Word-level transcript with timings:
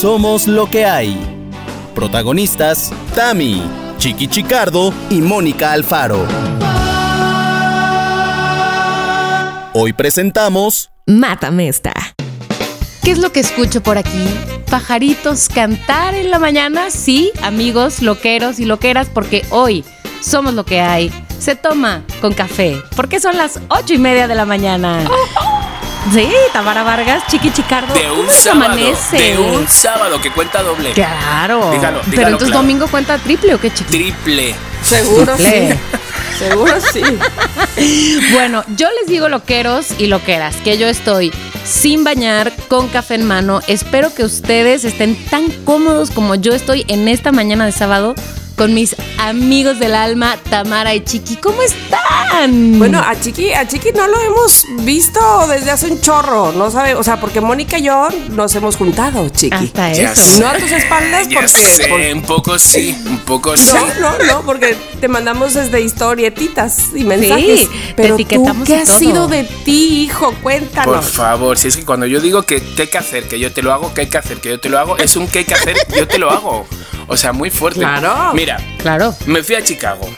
Somos 0.00 0.46
lo 0.46 0.68
que 0.68 0.84
hay. 0.84 1.16
Protagonistas, 1.94 2.92
Tami, 3.14 3.62
Chiqui 3.96 4.28
Chicardo 4.28 4.92
y 5.08 5.22
Mónica 5.22 5.72
Alfaro. 5.72 6.26
Hoy 9.72 9.94
presentamos 9.94 10.90
Mátame 11.06 11.68
esta. 11.68 11.94
¿Qué 13.02 13.10
es 13.10 13.18
lo 13.18 13.32
que 13.32 13.40
escucho 13.40 13.82
por 13.82 13.96
aquí? 13.96 14.28
Pajaritos 14.70 15.48
cantar 15.48 16.14
en 16.14 16.30
la 16.30 16.38
mañana, 16.38 16.90
sí, 16.90 17.32
amigos, 17.42 18.02
loqueros 18.02 18.58
y 18.58 18.66
loqueras, 18.66 19.08
porque 19.08 19.46
hoy 19.48 19.82
somos 20.20 20.52
lo 20.52 20.66
que 20.66 20.82
hay. 20.82 21.10
Se 21.38 21.56
toma 21.56 22.04
con 22.20 22.34
café, 22.34 22.82
porque 22.96 23.18
son 23.18 23.38
las 23.38 23.60
ocho 23.70 23.94
y 23.94 23.98
media 23.98 24.28
de 24.28 24.34
la 24.34 24.44
mañana. 24.44 25.08
Sí, 26.12 26.28
Tamara 26.52 26.82
Vargas, 26.82 27.24
Chiqui 27.28 27.50
Chicardo. 27.52 27.92
De 27.94 28.10
un 28.10 28.16
¿cómo 28.18 28.30
se 28.30 28.34
sábado. 28.48 28.64
amanece? 28.72 29.16
De 29.16 29.38
un 29.38 29.68
sábado 29.68 30.20
que 30.20 30.30
cuenta 30.30 30.62
doble. 30.62 30.92
Claro. 30.92 31.70
Dígalo, 31.72 32.00
Pero 32.00 32.10
dígalo 32.10 32.26
entonces 32.28 32.48
claro. 32.48 32.62
domingo 32.62 32.86
cuenta 32.88 33.18
triple 33.18 33.54
o 33.54 33.60
qué, 33.60 33.72
Chiqui? 33.72 33.90
Triple. 33.92 34.54
Seguro 34.82 35.34
Triple. 35.36 35.72
sí. 35.72 35.78
Seguro 36.38 36.72
sí. 36.92 37.02
Bueno, 38.32 38.62
yo 38.76 38.88
les 39.00 39.08
digo 39.08 39.28
loqueros 39.28 39.86
y 39.98 40.06
loqueras, 40.06 40.56
que 40.56 40.76
yo 40.78 40.86
estoy 40.86 41.32
sin 41.64 42.04
bañar, 42.04 42.52
con 42.68 42.88
café 42.88 43.14
en 43.16 43.24
mano. 43.26 43.60
Espero 43.66 44.14
que 44.14 44.22
ustedes 44.24 44.84
estén 44.84 45.16
tan 45.30 45.50
cómodos 45.64 46.10
como 46.10 46.34
yo 46.34 46.52
estoy 46.52 46.84
en 46.88 47.08
esta 47.08 47.32
mañana 47.32 47.64
de 47.66 47.72
sábado 47.72 48.14
con 48.56 48.72
mis 48.74 48.96
amigos 49.18 49.78
del 49.78 49.94
alma, 49.94 50.36
Tamara 50.48 50.94
y 50.94 51.04
Chiqui. 51.04 51.36
¿Cómo 51.36 51.60
están? 51.62 52.78
Bueno, 52.78 53.00
a 53.00 53.18
Chiqui, 53.20 53.52
a 53.52 53.66
Chiqui 53.68 53.92
no 53.92 54.06
lo 54.06 54.18
hemos 54.20 54.64
visto 54.84 55.20
desde 55.48 55.70
hace 55.70 55.86
un 55.90 56.00
chorro, 56.00 56.52
no 56.52 56.70
sabe, 56.70 56.94
o 56.94 57.02
sea, 57.04 57.20
porque 57.20 57.40
Mónica 57.40 57.78
y 57.78 57.84
yo 57.84 58.08
nos 58.30 58.54
hemos 58.54 58.76
juntado, 58.76 59.28
Chiqui. 59.28 59.54
hasta 59.54 59.92
Ya 59.92 60.12
eso. 60.12 60.22
sé, 60.22 60.40
No 60.40 60.48
a 60.48 60.54
tus 60.58 60.72
espaldas, 60.72 61.28
ya 61.28 61.34
porque- 61.34 61.48
sé, 61.48 61.88
por- 61.88 62.00
un 62.00 62.22
poco 62.22 62.58
sí, 62.58 62.96
un 63.06 63.18
poco 63.20 63.56
sí. 63.56 63.70
No, 64.00 64.10
no, 64.18 64.24
no, 64.24 64.42
porque 64.42 64.76
te 65.00 65.08
mandamos 65.08 65.54
desde 65.54 65.80
historietitas 65.82 66.78
y 66.94 67.04
mensajes. 67.04 67.68
te 67.68 67.94
pero 67.94 68.14
etiquetamos 68.14 68.64
tú, 68.66 68.72
¿qué 68.72 68.76
ha 68.80 68.86
sido 68.86 69.28
de 69.28 69.44
ti, 69.64 70.02
hijo? 70.04 70.30
Por 70.32 70.40
Cuéntanos. 70.40 71.10
favor, 71.12 71.58
si 71.58 71.68
es 71.68 71.76
que 71.76 71.84
cuando 71.84 72.06
yo 72.06 72.20
digo 72.20 72.42
que, 72.42 72.62
que 72.62 72.82
hay 72.82 72.88
que 72.88 72.98
hacer, 72.98 73.28
que 73.28 73.38
yo 73.38 73.52
te 73.52 73.62
lo 73.62 73.72
hago, 73.72 73.92
que 73.92 74.02
hay 74.02 74.06
que 74.08 74.18
hacer, 74.18 74.40
que 74.40 74.48
yo 74.50 74.60
te 74.60 74.68
lo 74.68 74.78
hago, 74.78 74.96
es 74.96 75.14
un 75.16 75.28
que 75.28 75.40
hay 75.40 75.44
que 75.44 75.54
hacer, 75.54 75.76
yo 75.96 76.06
te 76.08 76.18
lo 76.18 76.30
hago. 76.30 76.66
O 77.08 77.16
sea, 77.16 77.32
muy 77.32 77.50
fuerte. 77.50 77.80
Claro. 77.80 78.32
Mira, 78.34 78.56
Claro. 78.78 79.14
me 79.26 79.42
fui 79.42 79.54
a 79.54 79.62
Chicago. 79.62 80.08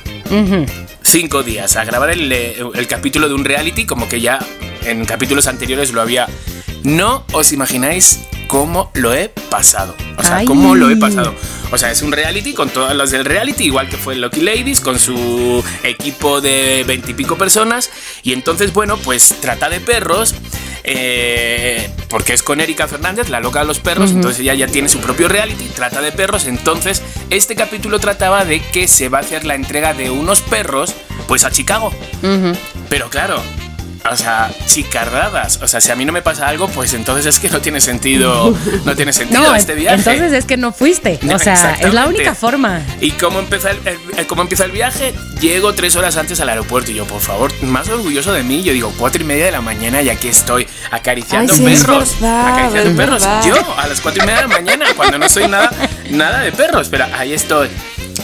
Cinco 1.03 1.43
días 1.43 1.77
a 1.77 1.85
grabar 1.85 2.11
el, 2.11 2.31
eh, 2.31 2.57
el 2.75 2.87
capítulo 2.87 3.29
de 3.29 3.35
un 3.35 3.45
reality, 3.45 3.87
como 3.87 4.09
que 4.09 4.21
ya 4.21 4.39
en 4.85 5.05
capítulos 5.07 5.47
anteriores 5.47 5.93
lo 5.93 6.03
había. 6.03 6.27
No 6.83 7.25
os 7.33 7.53
imagináis 7.53 8.21
cómo 8.47 8.91
lo 8.95 9.15
he 9.15 9.29
pasado. 9.51 9.95
O 10.19 10.23
sea, 10.23 10.37
Ay. 10.39 10.47
cómo 10.47 10.75
lo 10.75 10.91
he 10.91 10.97
pasado. 10.97 11.35
O 11.71 11.79
sea, 11.79 11.91
es 11.91 12.03
un 12.03 12.13
reality 12.13 12.55
con 12.55 12.71
todas 12.71 12.97
las 12.97 13.11
del 13.11 13.25
reality, 13.25 13.65
igual 13.65 13.89
que 13.89 13.97
fue 13.97 14.17
Lucky 14.17 14.41
Ladies, 14.41 14.81
con 14.81 14.99
su 14.99 15.63
equipo 15.83 16.41
de 16.41 16.85
veintipico 16.87 17.37
personas. 17.37 17.91
Y 18.23 18.33
entonces, 18.33 18.73
bueno, 18.73 18.97
pues 18.97 19.37
trata 19.41 19.69
de 19.69 19.81
perros. 19.81 20.35
eh, 20.91 21.91
porque 22.09 22.33
es 22.33 22.43
con 22.43 22.61
Erika 22.61 22.89
Fernández, 22.89 23.29
la 23.29 23.41
loca 23.41 23.61
de 23.61 23.67
los 23.67 23.79
perros, 23.79 24.11
entonces 24.11 24.41
ella 24.41 24.55
ya 24.55 24.67
tiene 24.67 24.89
su 24.89 25.01
propio 25.01 25.29
reality, 25.29 25.65
trata 25.75 26.01
de 26.01 26.13
perros, 26.13 26.47
entonces 26.47 27.03
este 27.29 27.55
capítulo 27.55 27.99
trataba 27.99 28.47
de 28.47 28.61
que 28.61 28.89
se 28.89 29.11
va 29.11 29.19
a 29.19 29.21
hacer 29.21 29.45
la 29.45 29.55
entrega 29.55 29.93
de 29.93 30.11
unos 30.11 30.41
perros, 30.41 30.95
pues 31.27 31.45
a 31.45 31.51
Chicago. 31.51 31.93
Pero 32.89 33.11
claro, 33.11 33.43
o 34.11 34.17
sea, 34.17 34.51
chicardadas. 34.67 35.61
O 35.63 35.69
sea, 35.69 35.81
si 35.81 35.91
a 35.91 35.97
mí 35.97 36.05
no 36.05 36.13
me 36.13 36.23
pasa 36.23 36.49
algo, 36.49 36.69
pues 36.69 36.95
entonces 36.95 37.27
es 37.27 37.39
que 37.41 37.49
no 37.51 37.61
tiene 37.61 37.81
sentido, 37.81 38.57
no 38.85 38.97
tiene 38.97 39.13
sentido 39.15 39.43
No, 39.43 39.55
este 39.55 39.75
viaje. 39.75 39.97
entonces 39.97 40.33
es 40.33 40.45
que 40.45 40.57
no 40.57 40.73
fuiste. 40.73 41.19
O 41.35 41.39
sea, 41.39 41.75
es 41.81 41.93
la 41.95 42.07
única 42.07 42.35
forma. 42.35 42.81
¿Y 43.01 43.13
cómo 43.13 43.39
empieza 43.39 43.71
el, 43.71 43.79
el- 44.17 44.27
cómo 44.27 44.43
empieza 44.43 44.65
el 44.65 44.73
viaje? 44.73 45.15
Llego 45.41 45.73
tres 45.75 45.95
horas 45.97 46.17
antes 46.17 46.41
al 46.41 46.49
aeropuerto 46.49 46.91
y 46.91 46.95
yo, 46.95 47.05
por 47.07 47.21
favor, 47.21 47.53
más 47.63 47.89
orgulloso 47.89 48.33
de 48.33 48.43
mí. 48.43 48.63
Yo 48.63 48.73
digo, 48.73 48.93
cuatro 48.99 49.23
y 49.23 49.25
media 49.27 49.45
de 49.47 49.53
la 49.53 49.61
mañana 49.61 50.03
y 50.03 50.09
aquí 50.09 50.29
estoy, 50.29 50.67
acariciando 50.91 51.53
Ay, 51.53 51.59
sí, 51.59 51.65
perros. 51.65 52.15
verdad, 52.21 52.49
acariciando 52.49 52.97
perros. 52.97 53.23
Yo, 53.47 53.55
a 53.79 53.87
las 53.87 54.01
cuatro 54.01 54.23
y 54.23 54.27
media 54.27 54.43
de 54.43 54.49
la 54.49 54.55
mañana, 54.55 54.87
cuando 54.97 55.19
no 55.19 55.29
soy 55.29 55.47
nada, 55.49 55.71
nada 56.11 56.41
de 56.41 56.51
perros. 56.53 56.89
Pero 56.91 57.05
ahí 57.17 57.33
estoy. 57.35 57.69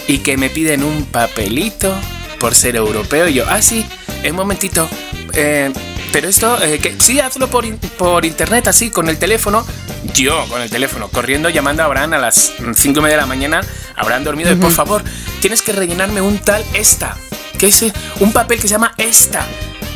Y 0.08 0.18
que 0.18 0.36
me 0.36 0.50
piden 0.50 0.82
un 0.82 1.04
papelito 1.04 1.94
por 2.40 2.54
ser 2.54 2.76
europeo. 2.76 3.28
Y 3.28 3.34
yo, 3.34 3.44
ah, 3.48 3.62
sí, 3.62 3.86
un 4.30 4.36
momentito. 4.36 4.88
eh, 5.32 5.72
pero 6.12 6.28
esto, 6.28 6.62
eh, 6.62 6.78
que 6.78 6.94
sí, 7.00 7.18
hazlo 7.18 7.48
por, 7.50 7.64
in- 7.64 7.76
por 7.78 8.24
internet, 8.24 8.68
así, 8.68 8.90
con 8.90 9.08
el 9.08 9.18
teléfono. 9.18 9.66
Yo, 10.14 10.46
con 10.48 10.62
el 10.62 10.70
teléfono, 10.70 11.08
corriendo, 11.08 11.48
llamando 11.48 11.82
a 11.82 11.86
Abraham 11.86 12.12
a 12.14 12.18
las 12.18 12.52
5 12.76 13.00
y 13.00 13.02
media 13.02 13.16
de 13.16 13.22
la 13.22 13.26
mañana. 13.26 13.60
Habrán 13.96 14.22
dormido. 14.22 14.52
y, 14.52 14.54
por 14.54 14.70
favor, 14.70 15.02
tienes 15.40 15.60
que 15.62 15.72
rellenarme 15.72 16.20
un 16.20 16.38
tal 16.38 16.64
esta. 16.72 17.16
Que 17.58 17.66
es 17.66 17.82
eh, 17.82 17.92
un 18.20 18.32
papel 18.32 18.58
que 18.60 18.68
se 18.68 18.74
llama 18.74 18.94
esta. 18.96 19.44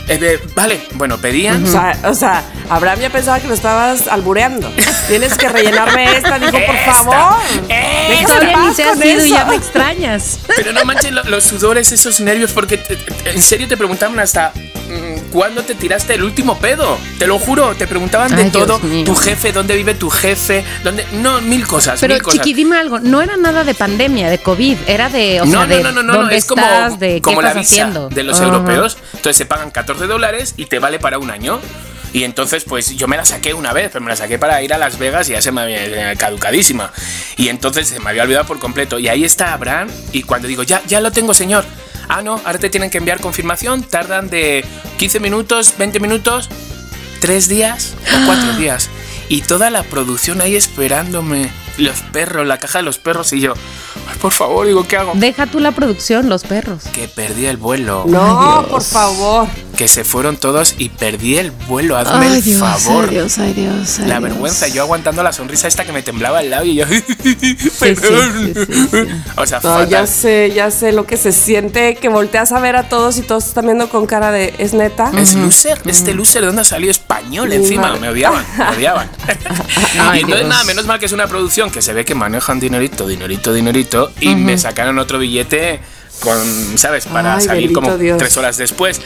Eh, 0.09 0.19
de- 0.19 0.41
vale, 0.55 0.81
bueno, 0.95 1.19
pedían. 1.19 1.65
O 1.65 1.67
sea, 1.67 1.99
o 2.05 2.15
sea, 2.15 2.43
Abraham 2.71 3.01
ya 3.01 3.11
pensaba 3.11 3.41
que 3.41 3.49
lo 3.49 3.55
estabas 3.55 4.09
albureando. 4.09 4.71
Tienes 5.07 5.35
que 5.37 5.49
rellenarme 5.49 6.17
esta, 6.17 6.39
dijo, 6.39 6.53
por 6.53 6.61
Esta, 6.61 6.95
favor. 6.95 7.37
esta. 7.69 8.27
Todavía 8.29 8.57
ni 8.59 8.69
has 8.69 8.79
ido 8.99 9.27
y 9.27 9.31
ya 9.31 9.45
me 9.45 9.57
extrañas. 9.57 10.39
Pero 10.57 10.73
no 10.73 10.85
manches 10.85 11.13
lo- 11.13 11.25
los 11.25 11.45
sudores, 11.45 11.93
esos 11.93 12.21
nervios, 12.21 12.53
porque 12.53 12.79
te- 12.79 12.97
te- 12.97 13.31
en 13.31 13.41
serio 13.43 13.69
te 13.69 13.77
preguntaban 13.77 14.19
hasta 14.19 14.53
mm, 14.89 15.31
cuándo 15.33 15.63
te 15.63 15.75
tiraste 15.75 16.15
el 16.15 16.23
último 16.23 16.59
pedo. 16.59 16.97
Te 17.19 17.27
lo 17.27 17.39
juro, 17.39 17.75
te 17.75 17.87
preguntaban 17.87 18.35
de 18.35 18.45
Ay, 18.45 18.51
Dios 18.51 18.67
todo. 18.67 18.79
mío. 18.81 19.05
Tu 19.05 19.15
jefe, 19.15 19.53
dónde 19.53 19.77
vive 19.77 19.93
tu 19.95 20.09
jefe, 20.09 20.65
dónde. 20.83 21.07
No, 21.13 21.41
mil 21.43 21.67
cosas. 21.67 22.01
Pero 22.01 22.15
mil 22.15 22.23
cosas. 22.23 22.41
Chiqui, 22.41 22.55
dime 22.55 22.79
algo, 22.79 22.99
no 22.99 23.21
era 23.21 23.37
nada 23.37 23.65
de 23.65 23.75
pandemia, 23.75 24.31
de 24.31 24.39
COVID, 24.39 24.77
era 24.87 25.11
de, 25.11 25.43
o 25.43 25.45
no, 25.45 25.51
sea, 25.53 25.67
de 25.67 25.83
no, 25.83 25.93
no, 25.93 26.03
no, 26.03 26.13
no, 26.15 26.19
dónde 26.21 26.37
es 26.37 26.47
como, 26.47 26.63
de 26.99 27.21
como 27.21 27.43
la 27.43 27.53
visa 27.53 27.61
haciendo. 27.73 28.09
de 28.09 28.23
los 28.23 28.37
Ajá. 28.41 28.47
europeos. 28.47 28.97
Entonces 29.13 29.37
se 29.37 29.45
pagan 29.47 29.71
14 29.71 29.98
dólares 30.07 30.55
y 30.57 30.67
te 30.67 30.79
vale 30.79 30.99
para 30.99 31.19
un 31.19 31.31
año. 31.31 31.61
Y 32.13 32.25
entonces, 32.25 32.65
pues 32.65 32.97
yo 32.97 33.07
me 33.07 33.19
la 33.19 33.25
saqué 33.27 33.53
una 33.53 33.75
vez, 33.75 33.91
pero 33.93 34.03
me 34.03 34.11
la 34.11 34.17
saqué 34.17 34.39
para 34.39 34.63
ir 34.63 34.73
a 34.73 34.79
Las 34.79 34.99
Vegas 34.99 35.29
y 35.29 35.33
ya 35.33 35.43
se 35.43 35.53
me 35.53 35.61
había 35.61 36.13
eh, 36.13 36.17
caducadísima. 36.17 36.91
Y 37.37 37.49
entonces 37.49 37.89
se 37.89 38.01
me 38.01 38.09
había 38.11 38.23
olvidado 38.23 38.47
por 38.47 38.59
completo. 38.59 38.99
Y 38.99 39.09
ahí 39.09 39.25
está 39.25 39.53
Abraham. 39.53 39.89
Y 40.13 40.23
cuando 40.23 40.49
digo, 40.49 40.63
ya, 40.63 40.81
ya 40.87 41.01
lo 41.03 41.13
tengo, 41.13 41.35
señor. 41.35 41.65
Ah, 42.09 42.23
no, 42.23 42.41
ahora 42.47 42.59
te 42.59 42.71
tienen 42.71 42.89
que 42.89 42.97
enviar 42.97 43.21
confirmación. 43.21 43.83
Tardan 43.83 44.31
de 44.31 44.65
15 44.97 45.21
minutos, 45.21 45.75
20 45.77 46.01
minutos, 46.01 46.49
3 47.21 47.49
días 47.49 47.95
o 48.23 48.27
4 48.27 48.53
días. 48.57 48.89
Y 49.29 49.43
toda 49.43 49.69
la 49.69 49.83
producción 49.83 50.41
ahí 50.41 50.57
esperándome. 50.57 51.51
Los 51.77 52.01
perros, 52.01 52.47
la 52.47 52.59
caja 52.59 52.79
de 52.79 52.85
los 52.85 52.99
perros. 52.99 53.33
Y 53.35 53.41
yo, 53.41 53.53
"Ay, 54.11 54.17
por 54.21 54.33
favor, 54.33 54.67
digo, 54.67 54.89
¿qué 54.89 54.97
hago? 54.97 55.13
Deja 55.15 55.47
tú 55.47 55.61
la 55.61 55.73
producción, 55.73 56.31
los 56.31 56.43
perros. 56.45 56.85
que 56.95 57.07
perdí 57.07 57.45
el 57.45 57.59
vuelo. 57.59 58.05
No, 58.09 58.67
por 58.69 58.83
favor. 58.83 59.47
Que 59.79 59.87
se 59.87 60.03
fueron 60.03 60.37
todos 60.37 60.75
y 60.79 60.89
perdí 60.89 61.37
el 61.39 61.53
vuelo. 61.53 61.97
Hazme 61.97 62.27
el 62.37 62.43
favor. 62.43 63.05
ay 63.05 63.11
Dios, 63.11 63.39
ay 63.39 63.53
Dios. 63.53 63.99
ay 64.01 64.07
La 64.09 64.19
Dios. 64.19 64.23
vergüenza, 64.31 64.67
yo 64.67 64.83
aguantando 64.83 65.23
la 65.23 65.33
sonrisa 65.33 65.69
esta 65.69 65.85
que 65.85 65.93
me 65.93 66.03
temblaba 66.03 66.41
al 66.41 66.51
lado 66.51 66.65
y 66.65 66.75
yo. 66.75 66.85
sí, 66.89 67.05
perdón. 67.79 68.55
sí, 68.57 68.65
sí, 68.67 68.89
sí. 68.91 68.99
O 69.37 69.47
sea, 69.47 69.59
No, 69.63 69.71
fatal. 69.71 69.89
ya 69.89 70.07
sé, 70.09 70.51
ya 70.53 70.73
sé 70.73 70.91
lo 70.91 71.07
que 71.07 71.17
se 71.17 71.31
siente, 71.31 71.95
que 71.95 72.09
volteas 72.09 72.51
a 72.51 72.59
ver 72.59 72.75
a 72.75 72.89
todos 72.89 73.19
y 73.19 73.23
todos 73.23 73.47
están 73.47 73.67
viendo 73.67 73.89
con 73.89 74.07
cara 74.07 74.33
de, 74.33 74.53
¿es 74.59 74.75
neta? 74.75 75.13
Es 75.17 75.35
loser, 75.37 75.81
este 75.85 76.13
loser, 76.13 76.41
¿de 76.41 76.49
dónde 76.49 76.65
salió 76.65 76.91
español 76.91 77.51
Mi 77.51 77.55
encima? 77.55 77.83
madre. 77.83 78.01
Me 78.01 78.09
odiaban, 78.09 78.45
me 78.59 78.69
odiaban. 78.77 79.09
Ay, 80.01 80.19
y 80.19 80.23
entonces 80.23 80.27
Dios. 80.41 80.49
nada, 80.49 80.65
menos 80.65 80.87
mal 80.87 80.99
que 80.99 81.07
es 81.07 81.13
una 81.13 81.29
producción 81.29 81.71
que 81.71 81.83
se 81.83 81.93
ve 81.93 82.05
que 82.05 82.17
manejan 82.17 82.59
dinerito, 82.59 83.07
dinerito, 83.07 83.53
dinerito 83.55 84.11
y 84.19 84.35
me 84.35 84.59
sacaron 84.59 84.99
otro 84.99 85.21
billete 85.21 85.79
con, 86.19 86.37
¿sabes? 86.77 87.07
Para 87.07 87.37
Ay, 87.37 87.43
salir 87.43 87.73
como 87.73 87.97
Dios. 87.97 88.19
tres 88.19 88.37
horas 88.37 88.57
después. 88.57 89.01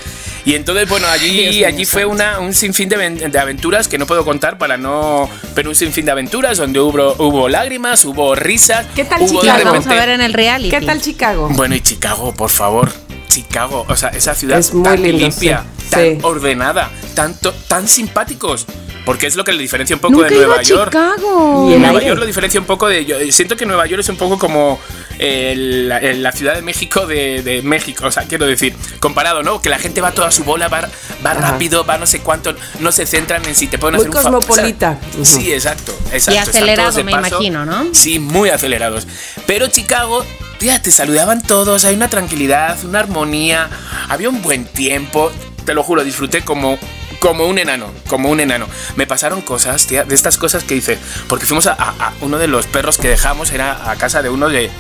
Y 0.44 0.54
entonces, 0.54 0.88
bueno, 0.88 1.06
allí, 1.08 1.64
allí 1.64 1.84
fue 1.84 2.04
una, 2.04 2.40
un 2.40 2.52
sinfín 2.54 2.88
de, 2.88 2.96
de 3.10 3.38
aventuras 3.38 3.88
que 3.88 3.98
no 3.98 4.06
puedo 4.06 4.24
contar 4.24 4.58
para 4.58 4.76
no... 4.76 5.28
Pero 5.54 5.68
un 5.70 5.76
sinfín 5.76 6.04
de 6.04 6.12
aventuras 6.12 6.58
donde 6.58 6.80
hubo, 6.80 7.14
hubo 7.18 7.48
lágrimas, 7.48 8.04
hubo 8.04 8.34
risas. 8.34 8.86
¿Qué 8.94 9.04
tal 9.04 9.22
hubo 9.22 9.40
Chicago? 9.40 9.64
vamos 9.64 9.86
a 9.86 9.94
ver 9.94 10.08
en 10.10 10.20
el 10.20 10.32
reality. 10.32 10.70
¿Qué 10.70 10.84
tal 10.84 11.00
Chicago? 11.00 11.48
bueno, 11.52 11.74
y 11.74 11.80
Chicago, 11.80 12.34
por 12.34 12.50
favor. 12.50 12.90
Chicago, 13.28 13.86
o 13.88 13.96
sea, 13.96 14.10
esa 14.10 14.34
ciudad 14.34 14.58
Es 14.58 14.74
muy 14.74 14.84
tan 14.84 15.02
lindo, 15.02 15.18
limpia, 15.18 15.64
sí. 15.78 15.88
tan 15.90 16.00
Sí. 16.02 16.18
ordenada, 16.22 16.90
tanto, 17.14 17.52
tan 17.66 17.88
simpáticos. 17.88 18.66
Porque 19.04 19.26
es 19.26 19.34
lo 19.34 19.42
que 19.44 19.52
le 19.52 19.58
diferencia 19.60 19.96
un 19.96 20.00
poco 20.00 20.14
Nunca 20.14 20.28
de 20.28 20.36
Nueva 20.36 20.56
a 20.60 20.62
York. 20.62 20.92
Chicago. 20.92 21.66
Y 21.68 21.72
el 21.72 21.80
Nueva 21.80 21.98
aire. 21.98 22.08
York 22.08 22.20
lo 22.20 22.26
diferencia 22.26 22.60
un 22.60 22.66
poco 22.66 22.86
de. 22.88 23.04
Yo 23.04 23.16
siento 23.32 23.56
que 23.56 23.66
Nueva 23.66 23.86
York 23.86 24.00
es 24.00 24.08
un 24.08 24.16
poco 24.16 24.38
como 24.38 24.78
eh, 25.18 25.54
la, 25.56 25.98
eh, 25.98 26.14
la 26.14 26.30
ciudad 26.30 26.54
de 26.54 26.62
México 26.62 27.06
de, 27.06 27.42
de 27.42 27.62
México. 27.62 28.06
O 28.06 28.12
sea, 28.12 28.24
quiero 28.24 28.46
decir, 28.46 28.76
comparado, 29.00 29.42
¿no? 29.42 29.60
Que 29.60 29.70
la 29.70 29.78
gente 29.78 30.00
va 30.00 30.12
toda 30.12 30.30
su 30.32 30.44
bola, 30.44 30.68
va, 30.68 30.88
va 31.24 31.34
rápido, 31.34 31.84
va 31.84 31.98
no 31.98 32.06
sé 32.06 32.20
cuánto, 32.20 32.54
no 32.80 32.90
se 32.92 33.06
centran 33.06 33.44
en 33.46 33.54
si 33.54 33.66
te 33.68 33.78
pueden 33.78 33.96
Muy 33.96 34.06
hacer 34.06 34.10
un 34.16 34.22
cosmopolita. 34.40 34.98
o 35.20 35.24
sea, 35.24 35.40
Sí, 35.40 35.52
exacto, 35.52 35.92
exacto. 36.12 36.40
están 36.40 36.48
acelerado, 36.56 37.04
me 37.04 37.12
paso. 37.12 37.28
imagino, 37.28 37.64
¿no? 37.64 37.86
Sí, 37.94 38.18
muy 38.18 38.50
acelerados. 38.50 39.06
Pero 39.46 39.68
Chicago, 39.68 40.24
tía, 40.58 40.80
te 40.82 40.90
saludaban 40.90 41.42
todos, 41.42 41.84
hay 41.84 41.94
una 41.94 42.08
tranquilidad, 42.08 42.76
una 42.84 43.00
armonía, 43.00 43.68
había 44.08 44.28
un 44.28 44.42
buen 44.42 44.64
tiempo. 44.64 45.30
Te 45.64 45.74
lo 45.74 45.82
juro, 45.84 46.02
disfruté 46.04 46.42
como 46.42 46.78
como 47.20 47.46
un 47.46 47.56
enano, 47.60 47.86
como 48.08 48.30
un 48.30 48.40
enano. 48.40 48.66
Me 48.96 49.06
pasaron 49.06 49.42
cosas, 49.42 49.86
tía, 49.86 50.02
de 50.02 50.12
estas 50.12 50.38
cosas 50.38 50.64
que 50.64 50.74
hice, 50.74 50.98
porque 51.28 51.46
fuimos 51.46 51.66
a, 51.68 51.72
a- 51.74 52.08
a 52.08 52.12
uno 52.20 52.36
de 52.36 52.48
los 52.48 52.66
perros 52.66 52.98
que 52.98 53.06
dejamos, 53.06 53.52
era 53.52 53.88
a 53.88 53.94
casa 53.94 54.22
de 54.22 54.28
uno 54.28 54.48
de, 54.48 54.72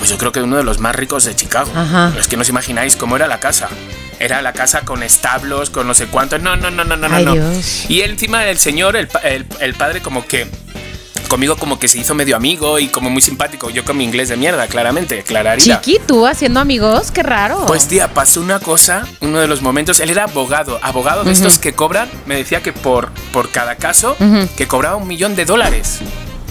pues 0.00 0.10
yo 0.10 0.18
creo 0.18 0.32
que 0.32 0.40
uno 0.42 0.56
de 0.56 0.64
los 0.64 0.80
más 0.80 0.96
ricos 0.96 1.24
de 1.24 1.36
Chicago. 1.36 1.70
Ajá. 1.76 2.12
Es 2.18 2.26
que 2.26 2.36
no 2.36 2.42
os 2.42 2.48
imagináis 2.48 2.96
cómo 2.96 3.14
era 3.14 3.28
la 3.28 3.38
casa. 3.38 3.68
Era 4.18 4.42
la 4.42 4.52
casa 4.52 4.80
con 4.82 5.02
establos, 5.02 5.70
con 5.70 5.86
no 5.86 5.94
sé 5.94 6.06
cuántos. 6.06 6.42
No, 6.42 6.56
no, 6.56 6.70
no, 6.70 6.84
no, 6.84 6.96
no, 6.96 7.08
no, 7.08 7.16
Ay, 7.16 7.24
no. 7.24 7.32
Dios. 7.34 7.84
Y 7.88 8.00
encima 8.02 8.44
el 8.46 8.58
señor, 8.58 8.96
el, 8.96 9.08
el- 9.24 9.46
el 9.60 9.74
padre, 9.74 10.02
como 10.02 10.26
que 10.26 10.46
conmigo 11.28 11.56
como 11.56 11.78
que 11.78 11.86
se 11.86 11.96
hizo 11.98 12.12
medio 12.16 12.34
amigo 12.34 12.80
y 12.80 12.88
como 12.88 13.08
muy 13.08 13.22
simpático. 13.22 13.70
Yo 13.70 13.84
con 13.84 13.96
mi 13.96 14.02
inglés 14.04 14.28
de 14.30 14.36
mierda, 14.36 14.66
claramente, 14.66 15.22
clararía. 15.22 15.80
Chiqui, 15.80 16.00
tú 16.04 16.26
haciendo 16.26 16.58
amigos, 16.58 17.12
qué 17.12 17.22
raro. 17.22 17.64
Pues 17.66 17.86
tía, 17.86 18.08
pasó 18.12 18.40
una 18.40 18.58
cosa, 18.58 19.06
uno 19.20 19.38
de 19.38 19.46
los 19.46 19.62
momentos, 19.62 20.00
él 20.00 20.10
era 20.10 20.24
abogado, 20.24 20.80
abogado 20.82 21.22
de 21.24 21.30
estos 21.32 21.58
que 21.60 21.72
cobran, 21.72 22.08
me 22.26 22.34
decía 22.34 22.62
que 22.62 22.72
por, 22.72 23.10
por 23.32 23.48
cada 23.50 23.76
caso, 23.76 24.16
que 24.56 24.66
cobraba 24.66 24.96
un 24.96 25.06
millón 25.06 25.36
de 25.36 25.44
dólares. 25.44 26.00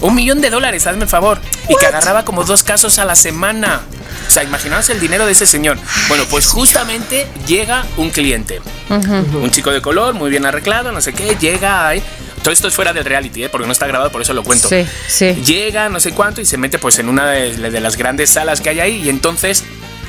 Un 0.00 0.14
millón 0.14 0.40
de 0.40 0.50
dólares, 0.50 0.86
hazme 0.86 1.04
el 1.04 1.08
favor. 1.08 1.40
Y 1.68 1.76
que 1.76 1.86
agarraba 1.86 2.24
como 2.24 2.44
dos 2.44 2.62
casos 2.62 2.98
a 2.98 3.04
la 3.04 3.14
semana. 3.14 3.82
O 4.26 4.30
sea, 4.30 4.44
imaginaos 4.44 4.88
el 4.90 5.00
dinero 5.00 5.26
de 5.26 5.32
ese 5.32 5.46
señor. 5.46 5.78
Bueno, 6.08 6.24
pues 6.30 6.46
justamente 6.46 7.26
llega 7.46 7.84
un 7.96 8.10
cliente. 8.10 8.60
Un 8.88 9.50
chico 9.50 9.70
de 9.70 9.82
color, 9.82 10.14
muy 10.14 10.30
bien 10.30 10.46
arreglado, 10.46 10.92
no 10.92 11.00
sé 11.00 11.12
qué, 11.12 11.36
llega 11.38 11.88
ahí. 11.88 12.02
Todo 12.42 12.52
esto 12.52 12.68
es 12.68 12.74
fuera 12.74 12.92
del 12.92 13.04
reality, 13.04 13.44
¿eh? 13.44 13.48
porque 13.50 13.66
no 13.66 13.72
está 13.72 13.86
grabado, 13.86 14.10
por 14.10 14.22
eso 14.22 14.32
lo 14.32 14.42
cuento. 14.42 14.66
Sí, 14.68 14.86
sí. 15.08 15.34
Llega, 15.44 15.90
no 15.90 16.00
sé 16.00 16.12
cuánto, 16.12 16.40
y 16.40 16.46
se 16.46 16.56
mete 16.56 16.78
pues 16.78 16.98
en 16.98 17.08
una 17.10 17.30
de, 17.30 17.70
de 17.70 17.80
las 17.80 17.96
grandes 17.96 18.30
salas 18.30 18.62
que 18.62 18.70
hay 18.70 18.80
ahí. 18.80 19.02
Y 19.04 19.10
entonces 19.10 19.64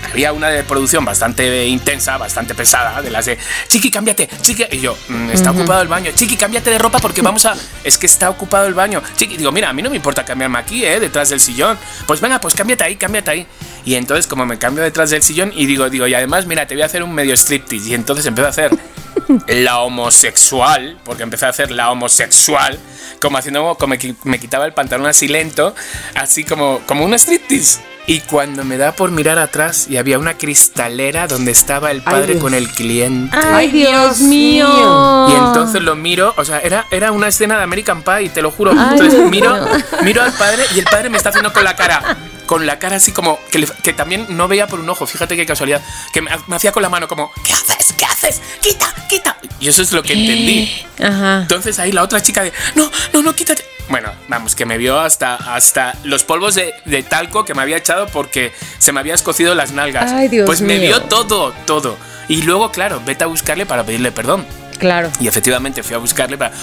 había 0.10 0.34
una 0.34 0.50
de 0.50 0.64
producción 0.64 1.06
bastante 1.06 1.66
intensa, 1.68 2.18
bastante 2.18 2.56
pesada, 2.56 3.02
de 3.02 3.10
las 3.12 3.26
de 3.26 3.38
Chiqui, 3.68 3.92
cámbiate, 3.92 4.30
Chiqui. 4.42 4.66
Y 4.72 4.80
yo, 4.80 4.98
"Mm, 5.08 5.30
está 5.32 5.52
ocupado 5.52 5.82
el 5.82 5.88
baño. 5.88 6.12
Chiqui, 6.16 6.36
cámbiate 6.38 6.70
de 6.70 6.78
ropa 6.80 7.00
porque 7.00 7.22
vamos 7.22 7.46
a. 7.46 7.56
Es 7.84 7.98
que 7.98 8.06
está 8.06 8.30
ocupado 8.30 8.68
el 8.68 8.74
baño. 8.74 9.02
Chiqui, 9.16 9.38
digo, 9.38 9.52
mira, 9.52 9.70
a 9.70 9.74
mí 9.74 9.82
no 9.82 9.90
me 9.90 9.96
importa 9.96 10.26
cambiarme 10.26 10.58
aquí, 10.60 10.86
¿eh? 10.86 11.00
Detrás 11.00 11.30
del 11.30 11.40
sillón. 11.40 11.78
Pues 12.08 12.22
venga, 12.22 12.40
pues 12.40 12.54
cámbiate 12.56 12.84
ahí, 12.84 12.96
cámbiate 12.96 13.32
ahí. 13.32 13.48
Y 13.86 13.96
entonces, 13.96 14.28
como 14.28 14.46
me 14.46 14.58
cambio 14.60 14.84
detrás 14.84 15.10
del 15.10 15.24
sillón, 15.24 15.52
y 15.56 15.66
digo, 15.66 15.90
digo, 15.90 16.06
y 16.08 16.14
además, 16.14 16.46
mira, 16.46 16.68
te 16.68 16.76
voy 16.76 16.84
a 16.84 16.86
hacer 16.86 17.02
un 17.04 17.14
medio 17.14 17.34
striptease. 17.36 17.90
Y 17.90 17.94
entonces 17.96 18.26
empiezo 18.26 18.48
a 18.48 18.50
hacer 18.52 18.72
la 19.48 19.80
homosexual, 19.80 20.98
porque 21.04 21.24
empecé 21.24 21.46
a 21.46 21.50
hacer 21.50 21.72
la 21.72 21.90
homosexual, 21.92 22.78
como 23.20 23.38
haciendo, 23.38 23.76
como 23.76 23.98
que 23.98 24.16
me 24.24 24.40
quitaba 24.40 24.66
el 24.66 24.74
pantalón 24.74 25.08
así 25.08 25.28
lento, 25.28 25.74
así 26.16 26.44
como, 26.44 26.82
como 26.86 27.06
un 27.06 27.14
striptease. 27.14 27.80
Y 28.08 28.20
cuando 28.22 28.64
me 28.64 28.78
da 28.78 28.92
por 28.94 29.12
mirar 29.12 29.38
atrás 29.40 29.86
y 29.90 29.98
había 29.98 30.18
una 30.20 30.34
cristalera 30.38 31.28
donde 31.28 31.52
estaba 31.52 31.92
el 31.92 32.02
padre 32.02 32.34
Dios. 32.34 32.42
con 32.42 32.54
el 32.54 32.68
cliente. 32.68 33.36
Ay, 33.38 33.68
Ay, 33.68 33.72
Dios, 33.72 34.20
mío. 34.20 35.28
Y 35.30 35.34
entonces 35.34 35.82
lo 35.82 35.96
miro, 35.96 36.34
o 36.36 36.44
sea, 36.44 36.60
era, 36.60 36.88
era 36.92 37.12
una 37.12 37.28
escena 37.28 37.58
de 37.58 37.64
American 37.64 38.02
Pie, 38.04 38.30
te 38.30 38.42
lo 38.42 38.52
juro. 38.52 38.72
Ay, 38.72 38.92
Entonces 38.94 39.22
miro, 39.30 39.56
miro 40.04 40.24
al 40.24 40.34
padre 40.34 40.64
y 40.76 40.80
el 40.80 40.86
padre 40.86 41.10
me 41.10 41.18
está 41.18 41.30
haciendo 41.30 41.54
con 41.54 41.64
la 41.64 41.76
cara, 41.76 42.18
con 42.48 42.66
la 42.66 42.80
cara 42.80 42.96
así 42.98 43.12
como, 43.12 43.40
que, 43.52 43.60
le- 43.60 43.68
que 43.84 43.94
también 43.94 44.26
no 44.30 44.48
veía 44.48 44.68
por 44.68 44.80
un 44.80 44.90
ojo, 44.90 45.06
fíjate 45.06 45.36
qué 45.38 45.46
casualidad, 45.46 45.82
que 46.12 46.22
me, 46.22 46.32
me 46.48 46.56
hacía 46.56 46.72
con 46.72 46.82
la 46.82 46.90
mano 46.90 47.08
como, 47.08 47.32
¿qué 47.46 47.54
haces? 47.54 47.94
¿Qué 47.98 48.06
haces? 48.06 48.42
Quita, 48.62 48.94
quita. 49.08 49.38
Y 49.60 49.68
eso 49.70 49.84
es 49.84 49.92
lo 49.92 50.02
que 50.02 50.14
entendí. 50.14 50.72
Ajá. 51.02 51.42
Entonces 51.44 51.78
ahí 51.78 51.92
la 51.92 52.02
otra 52.04 52.22
chica 52.22 52.42
de, 52.44 52.52
no, 52.76 52.90
no, 53.14 53.22
no, 53.22 53.34
quítate. 53.36 53.64
Bueno, 53.92 54.12
vamos, 54.30 54.56
que 54.56 54.66
me 54.66 54.78
vio 54.78 55.00
hasta, 55.00 55.36
hasta 55.36 55.94
los 56.04 56.24
polvos 56.24 56.56
de, 56.56 56.74
de 56.86 57.04
talco 57.04 57.46
que 57.46 57.54
me 57.54 57.62
había 57.62 57.78
echado 57.78 58.08
porque 58.08 58.52
se 58.80 58.92
me 58.92 59.00
había 59.02 59.14
escocido 59.14 59.54
las 59.54 59.72
nalgas. 59.74 60.12
Ay, 60.12 60.30
Dios 60.30 60.46
pues 60.46 60.62
me 60.62 60.80
mío. 60.80 60.88
vio 60.88 61.02
todo, 61.04 61.54
todo. 61.66 61.98
Y 62.30 62.42
luego, 62.44 62.72
claro, 62.72 63.02
vete 63.06 63.24
a 63.26 63.28
buscarle 63.28 63.66
para 63.66 63.84
pedirle 63.84 64.12
perdón. 64.12 64.46
Claro. 64.80 65.12
Y 65.20 65.28
efectivamente 65.28 65.84
fui 65.84 65.94
a 65.94 66.00
buscarle 66.00 66.38
para. 66.38 66.54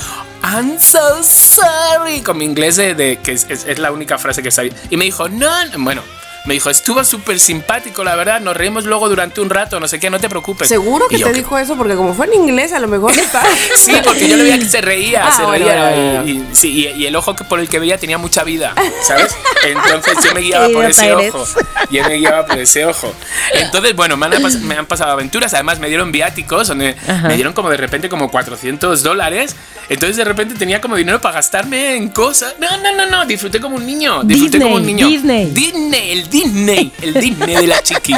I'm 0.43 0.81
so 0.81 1.23
sorry. 1.23 2.21
Con 2.23 2.39
mi 2.39 2.45
inglés 2.47 2.77
de, 2.77 2.95
de- 2.95 3.19
que 3.19 3.33
es, 3.33 3.47
es- 3.49 3.65
es 3.67 3.79
la 3.79 3.93
única 3.93 4.19
frase 4.19 4.43
que 4.43 4.51
sabía. 4.51 4.73
Y 4.91 4.97
me 4.97 5.05
dijo, 5.05 5.29
no". 5.29 5.49
bueno. 5.79 6.03
Me 6.49 6.55
dijo, 6.55 6.71
estuvo 6.71 7.05
súper 7.05 7.39
simpático, 7.39 8.03
la 8.03 8.17
verdad. 8.17 8.41
Nos 8.41 8.57
reímos 8.57 8.85
luego 8.87 9.07
durante 9.11 9.43
un 9.43 9.51
rato, 9.51 9.79
no 9.81 9.87
sé 9.87 10.01
qué, 10.01 10.09
no 10.09 10.19
te 10.19 10.31
preocupes. 10.31 10.67
Seguro 10.67 11.07
que 11.07 11.17
Y 11.17 11.19
yo, 11.19 11.27
te 11.27 11.33
"¿Qué?". 11.35 11.39
dijo 11.41 11.59
eso 11.59 11.77
porque 11.77 11.95
como 11.95 12.15
fue 12.15 12.25
en 12.25 12.33
inglés, 12.33 12.73
a 12.73 12.79
lo 12.81 12.89
mejor 12.89 13.13
está. 13.13 13.43
Sí, 13.77 13.93
porque 14.03 14.27
yo 14.27 14.37
le 14.39 14.45
veía 14.45 14.59
que 14.59 14.65
se 14.65 14.81
reía, 14.81 15.27
Ah, 15.29 15.37
se 15.37 15.43
bueno, 15.43 15.67
reía. 15.67 15.89
bueno, 15.91 16.23
bueno. 16.23 16.27
Y, 16.51 16.57
sí, 16.57 16.71
y- 16.97 17.03
y 17.03 17.07
el 17.07 17.15
ojo 17.17 17.37
que 17.37 17.45
por 17.45 17.61
el 17.61 17.69
que 17.69 17.79
veía 17.79 17.99
tenía 17.99 18.17
mucha 18.17 18.45
vida, 18.45 18.73
¿sabes? 19.07 19.37
Entonces 19.63 20.15
yo 20.25 20.33
me 20.33 20.41
guiaba 20.41 20.69
por 20.73 20.87
ese 20.87 21.09
eres. 21.11 21.35
ojo. 21.35 21.47
Yo 21.91 22.03
me 22.05 22.15
guiaba 22.15 22.47
por 22.47 22.59
ese 22.59 22.87
ojo. 22.87 23.13
Entonces, 23.53 23.95
bueno, 23.95 24.17
me 24.17 24.25
han, 24.27 24.67
me 24.67 24.75
han 24.75 24.87
pasado 24.87 25.13
aventuras. 25.13 25.53
Además, 25.53 25.79
me 25.81 25.89
dieron 25.89 26.13
viáticos, 26.13 26.69
donde 26.69 26.97
Ajá. 27.07 27.29
me 27.29 27.35
dieron 27.35 27.53
como 27.53 27.69
de 27.69 27.77
repente 27.77 28.09
como 28.09 28.31
400 28.31 29.03
dólares. 29.03 29.55
Entonces, 29.91 30.17
de 30.17 30.25
repente 30.25 30.55
tenía 30.55 30.81
como 30.81 30.97
dinero 30.97 31.21
para 31.21 31.35
gastarme 31.37 31.97
en 31.97 32.09
cosas. 32.09 32.55
No, 32.59 32.77
no, 32.79 32.95
no, 32.95 33.07
no. 33.07 33.25
Disfruté 33.27 33.61
como 33.61 33.77
un 33.77 33.87
niño. 33.87 34.23
Disfruté 34.23 34.59
Disney, 34.59 34.61
como 34.63 34.77
un 34.77 34.87
niño. 34.87 35.07
Disney. 35.09 35.47
Disney, 35.51 36.11
el 36.13 36.23
Disney, 36.25 36.38
el 36.43 37.15
Disney 37.15 37.57
de 37.57 37.67
la 37.67 37.83
chiqui. 37.83 38.15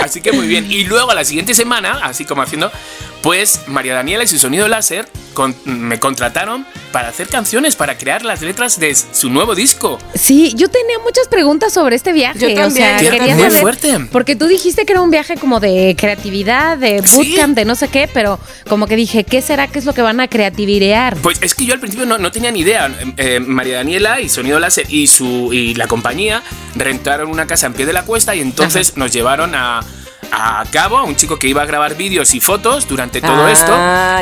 Así 0.00 0.20
que 0.20 0.32
muy 0.32 0.46
bien. 0.46 0.70
Y 0.70 0.84
luego 0.84 1.10
a 1.10 1.14
la 1.14 1.24
siguiente 1.24 1.54
semana, 1.54 2.00
así 2.02 2.24
como 2.24 2.42
haciendo, 2.42 2.70
pues 3.22 3.62
María 3.66 3.94
Daniela 3.94 4.24
y 4.24 4.28
su 4.28 4.38
sonido 4.38 4.68
láser 4.68 5.08
con- 5.34 5.54
me 5.64 5.98
contrataron 6.00 6.64
para 6.92 7.08
hacer 7.08 7.28
canciones, 7.28 7.76
para 7.76 7.96
crear 7.98 8.24
las 8.24 8.40
letras 8.42 8.80
de 8.80 8.94
su 8.94 9.28
nuevo 9.30 9.54
disco. 9.54 9.98
Sí, 10.14 10.52
yo 10.56 10.68
tenía 10.68 10.98
muchas 11.00 11.28
preguntas 11.28 11.72
sobre 11.72 11.96
este 11.96 12.12
viaje. 12.12 12.38
Yo 12.54 12.66
o 12.66 12.70
sea, 12.70 12.96
yo 13.00 13.10
quería 13.10 13.18
también. 13.18 13.38
saber. 13.38 13.52
Muy 13.52 13.60
fuerte. 13.60 14.08
Porque 14.10 14.36
tú 14.36 14.46
dijiste 14.46 14.84
que 14.86 14.92
era 14.92 15.02
un 15.02 15.10
viaje 15.10 15.36
como 15.36 15.60
de 15.60 15.94
creatividad, 15.98 16.78
de 16.78 17.02
Sí. 17.06 17.16
bootcamp, 17.16 17.54
de 17.56 17.64
no 17.64 17.74
sé 17.74 17.88
qué, 17.88 18.08
pero 18.12 18.38
como 18.68 18.86
que 18.86 18.96
dije, 18.96 19.24
¿qué 19.24 19.42
será? 19.42 19.66
¿Qué 19.68 19.78
es 19.78 19.84
lo 19.84 19.92
que 19.92 20.02
van 20.02 20.20
a 20.20 20.28
creatividear? 20.28 21.16
Pues 21.18 21.38
es 21.42 21.54
que 21.54 21.66
yo 21.66 21.74
al 21.74 21.80
principio 21.80 22.06
no, 22.06 22.18
no 22.18 22.32
tenía 22.32 22.50
ni 22.50 22.60
idea. 22.60 22.90
Eh, 23.16 23.40
María 23.40 23.76
Daniela 23.76 24.20
y 24.20 24.28
Sonido 24.28 24.58
Láser 24.58 24.86
y, 24.88 25.06
su, 25.08 25.52
y 25.52 25.74
la 25.74 25.86
compañía 25.86 26.42
rentaron 26.74 27.28
una 27.30 27.46
casa 27.46 27.66
en 27.66 27.74
pie 27.74 27.86
de 27.86 27.92
la 27.92 28.02
cuesta 28.04 28.34
y 28.34 28.40
entonces 28.40 28.96
nos 28.96 29.12
llevaron 29.12 29.54
a, 29.54 29.80
a 30.30 30.64
Cabo, 30.70 30.98
a 30.98 31.04
un 31.04 31.16
chico 31.16 31.38
que 31.38 31.48
iba 31.48 31.62
a 31.62 31.64
grabar 31.66 31.96
vídeos 31.96 32.34
y 32.34 32.40
fotos 32.40 32.86
durante 32.88 33.20
todo 33.20 33.46
Ah, 33.46 33.52
esto. 33.52 33.72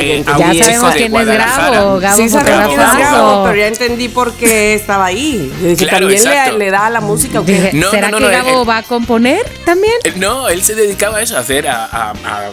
eh, 0.04 0.22
ya 0.26 0.32
a 0.34 0.38
un 0.38 0.52
chico 0.52 0.64
sabemos 0.64 0.90
de 0.92 0.96
quién 0.98 1.04
es 1.06 1.10
Guadalajara. 1.10 1.70
Gabo, 1.70 1.98
Gabo 2.00 2.16
sí, 2.16 2.28
quién 2.28 2.70
es. 2.70 2.76
Gabo, 2.76 3.44
pero 3.44 3.56
ya 3.56 3.66
entendí 3.66 4.08
por 4.08 4.32
qué 4.34 4.74
estaba 4.74 5.06
ahí. 5.06 5.52
Dije, 5.60 5.76
Claro, 5.86 6.06
¿también 6.06 6.24
le, 6.24 6.30
exacto. 6.30 6.58
le 6.58 6.70
da 6.70 6.86
a 6.86 6.90
la 6.90 7.00
música 7.00 7.40
o 7.40 7.42
Dije, 7.42 7.70
qué? 7.70 7.76
No, 7.76 7.90
¿Será 7.90 8.10
no, 8.10 8.20
no, 8.20 8.28
que 8.28 8.36
no, 8.36 8.44
Gabo 8.44 8.64
va 8.64 8.78
a 8.78 8.82
componer 8.82 9.42
también? 9.64 9.94
Eh, 10.04 10.12
No, 10.16 10.48
él 10.48 10.62
se 10.62 10.74
dedicaba 10.74 11.18
a 11.18 11.22
eso, 11.22 11.36
a 11.36 11.40
hacer, 11.40 11.68
a, 11.68 11.84
a- 11.84 12.10
a, 12.10 12.50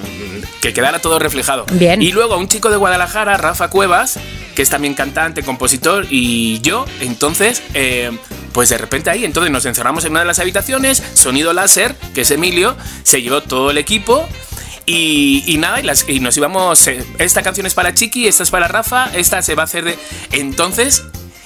que 0.61 0.73
quedara 0.73 0.99
todo 0.99 1.19
reflejado. 1.19 1.65
Bien. 1.73 2.01
Y 2.01 2.11
luego 2.11 2.38
un 2.38 2.47
chico 2.47 2.69
de 2.69 2.77
Guadalajara, 2.77 3.38
Rafa 3.38 3.69
Cuevas, 3.69 4.17
que 4.56 4.61
es 4.61 4.69
también 4.69 4.94
cantante, 4.94 5.44
compositor, 5.44 6.06
y 6.09 6.59
yo, 6.61 6.85
entonces, 7.01 7.61
eh, 7.73 8.11
pues 8.54 8.69
de 8.69 8.78
repente 8.78 9.09
ahí, 9.09 9.25
entonces 9.25 9.51
nos 9.51 9.66
encerramos 9.66 10.06
en 10.06 10.11
una 10.11 10.19
de 10.21 10.25
las 10.28 10.37
habitaciones, 10.39 11.01
sonido 11.16 11.54
láser, 11.54 11.95
que 12.13 12.21
es 12.21 12.31
Emilio, 12.31 12.78
se 13.04 13.21
llevó 13.21 13.42
todo 13.47 13.71
el 13.71 13.78
equipo. 13.78 14.28
Y, 14.85 15.56
nada, 15.59 15.81
y 16.07 16.19
nos 16.19 16.35
íbamos. 16.35 16.88
eh, 16.88 17.06
esta 17.18 17.42
canción 17.42 17.66
es 17.66 17.73
para 17.73 17.94
Chiqui, 17.94 18.28
esta 18.28 18.44
es 18.44 18.52
para 18.52 18.68
Rafa, 18.68 19.09
esta 19.16 19.42
se 19.42 19.56
va 19.56 19.64
a 19.64 19.66
hacer 19.66 19.85
de. 19.85 19.97
Entonces, 20.31 21.04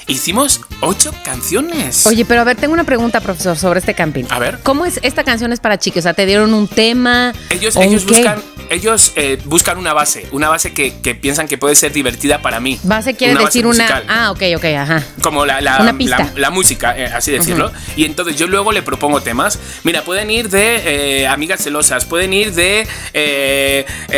hicimos 0.08 0.62
ocho 0.82 1.14
canciones. 1.24 2.06
Oye, 2.08 2.26
pero 2.26 2.42
a 2.42 2.44
ver, 2.44 2.56
tengo 2.58 2.74
una 2.74 2.84
pregunta, 2.84 3.20
profesor, 3.22 3.58
sobre 3.58 3.80
este 3.80 3.94
camping. 3.94 4.26
A 4.30 4.40
ver. 4.40 4.60
¿Cómo 4.64 4.86
es 4.86 5.00
esta 5.04 5.24
canción 5.24 5.52
es 5.54 5.60
para 5.60 5.78
chicos? 5.78 6.00
O 6.00 6.02
sea, 6.04 6.14
¿te 6.14 6.26
dieron 6.26 6.54
un 6.54 6.68
tema? 6.68 7.34
Ellos, 7.50 7.76
ellos 7.76 8.06
qué? 8.06 8.16
buscan, 8.16 8.42
ellos 8.70 9.14
eh, 9.16 9.38
buscan 9.46 9.78
una 9.78 9.94
base, 9.94 10.28
una 10.32 10.50
base 10.50 10.74
que, 10.74 11.00
que 11.02 11.16
piensan 11.16 11.48
que 11.48 11.58
puede 11.58 11.76
ser 11.76 11.92
divertida 11.92 12.42
para 12.42 12.60
mí. 12.60 12.80
Base 12.84 13.16
quiere 13.16 13.34
Una 13.36 13.46
decir 13.46 13.66
base 13.66 13.82
una. 13.82 14.04
Ah, 14.08 14.32
ok, 14.32 14.42
ok, 14.58 14.66
ajá. 14.78 15.04
Como 15.22 15.46
la, 15.46 15.62
la, 15.62 15.82
Una 15.82 15.98
pista. 15.98 16.18
la- 16.20 16.32
la 16.36 16.50
música, 16.52 16.98
eh, 16.98 17.06
así 17.06 17.32
decirlo. 17.32 17.72
Y 17.96 18.06
entonces 18.06 18.36
yo 18.38 18.48
luego 18.48 18.72
le 18.72 18.82
propongo 18.82 19.22
temas. 19.22 19.60
Mira, 19.84 20.04
pueden 20.04 20.30
ir 20.32 20.50
de 20.50 21.22
eh, 21.24 21.28
amigas 21.28 21.62
celosas, 21.64 22.06
pueden 22.06 22.34
ir 22.34 22.54
de 22.54 22.88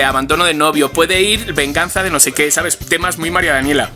abandono 0.05 0.46
de 0.46 0.53
novio, 0.53 0.91
puede 0.91 1.22
ir 1.22 1.53
venganza 1.53 2.03
de 2.03 2.10
no 2.12 2.19
sé 2.19 2.31
qué, 2.31 2.51
¿sabes? 2.51 2.77
Temas 2.77 3.17
muy 3.17 3.31
María 3.31 3.53
Daniela. 3.53 3.91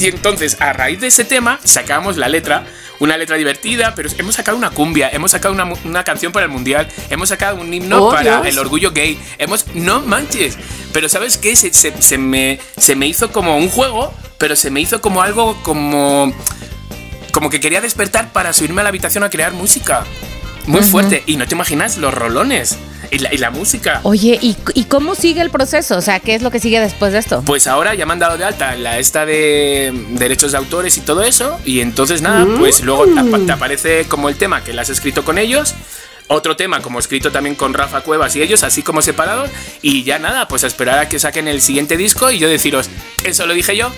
Y 0.00 0.06
entonces, 0.06 0.60
a 0.60 0.72
raíz 0.72 1.00
de 1.00 1.08
ese 1.08 1.24
tema, 1.28 1.60
sacamos 1.64 2.16
la 2.16 2.28
letra. 2.28 2.66
Una 3.00 3.16
letra 3.16 3.36
divertida, 3.36 3.94
pero 3.94 4.08
hemos 4.18 4.34
sacado 4.34 4.56
una 4.58 4.70
cumbia, 4.70 5.08
hemos 5.12 5.30
sacado 5.30 5.54
una, 5.54 5.72
una 5.84 6.02
canción 6.02 6.32
para 6.32 6.46
el 6.46 6.50
mundial, 6.50 6.88
hemos 7.10 7.28
sacado 7.28 7.60
un 7.60 7.72
himno 7.72 8.06
Oh, 8.06 8.10
para 8.10 8.40
Dios. 8.40 8.46
el 8.48 8.58
orgullo 8.58 8.90
gay. 8.90 9.16
Hemos. 9.38 9.68
No 9.74 10.00
manches. 10.00 10.58
Pero 10.92 11.08
¿sabes 11.08 11.38
qué? 11.38 11.54
Se, 11.54 11.72
se- 11.72 12.02
se 12.02 12.18
me, 12.18 12.58
se 12.76 12.96
me 12.96 13.06
hizo 13.06 13.30
como 13.30 13.56
un 13.56 13.68
juego, 13.68 14.12
pero 14.36 14.56
se 14.56 14.72
me 14.72 14.80
hizo 14.80 15.00
como 15.00 15.22
algo 15.22 15.62
como 15.62 16.32
como 17.30 17.50
que 17.50 17.60
quería 17.60 17.80
despertar 17.80 18.32
para 18.32 18.52
subirme 18.52 18.80
a 18.80 18.84
la 18.84 18.88
habitación 18.88 19.22
a 19.22 19.30
crear 19.30 19.52
música. 19.52 20.04
Muy 20.68 20.82
fuerte. 20.82 21.22
Y 21.26 21.36
no 21.36 21.46
te 21.46 21.54
imaginas 21.54 21.96
los 21.98 22.12
rolones 22.14 22.76
y 23.10 23.18
la, 23.18 23.32
y 23.34 23.38
la 23.38 23.50
música. 23.50 24.00
Oye, 24.04 24.38
¿y, 24.40 24.56
¿y 24.74 24.84
cómo 24.84 25.14
sigue 25.14 25.40
el 25.40 25.50
proceso? 25.50 25.96
O 25.96 26.00
sea, 26.00 26.20
¿qué 26.20 26.34
es 26.34 26.42
lo 26.42 26.50
que 26.50 26.60
sigue 26.60 26.78
después 26.80 27.12
de 27.12 27.18
esto? 27.18 27.42
Pues 27.44 27.66
ahora 27.66 27.94
ya 27.94 28.06
me 28.06 28.12
han 28.12 28.18
dado 28.18 28.36
de 28.38 28.44
alta 28.44 28.74
la 28.76 28.98
esta 28.98 29.24
de 29.26 29.92
derechos 30.10 30.52
de 30.52 30.58
autores 30.58 30.96
y 30.98 31.00
todo 31.00 31.22
eso. 31.22 31.58
Y 31.64 31.80
entonces 31.80 32.22
nada, 32.22 32.46
pues 32.58 32.82
luego 32.82 33.06
te, 33.06 33.18
apa- 33.18 33.38
te 33.46 33.52
aparece 33.52 34.04
como 34.06 34.28
el 34.28 34.36
tema 34.36 34.62
que 34.62 34.72
le 34.72 34.80
has 34.80 34.90
escrito 34.90 35.24
con 35.24 35.38
ellos. 35.38 35.74
otro 36.30 36.56
tema 36.56 36.82
como 36.82 36.98
escrito 36.98 37.32
también 37.32 37.54
con 37.54 37.72
Rafa 37.72 38.02
Cuevas 38.02 38.36
y 38.36 38.42
ellos, 38.42 38.62
así 38.62 38.82
como 38.82 39.00
separados. 39.00 39.48
Y 39.80 40.02
ya 40.04 40.18
nada, 40.18 40.46
pues 40.46 40.62
a 40.64 40.66
esperar 40.66 40.98
a 40.98 41.08
que 41.08 41.18
saquen 41.18 41.48
el 41.48 41.62
siguiente 41.62 41.96
disco 41.96 42.30
y 42.30 42.38
yo 42.38 42.48
deciros, 42.50 42.90
eso 43.24 43.46
lo 43.46 43.54
dije 43.54 43.74
yo. 43.74 43.90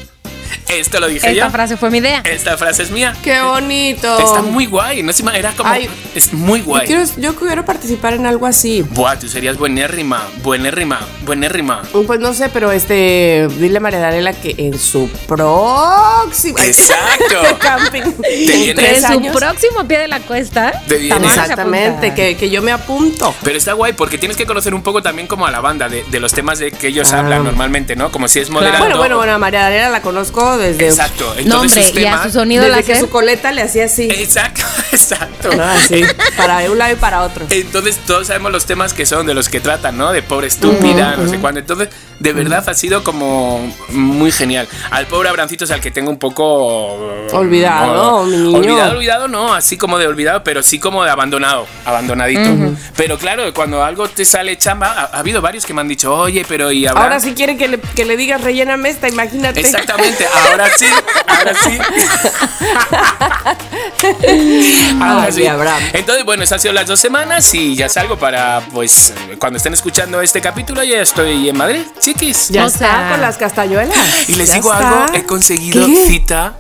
Esto 0.68 1.00
lo 1.00 1.08
dije 1.08 1.30
Esta 1.30 1.46
yo. 1.46 1.50
frase 1.50 1.76
fue 1.76 1.90
mi 1.90 1.98
idea. 1.98 2.22
Esta 2.24 2.56
frase 2.56 2.82
es 2.84 2.90
mía. 2.90 3.14
¡Qué 3.22 3.40
bonito! 3.42 4.18
Está 4.18 4.42
muy 4.42 4.66
guay, 4.66 5.02
no 5.02 5.12
era 5.32 5.52
como 5.52 5.68
Ay, 5.70 5.88
es 6.14 6.32
muy 6.32 6.60
Yo 6.60 6.66
guay. 6.66 6.86
quiero, 6.86 7.02
yo 7.16 7.36
quiero 7.36 7.64
participar 7.64 8.14
en 8.14 8.26
algo 8.26 8.46
así. 8.46 8.82
Buah, 8.82 9.18
tú 9.18 9.28
serías 9.28 9.56
buenérrima, 9.58 10.28
buenérrima, 10.42 11.00
buenérrima. 11.24 11.82
Pues 12.06 12.20
no 12.20 12.32
sé, 12.34 12.48
pero 12.48 12.72
este, 12.72 13.48
dile 13.58 13.78
a 13.78 13.80
María 13.80 13.98
Darela 13.98 14.32
que 14.32 14.54
en 14.58 14.78
su 14.78 15.08
próximo 15.26 16.58
Exacto. 16.58 17.42
camping, 17.58 18.02
Te 18.22 18.70
en 18.96 19.02
su 19.02 19.32
próximo 19.32 19.84
pie 19.86 19.98
de 19.98 20.08
la 20.08 20.20
cuesta. 20.20 20.72
Te 20.86 21.06
Exactamente, 21.08 22.14
que, 22.14 22.36
que 22.36 22.50
yo 22.50 22.62
me 22.62 22.72
apunto. 22.72 23.34
Pero 23.42 23.58
está 23.58 23.72
guay 23.74 23.92
porque 23.92 24.18
tienes 24.18 24.36
que 24.36 24.46
conocer 24.46 24.74
un 24.74 24.82
poco 24.82 25.02
también 25.02 25.26
como 25.26 25.46
a 25.46 25.50
la 25.50 25.60
banda 25.60 25.88
de, 25.88 26.04
de 26.04 26.20
los 26.20 26.32
temas 26.32 26.58
de 26.58 26.70
que 26.72 26.88
ellos 26.88 27.12
Ah. 27.12 27.20
hablan 27.20 27.42
normalmente, 27.44 27.96
¿no? 27.96 28.12
Como 28.12 28.28
si 28.28 28.38
es 28.38 28.50
moderando. 28.50 28.78
Bueno, 28.86 28.98
bueno, 28.98 29.16
bueno, 29.16 29.32
a 29.32 29.38
María 29.38 29.60
Darela 29.62 29.88
la 29.90 30.00
conozco 30.02 30.39
desde, 30.58 30.88
Exacto. 30.88 31.34
Entonces 31.36 31.46
No, 31.46 31.60
hombre, 31.60 31.88
sus 31.88 31.98
y 32.00 32.06
a 32.06 32.22
su 32.24 32.30
sonido 32.30 32.64
desde 32.64 32.82
que 32.82 32.92
láser. 32.92 33.04
su 33.04 33.10
coleta 33.10 33.52
le 33.52 33.62
hacía 33.62 33.84
así. 33.86 34.08
Exacto, 34.10 34.62
exacto. 34.92 35.54
No, 35.54 35.62
así, 35.62 36.02
para 36.36 36.58
un 36.70 36.78
lado 36.78 36.92
y 36.92 36.96
para 36.96 37.22
otro. 37.22 37.46
Entonces 37.50 37.98
todos 38.06 38.26
sabemos 38.26 38.52
los 38.52 38.66
temas 38.66 38.92
que 38.92 39.06
son 39.06 39.26
de 39.26 39.34
los 39.34 39.48
que 39.48 39.60
tratan, 39.60 39.96
¿no? 39.96 40.12
De 40.12 40.22
pobre 40.22 40.46
estúpida, 40.48 41.16
no 41.16 41.28
sé 41.28 41.38
cuándo. 41.38 41.60
Entonces, 41.60 41.88
de 42.20 42.32
verdad 42.34 42.62
ha 42.68 42.74
sido 42.74 43.02
como 43.02 43.74
muy 43.88 44.30
genial. 44.30 44.68
Al 44.90 45.06
pobre 45.06 45.30
Abrancito 45.30 45.64
es 45.64 45.70
al 45.70 45.80
que 45.80 45.90
tengo 45.90 46.10
un 46.10 46.18
poco 46.18 46.94
Olvidado, 47.32 48.24
mi 48.24 48.36
niño. 48.36 48.58
Olvidado, 48.58 48.92
olvidado, 48.92 49.28
no, 49.28 49.54
así 49.54 49.76
como 49.76 49.98
de 49.98 50.06
olvidado, 50.06 50.44
pero 50.44 50.62
sí 50.62 50.78
como 50.78 51.02
de 51.02 51.10
abandonado, 51.10 51.66
abandonadito. 51.84 52.74
Pero 52.96 53.18
claro, 53.18 53.52
cuando 53.54 53.82
algo 53.82 54.08
te 54.08 54.24
sale 54.24 54.56
chamba, 54.58 54.92
ha, 54.92 55.16
ha 55.16 55.20
habido 55.20 55.40
varios 55.40 55.64
que 55.64 55.74
me 55.74 55.80
han 55.80 55.88
dicho, 55.88 56.14
oye, 56.14 56.44
pero 56.46 56.70
y 56.70 56.86
Abraham? 56.86 57.04
Ahora 57.04 57.20
sí 57.20 57.32
quiere 57.32 57.56
que 57.56 57.68
le, 57.68 57.80
que 57.80 58.04
le 58.04 58.16
digas 58.16 58.42
relléname 58.42 58.90
esta, 58.90 59.08
imagínate. 59.08 59.60
Exactamente, 59.60 60.26
ahora 60.48 60.68
sí, 60.76 60.86
ahora 61.26 61.54
sí. 61.54 61.78
ahora 65.00 65.22
Ay, 65.24 65.32
sí. 65.32 65.46
Abraham. 65.46 65.82
Entonces, 65.92 66.24
bueno, 66.24 66.42
esas 66.42 66.54
han 66.54 66.60
sido 66.60 66.74
las 66.74 66.86
dos 66.86 67.00
semanas 67.00 67.52
y 67.54 67.74
ya 67.74 67.88
salgo 67.88 68.18
para, 68.18 68.62
pues, 68.72 69.14
cuando 69.38 69.56
estén 69.56 69.72
escuchando 69.72 70.20
este 70.20 70.40
capítulo, 70.40 70.82
ya 70.84 71.00
estoy 71.00 71.48
en 71.48 71.56
Madrid, 71.56 71.82
chiquis. 72.14 72.48
Ya 72.48 72.66
está 72.66 73.10
con 73.10 73.20
las 73.20 73.36
castañuelas. 73.36 74.28
Y 74.28 74.34
les 74.36 74.48
Ya 74.48 74.54
digo 74.56 74.72
está. 74.72 75.04
algo, 75.04 75.14
he 75.16 75.24
conseguido 75.24 75.86
¿Qué? 75.86 76.04
cita 76.06 76.56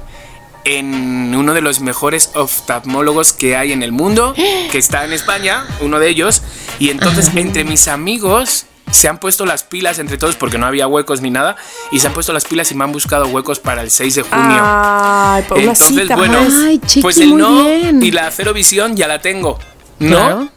en 0.64 1.34
uno 1.34 1.54
de 1.54 1.62
los 1.62 1.80
mejores 1.80 2.30
oftalmólogos 2.34 3.32
que 3.32 3.56
hay 3.56 3.72
en 3.72 3.82
el 3.82 3.92
mundo, 3.92 4.34
que 4.34 4.76
está 4.78 5.04
en 5.04 5.12
España, 5.12 5.64
uno 5.80 5.98
de 5.98 6.08
ellos, 6.08 6.42
y 6.78 6.90
entonces 6.90 7.30
entre 7.34 7.64
mis 7.64 7.88
amigos 7.88 8.66
se 8.90 9.08
han 9.08 9.18
puesto 9.18 9.46
las 9.46 9.62
pilas 9.62 9.98
entre 10.00 10.18
todos 10.18 10.34
porque 10.36 10.58
no 10.58 10.66
había 10.66 10.86
huecos 10.86 11.22
ni 11.22 11.30
nada, 11.30 11.56
y 11.92 12.00
se 12.00 12.08
han 12.08 12.12
puesto 12.12 12.32
las 12.34 12.44
pilas 12.44 12.70
y 12.72 12.74
me 12.74 12.84
han 12.84 12.92
buscado 12.92 13.26
huecos 13.28 13.58
para 13.58 13.80
el 13.82 13.90
6 13.90 14.14
de 14.16 14.22
junio. 14.22 14.60
Ay, 14.62 15.44
por 15.44 15.58
una 15.58 15.72
Entonces, 15.72 16.02
cita 16.02 16.16
bueno. 16.16 16.38
Ay, 16.66 16.78
chiqui, 16.84 17.00
pues 17.02 17.16
el 17.18 17.28
muy 17.28 17.38
no 17.40 17.64
bien. 17.64 18.02
y 18.02 18.10
la 18.10 18.30
cero 18.30 18.52
visión 18.52 18.96
ya 18.96 19.08
la 19.08 19.20
tengo, 19.22 19.58
¿no? 19.98 20.08
Claro. 20.16 20.48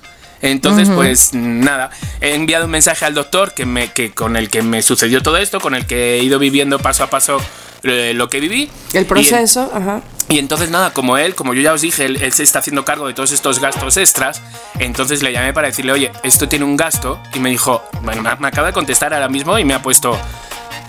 Entonces, 0.43 0.89
pues 0.89 1.33
nada, 1.33 1.89
he 2.21 2.35
enviado 2.35 2.65
un 2.65 2.71
mensaje 2.71 3.05
al 3.05 3.13
doctor 3.13 3.53
que 3.53 3.65
me, 3.65 3.91
que 3.91 4.11
con 4.11 4.35
el 4.35 4.49
que 4.49 4.61
me 4.61 4.81
sucedió 4.83 5.23
todo 5.23 5.37
esto, 5.37 5.59
con 5.59 5.73
el 5.73 5.87
que 5.87 6.15
he 6.19 6.23
ido 6.23 6.37
viviendo 6.37 6.79
paso 6.79 7.03
a 7.03 7.07
paso 7.09 7.37
eh, 7.83 8.11
lo 8.13 8.29
que 8.29 8.39
viví. 8.41 8.69
El 8.93 9.03
Y 9.03 9.05
proceso, 9.05 9.71
ajá. 9.73 10.01
y 10.27 10.39
entonces 10.39 10.69
nada, 10.69 10.91
como 10.91 11.17
él, 11.17 11.33
como 11.33 11.53
yo 11.53 11.61
ya 11.61 11.71
os 11.73 11.81
dije, 11.81 12.05
él, 12.05 12.17
él 12.21 12.33
se 12.33 12.43
está 12.43 12.59
haciendo 12.59 12.83
cargo 12.85 13.07
de 13.07 13.13
todos 13.13 13.31
estos 13.31 13.59
gastos 13.59 13.95
extras, 13.97 14.41
entonces 14.79 15.23
le 15.23 15.31
llamé 15.31 15.53
para 15.53 15.67
decirle, 15.67 15.93
oye, 15.93 16.11
esto 16.23 16.47
tiene 16.49 16.65
un 16.65 16.75
gasto, 16.77 17.19
y 17.33 17.39
me 17.39 17.49
dijo, 17.49 17.81
bueno, 18.01 18.21
me, 18.21 18.35
me 18.35 18.47
acaba 18.49 18.67
de 18.67 18.73
contestar 18.73 19.13
ahora 19.13 19.29
mismo 19.29 19.57
y 19.59 19.63
me 19.65 19.73
ha 19.73 19.81
puesto, 19.81 20.17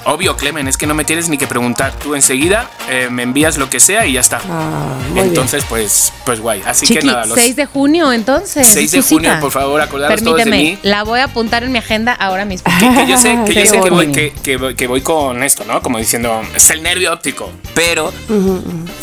obvio, 0.07 0.37
Clemen, 0.37 0.69
es 0.69 0.77
que 0.77 0.87
no 0.87 0.95
me 0.95 1.05
tienes 1.05 1.29
ni 1.29 1.39
que 1.39 1.47
preguntar, 1.47 1.93
tú 2.03 2.15
enseguida 2.15 2.71
eh, 2.91 3.09
me 3.11 3.23
envías 3.23 3.57
lo 3.59 3.69
que 3.71 3.81
sea 3.81 4.07
y 4.07 4.13
ya 4.15 4.21
está. 4.21 4.41
Ah, 4.49 4.95
muy 5.11 5.21
entonces, 5.21 5.65
pues, 5.69 6.13
pues 6.25 6.41
guay. 6.41 6.63
Así 6.67 6.87
que 6.87 6.95
Chiqui, 6.95 7.07
nada, 7.07 7.27
los 7.27 7.39
6 7.39 7.57
de 7.57 7.67
junio 7.67 8.13
entonces. 8.13 8.67
6 8.67 8.85
es 8.87 8.93
de 8.93 9.03
junio, 9.15 9.31
cita. 9.31 9.41
por 9.41 9.51
favor, 9.53 9.81
acordaros 9.81 10.23
todos 10.23 10.37
de 10.45 10.47
mí. 10.47 10.79
la 10.83 11.03
voy 11.05 11.21
a 11.21 11.25
apuntar 11.25 11.65
en 11.65 11.73
mi 11.73 11.79
agenda 11.79 12.13
ahora 12.13 12.45
mismo. 12.45 12.71
Que, 12.79 12.89
que 12.95 13.07
yo 13.11 13.17
sé, 13.19 13.39
que, 13.47 13.55
yo 13.65 13.67
sé 13.67 13.81
que, 13.81 13.91
voy, 13.91 14.13
que, 14.13 14.33
que 14.43 14.57
voy- 14.57 14.75
que 14.75 14.87
voy 14.87 15.01
con 15.01 15.43
esto, 15.43 15.65
¿no? 15.65 15.81
Como 15.83 15.99
diciendo, 15.99 16.43
es 16.55 16.69
el 16.71 16.83
nervio 16.83 17.13
óptico. 17.13 17.51
Pero 17.75 18.13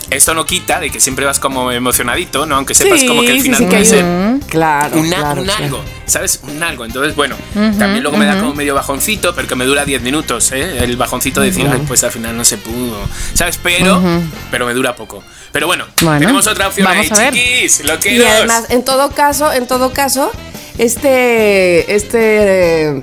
eso 0.09 0.33
no 0.33 0.45
quita 0.45 0.79
de 0.79 0.89
que 0.89 0.99
siempre 0.99 1.25
vas 1.25 1.39
como 1.39 1.71
emocionadito, 1.71 2.45
¿no? 2.45 2.55
Aunque 2.55 2.73
sepas 2.73 2.99
Sí, 2.99 3.07
como 3.07 3.21
que 3.21 3.31
al 3.31 3.37
sí, 3.37 3.41
final 3.43 3.57
sí, 3.59 3.65
que 3.65 3.69
puede 3.71 3.85
ser 3.85 4.03
un- 4.03 4.39
Claro, 4.47 4.97
una- 4.99 5.15
claro, 5.17 5.41
un 5.41 5.45
claro. 5.47 5.63
algo, 5.63 5.83
¿sabes? 6.05 6.41
Un 6.43 6.61
algo. 6.61 6.85
Entonces, 6.85 7.15
bueno, 7.15 7.35
también 7.53 8.03
luego 8.03 8.17
me 8.17 8.25
da 8.25 8.39
como 8.39 8.53
medio 8.53 8.75
bajoncito, 8.75 9.33
pero 9.33 9.47
que 9.47 9.55
me 9.55 9.65
dura 9.65 9.85
10 9.85 10.01
minutos, 10.01 10.51
¿eh? 10.51 10.83
El 10.83 10.90
bajoncito 10.97 11.41
de 11.41 11.47
decir, 11.47 11.67
"Ay, 11.71 11.81
pues 11.87 12.03
al 12.03 12.11
final 12.11 12.35
no 12.37 12.43
se 12.45 12.57
pudo, 12.57 12.97
¿sabes? 13.33 13.57
Pero, 13.61 14.01
pero 14.49 14.65
me 14.65 14.73
dura 14.73 14.95
poco. 14.95 15.23
Pero 15.51 15.67
bueno, 15.67 15.85
Bueno, 16.01 16.19
tenemos 16.19 16.47
otra 16.47 16.67
opción 16.69 16.85
vamos 16.87 17.11
ahí, 17.11 17.17
a 17.17 17.21
ver. 17.29 17.33
chiquis, 17.33 17.83
lo 17.83 17.99
que 17.99 18.13
Y 18.15 18.21
además, 18.23 18.65
en 18.69 18.83
todo 18.85 19.09
caso, 19.11 19.51
en 19.51 19.67
todo 19.67 19.91
caso, 19.91 20.31
este, 20.77 21.93
este 21.95 22.87
eh, 22.97 23.01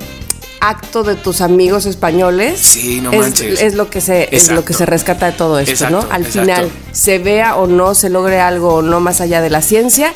acto 0.60 1.04
de 1.04 1.14
tus 1.14 1.40
amigos 1.40 1.86
españoles 1.86 2.58
Sí, 2.60 3.00
no 3.00 3.12
es, 3.12 3.18
manches. 3.20 3.60
es 3.62 3.74
lo 3.74 3.88
que 3.90 4.00
se 4.00 4.28
es 4.34 4.50
lo 4.50 4.64
que 4.64 4.72
se 4.74 4.86
rescata 4.86 5.26
de 5.26 5.32
todo 5.32 5.58
esto, 5.58 5.70
Exacto, 5.72 6.02
¿no? 6.06 6.12
Al 6.12 6.22
exacto. 6.22 6.40
final, 6.40 6.70
se 6.92 7.18
vea 7.18 7.56
o 7.56 7.66
no, 7.66 7.94
se 7.94 8.10
logre 8.10 8.40
algo 8.40 8.74
o 8.76 8.82
no 8.82 8.98
más 9.00 9.20
allá 9.20 9.40
de 9.40 9.50
la 9.50 9.62
ciencia. 9.62 10.12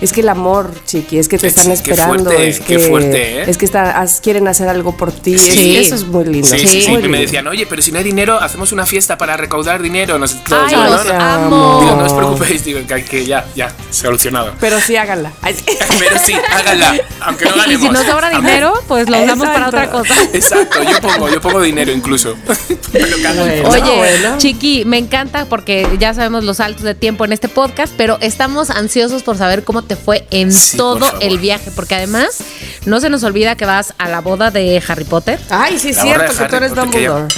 Es 0.00 0.12
que 0.12 0.20
el 0.20 0.28
amor, 0.28 0.70
chiqui, 0.86 1.18
es 1.18 1.28
que 1.28 1.38
te 1.38 1.46
Es- 1.46 1.56
están 1.56 1.66
qué 1.68 1.90
esperando, 1.92 2.24
fuerte, 2.30 2.48
es 2.48 2.60
qué 2.60 2.76
que 2.76 2.78
fuerte, 2.88 3.38
¿eh? 3.42 3.44
es 3.48 3.56
que 3.58 3.64
está- 3.64 4.04
quieren 4.22 4.46
hacer 4.48 4.68
algo 4.68 4.96
por 4.96 5.12
ti, 5.12 5.34
es- 5.34 5.48
eso 5.48 5.94
es 5.94 6.06
muy 6.06 6.24
lindo. 6.24 6.48
Sí, 6.48 6.58
sí, 6.66 6.82
sí. 6.82 6.90
muy 6.90 7.04
Y 7.04 7.08
me 7.08 7.20
decían, 7.20 7.46
oye, 7.46 7.66
pero 7.66 7.80
si 7.82 7.90
no 7.92 7.98
hay 7.98 8.04
dinero, 8.04 8.38
hacemos 8.40 8.72
una 8.72 8.86
fiesta 8.86 9.16
para 9.18 9.36
recaudar 9.36 9.82
dinero. 9.82 10.18
No 10.18 10.26
sé, 10.26 10.36
todos, 10.48 10.72
Ay, 10.72 10.74
no, 10.76 11.14
amo. 11.20 11.80
Digo, 11.80 11.96
no 11.96 12.04
os 12.06 12.12
preocupéis, 12.12 12.64
digo, 12.64 12.80
que, 12.86 13.04
que 13.04 13.24
ya, 13.26 13.46
ya, 13.54 13.72
solucionado. 13.90 14.52
Pero 14.60 14.80
sí 14.80 14.96
háganla. 14.96 15.32
Pero 15.98 16.18
sí, 16.24 16.32
háganla, 16.52 16.94
aunque 17.20 17.44
no 17.46 17.56
Y 17.56 17.58
ganemos. 17.58 17.82
si 17.82 17.88
no 17.90 18.04
sobra 18.12 18.30
dinero, 18.30 18.74
pues 18.88 19.08
lo 19.08 19.22
usamos 19.22 19.46
para 19.48 19.68
otra 19.68 19.90
cosa. 19.90 20.14
Exacto, 20.32 20.82
yo 20.82 21.00
pongo, 21.00 21.28
yo 21.28 21.40
pongo 21.40 21.60
dinero 21.62 21.92
incluso. 21.92 22.34
Pero 22.92 23.06
Bueno. 23.24 23.68
Oye, 23.70 23.96
bueno. 23.96 24.38
Chiqui, 24.38 24.84
me 24.84 24.98
encanta 24.98 25.46
porque 25.46 25.86
ya 25.98 26.14
sabemos 26.14 26.44
los 26.44 26.58
saltos 26.58 26.84
de 26.84 26.94
tiempo 26.94 27.24
en 27.24 27.32
este 27.32 27.48
podcast, 27.48 27.92
pero 27.96 28.18
estamos 28.20 28.70
ansiosos 28.70 29.22
por 29.22 29.36
saber 29.36 29.64
cómo 29.64 29.82
te 29.84 29.96
fue 29.96 30.26
en 30.30 30.52
Sí, 30.52 30.76
todo 30.76 31.00
el 31.20 31.38
viaje, 31.38 31.70
porque 31.74 31.94
además 31.94 32.38
no 32.86 33.00
se 33.00 33.08
nos 33.10 33.22
olvida 33.24 33.56
que 33.56 33.66
vas 33.66 33.94
a 33.98 34.08
la 34.08 34.20
boda 34.20 34.50
de 34.50 34.82
Harry 34.88 35.04
Potter. 35.04 35.38
Ay, 35.50 35.78
sí 35.78 35.90
es 35.90 36.00
cierto 36.00 36.32
que 36.36 36.44
tú 36.48 36.56
eres 36.56 36.72
Potter, 36.72 36.90
que 36.90 37.02
ya- 37.02 37.10
Dumbledore. 37.10 37.34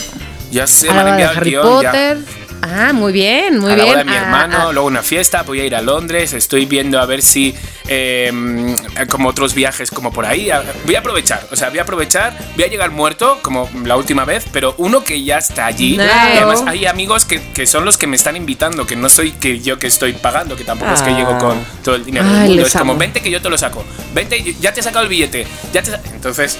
Ya 0.50 0.66
sé, 0.66 0.88
a 0.88 0.92
me 0.92 0.96
la 0.96 1.00
han 1.00 1.06
boda 1.06 1.16
de 1.16 1.22
enviado 1.22 1.32
el 1.32 1.38
Harry 1.38 1.50
guion, 1.50 1.82
ya. 1.82 1.92
Ah, 2.62 2.92
muy 2.92 3.12
bien, 3.12 3.58
muy 3.58 3.72
a 3.72 3.76
la 3.76 3.84
bien. 3.84 3.94
boda 3.94 4.04
de 4.04 4.10
mi 4.10 4.16
Ah, 4.16 4.22
hermano, 4.22 4.56
ah. 4.68 4.72
luego 4.72 4.88
una 4.88 5.02
fiesta, 5.02 5.42
voy 5.42 5.60
a 5.60 5.64
ir 5.64 5.74
a 5.76 5.82
Londres, 5.82 6.32
estoy 6.32 6.66
viendo 6.66 6.98
a 7.00 7.06
ver 7.06 7.22
si 7.22 7.54
eh, 7.88 8.74
como 9.08 9.28
otros 9.28 9.54
viajes 9.54 9.90
como 9.90 10.12
por 10.12 10.26
ahí, 10.26 10.50
voy 10.84 10.94
a 10.94 10.98
aprovechar, 10.98 11.46
o 11.52 11.56
sea, 11.56 11.68
voy 11.70 11.78
a 11.78 11.82
aprovechar, 11.82 12.36
voy 12.54 12.64
a 12.64 12.66
llegar 12.68 12.90
muerto 12.90 13.38
como 13.42 13.70
la 13.84 13.96
última 13.96 14.24
vez, 14.24 14.44
pero 14.52 14.74
uno 14.78 15.04
que 15.04 15.22
ya 15.22 15.38
está 15.38 15.66
allí, 15.66 15.94
y 15.96 16.00
además 16.00 16.64
hay 16.66 16.86
amigos 16.86 17.24
que, 17.24 17.40
que 17.52 17.66
son 17.66 17.84
los 17.84 17.96
que 17.98 18.06
me 18.06 18.16
están 18.16 18.36
invitando, 18.36 18.86
que 18.86 18.96
no 18.96 19.08
soy 19.08 19.32
que 19.32 19.60
yo 19.60 19.78
que 19.78 19.86
estoy 19.86 20.12
pagando, 20.14 20.56
que 20.56 20.64
tampoco 20.64 20.92
es 20.92 21.02
que 21.02 21.10
Ah. 21.10 21.16
llego 21.16 21.38
con 21.38 21.64
todo 21.84 21.94
el 21.94 22.04
dinero 22.04 22.26
Ay, 22.28 22.40
del 22.40 22.48
mundo, 22.50 22.66
es 22.66 22.72
como 22.74 22.96
vente 22.96 23.20
que 23.20 23.30
yo 23.30 23.40
te 23.40 23.48
lo 23.48 23.56
saco, 23.58 23.84
vente, 24.12 24.54
ya 24.60 24.72
te 24.72 24.80
he 24.80 24.82
sacado 24.82 25.04
el 25.04 25.08
billete, 25.08 25.46
ya 25.72 25.82
te 25.82 25.90
sa-". 25.92 26.00
entonces 26.12 26.58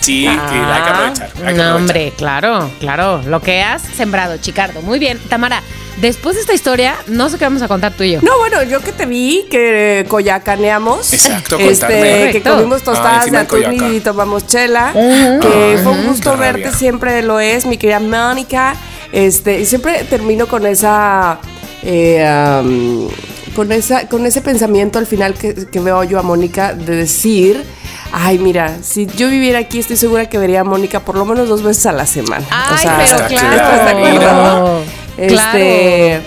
sí, 0.00 0.22
que 0.24 0.28
hay 0.28 0.36
que 0.36 0.42
Ah. 0.42 0.88
aprovechar. 0.94 1.24
hay 1.24 1.32
que 1.32 1.42
No, 1.42 1.48
aprovechar. 1.48 1.76
hombre, 1.76 2.12
claro, 2.16 2.70
claro. 2.80 3.22
Lo 3.26 3.40
que 3.40 3.62
has 3.62 3.82
sembrado, 3.82 4.36
Chicardo. 4.38 4.80
Muy 4.82 4.98
bien. 4.98 5.18
Tamara, 5.28 5.62
después 6.00 6.34
de 6.36 6.40
esta 6.42 6.54
historia, 6.54 6.96
no 7.08 7.28
sé 7.28 7.38
qué 7.38 7.44
vamos 7.44 7.62
a 7.62 7.68
contar 7.68 7.92
tú 7.92 8.04
y 8.04 8.12
yo. 8.12 8.20
No, 8.22 8.38
bueno, 8.38 8.62
yo 8.62 8.80
que 8.80 8.92
te 8.92 9.06
vi, 9.06 9.46
que 9.50 10.04
coyacaneamos. 10.08 11.12
Exacto, 11.12 11.58
este, 11.58 12.30
que 12.32 12.42
comimos 12.42 12.80
Ah, 12.82 12.84
tostadas 12.84 13.30
de 13.30 13.38
encima 13.38 13.58
en 13.66 13.74
atún 13.76 13.94
y 13.96 14.00
tomamos 14.00 14.46
chela. 14.46 14.92
Que 14.92 15.76
Ay, 15.76 15.82
fue 15.82 15.92
un 15.92 16.06
gusto 16.06 16.32
qué 16.32 16.36
verte, 16.38 16.64
rabia. 16.64 16.78
siempre 16.78 17.22
lo 17.22 17.40
es, 17.40 17.66
mi 17.66 17.76
querida 17.76 18.00
Mónica. 18.00 18.74
Este, 19.12 19.60
y 19.60 19.64
siempre 19.66 20.04
termino 20.04 20.46
con 20.46 20.66
esa. 20.66 21.38
eh, 21.82 23.08
con, 23.54 23.72
esa, 23.72 24.08
con 24.08 24.24
ese 24.26 24.40
pensamiento 24.40 24.98
al 24.98 25.06
final 25.06 25.34
que, 25.34 25.54
que 25.66 25.80
veo 25.80 26.04
yo 26.04 26.18
a 26.18 26.22
Mónica 26.22 26.74
de 26.74 26.94
decir, 26.96 27.64
ay 28.12 28.38
mira, 28.38 28.78
si 28.82 29.06
yo 29.06 29.28
viviera 29.28 29.58
aquí 29.60 29.78
estoy 29.78 29.96
segura 29.96 30.28
que 30.28 30.38
vería 30.38 30.60
a 30.60 30.64
Mónica 30.64 31.00
por 31.00 31.16
lo 31.16 31.24
menos 31.24 31.48
dos 31.48 31.62
veces 31.62 31.86
a 31.86 31.92
la 31.92 32.06
semana. 32.06 32.44
Ay, 32.50 32.74
O 32.74 32.78
sea, 32.78 32.96
pero 32.98 33.26
claro. 33.26 33.28
claro. 33.28 33.54
¿estás 33.56 33.84
de 33.84 33.90
acuerdo? 33.90 34.18
Claro. 34.18 34.82
Este, 35.16 36.20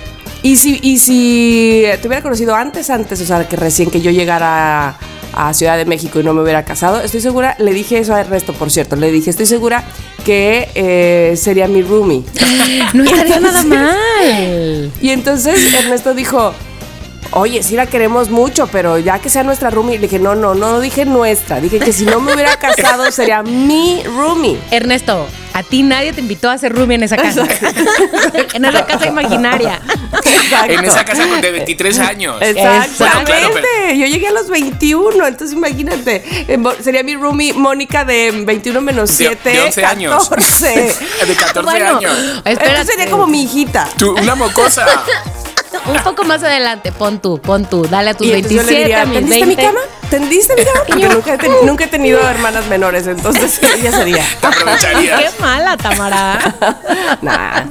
y 0.44 0.56
si, 0.58 0.80
y 0.82 0.98
si 1.00 1.84
te 2.02 2.08
hubiera 2.08 2.22
conocido 2.24 2.56
antes, 2.56 2.90
antes, 2.90 3.22
o 3.22 3.26
sea, 3.26 3.48
que 3.48 3.56
recién 3.56 3.90
que 3.90 4.02
yo 4.02 4.12
llegara 4.12 4.98
a, 5.34 5.50
a 5.50 5.54
Ciudad 5.54 5.78
de 5.78 5.86
México 5.86 6.20
y 6.20 6.24
no 6.24 6.34
me 6.34 6.42
hubiera 6.42 6.66
casado, 6.66 7.00
estoy 7.00 7.22
segura, 7.22 7.56
le 7.60 7.74
dije 7.74 8.00
eso 8.00 8.14
a 8.14 8.20
Ernesto, 8.22 8.54
por 8.54 8.72
cierto, 8.72 8.96
le 8.96 9.12
dije, 9.12 9.30
estoy 9.30 9.46
segura 9.46 9.84
que 10.26 10.70
eh, 10.76 11.36
sería 11.38 11.68
mi 11.68 11.82
roomie. 11.82 12.24
No 12.94 13.04
estaría 13.04 13.40
nada 13.40 13.64
mal. 13.64 14.92
Y 15.02 15.10
entonces 15.10 15.74
Ernesto 15.74 16.14
dijo, 16.14 16.54
oye, 17.32 17.64
sí 17.64 17.76
la 17.76 17.86
queremos 17.86 18.30
mucho, 18.30 18.68
pero 18.68 18.98
ya 18.98 19.20
que 19.20 19.30
sea 19.30 19.44
nuestra 19.44 19.70
roomie, 19.70 19.98
le 19.98 20.08
dije, 20.08 20.20
no, 20.20 20.36
no, 20.36 20.54
no 20.56 20.80
dije 20.80 21.06
nuestra, 21.06 21.60
dije 21.62 21.80
que 21.80 21.94
si 21.94 22.06
no 22.06 22.20
me 22.20 22.34
hubiera 22.34 22.56
casado 22.60 23.10
sería 23.12 23.42
mi 23.44 24.04
roomie. 24.04 24.60
Ernesto, 24.72 25.28
a 25.54 25.64
ti 25.64 25.84
nadie 25.84 26.14
te 26.14 26.22
invitó 26.22 26.50
a 26.50 26.58
ser 26.58 26.74
roomie 26.74 26.96
en 26.96 27.04
esa 27.04 27.18
casa. 27.18 27.46
en 28.54 28.66
esa 28.66 28.86
casa 28.86 29.08
imaginaria. 29.08 29.80
Exacto. 30.24 30.74
En 30.74 30.86
esa 30.86 31.06
casa 31.06 31.28
con 31.28 31.42
de 31.42 31.52
23 31.52 32.00
años. 32.00 32.38
Exactamente. 32.42 32.96
Bueno, 33.00 33.24
claro, 33.26 33.50
pero- 33.54 33.94
Yo 33.96 34.06
llegué 34.08 34.28
a 34.28 34.32
los 34.32 34.50
21, 34.50 35.28
entonces 35.28 35.56
imagínate. 35.56 36.24
eh, 36.48 36.60
Sería 36.84 37.04
mi 37.04 37.16
roomie 37.16 37.54
Mónica 37.54 38.06
de 38.06 38.32
21 38.46 38.82
menos 38.82 39.10
De- 39.18 39.28
7. 39.28 39.50
de 39.50 39.62
11 39.62 39.86
años. 39.86 40.30
14. 40.30 40.96
De 41.28 41.36
14 41.36 41.62
Bueno, 41.62 41.98
años. 41.98 42.14
espérate. 42.38 42.52
Entonces 42.70 42.88
sería 42.88 43.10
como 43.12 43.28
mi 43.28 43.44
hijita. 43.44 43.88
Tú, 43.98 44.12
una 44.18 44.36
mocosa. 44.36 44.86
Un 45.88 46.04
poco 46.04 46.24
más 46.26 46.44
adelante, 46.44 46.92
pon 46.92 47.20
tú, 47.22 47.40
pon 47.40 47.66
tú, 47.66 47.84
dale 47.88 48.10
a 48.12 48.14
tus 48.14 48.28
Y 48.28 48.34
entonces 48.34 48.58
yo 48.58 48.64
27, 48.64 48.74
le 48.74 48.80
diría, 48.80 49.02
a 49.02 49.06
mis 49.06 49.14
¿tendiste 49.20 49.46
20. 49.46 49.62
mi 49.62 49.68
cama? 49.68 49.80
¿Tendiste 50.10 50.56
mi 50.56 50.64
cama? 50.66 50.80
Porque 50.88 51.08
nunca 51.10 51.34
he, 51.34 51.38
ten- 51.38 51.52
nunca 51.66 51.84
he 51.86 51.88
tenido 51.88 52.30
hermanas 52.30 52.68
menores, 52.68 53.08
entonces 53.08 53.60
ella 53.78 53.92
sería. 53.92 54.24
Te 54.42 54.48
aprovecharías. 54.48 55.22
Qué 55.22 55.42
mala, 55.42 55.78
Tamara. 55.78 56.40
Nah. 57.22 57.62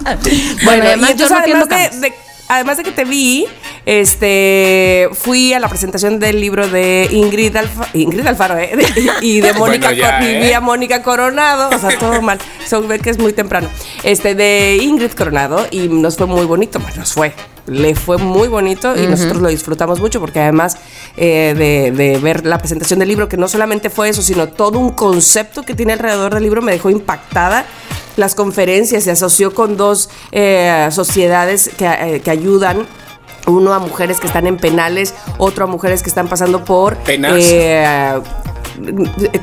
Bueno, 0.64 0.84
además 0.84 1.16
yo 1.16 1.26
entonces, 1.26 1.30
no 1.30 1.44
tiendo 1.44 1.64
además, 1.66 1.90
de, 2.00 2.08
de- 2.08 2.14
además 2.48 2.76
de 2.78 2.84
que 2.84 2.92
te 2.92 3.04
vi, 3.04 3.46
este, 3.86 5.08
fui 5.12 5.52
a 5.52 5.60
la 5.60 5.68
presentación 5.68 6.18
del 6.18 6.40
libro 6.40 6.68
de 6.68 7.08
Ingrid, 7.10 7.54
Alfa- 7.56 7.88
Ingrid 7.94 8.26
Alfaro 8.26 8.56
¿eh? 8.58 8.70
De- 8.76 9.12
y 9.26 9.40
de 9.40 9.52
Mónica, 9.52 9.88
Bueno, 9.88 10.00
ya, 10.02 10.18
Cor- 10.18 10.28
y 10.28 10.34
¿eh? 10.34 10.40
vi 10.42 10.52
a 10.52 10.60
Mónica 10.60 11.02
Coronado, 11.02 11.70
o 11.74 11.78
sea, 11.78 11.96
todo 11.98 12.20
mal, 12.22 12.38
son 12.66 12.88
ve 12.88 12.98
que 12.98 13.10
es 13.10 13.18
muy 13.18 13.32
temprano, 13.32 13.68
este, 14.04 14.34
de 14.34 14.78
Ingrid 14.82 15.12
Coronado 15.12 15.66
y 15.70 15.88
nos 15.88 16.16
fue 16.16 16.26
muy 16.26 16.44
bonito, 16.46 16.78
bueno, 16.80 16.96
nos 16.98 17.12
fue, 17.12 17.32
le 17.70 17.94
fue 17.94 18.18
muy 18.18 18.48
bonito 18.48 18.94
y 19.00 19.06
nosotros 19.06 19.40
lo 19.40 19.48
disfrutamos 19.48 20.00
mucho 20.00 20.18
porque 20.20 20.40
además 20.40 20.76
eh, 21.16 21.54
de, 21.56 21.92
de 21.92 22.18
ver 22.18 22.44
la 22.44 22.58
presentación 22.58 22.98
del 22.98 23.08
libro, 23.08 23.28
que 23.28 23.36
no 23.36 23.46
solamente 23.48 23.90
fue 23.90 24.08
eso, 24.08 24.22
sino 24.22 24.48
todo 24.48 24.78
un 24.78 24.90
concepto 24.90 25.62
que 25.62 25.74
tiene 25.74 25.92
alrededor 25.92 26.34
del 26.34 26.42
libro, 26.42 26.62
me 26.62 26.72
dejó 26.72 26.90
impactada 26.90 27.64
las 28.16 28.34
conferencias, 28.34 29.04
se 29.04 29.12
asoció 29.12 29.54
con 29.54 29.76
dos 29.76 30.10
eh, 30.32 30.88
sociedades 30.90 31.70
que, 31.76 31.86
eh, 31.86 32.20
que 32.22 32.30
ayudan. 32.30 32.86
Uno 33.46 33.72
a 33.72 33.78
mujeres 33.78 34.20
que 34.20 34.26
están 34.26 34.46
en 34.46 34.58
penales, 34.58 35.14
otro 35.38 35.64
a 35.64 35.66
mujeres 35.66 36.02
que 36.02 36.10
están 36.10 36.28
pasando 36.28 36.62
por 36.64 36.96
Penas. 36.98 37.32
eh, 37.50 38.20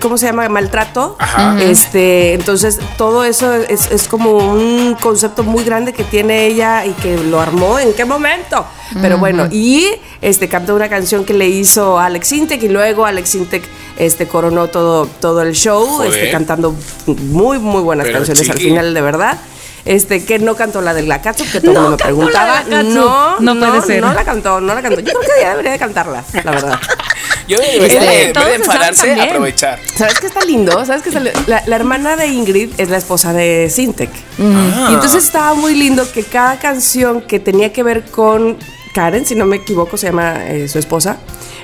¿cómo 0.01 0.17
se 0.17 0.25
llama? 0.25 0.47
Maltrato. 0.49 1.15
Ajá. 1.19 1.57
Este, 1.61 2.33
entonces 2.33 2.79
todo 2.97 3.23
eso 3.23 3.53
es, 3.53 3.89
es 3.91 4.07
como 4.07 4.31
un 4.37 4.95
concepto 4.99 5.43
muy 5.43 5.63
grande 5.63 5.93
que 5.93 6.03
tiene 6.03 6.45
ella 6.47 6.85
y 6.85 6.91
que 6.93 7.17
lo 7.17 7.39
armó 7.39 7.79
en 7.79 7.93
qué 7.93 8.05
momento. 8.05 8.65
Pero 9.01 9.17
bueno, 9.17 9.47
y 9.51 9.87
este 10.21 10.47
cantó 10.47 10.73
una 10.75 10.87
canción 10.89 11.25
que 11.25 11.33
le 11.33 11.47
hizo 11.47 11.99
Alex 11.99 12.31
Intec 12.31 12.63
y 12.63 12.69
luego 12.69 13.05
Alex 13.05 13.35
Intec 13.35 13.63
este 13.97 14.27
coronó 14.27 14.67
todo, 14.67 15.07
todo 15.07 15.41
el 15.41 15.53
show, 15.53 15.85
Joder. 15.85 16.13
este, 16.13 16.31
cantando 16.31 16.75
muy, 17.05 17.59
muy 17.59 17.81
buenas 17.81 18.05
Pero, 18.05 18.19
canciones 18.19 18.49
al 18.49 18.57
final, 18.59 18.93
de 18.93 19.01
verdad. 19.01 19.37
Este, 19.85 20.25
que 20.25 20.37
no 20.37 20.55
cantó 20.55 20.81
la 20.81 20.93
del 20.93 21.07
Lakatsu, 21.07 21.45
que 21.49 21.61
todo 21.61 21.71
el 21.71 21.73
No 21.75 21.81
mundo 21.81 21.97
la 21.97 22.03
preguntaba. 22.03 22.63
No, 22.67 23.39
No 23.39 23.53
no, 23.53 23.69
puede 23.71 23.81
ser. 23.83 24.01
no 24.01 24.13
la 24.13 24.25
cantó, 24.25 24.59
no 24.59 24.75
la 24.75 24.81
cantó. 24.81 24.99
Yo 24.99 25.13
creo 25.13 25.35
que 25.39 25.45
debería 25.47 25.71
de 25.71 25.79
cantarla, 25.79 26.23
la 26.43 26.51
verdad. 26.51 26.79
Yo 27.47 27.59
debería 27.59 27.85
Este, 27.87 27.99
de, 27.99 28.23
en 28.27 28.33
vez 28.33 28.45
de 28.45 28.49
se 28.49 28.55
enfadarse, 28.55 29.21
aprovechar. 29.21 29.79
¿Sabes 29.95 30.19
qué 30.19 30.27
está 30.27 30.41
lindo? 30.45 30.85
¿Sabes 30.85 31.01
qué 31.01 31.09
está 31.09 31.19
li- 31.21 31.31
la, 31.47 31.63
la 31.65 31.75
hermana 31.75 32.15
de 32.15 32.27
Ingrid 32.27 32.71
es 32.77 32.89
la 32.89 32.97
esposa 32.97 33.31
de 33.33 33.69
Sintec. 33.69 34.09
Ah. 34.39 34.87
Y 34.91 34.93
entonces 34.95 35.23
estaba 35.23 35.53
muy 35.53 35.73
lindo 35.75 36.09
que 36.11 36.23
cada 36.23 36.59
canción 36.59 37.21
que 37.21 37.39
tenía 37.39 37.71
que 37.71 37.83
ver 37.83 38.03
con 38.05 38.57
Karen, 38.93 39.25
si 39.25 39.35
no 39.35 39.45
me 39.45 39.57
equivoco, 39.57 39.95
se 39.97 40.07
llama 40.07 40.45
eh, 40.47 40.67
su 40.67 40.77
esposa. 40.79 41.17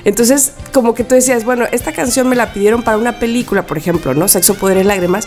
Entonces, 0.04 0.52
como 0.72 0.94
que 0.94 1.02
tú 1.04 1.14
decías, 1.14 1.44
bueno, 1.44 1.66
esta 1.72 1.92
canción 1.92 2.28
me 2.28 2.36
la 2.36 2.52
pidieron 2.52 2.82
para 2.82 2.96
una 2.98 3.18
película, 3.18 3.66
por 3.66 3.78
ejemplo, 3.78 4.14
¿no? 4.14 4.28
Sexo, 4.28 4.54
poder 4.54 4.76
y 4.78 4.84
lágrimas. 4.84 5.26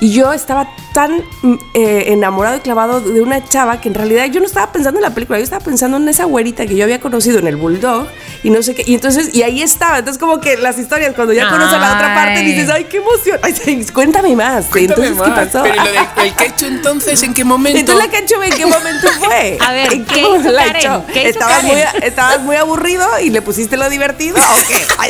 Y 0.00 0.12
yo 0.12 0.32
estaba 0.32 0.74
tan 0.94 1.22
mm, 1.42 1.54
eh, 1.74 2.04
enamorado 2.08 2.56
y 2.56 2.60
clavado 2.60 3.00
de 3.00 3.20
una 3.20 3.46
chava 3.46 3.80
que 3.80 3.88
en 3.88 3.94
realidad 3.94 4.26
yo 4.26 4.40
no 4.40 4.46
estaba 4.46 4.72
pensando 4.72 4.98
en 4.98 5.02
la 5.02 5.10
película, 5.10 5.38
yo 5.38 5.44
estaba 5.44 5.62
pensando 5.62 5.98
en 5.98 6.08
esa 6.08 6.24
güerita 6.24 6.66
que 6.66 6.74
yo 6.74 6.84
había 6.84 7.00
conocido 7.00 7.38
en 7.38 7.46
el 7.46 7.56
Bulldog 7.56 8.08
y 8.42 8.50
no 8.50 8.62
sé 8.62 8.74
qué. 8.74 8.84
Y 8.86 8.94
entonces, 8.94 9.34
y 9.34 9.42
ahí 9.42 9.62
estaba. 9.62 9.98
Entonces, 9.98 10.18
como 10.18 10.40
que 10.40 10.56
las 10.56 10.78
historias, 10.78 11.14
cuando 11.14 11.34
ya 11.34 11.50
conoces 11.50 11.78
la 11.78 11.94
otra 11.94 12.14
parte, 12.14 12.40
dices, 12.40 12.70
ay, 12.70 12.84
qué 12.84 12.96
emoción. 12.96 13.38
Ay, 13.42 13.86
cuéntame 13.92 14.34
más. 14.34 14.66
Cuéntame 14.66 15.08
entonces, 15.08 15.34
¿qué 15.34 15.46
pasó? 15.46 15.62
Pero 15.62 15.74
¿y 15.74 15.78
lo 15.78 15.92
del 15.92 16.26
el 16.26 16.34
quechu 16.34 16.66
entonces 16.66 17.22
en 17.22 17.34
qué 17.34 17.44
momento? 17.44 17.78
Entonces 17.78 18.04
la 18.04 18.10
cancho 18.10 18.42
en 18.42 18.52
qué 18.52 18.66
momento 18.66 19.08
fue. 19.18 19.58
A 19.66 19.72
ver, 19.72 19.92
¿En 19.92 20.04
¿qué 20.06 20.22
momento 20.22 20.48
hizo 20.48 20.52
la 20.52 20.64
Karen? 20.64 21.02
¿Qué 21.12 21.20
hizo 21.20 21.28
estabas, 21.30 21.60
Karen? 21.60 21.68
Muy, 21.68 21.82
estabas 22.02 22.40
muy 22.40 22.56
aburrido 22.56 23.06
y 23.22 23.30
le 23.30 23.42
pusiste 23.42 23.76
lo 23.76 23.88
divertido. 23.90 24.36
¿O 24.36 24.66
qué? 24.66 24.86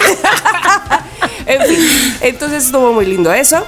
En 1.47 1.63
fin, 1.63 2.17
entonces 2.21 2.65
estuvo 2.65 2.93
muy 2.93 3.07
lindo 3.07 3.33
eso. 3.33 3.67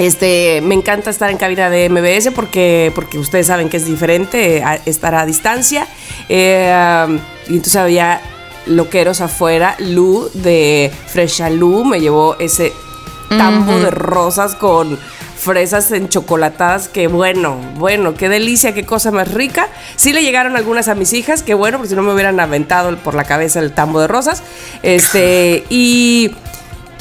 Este, 0.00 0.62
me 0.62 0.74
encanta 0.74 1.10
estar 1.10 1.30
en 1.30 1.36
cabina 1.36 1.68
de 1.68 1.90
MBS 1.90 2.30
porque, 2.34 2.90
porque 2.94 3.18
ustedes 3.18 3.46
saben 3.48 3.68
que 3.68 3.76
es 3.76 3.84
diferente 3.84 4.62
a- 4.64 4.76
estar 4.86 5.14
a 5.14 5.26
distancia. 5.26 5.86
Eh, 6.30 7.18
y 7.48 7.52
entonces 7.52 7.76
había 7.76 8.22
loqueros 8.64 9.20
afuera. 9.20 9.76
Lu 9.78 10.30
de 10.32 10.90
Fresha 11.06 11.50
Lu 11.50 11.84
me 11.84 12.00
llevó 12.00 12.36
ese 12.38 12.72
tambo 13.28 13.78
de 13.78 13.90
rosas 13.90 14.54
con 14.54 14.98
fresas 15.38 15.90
enchocolatadas, 15.92 16.88
que 16.88 17.06
bueno, 17.06 17.56
bueno, 17.76 18.14
qué 18.14 18.28
delicia, 18.28 18.72
qué 18.74 18.84
cosa 18.84 19.10
más 19.10 19.32
rica. 19.32 19.68
Sí 19.96 20.12
le 20.12 20.22
llegaron 20.22 20.56
algunas 20.56 20.88
a 20.88 20.94
mis 20.94 21.12
hijas, 21.12 21.42
que 21.42 21.54
bueno, 21.54 21.76
porque 21.78 21.90
si 21.90 21.94
no 21.94 22.02
me 22.02 22.12
hubieran 22.12 22.40
aventado 22.40 22.96
por 22.98 23.14
la 23.14 23.24
cabeza 23.24 23.60
el 23.60 23.72
tambo 23.72 24.00
de 24.00 24.06
rosas. 24.08 24.42
Este, 24.82 25.64
y, 25.70 26.30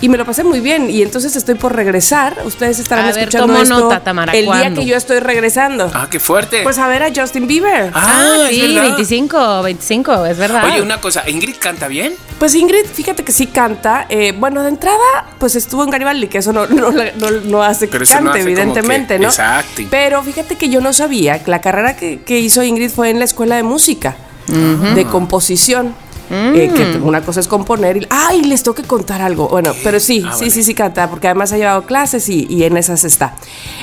y 0.02 0.10
me 0.10 0.18
lo 0.18 0.26
pasé 0.26 0.44
muy 0.44 0.60
bien. 0.60 0.90
Y 0.90 1.02
entonces 1.02 1.36
estoy 1.36 1.56
por 1.56 1.76
regresar. 1.76 2.38
Ustedes 2.46 2.80
estarán 2.80 3.06
A 3.06 3.08
ver, 3.12 3.18
escuchando 3.20 3.48
tomo 3.48 3.62
esto 3.62 3.80
nota, 3.80 4.00
Tamara, 4.02 4.34
el 4.34 4.46
día 4.46 4.74
que 4.74 4.86
yo 4.86 4.96
estoy 4.96 5.20
regresando. 5.20 5.90
Ah, 5.94 6.08
qué 6.10 6.20
fuerte. 6.20 6.62
Pues 6.64 6.78
a 6.78 6.88
ver 6.88 7.04
a 7.04 7.10
Justin 7.16 7.48
Bieber. 7.48 7.92
Ah, 7.94 8.48
es 8.50 8.56
sí, 8.56 8.62
verdad. 8.62 8.82
25, 8.84 9.62
25, 9.64 10.26
es 10.26 10.38
verdad. 10.38 10.66
Oye, 10.66 10.82
una 10.82 11.00
cosa, 11.02 11.24
¿Ingrid 11.30 11.56
canta 11.60 11.88
bien? 11.88 12.14
Pues 12.40 12.56
Ingrid, 12.56 12.86
fíjate 12.86 13.24
que 13.24 13.32
sí 13.32 13.48
canta. 13.48 14.06
Eh, 14.10 14.34
bueno, 14.38 14.64
de 14.64 14.70
entrada, 14.70 14.98
pues 15.40 15.56
estuvo 15.56 15.84
en 15.84 15.90
Garibaldi, 15.90 16.28
que 16.28 16.38
eso 16.38 16.54
no, 16.54 16.66
no, 16.68 16.92
no- 16.92 17.32
no 17.46 17.64
hace 17.64 17.88
Pero 17.88 18.06
que 18.06 18.12
no 18.14 18.16
cante, 18.18 18.30
hace 18.32 18.42
evidentemente, 18.42 19.14
que- 19.16 19.20
¿no? 19.20 19.28
exacto. 19.28 19.82
Pero 19.90 20.24
fíjate 20.24 20.56
que 20.56 20.70
yo 20.70 20.80
no 20.82 20.94
sabía 20.94 21.44
que 21.44 21.52
la 21.52 21.60
carrera 21.62 21.96
que, 21.98 22.22
que 22.22 22.40
hizo 22.40 22.64
Ingrid 22.64 22.90
fue 22.90 23.10
en 23.10 23.20
la 23.20 23.26
escuela 23.26 23.56
de 23.58 23.64
música, 23.64 24.16
de 24.48 25.06
composición. 25.06 25.94
Eh, 26.32 26.72
que 26.76 26.86
Mm. 27.00 27.06
una 27.08 27.22
cosa 27.22 27.40
es 27.40 27.48
componer 27.48 27.98
y 27.98 28.08
¡ay! 28.10 28.42
les 28.44 28.62
tengo 28.64 28.76
que 28.76 28.84
contar 28.84 29.22
algo. 29.22 29.48
Bueno, 29.48 29.74
pero 29.84 30.00
sí, 30.00 30.24
Ah, 30.26 30.32
sí, 30.34 30.40
vale. 30.42 30.52
sí, 30.52 30.64
sí 30.64 30.74
canta, 30.76 31.10
porque 31.10 31.28
además 31.28 31.52
ha 31.54 31.58
llevado 31.58 31.84
clases 31.86 32.30
y, 32.30 32.46
y 32.50 32.64
en 32.66 32.78
esas 32.78 33.04
está. 33.04 33.34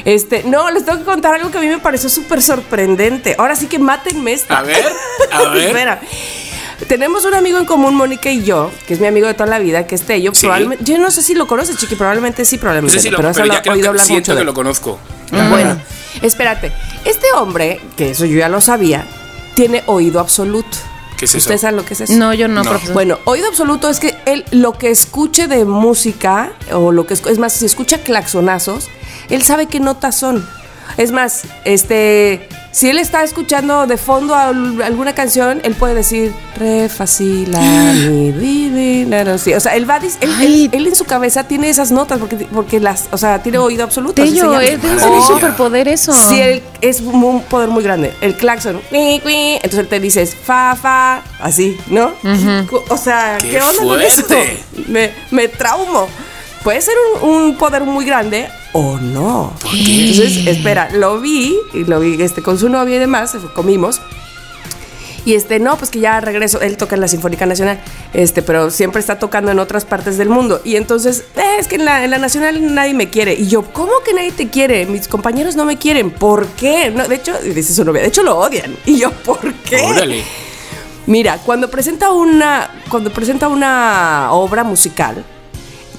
Este, 0.05 0.45
no, 0.45 0.71
les 0.71 0.85
tengo 0.85 0.99
que 0.99 1.05
contar 1.05 1.35
algo 1.35 1.51
que 1.51 1.59
a 1.59 1.61
mí 1.61 1.67
me 1.67 1.79
pareció 1.79 2.09
súper 2.09 2.41
sorprendente. 2.43 3.35
Ahora 3.39 3.57
sí 3.57 3.67
que 3.67 3.79
mátenme 3.79 4.33
esto. 4.33 4.55
A 4.55 4.63
ver, 4.63 4.85
a 5.33 5.49
ver. 5.51 5.67
Espera. 5.67 6.01
Tenemos 6.89 7.25
un 7.25 7.33
amigo 7.35 7.57
en 7.59 7.65
común, 7.65 7.95
Mónica 7.95 8.31
y 8.31 8.45
yo, 8.45 8.71
que 8.87 8.93
es 8.95 9.01
mi 9.01 9.07
amigo 9.07 9.27
de 9.27 9.33
toda 9.35 9.49
la 9.49 9.59
vida, 9.59 9.87
que 9.87 9.95
es 9.95 10.03
Tello. 10.03 10.35
Sí. 10.35 10.47
Yo 10.81 10.99
no 10.99 11.11
sé 11.11 11.23
si 11.23 11.35
lo 11.35 11.47
conoces, 11.47 11.79
Chiqui, 11.79 11.95
probablemente 11.95 12.45
sí, 12.45 12.57
No 12.57 12.61
probablemente 12.61 12.99
sé 12.99 13.03
si 13.03 13.11
no, 13.11 13.17
lo, 13.17 13.23
pero 13.23 13.33
pero 13.35 13.47
ya 13.55 13.63
creo 13.63 13.73
oído 13.75 13.83
que 13.85 13.89
hablar 13.89 14.05
siento 14.07 14.33
mucho 14.33 14.39
que 14.39 14.45
lo 14.45 14.53
conozco. 14.55 14.99
Bueno, 15.31 15.79
espérate. 16.21 16.73
Este 17.07 17.27
hombre, 17.35 17.81
que 17.97 18.11
eso 18.11 18.27
yo 18.27 18.39
ya 18.39 18.51
lo 18.51 18.61
sabía, 18.61 19.07
tiene 19.55 19.83
oído 19.87 20.21
absoluto. 20.21 20.77
¿Qué 21.17 21.25
es 21.25 21.31
eso? 21.31 21.39
¿Ustedes 21.39 21.61
saben 21.63 21.77
lo 21.77 21.85
que 21.85 21.95
es 21.95 22.01
eso? 22.03 22.13
No, 22.15 22.33
yo 22.35 22.49
no, 22.49 22.63
No. 22.63 22.71
profesor. 22.71 22.95
Bueno, 22.95 23.19
oído 23.25 23.49
absoluto 23.49 23.89
es 23.89 23.99
que 24.01 24.15
él 24.27 24.45
lo 24.51 24.73
que 24.75 24.91
escuche 24.91 25.49
de 25.49 25.65
música, 25.65 26.53
o 26.73 26.93
lo 26.93 27.07
que 27.07 27.15
escu- 27.15 27.31
es 27.31 27.39
más, 27.39 27.53
si 27.55 27.67
escucha 27.67 27.99
claxonazos, 28.03 28.89
él 29.31 29.43
sabe 29.43 29.67
qué 29.67 29.81
notas 29.81 30.15
son. 30.17 30.47
Es 30.97 31.13
más, 31.13 31.43
este, 31.65 32.49
si 32.73 32.89
él 32.89 32.99
está 32.99 33.23
escuchando 33.23 33.87
de 33.87 33.97
fondo 33.97 34.35
al- 34.35 34.81
alguna 34.83 35.15
canción, 35.15 35.61
él 35.65 35.75
puede 35.75 35.95
decir 35.95 36.33
re, 36.59 36.89
fa, 36.89 37.07
si, 37.07 37.45
la, 37.47 37.61
mi, 37.61 38.33
di, 38.33 38.69
di, 38.71 39.05
la, 39.05 39.25
la, 39.25 39.39
si. 39.39 39.53
O 39.55 39.61
sea, 39.61 39.77
él 39.77 39.89
va, 39.89 39.99
él, 39.99 40.11
él- 40.41 40.71
él 40.73 40.87
en 40.87 40.95
su 40.97 41.05
cabeza 41.05 41.45
tiene 41.45 41.69
esas 41.69 41.91
notas 41.93 42.19
porque, 42.19 42.37
porque 42.53 42.81
las, 42.81 43.09
o 43.13 43.19
sea, 43.19 43.43
tiene 43.43 43.59
oído 43.59 43.85
absoluto. 43.85 44.23
así 44.23 44.31
se 44.31 44.37
Tello, 44.37 44.53
llama. 44.53 44.65
es, 44.65 44.83
debe 44.83 44.99
ser 45.01 45.11
un 45.11 45.23
superpoder 45.27 45.89
eso. 45.89 46.13
Sí, 46.13 46.41
él 46.41 46.63
es 46.81 47.01
un 47.01 47.43
poder 47.43 47.69
muy 47.69 47.85
grande. 47.85 48.15
El 48.21 48.35
claxon, 48.37 48.81
entonces 48.91 49.79
él 49.81 49.89
te 49.89 50.01
dices 50.01 50.35
fa, 50.35 50.77
fa, 50.81 51.23
así, 51.41 51.77
¿no? 51.89 52.13
O 52.89 52.97
sea, 52.97 53.37
¡Qué 53.41 53.51
¿qué, 53.51 53.61
onda 53.63 53.83
con 53.83 54.01
eso? 54.03 54.23
fuerte! 54.23 54.63
Me, 54.89 55.11
me 55.31 55.49
traumo. 55.49 56.09
Puede 56.65 56.81
ser 56.81 56.95
un, 57.23 57.31
un 57.31 57.57
poder 57.57 57.85
muy 57.85 58.05
grande 58.05 58.49
o 58.77 58.99
no. 58.99 59.55
Entonces, 59.73 60.47
espera, 60.47 60.91
lo 60.93 61.19
vi, 61.21 61.57
y 61.73 61.85
lo 61.85 61.99
vi 62.01 62.21
este, 62.23 62.43
con 62.43 62.59
su 62.59 62.69
novia 62.69 62.97
y 62.97 62.99
demás, 62.99 63.35
comimos. 63.55 64.03
Y 65.25 65.35
este, 65.35 65.59
no, 65.59 65.77
pues 65.77 65.91
que 65.91 65.99
ya 65.99 66.21
regreso, 66.21 66.61
él 66.61 66.77
toca 66.77 66.95
en 66.95 67.01
la 67.01 67.09
Sinfónica 67.09 67.47
Nacional, 67.47 67.81
este, 68.13 68.43
pero 68.43 68.71
siempre 68.71 69.01
está 69.01 69.19
tocando 69.19 69.51
en 69.51 69.59
otras 69.59 69.85
partes 69.85 70.19
del 70.19 70.29
mundo. 70.29 70.61
Y 70.63 70.77
entonces, 70.77 71.25
"Eh, 71.37 71.57
es 71.59 71.67
que 71.67 71.77
en 71.77 71.85
la, 71.85 72.05
en 72.05 72.11
la 72.13 72.19
Nacional 72.19 72.75
nadie 72.75 72.95
me 72.95 73.11
quiere. 73.11 73.35
Y 73.35 73.49
yo, 73.49 73.63
¿cómo 73.73 73.91
que 74.05 74.13
nadie 74.13 74.31
te 74.31 74.51
quiere? 74.51 74.87
Mis 74.87 75.09
compañeros 75.09 75.57
no 75.57 75.65
me 75.65 75.79
quieren. 75.79 76.11
¿Por 76.13 76.47
qué? 76.49 76.93
No, 76.93 77.09
de 77.09 77.17
hecho, 77.17 77.33
dice 77.43 77.75
su 77.75 77.85
novia, 77.85 78.03
de 78.03 78.09
hecho 78.09 78.23
lo 78.23 78.39
odian. 78.39 78.77
Y 78.85 78.99
yo, 78.99 79.11
¿por 79.11 79.53
qué? 79.55 79.81
Órale. 79.81 80.23
Mira, 81.07 81.39
cuando 81.45 81.69
presenta 81.71 82.13
una, 82.13 82.71
cuando 82.89 83.11
presenta 83.11 83.49
una 83.49 84.29
obra 84.33 84.63
musical, 84.63 85.25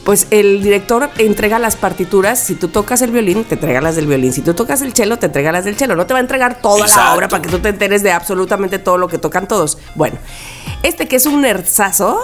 pues 0.08 0.28
el 0.32 0.64
director 0.64 1.10
entrega 1.18 1.60
las 1.60 1.76
partituras. 1.76 2.40
Si 2.40 2.56
tú 2.56 2.70
tocas 2.70 3.02
el 3.02 3.12
violín, 3.12 3.44
te 3.44 3.56
entrega 3.56 3.82
las 3.82 3.98
del 3.98 4.08
violín. 4.08 4.32
Si 4.32 4.40
tú 4.40 4.54
tocas 4.54 4.82
el 4.82 4.94
cello, 4.94 5.20
te 5.20 5.26
entrega 5.26 5.52
las 5.52 5.66
del 5.66 5.76
cello. 5.76 5.98
No 5.98 6.06
te 6.06 6.14
va 6.14 6.20
a 6.20 6.22
entregar 6.22 6.62
toda 6.62 6.86
Exacto. 6.86 7.04
la 7.04 7.14
obra 7.14 7.28
para 7.28 7.42
que 7.42 7.50
tú 7.50 7.60
te 7.60 7.68
enteres 7.68 8.04
de 8.04 8.14
absolutamente 8.14 8.80
todo 8.80 8.98
lo 8.98 9.10
que 9.10 9.18
tocan 9.18 9.50
todos. 9.50 9.78
Bueno, 9.96 10.18
este 10.82 11.10
que 11.10 11.18
es 11.18 11.26
un 11.26 11.42
nerzazo, 11.42 12.24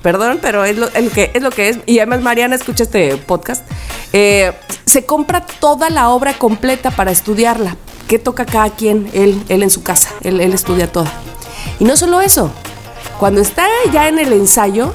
perdón, 0.00 0.38
pero 0.40 0.64
es 0.64 0.78
lo, 0.78 0.88
el 0.94 1.10
que, 1.10 1.32
es 1.34 1.42
lo 1.42 1.50
que 1.50 1.70
es. 1.70 1.78
Y 1.86 1.98
además 1.98 2.20
Mariana 2.22 2.54
escucha 2.54 2.84
este 2.84 3.16
podcast. 3.16 3.64
eh, 4.12 4.52
se 4.86 5.04
compra 5.04 5.44
toda 5.58 5.90
la 5.90 6.10
obra 6.10 6.34
completa 6.34 6.92
para 6.92 7.10
estudiarla. 7.10 7.76
¿Qué 8.06 8.20
toca 8.20 8.46
cada 8.46 8.70
quien? 8.70 9.10
Él, 9.12 9.42
él 9.48 9.64
en 9.64 9.70
su 9.70 9.82
casa. 9.82 10.10
Él, 10.22 10.40
él 10.40 10.52
estudia 10.54 10.92
toda. 10.92 11.10
Y 11.80 11.84
no 11.84 11.96
solo 11.96 12.20
eso. 12.20 12.52
Cuando 13.18 13.40
está 13.40 13.66
ya 13.92 14.06
en 14.06 14.20
el 14.20 14.32
ensayo, 14.32 14.94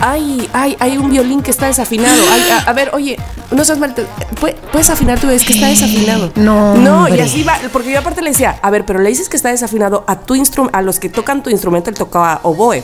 hay, 0.00 0.48
hay, 0.52 0.76
hay 0.80 0.96
un 0.98 1.10
violín 1.10 1.42
que 1.42 1.50
está 1.50 1.66
desafinado. 1.66 2.20
A, 2.66 2.70
a 2.70 2.72
ver, 2.72 2.90
oye, 2.94 3.18
no 3.50 3.64
seas 3.64 3.78
mal, 3.78 3.94
te- 3.94 4.06
¿pue- 4.40 4.54
¿puedes 4.72 4.88
afinar 4.90 5.20
tú? 5.20 5.28
Es 5.30 5.44
que 5.44 5.52
está 5.52 5.66
desafinado. 5.68 6.32
No, 6.36 6.74
No, 6.74 7.08
y 7.14 7.20
así 7.20 7.42
va, 7.42 7.58
porque 7.72 7.92
yo 7.92 7.98
aparte 8.00 8.22
le 8.22 8.30
decía, 8.30 8.58
a 8.62 8.70
ver, 8.70 8.84
pero 8.86 8.98
le 8.98 9.08
dices 9.10 9.28
que 9.28 9.36
está 9.36 9.50
desafinado 9.50 10.04
a 10.08 10.16
tu 10.20 10.34
instrumento, 10.34 10.76
a 10.76 10.82
los 10.82 10.98
que 10.98 11.08
tocan 11.08 11.42
tu 11.42 11.50
instrumento, 11.50 11.90
él 11.90 11.96
tocaba 11.96 12.40
oboe. 12.42 12.82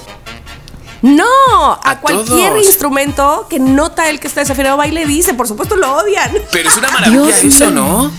No, 1.03 1.25
a, 1.63 1.79
A 1.91 2.01
cualquier 2.01 2.53
todos. 2.53 2.67
instrumento 2.67 3.47
que 3.49 3.59
nota 3.59 4.09
él 4.09 4.19
que 4.19 4.27
está 4.27 4.41
desafinado, 4.41 4.77
va 4.77 4.87
y 4.87 4.93
le 4.93 5.07
dice, 5.07 5.35
por 5.35 5.47
supuesto 5.47 5.77
lo 5.77 5.95
odian. 5.97 6.31
Pero 6.51 6.69
es 6.69 6.77
una 6.77 6.91
maravilla 6.93 7.23
Dios 7.27 7.45
eso, 7.45 7.71
mío. 7.71 7.75
¿no? 7.83 8.13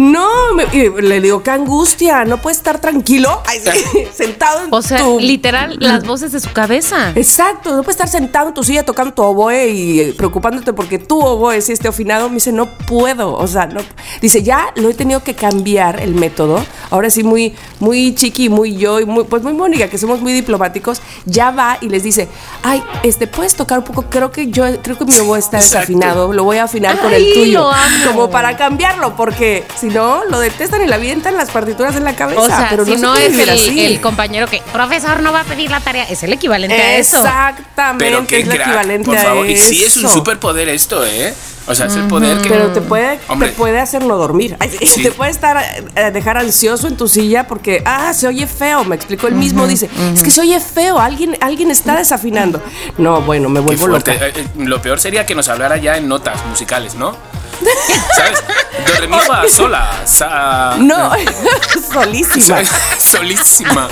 No, 0.00 0.54
me- 0.54 0.64
y 0.72 0.88
le 1.02 1.20
digo, 1.20 1.42
qué 1.42 1.50
angustia, 1.50 2.24
no 2.24 2.38
puedes 2.38 2.56
estar 2.56 2.78
tranquilo, 2.80 3.42
ay, 3.46 3.58
sí, 3.60 3.98
sentado 4.14 4.64
en 4.64 4.72
O 4.72 4.80
sea, 4.80 5.00
tu 5.00 5.20
literal, 5.20 5.76
las 5.80 6.06
voces 6.06 6.32
de 6.32 6.40
su 6.40 6.50
cabeza. 6.52 7.12
Exacto, 7.14 7.70
no 7.76 7.82
puedes 7.82 7.96
estar 7.96 8.08
sentado 8.08 8.48
en 8.48 8.54
tu 8.54 8.64
silla 8.64 8.82
tocando 8.82 9.12
tu 9.12 9.22
oboe 9.22 9.68
y 9.68 10.00
eh, 10.00 10.14
preocupándote 10.16 10.72
porque 10.72 10.98
tu 10.98 11.20
oboe 11.20 11.60
sí 11.60 11.72
esté 11.72 11.88
afinado. 11.88 12.28
Me 12.30 12.36
dice, 12.36 12.50
no 12.50 12.64
puedo, 12.66 13.34
o 13.34 13.46
sea, 13.46 13.66
no. 13.66 13.82
Dice, 14.22 14.42
ya 14.42 14.72
lo 14.76 14.88
he 14.88 14.94
tenido 14.94 15.22
que 15.22 15.34
cambiar 15.34 16.00
el 16.00 16.14
método. 16.14 16.64
Ahora 16.88 17.10
sí, 17.10 17.22
muy, 17.22 17.54
muy 17.78 18.14
chiqui, 18.14 18.48
muy 18.48 18.76
yo 18.76 19.00
y 19.00 19.04
muy, 19.04 19.24
pues 19.24 19.42
muy 19.42 19.52
Mónica, 19.52 19.88
que 19.90 19.98
somos 19.98 20.22
muy 20.22 20.32
diplomáticos. 20.32 21.02
Ya 21.26 21.50
va 21.50 21.76
y 21.82 21.90
les 21.90 22.02
dice, 22.02 22.26
ay, 22.62 22.82
este, 23.02 23.26
puedes 23.26 23.54
tocar 23.54 23.78
un 23.80 23.84
poco. 23.84 24.04
Creo 24.08 24.30
que 24.32 24.46
yo, 24.48 24.64
creo 24.80 24.96
que 24.96 25.04
mi 25.04 25.18
oboe 25.18 25.38
está 25.38 25.58
Exacto. 25.58 25.78
desafinado. 25.80 26.32
Lo 26.32 26.44
voy 26.44 26.56
a 26.56 26.64
afinar 26.64 26.98
con 26.98 27.12
el 27.12 27.34
tuyo. 27.34 27.60
lo 27.60 27.70
amo. 27.70 28.06
Como 28.06 28.30
para 28.30 28.56
cambiarlo, 28.56 29.14
porque 29.14 29.66
si 29.78 29.89
no, 29.90 30.24
lo 30.24 30.40
detestan 30.40 30.82
y 30.82 30.86
la 30.86 30.96
avientan 30.96 31.36
las 31.36 31.50
partituras 31.50 31.94
en 31.96 32.04
la 32.04 32.16
cabeza. 32.16 32.40
O 32.40 32.46
sea, 32.46 32.66
pero 32.70 32.84
si 32.84 32.96
no 32.96 33.14
es 33.16 33.36
el, 33.38 33.48
así. 33.50 33.84
el 33.84 34.00
compañero 34.00 34.46
que, 34.46 34.62
profesor, 34.72 35.20
no 35.20 35.32
va 35.32 35.40
a 35.40 35.44
pedir 35.44 35.70
la 35.70 35.80
tarea, 35.80 36.04
es 36.04 36.22
el 36.22 36.32
equivalente 36.32 36.74
a 36.80 36.96
eso. 36.96 37.18
Exactamente, 37.18 38.04
Pero 38.04 38.26
qué 38.26 38.40
es 38.40 38.48
crack, 38.48 38.60
equivalente 38.60 39.04
por 39.10 39.18
favor. 39.18 39.46
a 39.46 39.50
Y 39.50 39.56
sí 39.56 39.84
es 39.84 39.96
un 39.96 40.06
eso. 40.06 40.14
superpoder 40.14 40.68
esto, 40.68 41.04
¿eh? 41.04 41.34
O 41.70 41.74
sea, 41.74 41.86
es 41.86 41.94
el 41.94 42.08
poder 42.08 42.38
que... 42.42 42.48
Pero 42.48 42.72
te 42.72 42.80
puede, 42.80 43.20
Hombre. 43.28 43.50
te 43.50 43.54
puede 43.54 43.78
hacer 43.80 44.04
no 44.04 44.16
dormir. 44.16 44.56
Sí. 44.84 45.02
Te 45.02 45.12
puede 45.12 45.30
estar 45.30 45.56
eh, 45.94 46.10
dejar 46.12 46.36
ansioso 46.36 46.88
en 46.88 46.96
tu 46.96 47.06
silla 47.06 47.46
porque, 47.46 47.82
ah, 47.86 48.12
se 48.12 48.26
oye 48.26 48.46
feo. 48.46 48.84
Me 48.84 48.96
explicó 48.96 49.28
él 49.28 49.34
mismo, 49.36 49.66
dice, 49.66 49.88
es 50.14 50.22
que 50.22 50.30
se 50.30 50.40
oye 50.40 50.58
feo, 50.60 50.98
alguien, 50.98 51.36
alguien 51.40 51.70
está 51.70 51.96
desafinando. 51.96 52.60
No, 52.98 53.20
bueno, 53.22 53.48
me 53.48 53.60
vuelvo 53.60 53.86
loca. 53.86 54.12
Eh, 54.14 54.32
eh, 54.34 54.46
Lo 54.58 54.82
peor 54.82 54.98
sería 55.00 55.24
que 55.26 55.34
nos 55.34 55.48
hablara 55.48 55.76
ya 55.76 55.96
en 55.96 56.08
notas 56.08 56.44
musicales, 56.46 56.94
¿no? 56.96 57.12
¿Sabes? 58.16 58.42
Do, 58.86 59.00
re, 59.00 59.06
mi, 59.06 59.18
fa, 59.20 59.42
sola, 59.48 59.90
sa... 60.06 60.76
No, 60.78 61.12
solísima. 61.92 62.64
Sol- 62.64 62.76
Solísima. 62.98 63.88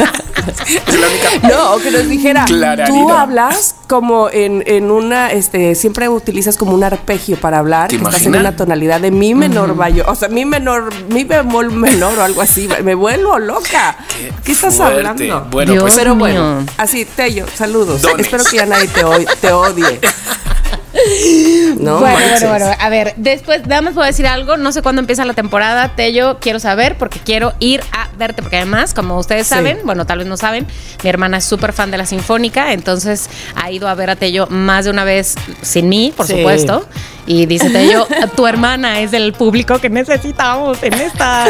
Es 0.86 0.98
la 0.98 1.06
única... 1.06 1.48
No, 1.48 1.72
o 1.74 1.78
que 1.78 1.90
nos 1.90 2.08
dijera, 2.08 2.46
tú 2.86 3.10
hablas 3.12 3.74
como 3.86 4.30
en, 4.30 4.62
en 4.66 4.90
una, 4.90 5.32
este, 5.32 5.74
siempre 5.74 6.08
utilizas 6.08 6.56
como 6.56 6.72
un 6.72 6.82
arpegio 6.84 7.38
para 7.38 7.58
hablar, 7.58 7.67
¿Te 7.88 7.98
que 7.98 8.04
estás 8.04 8.24
en 8.26 8.37
una 8.37 8.57
tonalidad 8.57 9.00
de 9.00 9.11
mi 9.11 9.35
menor 9.35 9.74
mayor, 9.74 10.09
o 10.09 10.14
sea, 10.14 10.28
mi 10.28 10.44
menor, 10.44 10.90
mi 11.09 11.24
bemol 11.24 11.70
menor 11.70 12.18
o 12.18 12.22
algo 12.22 12.40
así, 12.42 12.68
me 12.83 12.94
vuelvo 12.94 13.38
loca. 13.38 13.96
Qué 14.09 14.33
¿Qué, 14.44 14.52
estás 14.52 14.76
fuerte. 14.76 14.96
hablando? 15.07 15.46
Bueno, 15.50 15.72
Dios 15.72 15.83
pues 15.83 15.94
Pero 15.94 16.14
mío. 16.14 16.18
bueno, 16.20 16.66
así, 16.76 17.04
Tello, 17.04 17.46
saludos. 17.54 18.02
Dones. 18.02 18.26
Espero 18.26 18.44
que 18.44 18.57
ya 18.57 18.66
nadie 18.66 18.88
te, 18.88 19.02
te 19.40 19.52
odie. 19.52 20.00
No, 21.78 22.00
bueno, 22.00 22.18
manches. 22.18 22.48
bueno, 22.48 22.64
bueno. 22.66 22.76
A 22.80 22.88
ver, 22.88 23.14
después, 23.16 23.66
nada 23.66 23.82
más 23.82 23.94
puedo 23.94 24.06
decir 24.06 24.26
algo. 24.26 24.56
No 24.56 24.72
sé 24.72 24.82
cuándo 24.82 25.00
empieza 25.00 25.24
la 25.24 25.34
temporada. 25.34 25.92
Tello, 25.94 26.38
quiero 26.40 26.58
saber 26.58 26.96
porque 26.98 27.20
quiero 27.20 27.52
ir 27.61 27.82
a 27.92 28.08
verte. 28.18 28.42
Porque 28.42 28.56
además, 28.56 28.94
como 28.94 29.16
ustedes 29.18 29.46
Sí. 29.46 29.54
saben, 29.54 29.78
bueno, 29.84 30.04
tal 30.06 30.18
vez 30.18 30.26
no 30.26 30.37
saben, 30.37 30.66
mi 31.02 31.08
hermana 31.11 31.38
es 31.38 31.44
súper 31.44 31.72
fan 31.72 31.90
de 31.90 31.98
la 31.98 32.06
Sinfónica. 32.06 32.72
Entonces 32.72 33.28
ha 33.54 33.70
ido 33.70 33.88
a 33.88 33.94
ver 33.94 34.11
a 34.11 34.16
Tello 34.16 34.46
más 34.48 34.84
de 34.87 34.90
una 34.90 35.04
vez 35.04 35.34
sin 35.62 35.88
mí, 35.88 36.12
por 36.16 36.26
Sí. 36.26 36.37
supuesto. 36.38 36.87
Y 37.26 37.46
dice 37.46 37.70
Tello, 37.70 38.06
tu 38.37 38.46
hermana 38.46 39.00
es 39.00 39.11
del 39.12 39.32
público 39.34 39.78
que 39.78 39.90
necesitamos 39.90 40.82
en 40.82 40.94
esta. 40.94 41.46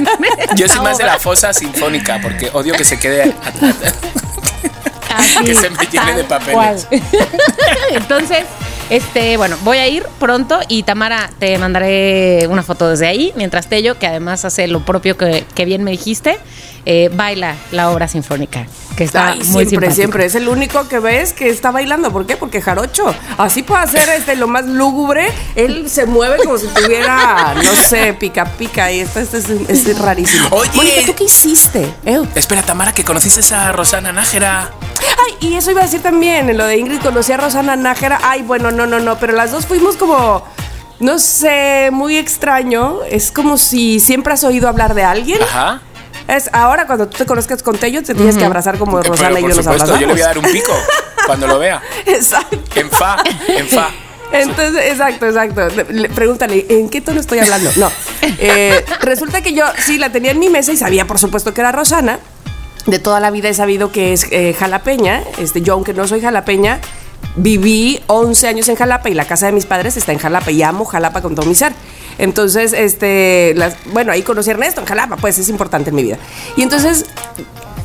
Yo 0.56 0.66
soy 0.68 0.80
más 0.80 0.98
de 0.98 1.04
la 1.04 1.18
fosa 1.18 1.52
sinfónica 1.52 2.18
porque 2.22 2.50
odio 2.52 2.74
que 2.74 2.84
se 2.84 2.98
quede 2.98 3.34
atrás. 3.44 3.74
Así, 5.14 5.44
Que 5.44 5.54
se 5.54 5.70
me 5.70 5.84
llene 5.86 6.14
de 6.14 6.24
papeles. 6.24 6.54
cual. 6.54 6.78
Entonces, 7.92 8.44
este, 8.90 9.36
bueno, 9.36 9.56
voy 9.62 9.78
a 9.78 9.88
ir 9.88 10.04
pronto 10.18 10.58
y 10.68 10.82
Tamara, 10.82 11.30
te 11.38 11.56
mandaré 11.58 12.46
una 12.48 12.62
foto 12.62 12.90
desde 12.90 13.06
ahí, 13.06 13.32
mientras 13.36 13.68
Tello, 13.68 13.98
que 13.98 14.06
además 14.06 14.44
hace 14.44 14.66
lo 14.66 14.84
propio 14.84 15.16
que, 15.16 15.44
que 15.54 15.64
bien 15.64 15.84
me 15.84 15.92
dijiste, 15.92 16.38
eh, 16.86 17.10
baila 17.12 17.54
la 17.72 17.90
obra 17.90 18.08
sinfónica, 18.08 18.66
que 18.96 19.04
está 19.04 19.28
Ay, 19.28 19.38
muy 19.38 19.44
siempre, 19.44 19.68
simpático. 19.68 19.94
siempre. 19.94 20.24
Es 20.26 20.34
el 20.34 20.48
único 20.48 20.88
que 20.88 20.98
ves 20.98 21.32
que 21.32 21.48
está 21.48 21.70
bailando. 21.70 22.10
¿Por 22.10 22.26
qué? 22.26 22.36
Porque 22.36 22.60
Jarocho. 22.60 23.14
Así 23.38 23.62
puede 23.62 23.82
hacer 23.82 24.08
este, 24.10 24.36
lo 24.36 24.48
más 24.48 24.64
lúgubre. 24.66 25.28
Él 25.54 25.88
se 25.90 26.06
mueve 26.06 26.38
como 26.44 26.58
si 26.58 26.66
tuviera, 26.68 27.54
no 27.54 27.74
sé, 27.88 28.14
pica 28.14 28.44
pica. 28.44 28.90
Y 28.92 29.00
esto, 29.00 29.20
esto 29.20 29.36
es, 29.36 29.48
es 29.50 29.98
rarísimo. 29.98 30.48
Oye. 30.50 30.70
Mónica, 30.74 31.00
¿tú 31.06 31.14
qué 31.14 31.24
hiciste? 31.24 31.92
Eh, 32.04 32.20
Espera, 32.34 32.62
Tamara, 32.62 32.92
que 32.92 33.04
conociste 33.04 33.54
a 33.54 33.72
Rosana 33.72 34.12
Nájera. 34.12 34.70
Ay, 34.98 35.48
y 35.48 35.54
eso 35.54 35.70
iba 35.70 35.80
a 35.80 35.84
decir 35.84 36.02
también, 36.02 36.48
en 36.50 36.56
lo 36.58 36.66
de 36.66 36.76
Ingrid 36.78 37.00
conocí 37.00 37.32
a 37.32 37.36
Rosana 37.36 37.76
Nájera. 37.76 38.20
Ay, 38.22 38.42
bueno, 38.42 38.70
no, 38.70 38.86
no, 38.86 39.00
no, 39.00 39.18
pero 39.18 39.32
las 39.34 39.50
dos 39.50 39.66
fuimos 39.66 39.96
como, 39.96 40.44
no 40.98 41.18
sé, 41.18 41.90
muy 41.92 42.16
extraño. 42.16 43.00
Es 43.08 43.30
como 43.30 43.56
si 43.58 44.00
siempre 44.00 44.32
has 44.34 44.44
oído 44.44 44.68
hablar 44.68 44.94
de 44.94 45.04
alguien. 45.04 45.42
Ajá. 45.42 45.80
Es 46.28 46.48
ahora 46.52 46.86
cuando 46.86 47.08
tú 47.08 47.18
te 47.18 47.26
conozcas 47.26 47.62
con 47.62 47.76
Tello, 47.76 48.02
te 48.02 48.14
tienes 48.14 48.36
que 48.36 48.44
abrazar 48.44 48.78
como 48.78 48.98
Eh, 48.98 49.02
Pero, 49.02 49.14
Rosana 49.14 49.40
y 49.40 49.42
yo 49.42 49.48
nos 49.48 49.66
abrazamos. 49.66 50.00
yo 50.00 50.06
le 50.06 50.12
voy 50.12 50.22
a 50.22 50.26
dar 50.26 50.38
un 50.38 50.44
pico 50.44 50.72
cuando 51.26 51.46
lo 51.46 51.58
vea. 51.58 51.82
Exacto. 52.06 52.58
En 52.76 52.90
fa, 52.90 53.16
en 53.48 53.66
fa. 53.68 53.88
Entonces, 54.32 54.92
exacto, 54.92 55.26
exacto. 55.26 55.68
Le- 55.90 56.08
pregúntale, 56.08 56.64
¿en 56.68 56.88
qué 56.88 57.00
tono 57.00 57.20
estoy 57.20 57.40
hablando? 57.40 57.68
No. 57.76 57.90
Eh, 58.22 58.84
resulta 59.00 59.40
que 59.42 59.52
yo 59.54 59.64
sí 59.84 59.98
la 59.98 60.12
tenía 60.12 60.30
en 60.30 60.38
mi 60.38 60.48
mesa 60.48 60.70
y 60.72 60.76
sabía, 60.76 61.04
por 61.06 61.18
supuesto, 61.18 61.52
que 61.52 61.60
era 61.62 61.72
Rosana. 61.72 62.20
De 62.86 62.98
toda 63.00 63.18
la 63.20 63.30
vida 63.32 63.48
he 63.48 63.54
sabido 63.54 63.90
que 63.90 64.12
es 64.12 64.26
eh, 64.30 64.54
jalapeña. 64.58 65.22
Este, 65.38 65.62
yo, 65.62 65.72
aunque 65.74 65.92
no 65.94 66.06
soy 66.06 66.20
jalapeña, 66.20 66.78
viví 67.36 68.00
11 68.06 68.48
años 68.48 68.68
en 68.68 68.76
Jalapa 68.76 69.08
y 69.08 69.14
la 69.14 69.24
casa 69.24 69.46
de 69.46 69.52
mis 69.52 69.66
padres 69.66 69.96
está 69.96 70.12
en 70.12 70.18
Jalapa 70.18 70.50
y 70.50 70.62
amo 70.62 70.84
Jalapa 70.84 71.22
con 71.22 71.34
todo 71.34 71.46
mi 71.46 71.54
ser. 71.54 71.72
Entonces, 72.18 72.72
este, 72.72 73.54
bueno, 73.92 74.12
ahí 74.12 74.22
conocí 74.22 74.50
a 74.50 74.52
Ernesto 74.52 74.80
en 74.80 74.86
Jalapa, 74.86 75.16
pues 75.16 75.38
es 75.38 75.48
importante 75.48 75.90
en 75.90 75.96
mi 75.96 76.02
vida. 76.02 76.18
Y 76.56 76.62
entonces, 76.62 77.06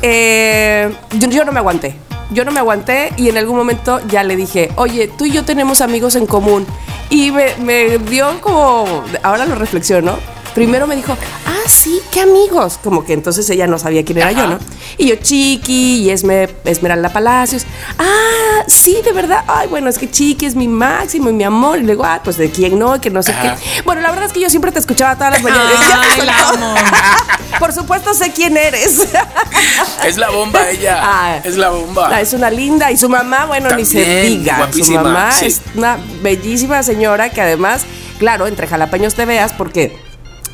eh, 0.02 0.93
yo, 1.12 1.45
no 1.45 1.52
me 1.52 1.60
aguanté. 1.60 1.95
Yo 2.32 2.43
no 2.43 2.52
me 2.52 2.60
aguanté 2.60 3.13
y 3.17 3.30
en 3.30 3.38
algún 3.38 3.56
momento 3.56 4.02
ya 4.08 4.24
le 4.24 4.36
dije, 4.36 4.71
oye, 4.76 5.08
tú 5.08 5.26
y 5.26 5.32
yo 5.32 5.45
tenemos 5.45 5.80
amigos 5.82 6.15
en 6.15 6.26
común. 6.26 6.65
Y 7.10 7.32
me 7.32 7.98
dio 8.00 8.41
como, 8.41 9.04
ahora 9.24 9.45
lo 9.45 9.56
reflexiono. 9.56 10.17
Primero 10.56 10.88
me 10.88 10.96
dijo, 10.96 11.12
ah, 11.46 11.68
sí, 11.68 12.00
qué 12.12 12.22
amigos. 12.22 12.80
Como 12.82 13.04
que 13.06 13.12
entonces 13.13 13.48
ella 13.50 13.68
no 13.68 13.78
sabía 13.78 14.04
quién 14.06 14.18
era 14.20 14.32
yo, 14.32 14.48
¿no? 14.48 14.58
Y 14.98 15.08
yo, 15.10 15.15
Chiqui 15.18 15.98
y 16.04 16.10
Esme, 16.10 16.48
Esmeralda 16.63 17.10
Palacios. 17.10 17.65
Ah, 18.00 18.63
sí, 18.65 18.98
de 19.04 19.12
verdad. 19.12 19.44
Ay, 19.48 19.68
bueno, 19.68 19.89
es 19.89 19.98
que 19.98 20.10
Chiqui 20.10 20.46
es 20.46 20.56
mi 20.56 20.70
máximo 20.70 21.30
y 21.30 21.34
mi 21.34 21.44
amor. 21.44 21.80
Y 21.80 21.84
luego, 21.84 22.06
ah, 22.06 22.22
pues 22.24 22.38
de 22.38 22.50
quién 22.50 22.80
no, 22.80 23.00
que 23.02 23.10
no 23.10 23.22
sé 23.22 23.34
Ajá. 23.34 23.58
qué. 23.58 23.82
Bueno, 23.84 24.00
la 24.02 24.10
verdad 24.12 24.28
es 24.28 24.32
que 24.32 24.39
yo 24.39 24.50
siempre 24.50 24.72
te 24.72 24.80
escuchaba 24.80 25.15
todas 25.15 25.34
las 25.34 25.44
mañanas. 25.44 25.74
Ay, 26.12 26.22
la 26.26 26.50
amo. 26.50 26.74
Por 27.60 27.74
supuesto 27.74 28.13
sé 28.13 28.32
quién 28.32 28.56
eres. 28.58 29.00
Es 30.06 30.18
la 30.18 30.30
bomba 30.30 30.70
ella. 30.70 31.00
Ah. 31.02 31.39
es 31.44 31.58
la 31.58 31.70
bomba. 31.70 32.10
Ah, 32.13 32.22
es 32.22 32.32
una 32.34 32.50
linda. 32.50 32.91
Y 32.91 32.98
su 32.98 33.10
mamá, 33.10 33.46
bueno, 33.46 33.76
ni 33.76 33.84
se 33.86 34.22
diga. 34.24 34.58
guapísima, 34.58 34.86
Su 35.00 35.04
mamá 35.04 35.32
sí. 35.32 35.46
es 35.48 35.62
una 35.76 35.98
bellísima 36.22 36.84
señora 36.84 37.30
que 37.30 37.41
además, 37.41 37.82
claro, 38.20 38.48
entre 38.48 38.68
jalapeños 38.68 39.15
te 39.15 39.26
veas 39.26 39.52
porque 39.54 39.98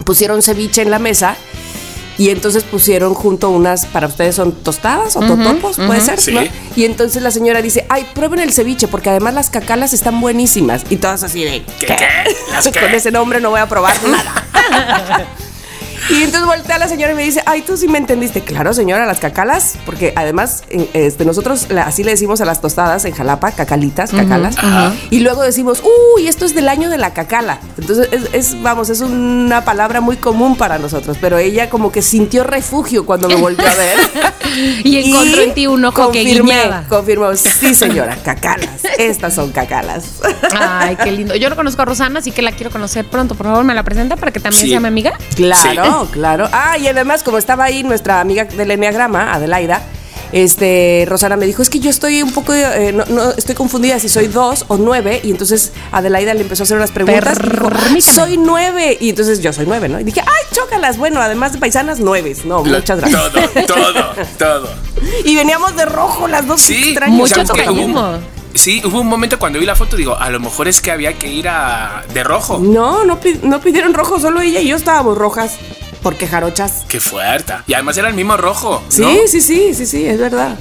pusieron 0.06 0.42
ceviche 0.42 0.82
en 0.82 0.92
la 0.92 1.00
mesa. 1.00 1.36
Y 2.18 2.30
entonces 2.30 2.64
pusieron 2.64 3.16
junto 3.16 3.50
unas, 3.50 3.86
para 3.88 4.06
ustedes 4.06 4.36
son 4.36 4.52
tostadas 4.52 5.16
o 5.16 5.22
totopos, 5.22 5.78
puede 5.78 6.02
ser, 6.02 6.20
Sí. 6.20 6.32
¿no? 6.34 6.42
Y 6.76 6.86
entonces 6.86 7.24
la 7.24 7.32
señora 7.32 7.62
dice, 7.64 7.86
ay, 7.90 8.06
prueben 8.14 8.40
el 8.40 8.52
ceviche, 8.54 8.88
porque 8.88 9.10
además 9.10 9.34
las 9.34 9.50
cacalas 9.50 9.92
están 9.94 10.22
buenísimas. 10.22 10.84
Y 10.92 10.98
todas 10.98 11.24
así 11.24 11.44
de, 11.44 11.64
¿Qué, 11.80 11.88
qué? 11.88 12.08
¿Las 12.52 12.68
qué? 12.72 12.80
Con 12.80 12.94
ese 12.94 13.12
nombre 13.12 13.40
no 13.40 13.50
voy 13.50 13.62
a 13.62 13.68
probar 13.68 13.96
nada. 14.08 14.46
Y 16.10 16.24
entonces 16.24 16.46
voltea 16.46 16.76
a 16.76 16.80
la 16.80 16.88
señora 16.88 17.14
y 17.14 17.16
me 17.16 17.24
dice, 17.24 17.42
ay, 17.46 17.62
tú 17.62 17.78
sí 17.78 17.88
me 17.88 17.98
entendiste. 17.98 18.42
Claro, 18.42 18.74
señora, 18.74 19.06
las 19.06 19.20
cacalas, 19.20 19.76
porque 19.86 20.14
además 20.16 20.64
en- 20.70 20.90
este, 20.94 21.26
nosotros 21.26 21.68
así 21.86 22.04
le 22.04 22.12
decimos 22.12 22.42
a 22.42 22.46
las 22.46 22.60
tostadas 22.62 23.06
en 23.06 23.14
Jalapa, 23.14 23.52
cacalitas, 23.52 24.12
cacalas. 24.12 24.56
Y 25.10 25.20
luego 25.20 25.42
decimos, 25.44 25.82
uy, 26.16 26.28
esto 26.28 26.46
es 26.46 26.54
del 26.56 26.68
año 26.70 26.90
de 26.90 26.98
la 26.98 27.14
cacala. 27.14 27.60
Entonces, 27.78 28.10
es, 28.12 28.24
es, 28.34 28.62
vamos, 28.62 28.90
es 28.90 29.02
una 29.02 29.64
palabra 29.64 30.02
muy 30.02 30.18
común 30.18 30.56
para 30.58 30.78
nosotros, 30.80 31.18
pero 31.22 31.38
ella 31.38 31.70
como 31.70 31.92
que 31.92 32.02
sintió 32.02 32.44
refugio 32.44 33.06
cuando 33.06 33.28
me 33.28 33.36
volvió 33.36 33.66
a 33.68 33.74
ver. 33.76 33.98
Y 34.84 34.98
encontró 34.98 35.42
en 35.44 35.54
ti 35.54 35.68
un 35.68 35.86
ojo 35.86 36.12
que 36.12 36.24
confirmé, 36.24 36.52
guiñaba. 36.64 36.84
confirmó, 36.90 37.34
sí 37.38 37.74
señora, 37.74 38.18
cacalas, 38.18 38.82
estas 38.98 39.34
son 39.36 39.52
cacalas. 39.52 40.04
Ay, 40.54 40.98
qué 41.02 41.12
lindo. 41.12 41.36
Yo 41.36 41.50
no 41.50 41.56
conozco 41.56 41.82
a 41.84 41.86
Rosana, 41.86 42.20
así 42.20 42.32
que 42.32 42.42
la 42.42 42.52
quiero 42.52 42.70
conocer 42.70 43.06
pronto. 43.06 43.36
Por 43.36 43.46
favor, 43.48 43.64
me 43.64 43.74
la 43.74 43.84
presenta 43.84 44.18
para 44.18 44.32
que 44.34 44.42
también 44.42 44.62
Sí. 44.64 44.70
sea 44.70 44.82
mi 44.82 44.88
amiga. 44.88 45.14
Claro, 45.36 45.84
claro. 46.12 46.48
Ah, 46.52 46.78
y 46.78 46.88
además, 46.88 47.24
como 47.24 47.38
estaba 47.38 47.64
ahí 47.66 47.84
nuestra 47.84 48.20
amiga 48.22 48.46
del 48.46 48.72
Enneagrama, 48.72 49.34
Adelaida, 49.34 49.82
este, 50.32 51.06
Rosana 51.08 51.36
me 51.36 51.46
dijo, 51.46 51.62
es 51.62 51.70
que 51.70 51.80
yo 51.80 51.90
estoy 51.90 52.22
un 52.24 52.32
poco, 52.32 52.54
eh, 52.54 52.94
no, 52.94 53.04
no, 53.10 53.32
estoy 53.32 53.54
confundida 53.54 54.00
si 54.00 54.08
soy 54.08 54.28
dos 54.28 54.64
o 54.70 54.78
nueve, 54.78 55.20
y 55.24 55.32
entonces 55.32 55.74
Adelaida 55.92 56.34
le 56.34 56.42
empezó 56.42 56.64
a 56.64 56.66
hacer 56.66 56.78
unas 56.78 56.92
preguntas, 56.92 57.38
y 57.38 57.44
dijo, 57.50 57.68
Permíteme. 57.70 58.02
soy 58.02 58.38
nueve, 58.38 58.98
y 59.02 59.10
entonces 59.10 59.42
yo 59.42 59.52
soy 59.52 59.66
nueve, 59.66 59.90
¿no? 59.90 60.00
Y 60.00 60.04
dije, 60.06 60.22
ay, 60.22 60.44
chócalas, 60.56 60.98
bueno, 60.98 61.20
además 61.22 61.52
de 61.54 61.60
paisanas, 61.60 62.00
nueve, 62.00 62.34
no, 62.46 62.64
Lo- 62.64 62.78
muchas 62.78 63.00
gracias. 63.00 63.22
Todo, 63.68 63.76
todo, 63.94 64.14
todo. 64.38 64.70
Y 65.26 65.36
veníamos 65.36 65.76
de 65.76 65.86
rojo 65.86 66.28
las 66.28 66.48
dos, 66.48 66.62
Sí, 66.62 66.76
extraño. 66.90 67.14
Mucho 67.16 67.44
tocallismo. 67.44 68.14
Sí, 68.54 68.82
hubo 68.86 69.02
un 69.02 69.08
momento 69.08 69.40
cuando 69.40 69.60
vi 69.60 69.66
la 69.66 69.76
foto, 69.76 69.96
digo, 69.98 70.16
a 70.18 70.30
lo 70.30 70.40
mejor 70.40 70.68
es 70.68 70.82
que 70.82 70.92
había 70.92 71.14
que 71.14 71.28
ir 71.32 71.48
a 71.50 72.04
de 72.14 72.24
rojo. 72.24 72.60
No, 72.60 73.04
no, 73.06 73.18
no 73.44 73.60
pidieron 73.62 73.94
rojo, 73.94 74.20
solo 74.20 74.42
ella 74.42 74.60
y 74.60 74.68
yo 74.68 74.76
estábamos 74.76 75.18
rojas, 75.18 75.56
porque 76.02 76.28
jarochas. 76.28 76.86
Qué 76.88 77.00
fuerte. 77.00 77.54
Y 77.68 77.74
además 77.74 77.98
era 77.98 78.08
el 78.10 78.14
mismo 78.16 78.38
rojo. 78.38 78.82
Sí, 78.90 79.02
¿no? 79.02 79.10
sí, 79.28 79.42
sí, 79.42 79.74
sí, 79.74 79.86
sí, 79.86 80.06
es 80.06 80.20
verdad. 80.20 80.56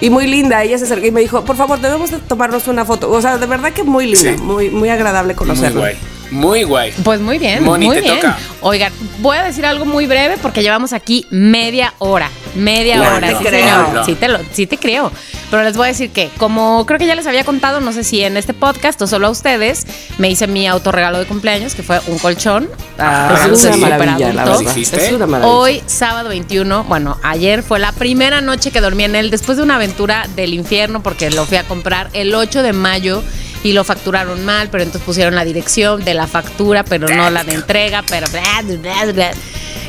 Y 0.00 0.10
muy 0.10 0.26
linda, 0.26 0.62
ella 0.62 0.76
se 0.76 0.84
acercó 0.84 1.06
y 1.06 1.10
me 1.10 1.20
dijo, 1.20 1.44
por 1.44 1.56
favor, 1.56 1.80
debemos 1.80 2.10
de 2.10 2.18
tomarnos 2.18 2.66
una 2.66 2.84
foto. 2.84 3.10
O 3.10 3.20
sea, 3.22 3.38
de 3.38 3.46
verdad 3.46 3.72
que 3.72 3.84
muy 3.84 4.06
linda, 4.06 4.32
Sí. 4.36 4.42
muy, 4.42 4.68
muy 4.70 4.88
agradable 4.90 5.32
Muy 5.34 5.38
conocerla. 5.38 5.80
guay. 5.80 5.96
Muy 6.30 6.62
guay. 6.64 6.92
Pues 7.04 7.20
muy 7.20 7.38
bien, 7.38 7.62
Moni, 7.62 7.86
muy 7.86 7.96
te 7.96 8.02
bien. 8.02 8.16
toca. 8.16 8.36
Oigan, 8.60 8.92
voy 9.20 9.36
a 9.36 9.44
decir 9.44 9.64
algo 9.64 9.84
muy 9.84 10.06
breve 10.06 10.36
porque 10.42 10.62
llevamos 10.62 10.92
aquí 10.92 11.26
media 11.30 11.94
hora. 11.98 12.28
Media 12.56 13.00
hora, 13.14 13.38
sí, 13.38 13.44
señor. 13.44 14.04
Sí 14.04 14.14
te, 14.14 14.28
lo, 14.28 14.38
sí 14.52 14.66
te 14.66 14.76
creo. 14.78 15.12
Pero 15.50 15.62
les 15.62 15.76
voy 15.76 15.86
a 15.86 15.88
decir 15.88 16.10
que, 16.10 16.30
como 16.38 16.84
creo 16.86 16.98
que 16.98 17.06
ya 17.06 17.14
les 17.14 17.26
había 17.26 17.44
contado, 17.44 17.80
no 17.80 17.92
sé 17.92 18.04
si 18.04 18.22
en 18.22 18.36
este 18.36 18.54
podcast 18.54 19.00
o 19.02 19.06
solo 19.06 19.28
a 19.28 19.30
ustedes, 19.30 19.86
me 20.18 20.30
hice 20.30 20.46
mi 20.46 20.66
autorregalo 20.66 21.18
de 21.18 21.26
cumpleaños, 21.26 21.74
que 21.74 21.82
fue 21.82 22.00
un 22.06 22.18
colchón. 22.18 22.68
Ah, 22.98 23.28
para 23.32 23.54
es 23.54 23.64
un 23.64 23.72
una 23.74 23.88
maravilla, 23.88 24.32
la. 24.32 24.44
Es 24.44 25.12
una 25.12 25.26
maravilla. 25.26 25.52
Hoy, 25.52 25.82
sábado 25.86 26.28
21, 26.28 26.84
bueno, 26.84 27.18
ayer 27.22 27.62
fue 27.62 27.78
la 27.78 27.92
primera 27.92 28.40
noche 28.40 28.70
que 28.70 28.80
dormí 28.80 29.04
en 29.04 29.14
él 29.16 29.30
después 29.30 29.56
de 29.56 29.64
una 29.64 29.76
aventura 29.76 30.26
del 30.34 30.54
infierno 30.54 31.02
porque 31.02 31.30
lo 31.30 31.44
fui 31.46 31.56
a 31.56 31.64
comprar 31.64 32.10
el 32.12 32.34
8 32.34 32.62
de 32.62 32.72
mayo 32.72 33.22
y 33.62 33.72
lo 33.72 33.82
facturaron 33.82 34.44
mal, 34.44 34.68
pero 34.70 34.82
entonces 34.82 35.04
pusieron 35.04 35.34
la 35.34 35.44
dirección 35.44 36.04
de 36.04 36.14
la 36.14 36.26
factura, 36.26 36.84
pero 36.84 37.08
no 37.08 37.30
la 37.30 37.44
de 37.44 37.54
entrega, 37.54 38.04
pero 38.08 38.26
bla, 38.28 38.62
bla, 38.62 39.12
bla. 39.12 39.30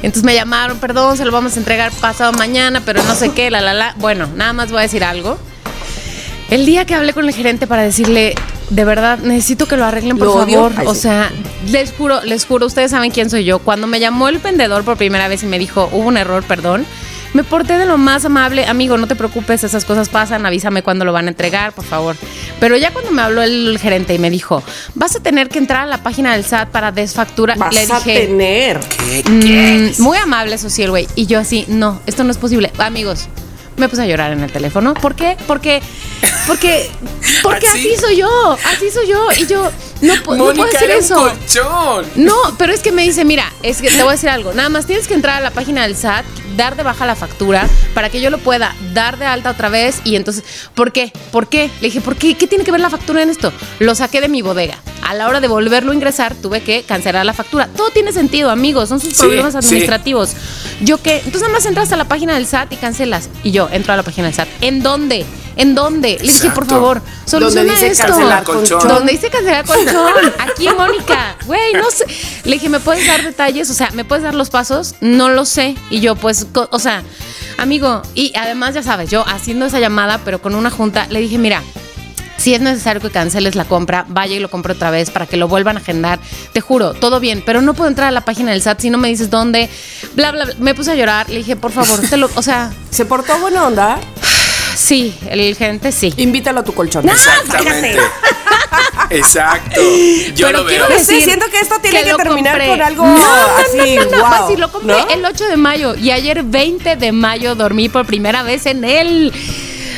Entonces 0.05 0.23
me 0.23 0.35
llamaron, 0.35 0.77
perdón, 0.77 1.17
se 1.17 1.25
lo 1.25 1.31
vamos 1.31 1.55
a 1.55 1.59
entregar 1.59 1.91
pasado 1.93 2.31
mañana, 2.33 2.79
pero 2.85 3.01
no 3.03 3.15
sé 3.15 3.31
qué, 3.31 3.49
la, 3.49 3.59
la, 3.59 3.73
la. 3.73 3.95
Bueno, 3.97 4.27
nada 4.35 4.53
más 4.53 4.69
voy 4.69 4.77
a 4.79 4.81
decir 4.83 5.03
algo. 5.03 5.39
El 6.51 6.67
día 6.67 6.85
que 6.85 6.93
hablé 6.93 7.11
con 7.11 7.25
el 7.27 7.33
gerente 7.33 7.65
para 7.65 7.81
decirle, 7.81 8.35
de 8.69 8.85
verdad, 8.85 9.17
necesito 9.17 9.67
que 9.67 9.77
lo 9.77 9.83
arreglen, 9.83 10.19
por 10.19 10.27
Lo 10.27 10.33
favor. 10.45 10.71
Ay, 10.77 10.85
o 10.85 10.93
sí. 10.93 11.01
sea, 11.01 11.31
les 11.71 11.91
juro, 11.91 12.23
les 12.23 12.45
juro, 12.45 12.67
ustedes 12.67 12.91
saben 12.91 13.09
quién 13.09 13.31
soy 13.31 13.45
yo. 13.45 13.57
Cuando 13.57 13.87
me 13.87 13.99
llamó 13.99 14.27
el 14.29 14.37
vendedor 14.37 14.83
por 14.83 14.95
primera 14.95 15.27
vez 15.27 15.41
y 15.41 15.47
me 15.47 15.57
dijo, 15.57 15.89
hubo 15.91 16.07
un 16.07 16.17
error, 16.17 16.43
perdón, 16.43 16.85
me 17.35 17.43
porté 17.43 17.77
de 17.77 17.85
lo 17.85 17.97
más 17.97 18.23
amable. 18.23 18.65
Amigo, 18.65 18.97
no 18.97 19.07
te 19.07 19.15
preocupes, 19.15 19.61
esas 19.65 19.83
cosas 19.83 20.07
pasan, 20.07 20.45
avísame 20.45 20.83
cuándo 20.83 21.03
lo 21.03 21.11
van 21.11 21.25
a 21.25 21.29
entregar, 21.31 21.73
por 21.73 21.83
favor. 21.83 22.15
Pero 22.61 22.77
ya 22.77 22.91
cuando 22.91 23.11
me 23.11 23.21
habló 23.21 23.41
el 23.43 23.77
gerente 23.77 24.13
y 24.13 24.19
me 24.19 24.29
dijo, 24.29 24.63
vas 24.93 25.17
a 25.17 25.19
tener 25.19 25.49
que 25.49 25.59
entrar 25.59 25.81
a 25.81 25.85
la 25.85 26.01
página 26.01 26.31
del 26.33 26.45
SAT 26.45 26.69
para 26.69 26.93
desfactura, 26.93 27.55
Vas 27.57 27.73
le 27.73 27.81
a 27.91 27.99
dije, 27.99 28.27
tener. 28.27 28.79
¿Qué? 28.79 29.23
Mm, 29.29 29.39
¿Qué? 29.41 29.93
muy 29.99 30.17
amable, 30.17 30.55
eso 30.55 30.69
sí, 30.69 30.81
el 30.83 30.91
güey. 30.91 31.09
Y 31.15 31.25
yo 31.25 31.37
así, 31.37 31.65
no, 31.67 31.99
esto 32.05 32.23
no 32.23 32.31
es 32.31 32.37
posible. 32.37 32.71
Amigos, 32.77 33.27
me 33.75 33.89
puse 33.89 34.03
a 34.03 34.05
llorar 34.05 34.31
en 34.31 34.39
el 34.41 34.51
teléfono. 34.53 34.93
¿Por 34.93 35.15
qué? 35.15 35.35
Porque, 35.45 35.81
porque, 36.47 36.89
porque 37.43 37.67
¿Así? 37.67 37.91
así 37.91 38.01
soy 38.01 38.15
yo, 38.15 38.57
así 38.73 38.89
soy 38.91 39.09
yo. 39.09 39.27
Y 39.37 39.45
yo, 39.45 39.69
no, 40.01 40.15
no 40.15 40.23
puedo 40.23 40.53
decir 40.65 40.83
era 40.83 40.95
un 40.97 41.03
eso. 41.03 41.15
colchón. 41.15 42.05
No, 42.15 42.35
pero 42.57 42.73
es 42.73 42.81
que 42.81 42.91
me 42.91 43.03
dice, 43.03 43.25
mira, 43.25 43.51
es 43.63 43.81
que 43.81 43.89
te 43.89 43.97
voy 43.97 44.09
a 44.09 44.11
decir 44.11 44.29
algo. 44.29 44.53
Nada 44.53 44.69
más 44.69 44.85
tienes 44.85 45.07
que 45.07 45.13
entrar 45.13 45.37
a 45.37 45.41
la 45.41 45.51
página 45.51 45.83
del 45.83 45.95
SAT, 45.95 46.25
dar 46.57 46.75
de 46.75 46.83
baja 46.83 47.05
la 47.05 47.15
factura 47.15 47.67
para 47.93 48.09
que 48.09 48.21
yo 48.21 48.29
lo 48.29 48.37
pueda 48.39 48.75
dar 48.93 49.17
de 49.17 49.25
alta 49.25 49.51
otra 49.51 49.69
vez. 49.69 50.01
Y 50.03 50.15
entonces, 50.15 50.43
¿por 50.73 50.91
qué? 50.91 51.11
¿Por 51.31 51.47
qué? 51.47 51.69
Le 51.81 51.87
dije, 51.87 52.01
¿por 52.01 52.15
qué? 52.15 52.35
¿Qué 52.35 52.47
tiene 52.47 52.63
que 52.63 52.71
ver 52.71 52.81
la 52.81 52.89
factura 52.89 53.21
en 53.23 53.29
esto? 53.29 53.51
Lo 53.79 53.95
saqué 53.95 54.21
de 54.21 54.27
mi 54.29 54.41
bodega. 54.41 54.77
A 55.07 55.13
la 55.13 55.27
hora 55.27 55.39
de 55.39 55.47
volverlo 55.47 55.91
a 55.91 55.95
ingresar, 55.95 56.33
tuve 56.33 56.61
que 56.61 56.81
cancelar 56.81 57.25
la 57.27 57.33
factura. 57.33 57.67
Todo 57.67 57.91
tiene 57.91 58.11
sentido, 58.11 58.49
amigos. 58.49 58.89
Son 58.89 58.99
sus 58.99 59.13
Sí, 59.13 59.19
problemas 59.21 59.53
sí. 59.53 59.59
administrativos. 59.59 60.31
¿Yo 60.81 60.97
qué? 61.01 61.17
Entonces 61.17 61.41
nada 61.41 61.53
más 61.53 61.65
entras 61.67 61.91
a 61.91 61.95
la 61.97 62.05
página 62.05 62.33
del 62.33 62.47
SAT 62.47 62.73
y 62.73 62.75
cancelas. 62.77 63.29
Y 63.43 63.51
yo 63.51 63.69
entro 63.71 63.93
a 63.93 63.97
la 63.97 64.03
página 64.03 64.27
del 64.27 64.33
SAT. 64.35 64.47
¿En 64.61 64.81
dónde? 64.81 65.23
¿En 65.55 65.73
dónde? 65.75 66.17
Le 66.21 66.33
dije, 66.33 66.49
por 66.49 66.65
favor, 66.65 67.01
soluciona 67.25 67.71
dice 67.73 67.87
esto. 67.87 68.07
cancelar 68.07 68.43
colchón. 68.43 68.87
Donde 68.87 69.11
dice 69.13 69.29
cancelar 69.29 69.65
colchón. 69.67 70.33
Aquí 70.39 70.67
Mónica. 70.77 71.37
Güey, 71.45 71.73
no 71.73 71.89
sé. 71.91 72.05
Le 72.43 72.53
dije, 72.53 72.69
¿me 72.69 72.79
puedes 72.79 73.07
dar 73.07 73.23
detalles? 73.23 73.69
O 73.69 73.73
sea, 73.73 73.89
¿me 73.91 74.03
puedes 74.03 74.23
dar 74.23 74.35
los 74.35 74.49
pasos? 74.49 74.95
No 75.01 75.29
lo 75.29 75.45
sé. 75.45 75.75
Y 75.89 76.01
yo, 76.01 76.15
pues, 76.15 76.47
o 76.53 76.79
sea, 76.79 77.03
amigo, 77.57 78.01
y 78.15 78.33
además, 78.35 78.73
ya 78.75 78.83
sabes, 78.83 79.09
yo 79.09 79.25
haciendo 79.27 79.65
esa 79.65 79.79
llamada, 79.79 80.19
pero 80.25 80.41
con 80.41 80.55
una 80.55 80.69
junta, 80.69 81.07
le 81.09 81.19
dije, 81.19 81.37
mira. 81.37 81.61
Si 82.37 82.53
es 82.53 82.59
necesario 82.59 83.01
que 83.01 83.09
canceles 83.09 83.55
la 83.55 83.63
compra, 83.63 84.05
vaya 84.09 84.35
y 84.35 84.39
lo 84.39 84.51
compre 84.51 84.73
otra 84.73 84.91
vez 84.91 85.09
para 85.09 85.25
que 85.25 85.37
lo 85.37 85.47
vuelvan 85.47 85.77
a 85.77 85.79
agendar. 85.79 86.19
Te 86.51 86.59
juro, 86.59 86.93
todo 86.93 87.21
bien, 87.21 87.41
pero 87.43 87.61
no 87.61 87.73
puedo 87.73 87.87
entrar 87.87 88.09
a 88.09 88.11
la 88.11 88.21
página 88.21 88.51
del 88.51 88.61
SAT 88.61 88.81
si 88.81 88.89
no 88.89 88.97
me 88.97 89.07
dices 89.07 89.29
dónde. 89.29 89.69
Bla, 90.15 90.31
bla, 90.31 90.45
bla. 90.45 90.53
Me 90.59 90.75
puse 90.75 90.91
a 90.91 90.95
llorar. 90.95 91.29
Le 91.29 91.37
dije, 91.37 91.55
por 91.55 91.71
favor, 91.71 91.97
te 92.01 92.17
lo. 92.17 92.29
O 92.35 92.41
sea, 92.43 92.71
¿Se 92.91 93.05
portó 93.05 93.39
buena 93.39 93.65
onda? 93.65 93.97
Sí, 94.75 95.17
el 95.29 95.55
gerente 95.55 95.91
sí. 95.91 96.13
Invítalo 96.17 96.59
a 96.59 96.63
tu 96.63 96.73
colchón. 96.73 97.07
Exactamente. 97.09 97.97
Exacto. 99.09 99.81
Yo 100.35 100.47
Pero 100.47 100.61
lo 100.63 100.67
quiero 100.67 100.87
veo. 100.87 100.97
Decir 100.97 101.23
siento 101.23 101.45
que 101.49 101.59
esto 101.59 101.75
tiene 101.81 102.03
que 102.03 102.13
terminar 102.13 102.53
compré. 102.53 102.67
con 102.67 102.81
algo 102.81 103.05
No, 103.05 103.13
no, 103.13 103.17
no, 103.17 103.57
así, 103.57 103.95
no, 103.97 104.03
no, 104.05 104.09
wow, 104.17 104.29
fácil, 104.29 104.59
lo 104.59 104.71
compré 104.71 104.95
¿no? 104.97 105.09
el 105.09 105.25
8 105.25 105.45
de 105.45 105.57
mayo 105.57 105.95
y 105.95 106.11
ayer 106.11 106.43
20 106.43 106.95
de 106.95 107.11
mayo 107.11 107.55
dormí 107.55 107.89
por 107.89 108.05
primera 108.05 108.43
vez 108.43 108.65
en 108.65 108.83
él. 108.83 109.31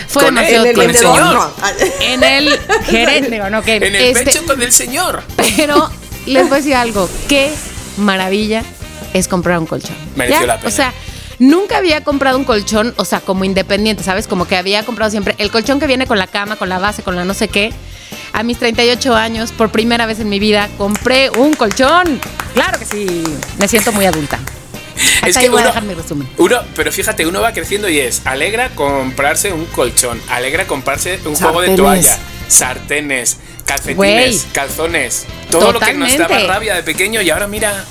Fue 0.08 0.24
Con 0.26 0.36
demasiado 0.36 0.66
él, 0.66 0.76
con 0.76 0.86
el 0.90 0.92
tiempo. 0.98 1.18
No. 1.20 1.52
En 2.02 2.24
el 2.24 2.60
gerente, 2.86 3.30
digo, 3.32 3.50
no, 3.50 3.62
que 3.62 3.76
En 3.78 3.84
el 3.84 3.96
este, 3.96 4.26
pecho 4.26 4.46
con 4.46 4.62
el 4.62 4.72
señor. 4.72 5.22
pero 5.58 5.90
les 6.26 6.44
voy 6.44 6.54
a 6.54 6.56
decir 6.58 6.76
algo, 6.76 7.10
qué 7.28 7.52
maravilla 7.98 8.64
es 9.14 9.28
comprar 9.28 9.60
un 9.60 9.66
colchón. 9.68 9.96
Mereció 10.16 10.42
¿Ya? 10.42 10.48
la 10.48 10.58
pena. 10.58 10.68
O 10.70 10.72
sea, 10.72 10.94
nunca 11.40 11.78
había 11.78 12.04
comprado 12.04 12.38
un 12.38 12.44
colchón, 12.44 12.94
o 12.98 13.06
sea, 13.06 13.20
como 13.22 13.44
independiente, 13.44 14.04
¿sabes? 14.04 14.28
Como 14.28 14.48
que 14.48 14.56
había 14.58 14.84
comprado 14.84 15.12
siempre 15.12 15.36
el 15.38 15.52
colchón 15.52 15.80
que 15.80 15.88
viene 15.88 16.08
con 16.08 16.18
la 16.18 16.28
cama, 16.28 16.56
con 16.56 16.70
la 16.70 16.80
base, 16.80 17.04
con 17.04 17.16
la 17.16 17.26
no 17.26 17.34
sé 17.34 17.48
qué. 17.48 17.72
A 18.34 18.44
mis 18.44 18.58
38 18.60 19.16
años, 19.16 19.52
por 19.52 19.72
primera 19.72 20.06
vez 20.06 20.20
en 20.20 20.30
mi 20.30 20.40
vida, 20.40 20.70
compré 20.78 21.30
un 21.32 21.56
colchón. 21.56 22.20
Claro 22.54 22.78
que 22.80 22.86
sí, 22.86 23.24
me 23.58 23.68
siento 23.68 23.92
muy 23.92 24.06
adulta. 24.06 24.40
Hasta 25.22 25.40
ahí 25.42 25.48
voy 25.50 25.62
a 25.62 25.66
dejar 25.68 25.84
mi 25.84 25.94
resumen. 25.94 26.28
uno- 26.38 26.60
pero 26.76 26.92
fíjate, 26.92 27.26
uno 27.28 27.40
va 27.42 27.54
creciendo 27.54 27.88
y 27.88 28.00
es 28.00 28.22
alegra 28.26 28.70
comprarse 28.70 29.54
un 29.54 29.66
colchón, 29.66 30.20
alegra 30.30 30.66
comprarse 30.66 31.20
un 31.26 31.36
juego 31.36 31.62
de 31.62 31.68
Sartenes. 31.68 31.78
toalla, 31.78 32.18
sartenes, 32.48 33.38
calcetines, 33.66 33.96
Güey. 33.98 34.54
calzones, 34.54 35.26
todo 35.52 35.72
lo 35.72 35.80
que 35.80 35.94
nos 35.94 36.18
daba 36.18 36.40
rabia 36.40 36.74
de 36.76 36.84
pequeño 36.84 37.22
y 37.22 37.30
ahora 37.30 37.48
mira, 37.48 37.86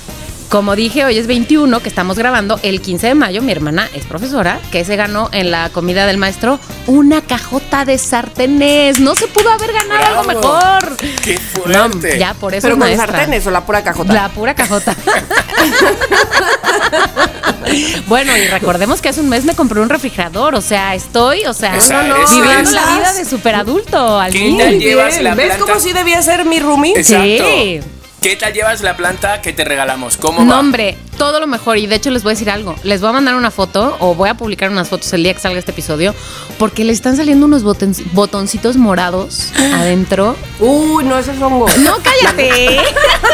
Como 0.49 0.77
dije, 0.77 1.03
hoy 1.03 1.17
es 1.17 1.27
21, 1.27 1.81
que 1.81 1.89
estamos 1.89 2.17
grabando. 2.17 2.57
El 2.63 2.79
15 2.81 3.07
de 3.07 3.15
mayo, 3.15 3.41
mi 3.41 3.51
hermana 3.51 3.89
es 3.93 4.05
profesora, 4.05 4.61
que 4.71 4.85
se 4.85 4.95
ganó 4.95 5.29
en 5.33 5.51
la 5.51 5.69
comida 5.71 6.05
del 6.05 6.17
maestro 6.17 6.57
una 6.87 7.21
cajota 7.21 7.83
de 7.83 7.97
sartenes. 7.97 9.01
No 9.01 9.13
se 9.13 9.27
pudo 9.27 9.49
haber 9.51 9.73
ganado 9.73 10.05
algo 10.05 10.23
mejor. 10.23 10.95
qué 11.21 11.37
No, 11.65 11.89
fuerte. 11.89 12.17
ya 12.17 12.33
por 12.33 12.53
eso 12.53 12.61
Pero 12.63 12.75
es 12.75 12.79
con 12.79 12.87
maestra. 12.87 13.07
sartenes 13.07 13.45
o 13.45 13.51
la 13.51 13.65
pura 13.65 13.83
cajota. 13.83 14.13
La 14.13 14.29
pura 14.29 14.55
cajota. 14.55 14.95
bueno, 18.07 18.35
y 18.37 18.47
recordemos 18.47 19.01
que 19.01 19.09
hace 19.09 19.19
un 19.19 19.27
mes 19.27 19.43
me 19.43 19.53
compré 19.53 19.81
un 19.81 19.89
refrigerador. 19.89 20.55
O 20.55 20.61
sea, 20.61 20.95
estoy, 20.95 21.45
o 21.45 21.53
sea, 21.53 21.75
Esa- 21.75 22.03
no, 22.03 22.15
no, 22.17 22.23
esa 22.23 22.35
viviendo 22.35 22.71
la 22.71 22.85
vida 22.97 23.13
de 23.13 23.25
superadulto 23.25 24.17
al 24.17 24.31
¿Qué 24.31 24.79
llevas 24.79 25.09
bien. 25.11 25.23
la 25.25 25.35
¿Ves 25.35 25.47
planta? 25.47 25.65
cómo 25.65 25.77
sí 25.81 25.91
debía 25.91 26.21
ser 26.21 26.45
mi 26.45 26.59
roomie? 26.59 26.93
Exacto. 26.97 27.43
Sí. 27.45 27.81
¿Qué 28.27 28.35
tal 28.35 28.51
llevas 28.51 28.81
la 28.81 28.97
planta 28.97 29.39
que 29.41 29.53
te 29.53 29.63
regalamos? 29.63 30.17
¿Cómo 30.17 30.43
No, 30.43 30.51
va? 30.51 30.59
hombre, 30.59 30.97
todo 31.17 31.39
lo 31.39 31.47
mejor. 31.47 31.77
Y 31.77 31.87
de 31.87 31.95
hecho 31.95 32.11
les 32.11 32.23
voy 32.23 32.31
a 32.31 32.33
decir 32.33 32.49
algo. 32.49 32.75
Les 32.83 32.99
voy 32.99 33.11
a 33.11 33.13
mandar 33.13 33.35
una 33.35 33.51
foto 33.51 33.95
o 34.01 34.15
voy 34.15 34.27
a 34.27 34.33
publicar 34.33 34.69
unas 34.69 34.89
fotos 34.89 35.13
el 35.13 35.23
día 35.23 35.33
que 35.33 35.39
salga 35.39 35.57
este 35.59 35.71
episodio 35.71 36.13
porque 36.59 36.83
le 36.83 36.91
están 36.91 37.15
saliendo 37.15 37.45
unos 37.45 37.63
boton- 37.63 37.95
botoncitos 38.11 38.75
morados 38.75 39.53
adentro. 39.75 40.35
Uy, 40.59 41.05
no, 41.05 41.17
ese 41.17 41.31
es 41.31 41.41
hongo. 41.41 41.67
No, 41.77 41.95
cállate. 42.03 42.81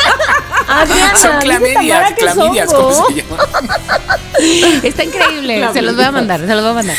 Adriana, 0.67 1.15
Son 1.17 1.39
clamedias, 1.41 1.73
Tamara 1.87 2.07
que 2.15 2.21
clamedias, 2.21 2.69
somos. 2.69 2.95
¿cómo 2.97 3.07
se 3.09 3.15
llama? 3.15 4.17
Está 4.83 5.03
increíble. 5.05 5.69
se 5.73 5.81
los 5.81 5.95
voy 5.95 6.05
a 6.05 6.11
mandar, 6.11 6.39
se 6.39 6.45
los 6.53 6.61
voy 6.61 6.69
a 6.71 6.73
mandar. 6.75 6.97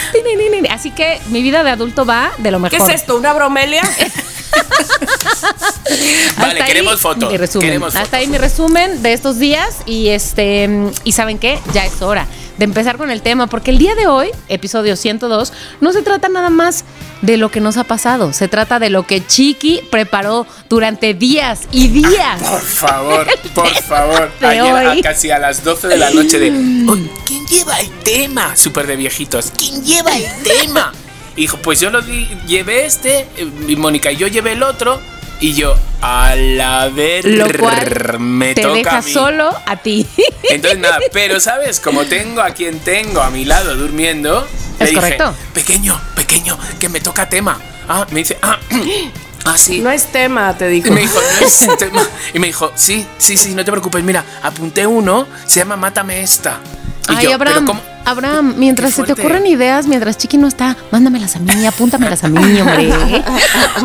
Así 0.72 0.90
que 0.90 1.20
mi 1.28 1.42
vida 1.42 1.62
de 1.62 1.70
adulto 1.70 2.04
va 2.04 2.32
de 2.38 2.50
lo 2.50 2.58
¿Qué 2.58 2.76
mejor. 2.76 2.90
es 2.90 2.96
esto? 3.02 3.14
¿Una 3.16 3.32
bromelia? 3.34 3.82
Vale, 6.38 6.52
Hasta 6.52 6.66
queremos 6.66 7.00
foto. 7.00 7.30
Mi 7.30 7.36
resumen. 7.36 7.66
Queremos 7.68 7.94
Hasta 7.94 8.04
foto. 8.06 8.16
ahí 8.16 8.26
mi 8.26 8.38
resumen 8.38 9.02
de 9.02 9.12
estos 9.12 9.38
días 9.38 9.76
y 9.86 10.08
este 10.08 10.68
y 11.04 11.12
saben 11.12 11.38
qué, 11.38 11.58
ya 11.72 11.84
es 11.86 12.00
hora 12.02 12.26
de 12.58 12.64
empezar 12.64 12.96
con 12.96 13.10
el 13.10 13.20
tema 13.20 13.46
porque 13.48 13.70
el 13.72 13.78
día 13.78 13.94
de 13.96 14.06
hoy, 14.06 14.30
episodio 14.48 14.94
102, 14.96 15.52
no 15.80 15.92
se 15.92 16.02
trata 16.02 16.28
nada 16.28 16.50
más 16.50 16.84
de 17.20 17.36
lo 17.36 17.50
que 17.50 17.60
nos 17.60 17.76
ha 17.76 17.84
pasado, 17.84 18.32
se 18.32 18.46
trata 18.48 18.78
de 18.78 18.90
lo 18.90 19.04
que 19.06 19.26
Chiqui 19.26 19.80
preparó 19.90 20.46
durante 20.68 21.14
días 21.14 21.60
y 21.72 21.88
días. 21.88 22.40
Por 22.42 22.60
favor, 22.60 23.26
por 23.54 23.74
favor. 23.74 24.30
Ayer 24.40 24.60
a 24.62 24.90
hoy. 24.92 25.02
casi 25.02 25.30
a 25.30 25.38
las 25.38 25.64
12 25.64 25.88
de 25.88 25.96
la 25.96 26.10
noche 26.10 26.38
de. 26.38 26.50
"Uy, 26.50 27.10
¿Quién 27.26 27.44
lleva 27.46 27.78
el 27.80 27.90
tema? 28.04 28.54
Súper 28.56 28.86
de 28.86 28.96
viejitos. 28.96 29.52
¿Quién 29.56 29.84
lleva 29.84 30.16
el 30.16 30.24
tema? 30.42 30.92
Hijo, 31.36 31.56
pues 31.58 31.80
yo 31.80 31.90
lo 31.90 32.00
di- 32.02 32.28
llevé 32.46 32.86
este, 32.86 33.26
eh, 33.36 33.50
y 33.68 33.76
Mónica 33.76 34.12
y 34.12 34.16
yo 34.16 34.26
llevé 34.28 34.52
el 34.52 34.62
otro. 34.62 35.00
Y 35.40 35.52
yo, 35.52 35.74
a 36.00 36.34
la 36.36 36.88
ver, 36.88 37.24
Lo 37.26 37.46
cual 37.58 38.18
me 38.20 38.54
te 38.54 38.62
toca 38.62 38.74
deja 38.74 38.98
a 38.98 39.02
mí. 39.02 39.12
solo 39.12 39.50
a 39.66 39.76
ti. 39.76 40.06
Entonces 40.50 40.78
nada, 40.78 40.98
pero 41.12 41.40
sabes, 41.40 41.80
como 41.80 42.04
tengo 42.04 42.40
a 42.40 42.50
quien 42.50 42.78
tengo 42.78 43.20
a 43.20 43.30
mi 43.30 43.44
lado 43.44 43.74
durmiendo, 43.76 44.46
Es 44.74 44.78
le 44.78 44.86
dije, 44.86 44.94
correcto. 44.94 45.34
pequeño, 45.52 46.00
pequeño, 46.14 46.56
que 46.78 46.88
me 46.88 47.00
toca 47.00 47.28
tema. 47.28 47.60
Ah, 47.88 48.06
me 48.10 48.20
dice, 48.20 48.38
ah, 48.42 48.58
ah 49.44 49.58
sí. 49.58 49.80
No 49.80 49.90
es 49.90 50.06
tema, 50.12 50.56
te 50.56 50.68
dijo. 50.68 50.88
Y 50.88 50.90
me 50.92 51.00
dijo, 51.00 51.18
no 51.20 51.46
es 51.46 51.68
tema. 51.78 52.02
Y 52.32 52.38
me 52.38 52.46
dijo, 52.46 52.72
sí, 52.76 53.04
sí, 53.18 53.36
sí, 53.36 53.54
no 53.54 53.64
te 53.64 53.70
preocupes. 53.72 54.02
Mira, 54.04 54.24
apunté 54.42 54.86
uno, 54.86 55.26
se 55.46 55.58
llama 55.60 55.76
Mátame 55.76 56.22
esta. 56.22 56.60
Y 57.08 57.14
Ay, 57.16 57.24
yo, 57.26 57.34
Abraham, 57.34 57.54
¿pero 57.54 57.66
cómo? 57.66 57.82
Abraham, 58.04 58.54
mientras 58.56 58.94
se 58.94 59.02
te 59.02 59.12
ocurren 59.12 59.46
ideas, 59.46 59.86
mientras 59.86 60.18
Chiqui 60.18 60.36
no 60.36 60.46
está, 60.48 60.76
mándamelas 60.90 61.36
a 61.36 61.38
mí, 61.38 61.66
apúntamelas 61.66 62.22
a 62.24 62.28
mí, 62.28 62.60
hombre. 62.60 62.92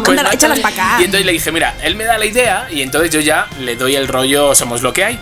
Pues 0.06 0.20
échalas 0.34 0.60
pa' 0.60 0.70
acá. 0.70 0.98
Y 1.00 1.06
entonces 1.06 1.26
le 1.26 1.32
dije, 1.34 1.52
mira, 1.52 1.76
él 1.84 1.96
me 1.96 2.04
da 2.06 2.18
la 2.18 2.26
idea 2.26 2.68
y 2.72 2.82
entonces 2.82 3.12
yo 3.12 3.20
ya 3.20 3.48
le 3.62 3.76
doy 3.76 3.96
el 3.96 4.08
rollo, 4.08 4.56
somos 4.56 4.82
lo 4.82 4.94
que 4.94 5.04
hay. 5.06 5.20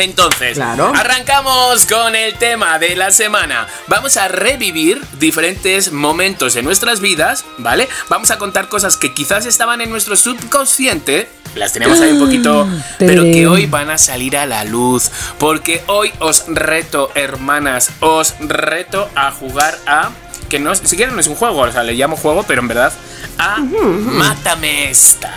Entonces, 0.00 0.54
Claro. 0.54 0.92
arrancamos 0.94 1.84
con 1.86 2.14
el 2.16 2.34
tema 2.34 2.78
de 2.78 2.96
la 2.96 3.10
semana. 3.10 3.66
Vamos 3.86 4.16
a 4.16 4.28
revivir 4.28 5.02
diferentes 5.18 5.92
momentos 5.92 6.56
en 6.56 6.64
nuestras 6.64 7.00
vidas, 7.00 7.44
¿vale? 7.58 7.88
Vamos 8.08 8.30
a 8.30 8.38
contar 8.38 8.68
cosas 8.68 8.96
que 8.96 9.12
quizás 9.12 9.44
estaban 9.46 9.80
en 9.82 9.90
nuestro 9.90 10.16
subconsciente, 10.16 11.28
las 11.54 11.72
teníamos 11.72 12.00
ahí 12.00 12.12
un 12.12 12.20
poquito, 12.20 12.68
pero 12.98 13.22
que 13.24 13.46
hoy 13.46 13.66
van 13.66 13.90
a 13.90 13.98
salir 13.98 14.36
a 14.36 14.46
la 14.46 14.64
luz. 14.64 15.10
Porque 15.38 15.82
hoy 15.86 16.12
os 16.20 16.44
reto, 16.48 17.10
hermanas, 17.14 17.90
os 18.00 18.34
reto 18.40 19.10
a 19.14 19.30
jugar 19.32 19.76
a. 19.86 20.10
Que 20.48 20.58
no, 20.58 20.74
siquiera 20.74 21.12
no 21.12 21.20
es 21.20 21.26
un 21.28 21.34
juego, 21.36 21.60
o 21.60 21.70
sea, 21.72 21.82
le 21.84 21.92
llamo 21.94 22.16
juego, 22.16 22.42
pero 22.44 22.60
en 22.62 22.68
verdad, 22.68 22.92
a 23.38 23.58
Mátame 23.58 24.90
esta. 24.90 25.32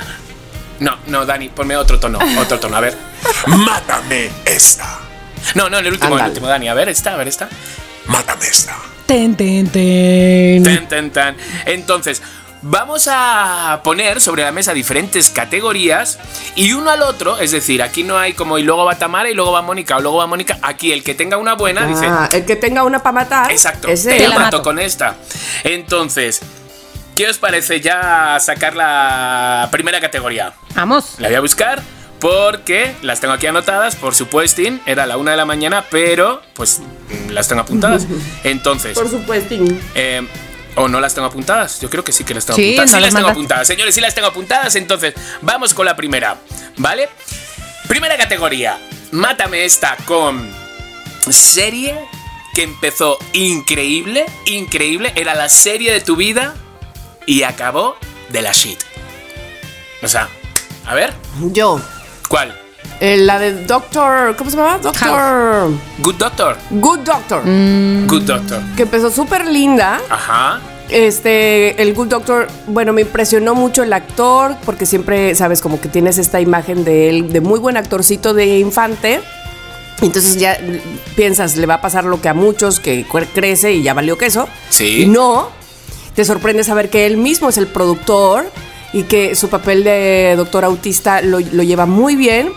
No, 0.80 0.98
no, 1.08 1.26
Dani, 1.26 1.50
ponme 1.50 1.76
otro 1.78 2.00
tono, 2.00 2.20
otro 2.40 2.60
tono, 2.60 2.76
a 2.78 2.80
ver. 2.82 2.98
Mátame 3.48 4.30
esta. 4.46 5.00
No, 5.56 5.70
no, 5.70 5.78
el 5.80 5.88
último, 5.88 6.18
el 6.18 6.26
último, 6.26 6.48
Dani, 6.48 6.68
a 6.70 6.74
ver 6.74 6.90
esta, 6.90 7.14
a 7.14 7.18
ver 7.18 7.28
esta. 7.28 7.50
Mátame 8.08 8.46
esta. 8.48 8.76
Ten, 9.06 9.36
ten, 9.36 9.68
ten. 9.70 10.64
Tan, 10.64 10.88
tan, 10.88 11.10
tan. 11.12 11.38
Entonces, 11.66 12.22
vamos 12.62 13.08
a 13.12 13.82
poner 13.84 14.22
sobre 14.22 14.44
la 14.44 14.52
mesa 14.54 14.74
diferentes 14.74 15.30
categorías 15.30 16.18
y 16.56 16.72
uno 16.74 16.90
al 16.90 17.02
otro, 17.02 17.38
es 17.40 17.52
decir, 17.52 17.84
aquí 17.84 18.04
no 18.04 18.18
hay 18.18 18.34
como 18.34 18.58
y 18.58 18.64
luego 18.64 18.86
va 18.86 18.96
Tamara 18.98 19.30
y 19.30 19.34
luego 19.34 19.52
va 19.52 19.62
Mónica 19.62 19.98
o 19.98 20.02
luego 20.02 20.18
va 20.18 20.28
Mónica. 20.28 20.58
Aquí 20.62 20.92
el 20.94 21.04
que 21.04 21.14
tenga 21.14 21.38
una 21.38 21.54
buena 21.56 21.86
dice, 21.86 22.06
Ah, 22.08 22.30
el 22.32 22.46
que 22.46 22.56
tenga 22.56 22.84
una 22.84 23.00
para 23.00 23.14
matar. 23.14 23.52
exacto, 23.52 23.90
Ese 23.90 24.16
te 24.18 24.24
la 24.24 24.30
la 24.30 24.36
mato 24.36 24.58
mato. 24.58 24.64
con 24.64 24.80
esta. 24.80 25.16
Entonces, 25.66 26.42
¿qué 27.16 27.28
os 27.28 27.38
parece 27.38 27.82
ya 27.82 28.38
sacar 28.40 28.76
la 28.76 29.68
primera 29.72 30.00
categoría? 30.00 30.54
Vamos. 30.76 31.16
La 31.20 31.28
voy 31.28 31.36
a 31.36 31.42
buscar 31.42 31.82
porque 32.20 32.96
las 33.02 33.20
tengo 33.20 33.34
aquí 33.34 33.48
anotadas, 33.48 33.96
por 33.98 34.16
supuesto, 34.16 34.62
era 34.86 35.06
la 35.06 35.18
una 35.18 35.32
de 35.32 35.38
la 35.38 35.46
mañana, 35.46 35.86
pero 35.92 36.42
pues 36.54 36.82
las 37.30 37.48
tengo 37.48 37.62
apuntadas. 37.62 38.08
Entonces, 38.44 38.98
Por 38.98 39.10
supuesto. 39.10 39.56
eh, 39.96 40.26
o 40.76 40.88
no 40.88 41.00
las 41.02 41.14
tengo 41.14 41.28
apuntadas. 41.28 41.82
Yo 41.82 41.90
creo 41.90 42.04
que 42.04 42.12
sí 42.12 42.24
que 42.24 42.34
las 42.34 42.46
tengo 42.46 42.56
Sí, 42.56 42.78
apuntadas. 42.78 42.92
no 42.92 42.98
Sí 42.98 43.04
las 43.04 43.14
tengo 43.14 43.28
apuntadas. 43.28 43.68
Señores, 43.68 43.94
sí 43.96 44.02
las 44.02 44.16
tengo 44.16 44.28
apuntadas. 44.30 44.76
Entonces, 44.76 45.14
vamos 45.42 45.74
con 45.74 45.86
la 45.86 45.96
primera. 45.96 46.38
¿Vale? 46.78 47.10
Primera 47.88 48.18
categoría. 48.18 48.80
Mátame 49.12 49.66
esta 49.66 49.98
con 50.06 50.50
serie 51.30 51.96
que 52.56 52.64
empezó 52.64 53.18
increíble. 53.34 54.26
Increíble. 54.46 55.12
Era 55.16 55.36
la 55.36 55.50
serie 55.50 55.92
de 55.92 56.02
tu 56.02 56.16
vida 56.16 56.56
y 57.26 57.44
acabó 57.44 57.96
de 58.30 58.42
la 58.42 58.52
shit. 58.52 58.80
O 60.02 60.08
sea, 60.08 60.28
a 60.86 60.94
ver, 60.94 61.14
Yo. 61.52 61.80
¿cuál? 62.28 62.54
eh, 63.00 63.18
la 63.18 63.40
de 63.40 63.66
Doctor. 63.66 64.36
¿Cómo 64.36 64.50
se 64.50 64.58
llama? 64.58 64.78
Doctor. 64.80 65.72
Good 66.00 66.16
Doctor. 66.16 66.58
Good 66.72 67.00
Doctor. 67.00 67.42
Mm. 67.46 68.08
Good 68.08 68.22
Doctor. 68.24 68.62
Que 68.76 68.84
empezó 68.84 69.10
súper 69.12 69.46
linda. 69.48 70.00
Ajá. 70.10 70.60
Este, 70.90 71.82
el 71.82 71.94
Good 71.94 72.08
Doctor, 72.10 72.48
bueno, 72.68 72.94
me 72.94 73.02
impresionó 73.02 73.56
mucho 73.56 73.84
el 73.84 73.94
actor, 73.94 74.56
porque 74.66 74.86
siempre, 74.86 75.34
sabes, 75.34 75.62
como 75.62 75.80
que 75.82 75.88
tienes 75.88 76.18
esta 76.18 76.40
imagen 76.42 76.84
de 76.84 77.10
él, 77.10 77.32
de 77.32 77.42
muy 77.42 77.60
buen 77.60 77.78
actorcito 77.78 78.34
de 78.34 78.60
infante. 78.60 79.22
Entonces 80.02 80.38
ya 80.38 80.58
piensas, 81.16 81.56
le 81.56 81.66
va 81.66 81.76
a 81.76 81.82
pasar 81.82 82.04
lo 82.04 82.20
que 82.22 82.28
a 82.30 82.34
muchos, 82.34 82.80
que 82.82 83.08
cre- 83.08 83.28
crece 83.34 83.72
y 83.74 83.82
ya 83.84 83.94
valió 83.94 84.18
queso. 84.18 84.48
Sí. 84.70 85.04
Y 85.04 85.06
no, 85.08 85.50
te 86.16 86.26
sorprende 86.26 86.64
saber 86.64 86.90
que 86.90 87.06
él 87.06 87.18
mismo 87.18 87.50
es 87.50 87.58
el 87.58 87.68
productor 87.68 88.50
y 88.94 89.04
que 89.04 89.36
su 89.36 89.50
papel 89.50 89.84
de 89.84 90.34
doctor 90.38 90.64
autista 90.66 91.22
lo, 91.22 91.40
lo 91.40 91.64
lleva 91.64 91.86
muy 91.86 92.16
bien. 92.16 92.52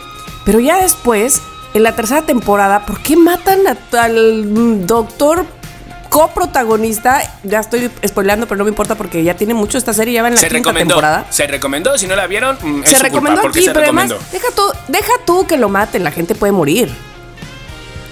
Pero 0.45 0.61
ya 0.61 0.77
después, 0.81 1.41
en 1.75 1.83
la 1.83 1.97
tercera 1.97 2.23
temporada, 2.23 2.85
¿por 2.87 3.01
qué 3.03 3.17
matan 3.17 3.61
a- 3.67 4.03
al 4.05 4.87
doctor 4.87 5.47
coprotagonista? 6.11 7.23
Ya 7.43 7.61
estoy 7.61 7.91
spoileando, 8.07 8.47
pero 8.47 8.59
no 8.59 8.65
me 8.65 8.71
importa 8.71 8.95
porque 8.95 9.23
ya 9.25 9.35
tiene 9.35 9.55
mucho 9.55 9.79
esta 9.79 9.93
serie, 9.93 10.15
ya 10.15 10.23
va 10.23 10.29
en 10.29 10.35
la 10.35 10.41
Se 10.41 10.47
quinta 10.49 10.59
recomendó. 10.71 10.95
temporada. 10.95 11.27
Se 11.31 11.47
recomendó. 11.47 11.99
Si 11.99 12.07
no 12.07 12.17
la 12.17 12.27
vieron, 12.27 12.57
mm, 12.63 12.83
es 12.85 12.91
Se 12.91 12.97
su 12.97 13.03
recomendó 13.03 13.41
culpa, 13.43 13.57
aquí, 13.57 13.65
se 13.67 13.73
pero 13.73 13.85
además, 13.85 14.11
recomendó. 14.11 14.33
deja 14.33 14.49
tú, 14.55 14.63
deja 14.89 15.13
tú 15.25 15.47
que 15.47 15.57
lo 15.57 15.69
maten, 15.69 16.05
la 16.05 16.11
gente 16.11 16.35
puede 16.35 16.53
morir. 16.53 16.91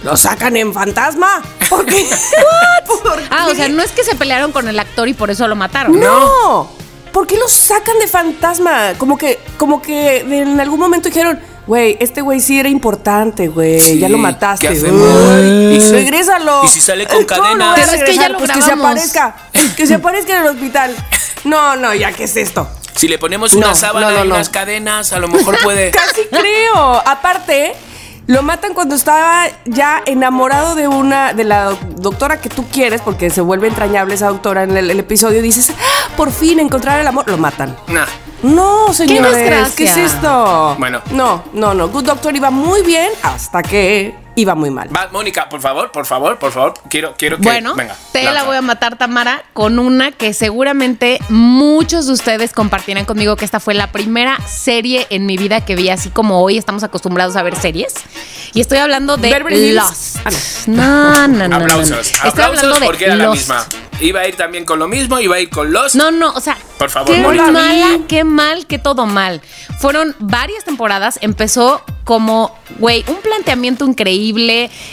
Lo 0.02 0.16
sacan 0.16 0.56
en 0.56 0.72
fantasma. 0.74 1.42
¿Por 1.76 1.86
qué? 1.86 2.06
¿Por 2.86 3.20
Ah, 3.30 3.46
o 3.46 3.50
qué? 3.50 3.56
sea, 3.56 3.68
no 3.68 3.82
es 3.82 3.90
que 3.92 4.04
se 4.04 4.14
pelearon 4.14 4.52
con 4.52 4.68
el 4.68 4.78
actor 4.78 5.08
y 5.08 5.14
por 5.14 5.30
eso 5.30 5.46
lo 5.48 5.56
mataron. 5.56 5.98
No. 5.98 6.70
¿Por 7.12 7.26
qué 7.26 7.36
lo 7.36 7.48
sacan 7.48 7.98
de 8.00 8.08
fantasma? 8.08 8.94
Como 8.98 9.16
que, 9.16 9.38
como 9.56 9.80
que 9.80 10.18
en 10.18 10.60
algún 10.60 10.80
momento 10.80 11.08
dijeron, 11.08 11.38
güey, 11.66 11.96
este 12.00 12.20
güey 12.22 12.40
sí 12.40 12.58
era 12.58 12.68
importante, 12.68 13.46
güey. 13.48 13.80
Sí, 13.80 13.98
ya 14.00 14.08
lo 14.08 14.18
mataste. 14.18 14.66
¿qué? 14.68 14.74
Ay, 14.74 15.76
Y 15.76 15.80
si- 15.80 15.92
regrésalo. 15.92 16.62
y 16.64 16.68
si 16.68 16.80
sale 16.80 17.06
con 17.06 17.24
¿Cómo 17.26 17.40
lo 17.40 17.44
cadenas? 17.44 17.70
voy 17.70 17.80
a 17.82 17.86
Pero 17.86 17.96
es 17.96 18.04
que 18.10 18.16
ya 18.16 18.28
lo 18.28 18.38
Pues 18.38 18.50
que 18.50 18.62
se 18.62 18.72
aparezca. 18.72 19.36
Que 19.76 19.86
se 19.86 19.94
aparezca 19.94 20.36
en 20.36 20.42
el 20.42 20.48
hospital. 20.48 20.94
No, 21.44 21.76
no, 21.76 21.94
ya, 21.94 22.10
¿qué 22.12 22.24
es 22.24 22.36
esto? 22.36 22.68
Si 22.96 23.06
le 23.08 23.18
ponemos 23.18 23.54
una 23.54 23.74
sábana 23.74 24.10
no, 24.10 24.16
no, 24.18 24.24
y 24.24 24.28
no. 24.28 24.34
unas 24.34 24.48
cadenas, 24.48 25.12
a 25.12 25.18
lo 25.20 25.28
mejor 25.28 25.56
puede. 25.62 25.90
Casi 25.92 26.22
creo. 26.30 27.02
Aparte, 27.06 27.74
lo 28.26 28.42
matan 28.42 28.74
cuando 28.74 28.94
estaba 28.94 29.44
ya 29.64 30.02
enamorado 30.06 30.74
de 30.74 30.88
una, 30.88 31.32
de 31.34 31.44
la 31.44 31.76
doctora 31.96 32.40
que 32.40 32.48
tú 32.48 32.64
quieres, 32.72 33.00
porque 33.02 33.30
se 33.30 33.40
vuelve 33.40 33.68
entrañable 33.68 34.14
esa 34.14 34.28
doctora 34.28 34.62
en 34.64 34.76
el, 34.76 34.90
el 34.90 35.00
episodio. 35.00 35.42
Dices, 35.42 35.70
"Ah, 35.70 36.08
por 36.16 36.32
fin 36.32 36.58
encontrar 36.60 37.00
el 37.00 37.06
amor. 37.06 37.28
Lo 37.28 37.36
matan. 37.38 37.76
Nah. 37.88 38.06
No, 38.42 38.92
señores. 38.92 39.72
¿qué 39.74 39.84
es 39.84 39.96
esto? 39.96 40.76
Bueno. 40.78 41.00
No, 41.12 41.44
no, 41.54 41.72
no. 41.72 41.88
Good 41.88 42.04
Doctor 42.04 42.36
iba 42.36 42.50
muy 42.50 42.82
bien 42.82 43.10
hasta 43.22 43.62
que 43.62 44.14
iba 44.36 44.54
muy 44.54 44.70
mal. 44.70 44.94
Va, 44.94 45.08
Mónica, 45.12 45.48
por 45.48 45.60
favor, 45.60 45.90
por 45.92 46.06
favor, 46.06 46.38
por 46.38 46.52
favor. 46.52 46.74
Quiero, 46.88 47.14
quiero 47.16 47.36
que. 47.36 47.42
Bueno, 47.44 47.74
venga. 47.74 47.96
te 48.12 48.22
la 48.24 48.32
lanza. 48.32 48.46
voy 48.46 48.56
a 48.56 48.62
matar, 48.62 48.96
Tamara, 48.96 49.44
con 49.52 49.78
una 49.78 50.10
que 50.12 50.34
seguramente 50.34 51.18
muchos 51.28 52.06
de 52.06 52.12
ustedes 52.12 52.52
compartirán 52.52 53.04
conmigo 53.04 53.36
que 53.36 53.44
esta 53.44 53.60
fue 53.60 53.74
la 53.74 53.92
primera 53.92 54.38
serie 54.46 55.06
en 55.10 55.26
mi 55.26 55.36
vida 55.36 55.64
que 55.64 55.76
vi, 55.76 55.88
así 55.90 56.10
como 56.10 56.40
hoy 56.42 56.58
estamos 56.58 56.82
acostumbrados 56.82 57.36
a 57.36 57.42
ver 57.42 57.56
series. 57.56 57.94
Y 58.54 58.60
estoy 58.60 58.78
hablando 58.78 59.16
de 59.16 59.30
Beverly. 59.30 59.72
Lost. 59.72 60.16
Ah, 60.24 60.30
No, 60.66 61.28
no, 61.28 61.28
no. 61.28 61.48
no, 61.48 61.58
no. 61.58 61.64
Aplausos. 61.64 62.06
Estoy 62.12 62.30
Aplausos 62.30 62.58
hablando 62.64 62.80
de 62.80 62.86
porque 62.86 63.04
era 63.06 63.16
la 63.16 63.24
Lost. 63.26 63.38
misma. 63.38 63.64
Iba 64.00 64.20
a 64.20 64.28
ir 64.28 64.36
también 64.36 64.64
con 64.64 64.78
lo 64.80 64.88
mismo, 64.88 65.20
iba 65.20 65.36
a 65.36 65.40
ir 65.40 65.50
con 65.50 65.72
los. 65.72 65.94
No, 65.94 66.10
no, 66.10 66.32
o 66.32 66.40
sea, 66.40 66.56
Por 66.78 66.90
favor, 66.90 67.14
qué 67.14 67.20
no 67.20 67.32
la 67.32 67.46
vi. 67.46 67.52
mala, 67.52 67.98
qué 68.08 68.24
mal, 68.24 68.66
qué 68.66 68.78
todo 68.78 69.06
mal. 69.06 69.40
Fueron 69.78 70.16
varias 70.18 70.64
temporadas, 70.64 71.18
empezó 71.22 71.82
como, 72.04 72.56
güey, 72.78 73.04
un 73.06 73.16
planteamiento 73.16 73.84
increíble, 73.84 74.23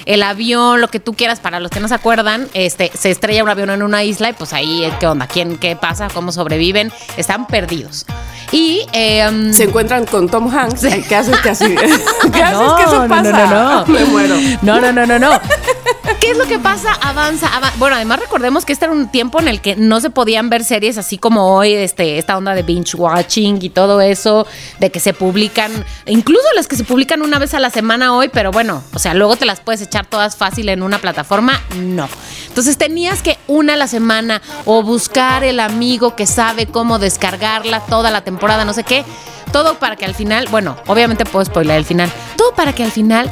el 0.05 0.23
avión, 0.23 0.81
lo 0.81 0.87
que 0.89 0.99
tú 0.99 1.13
quieras, 1.13 1.39
para 1.39 1.59
los 1.59 1.71
que 1.71 1.79
no 1.79 1.87
se 1.87 1.95
acuerdan, 1.95 2.47
este, 2.53 2.91
se 2.93 3.11
estrella 3.11 3.43
un 3.43 3.49
avión 3.49 3.69
en 3.69 3.83
una 3.83 4.03
isla 4.03 4.29
y 4.29 4.33
pues 4.33 4.53
ahí, 4.53 4.91
¿qué 4.99 5.07
onda? 5.07 5.27
¿Quién, 5.27 5.57
qué 5.57 5.75
pasa? 5.75 6.07
¿Cómo 6.13 6.31
sobreviven? 6.31 6.91
Están 7.17 7.47
perdidos. 7.47 8.05
Y 8.51 8.85
eh, 8.91 9.25
um, 9.29 9.53
Se 9.53 9.63
encuentran 9.63 10.05
con 10.05 10.27
Tom 10.27 10.53
Hanks. 10.53 10.81
¿Qué 11.07 11.15
haces 11.15 11.37
que 11.39 11.49
así? 11.49 11.75
¿Qué 12.33 12.43
haces 12.43 12.59
No, 12.59 12.75
que 12.75 12.83
eso 12.83 13.01
no, 13.03 13.07
pasa? 13.07 13.31
no, 13.31 13.47
no, 13.47 13.85
no. 13.85 13.93
Me 13.93 14.05
muero. 14.05 14.35
No, 14.61 14.81
no, 14.81 14.91
no, 14.91 15.05
no, 15.05 15.19
no. 15.19 15.31
¿Qué 16.21 16.29
es 16.29 16.37
lo 16.37 16.45
que 16.45 16.59
pasa? 16.59 16.93
Avanza. 17.01 17.49
Bueno, 17.77 17.95
además 17.95 18.19
recordemos 18.19 18.63
que 18.63 18.73
este 18.73 18.85
era 18.85 18.93
un 18.93 19.09
tiempo 19.09 19.39
en 19.39 19.47
el 19.47 19.59
que 19.59 19.75
no 19.75 19.99
se 19.99 20.11
podían 20.11 20.51
ver 20.51 20.63
series 20.63 20.99
así 20.99 21.17
como 21.17 21.55
hoy, 21.55 21.73
este, 21.73 22.19
esta 22.19 22.37
onda 22.37 22.53
de 22.53 22.61
binge 22.61 22.95
watching 22.95 23.57
y 23.59 23.71
todo 23.71 24.01
eso, 24.01 24.45
de 24.79 24.91
que 24.91 24.99
se 24.99 25.15
publican, 25.15 25.71
incluso 26.05 26.45
las 26.55 26.67
que 26.67 26.75
se 26.75 26.83
publican 26.83 27.23
una 27.23 27.39
vez 27.39 27.55
a 27.55 27.59
la 27.59 27.71
semana 27.71 28.15
hoy, 28.15 28.29
pero 28.29 28.51
bueno, 28.51 28.83
o 28.93 28.99
sea, 28.99 29.15
luego 29.15 29.35
te 29.35 29.47
las 29.47 29.61
puedes 29.61 29.81
echar 29.81 30.05
todas 30.05 30.35
fácil 30.35 30.69
en 30.69 30.83
una 30.83 30.99
plataforma, 30.99 31.59
no. 31.77 32.07
Entonces 32.47 32.77
tenías 32.77 33.23
que 33.23 33.39
una 33.47 33.73
a 33.73 33.77
la 33.77 33.87
semana 33.87 34.43
o 34.65 34.83
buscar 34.83 35.43
el 35.43 35.59
amigo 35.59 36.15
que 36.15 36.27
sabe 36.27 36.67
cómo 36.67 36.99
descargarla 36.99 37.79
toda 37.79 38.11
la 38.11 38.23
temporada, 38.23 38.63
no 38.63 38.73
sé 38.73 38.83
qué. 38.83 39.03
Todo 39.51 39.79
para 39.79 39.95
que 39.95 40.05
al 40.05 40.13
final, 40.13 40.47
bueno, 40.51 40.77
obviamente 40.85 41.25
puedo 41.25 41.43
spoiler 41.43 41.77
el 41.77 41.85
final. 41.85 42.11
Todo 42.37 42.53
para 42.53 42.73
que 42.73 42.83
al 42.83 42.91
final 42.91 43.31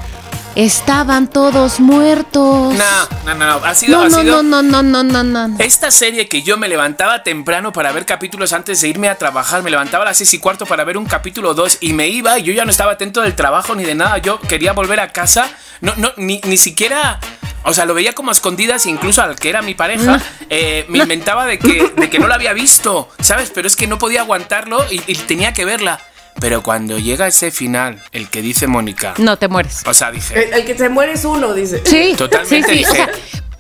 estaban 0.55 1.27
todos 1.27 1.79
muertos. 1.79 2.73
No, 2.73 3.07
no, 3.25 3.35
no, 3.35 3.59
no. 3.59 3.65
Ha 3.65 3.75
sido, 3.75 3.99
no, 3.99 4.05
ha 4.05 4.09
sido 4.09 4.43
no, 4.43 4.61
no, 4.61 4.81
no, 4.81 5.03
no, 5.03 5.23
no, 5.23 5.47
no. 5.47 5.55
Esta 5.59 5.91
serie 5.91 6.27
que 6.27 6.41
yo 6.41 6.57
me 6.57 6.67
levantaba 6.67 7.23
temprano 7.23 7.71
para 7.71 7.91
ver 7.91 8.05
capítulos 8.05 8.53
antes 8.53 8.81
de 8.81 8.87
irme 8.87 9.09
a 9.09 9.15
trabajar, 9.15 9.63
me 9.63 9.69
levantaba 9.69 10.03
a 10.03 10.07
las 10.07 10.17
seis 10.17 10.33
y 10.33 10.39
cuarto 10.39 10.65
para 10.65 10.83
ver 10.83 10.97
un 10.97 11.05
capítulo 11.05 11.53
2 11.53 11.77
y 11.81 11.93
me 11.93 12.07
iba 12.07 12.37
y 12.39 12.43
yo 12.43 12.53
ya 12.53 12.65
no 12.65 12.71
estaba 12.71 12.93
atento 12.93 13.21
del 13.21 13.35
trabajo 13.35 13.75
ni 13.75 13.83
de 13.83 13.95
nada. 13.95 14.17
Yo 14.17 14.39
quería 14.39 14.73
volver 14.73 14.99
a 14.99 15.09
casa, 15.09 15.49
no, 15.81 15.93
no, 15.95 16.11
ni, 16.17 16.41
ni 16.45 16.57
siquiera. 16.57 17.19
O 17.63 17.73
sea, 17.73 17.85
lo 17.85 17.93
veía 17.93 18.13
como 18.13 18.29
a 18.29 18.31
escondidas, 18.31 18.85
incluso 18.85 19.21
al 19.21 19.35
que 19.35 19.49
era 19.49 19.61
mi 19.61 19.75
pareja, 19.75 20.21
eh, 20.49 20.85
me 20.87 20.99
inventaba 20.99 21.45
de 21.45 21.59
que, 21.59 21.91
de 21.95 22.09
que 22.09 22.17
no 22.17 22.27
la 22.27 22.35
había 22.35 22.53
visto, 22.53 23.09
¿sabes? 23.19 23.51
Pero 23.53 23.67
es 23.67 23.75
que 23.75 23.85
no 23.85 23.97
podía 23.97 24.21
aguantarlo 24.21 24.85
y, 24.89 25.01
y 25.07 25.15
tenía 25.15 25.53
que 25.53 25.65
verla. 25.65 25.99
Pero 26.39 26.63
cuando 26.63 26.97
llega 26.97 27.27
ese 27.27 27.51
final, 27.51 28.01
el 28.11 28.29
que 28.29 28.41
dice 28.41 28.67
Mónica, 28.67 29.13
No 29.17 29.37
te 29.37 29.47
mueres. 29.47 29.81
o 29.85 29.93
sea, 29.93 30.11
dije, 30.11 30.47
El, 30.47 30.53
el 30.53 30.65
que 30.65 30.77
se 30.77 30.89
muere 30.89 31.13
es 31.13 31.25
uno, 31.25 31.53
dice. 31.53 31.81
Sí, 31.85 32.13
Totalmente 32.17 32.69
sí, 32.69 32.79
sí. 32.79 32.85
O 32.85 32.87
dije- 32.87 32.95
sea, 32.95 33.09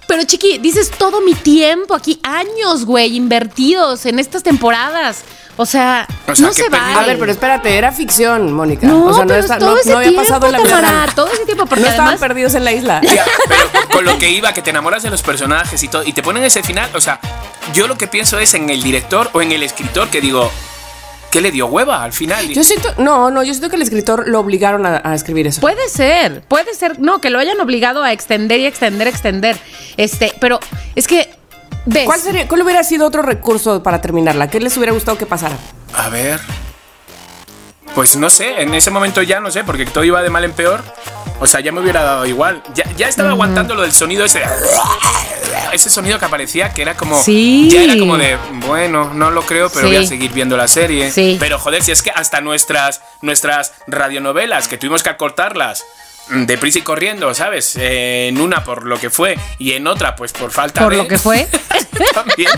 pero 0.07 0.23
chiqui, 0.23 0.57
dices 0.57 0.89
todo 0.89 1.21
mi 1.21 1.35
tiempo 1.35 1.93
aquí, 1.93 2.19
años, 2.23 2.85
güey, 2.85 3.15
invertidos 3.15 4.05
en 4.05 4.17
estas 4.19 4.41
temporadas. 4.43 5.23
O 5.55 5.65
sea, 5.65 6.07
O 6.25 6.33
sea, 6.35 6.47
no 6.47 6.53
se 6.53 6.69
vale. 6.69 6.97
A 6.99 7.05
ver, 7.05 7.19
pero 7.19 7.31
espérate, 7.33 7.77
era 7.77 7.91
ficción, 7.91 8.53
Mónica. 8.53 8.87
no, 8.87 9.07
o 9.07 9.13
sea, 9.13 9.23
no, 9.23 9.27
pero 9.27 9.39
está- 9.41 9.57
todo 9.59 9.71
no- 9.73 9.77
ese 9.77 9.91
no 9.91 9.97
había 9.97 10.09
tiempo, 10.09 10.23
pasado 10.25 10.45
en 10.47 10.51
la 10.53 10.59
vida 10.59 11.05
todo 11.13 11.27
ese 11.27 11.45
tiempo, 11.45 11.65
porque 11.65 11.81
No 11.81 11.87
estaban 11.89 12.07
además 12.13 12.27
perdidos 12.27 12.55
en 12.55 12.63
la 12.63 12.71
isla. 12.71 13.01
Ya, 13.03 13.25
pero 13.47 13.89
con 13.91 14.05
lo 14.05 14.17
que 14.17 14.29
iba, 14.31 14.53
que 14.53 14.61
te 14.61 14.69
enamoras 14.69 15.03
de 15.03 15.09
los 15.09 15.21
personajes 15.21 15.83
y 15.83 15.89
todo, 15.89 16.03
y 16.05 16.13
te 16.13 16.23
ponen 16.23 16.43
ese 16.45 16.63
final, 16.63 16.89
o 16.95 17.01
sea, 17.01 17.19
yo 17.73 17.87
lo 17.89 17.97
que 17.97 18.07
pienso 18.07 18.39
es 18.39 18.53
en 18.53 18.69
el 18.69 18.81
director 18.81 19.29
o 19.33 19.41
en 19.41 19.51
el 19.51 19.61
escritor 19.63 20.07
que 20.07 20.21
digo, 20.21 20.49
¿qué 21.31 21.41
le 21.41 21.51
dio 21.51 21.67
hueva 21.67 22.03
al 22.03 22.13
final? 22.13 22.47
Yo 22.49 22.63
siento, 22.63 22.93
no, 22.97 23.31
no, 23.31 23.43
yo 23.43 23.53
siento 23.53 23.69
que 23.69 23.75
el 23.75 23.81
escritor 23.81 24.27
lo 24.27 24.39
obligaron 24.39 24.85
a, 24.85 25.01
a 25.03 25.15
escribir 25.15 25.47
eso. 25.47 25.61
Puede 25.61 25.89
ser, 25.89 26.41
puede 26.47 26.73
ser, 26.73 26.99
no, 26.99 27.21
que 27.21 27.29
lo 27.29 27.39
hayan 27.39 27.59
obligado 27.59 28.03
a 28.03 28.11
extender 28.11 28.59
y 28.59 28.65
extender, 28.65 29.07
extender. 29.07 29.57
Este, 29.97 30.33
pero 30.39 30.59
es 30.95 31.07
que 31.07 31.29
ves. 31.85 32.05
¿Cuál, 32.05 32.19
sería, 32.19 32.47
¿Cuál 32.47 32.61
hubiera 32.63 32.83
sido 32.83 33.05
otro 33.05 33.21
recurso 33.21 33.83
para 33.83 34.01
terminarla? 34.01 34.49
¿Qué 34.49 34.59
les 34.59 34.75
hubiera 34.77 34.91
gustado 34.91 35.17
que 35.17 35.25
pasara? 35.25 35.57
A 35.93 36.09
ver. 36.09 36.39
Pues 37.95 38.15
no 38.15 38.29
sé, 38.29 38.61
en 38.61 38.73
ese 38.73 38.91
momento 38.91 39.21
ya 39.21 39.39
no 39.39 39.51
sé, 39.51 39.63
porque 39.63 39.85
todo 39.85 40.03
iba 40.03 40.21
de 40.21 40.29
mal 40.29 40.43
en 40.43 40.53
peor. 40.53 40.83
O 41.41 41.47
sea, 41.47 41.59
ya 41.59 41.71
me 41.71 41.79
hubiera 41.81 42.03
dado 42.03 42.25
igual. 42.25 42.61
Ya, 42.73 42.83
ya 42.97 43.07
estaba 43.07 43.29
aguantando 43.29 43.75
lo 43.75 43.81
del 43.81 43.91
sonido 43.93 44.25
ese. 44.25 44.41
Ese 45.71 45.89
sonido 45.89 46.17
que 46.19 46.25
aparecía, 46.25 46.73
que 46.73 46.81
era 46.81 46.95
como. 46.95 47.21
Sí. 47.21 47.69
Ya 47.71 47.83
era 47.83 47.97
como 47.97 48.17
de, 48.17 48.37
bueno, 48.67 49.13
no 49.13 49.31
lo 49.31 49.43
creo, 49.43 49.69
pero 49.69 49.87
Sí. 49.87 49.93
voy 49.95 50.03
a 50.03 50.07
seguir 50.07 50.31
viendo 50.31 50.57
la 50.57 50.67
serie. 50.67 51.11
Sí. 51.11 51.37
Pero 51.39 51.59
joder, 51.59 51.83
si 51.83 51.91
es 51.91 52.01
que 52.01 52.09
hasta 52.11 52.41
nuestras, 52.41 53.01
nuestras 53.21 53.73
radionovelas, 53.87 54.67
que 54.67 54.77
tuvimos 54.77 55.03
que 55.03 55.09
acortarlas 55.09 55.85
deprisa 56.31 56.79
y 56.79 56.81
corriendo, 56.81 57.33
¿sabes? 57.33 57.75
Eh, 57.75 58.27
en 58.29 58.39
una 58.39 58.63
por 58.63 58.85
lo 58.85 58.99
que 58.99 59.09
fue 59.09 59.37
y 59.57 59.71
en 59.73 59.87
otra, 59.87 60.15
pues 60.15 60.31
por 60.33 60.51
falta 60.51 60.81
Por 60.83 60.91
de. 60.93 60.97
lo 60.99 61.07
que 61.07 61.17
fue. 61.17 61.47
También. 62.13 62.51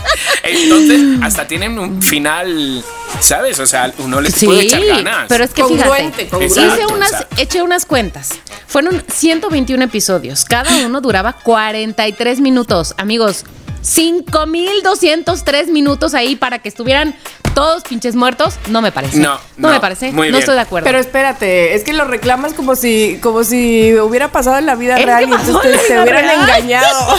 Entonces, 0.44 1.02
hasta 1.24 1.48
tienen 1.48 1.78
un 1.80 2.02
final, 2.02 2.84
¿sabes? 3.20 3.60
O 3.60 3.66
sea, 3.66 3.92
uno 4.00 4.22
les 4.22 4.44
puede 4.44 4.64
echar 4.64 4.84
ganas. 4.86 5.26
pero 5.30 5.44
es 5.44 5.52
que 5.52 5.62
Congruente, 5.62 6.26
fíjate, 6.26 6.30
congruente. 6.30 6.62
hice 6.62 6.86
unas, 6.94 7.12
exacto. 7.12 7.36
eché 7.42 7.62
unas 7.62 7.86
cuentas. 7.86 8.30
Fueron 8.68 9.04
121 9.12 9.84
episodios. 9.84 10.46
Cada 10.46 10.86
uno 10.86 11.02
duraba 11.02 11.34
43 11.34 12.40
minutos. 12.40 12.94
Amigos, 12.98 13.46
5203 13.82 15.70
minutos 15.70 16.14
ahí 16.14 16.36
para 16.36 16.60
que 16.60 16.70
estuvieran 16.70 17.16
todos 17.54 17.84
pinches 17.84 18.16
muertos. 18.16 18.56
No 18.68 18.82
me 18.82 18.92
parece. 18.92 19.18
No, 19.18 19.40
no, 19.58 19.70
me 19.70 19.80
parece. 19.80 20.12
muy 20.12 20.28
no 20.28 20.34
bien. 20.34 20.36
estoy 20.40 20.56
de 20.56 20.62
acuerdo. 20.62 20.86
Pero 20.86 21.00
espérate, 21.00 21.76
es 21.76 21.84
que 21.84 21.94
lo 21.94 22.06
reclamas 22.06 22.54
como 22.54 22.76
si, 22.76 23.20
como 23.22 23.44
si 23.44 23.94
hubiera 23.96 24.32
pasado 24.32 24.58
en 24.58 24.66
la 24.66 24.76
vida 24.76 24.98
Es 24.98 25.06
real 25.06 25.30
y 25.30 25.34
entonces 25.34 25.88
te, 25.88 26.00
hubieran 26.02 26.24
real. 26.26 26.42
engañado. 26.42 27.16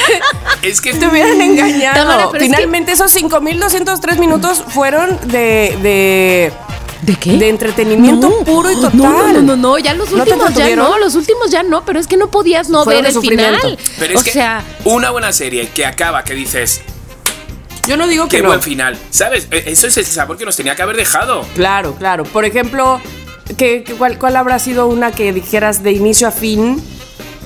es 0.62 0.80
que 0.80 0.94
te 0.94 1.06
hubieran 1.06 1.40
engañado. 1.40 1.96
Tamara, 1.96 2.28
pero 2.30 2.44
es 2.44 2.50
que- 2.50 2.56
Finalmente 2.56 2.92
esos 2.92 3.10
5203 3.12 4.18
minutos 4.18 4.62
fueron 4.68 5.18
de, 5.28 5.76
de, 5.82 6.52
¿De 7.02 7.16
qué? 7.16 7.36
de 7.36 7.48
entretenimiento 7.48 8.30
puro 8.44 8.70
y 8.70 8.76
total. 8.76 8.92
No, 8.96 9.12
no, 9.12 9.32
no, 9.32 9.42
no, 9.42 9.56
no, 9.56 9.78
ya 9.78 9.94
los 9.94 10.10
¿No 10.10 10.22
últimos 10.22 10.54
ya 10.54 10.74
no, 10.76 10.98
los 10.98 11.14
últimos 11.14 11.50
ya 11.50 11.62
no, 11.62 11.84
pero 11.84 11.98
es 12.00 12.06
que 12.06 12.16
no 12.16 12.30
podías 12.30 12.68
no 12.68 12.84
Fueron 12.84 13.02
ver 13.02 13.12
el 13.12 13.20
final. 13.20 13.78
Pero 13.98 14.14
es 14.14 14.20
o 14.20 14.24
que 14.24 14.30
sea, 14.32 14.62
una 14.84 15.10
buena 15.10 15.32
serie 15.32 15.68
que 15.68 15.84
acaba, 15.86 16.24
que 16.24 16.34
dices, 16.34 16.80
Yo 17.86 17.96
no 17.96 18.06
digo 18.06 18.28
que 18.28 18.36
qué 18.38 18.42
no. 18.42 18.48
buen 18.48 18.62
final, 18.62 18.96
¿sabes? 19.10 19.46
E- 19.50 19.64
Eso 19.66 19.86
es 19.86 19.96
el 19.96 20.06
sabor 20.06 20.36
que 20.38 20.44
nos 20.44 20.56
tenía 20.56 20.74
que 20.74 20.82
haber 20.82 20.96
dejado. 20.96 21.46
Claro, 21.54 21.94
claro. 21.96 22.24
Por 22.24 22.44
ejemplo, 22.44 23.00
¿qué, 23.58 23.84
cuál, 23.98 24.18
cuál 24.18 24.36
habrá 24.36 24.58
sido 24.58 24.86
una 24.86 25.12
que 25.12 25.32
dijeras 25.32 25.82
de 25.82 25.92
inicio 25.92 26.28
a 26.28 26.30
fin? 26.30 26.82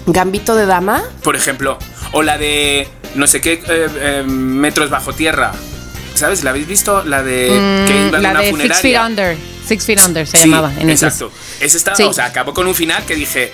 ¿Gambito 0.07 0.55
de 0.57 0.67
dama? 0.67 1.03
Por 1.23 1.37
ejemplo, 1.37 1.79
o 2.13 2.23
la 2.23 2.39
de 2.39 2.89
no 3.15 3.27
sé 3.27 3.41
qué 3.41 3.55
eh, 3.55 3.89
eh, 4.01 4.23
metros 4.27 4.91
bajo 4.91 5.13
tierra. 5.13 5.53
¿Sabes? 6.15 6.43
¿La 6.43 6.51
habéis 6.51 6.67
visto? 6.67 7.05
La 7.05 7.23
de 7.23 7.47
que 7.87 7.95
iba 8.09 8.09
Mm, 8.09 8.11
de 8.13 8.19
la 8.21 8.31
una 8.31 8.41
de 8.41 8.53
Six. 8.63 8.81
Feet 8.81 8.99
Under. 9.05 9.37
Six 9.67 9.85
Feet 9.85 10.01
Under 10.07 10.27
se 10.27 10.37
Sí, 10.39 10.49
llamaba 10.49 10.73
en 10.73 10.81
inglés. 10.83 11.03
exacto. 11.03 11.31
Ese 11.61 11.77
estaba, 11.77 11.97
Sí. 11.97 12.03
o 12.05 12.13
sea, 12.13 12.25
acabó 12.27 12.55
con 12.55 12.67
un 12.67 12.75
final 12.75 13.05
que 13.05 13.15
dije, 13.15 13.53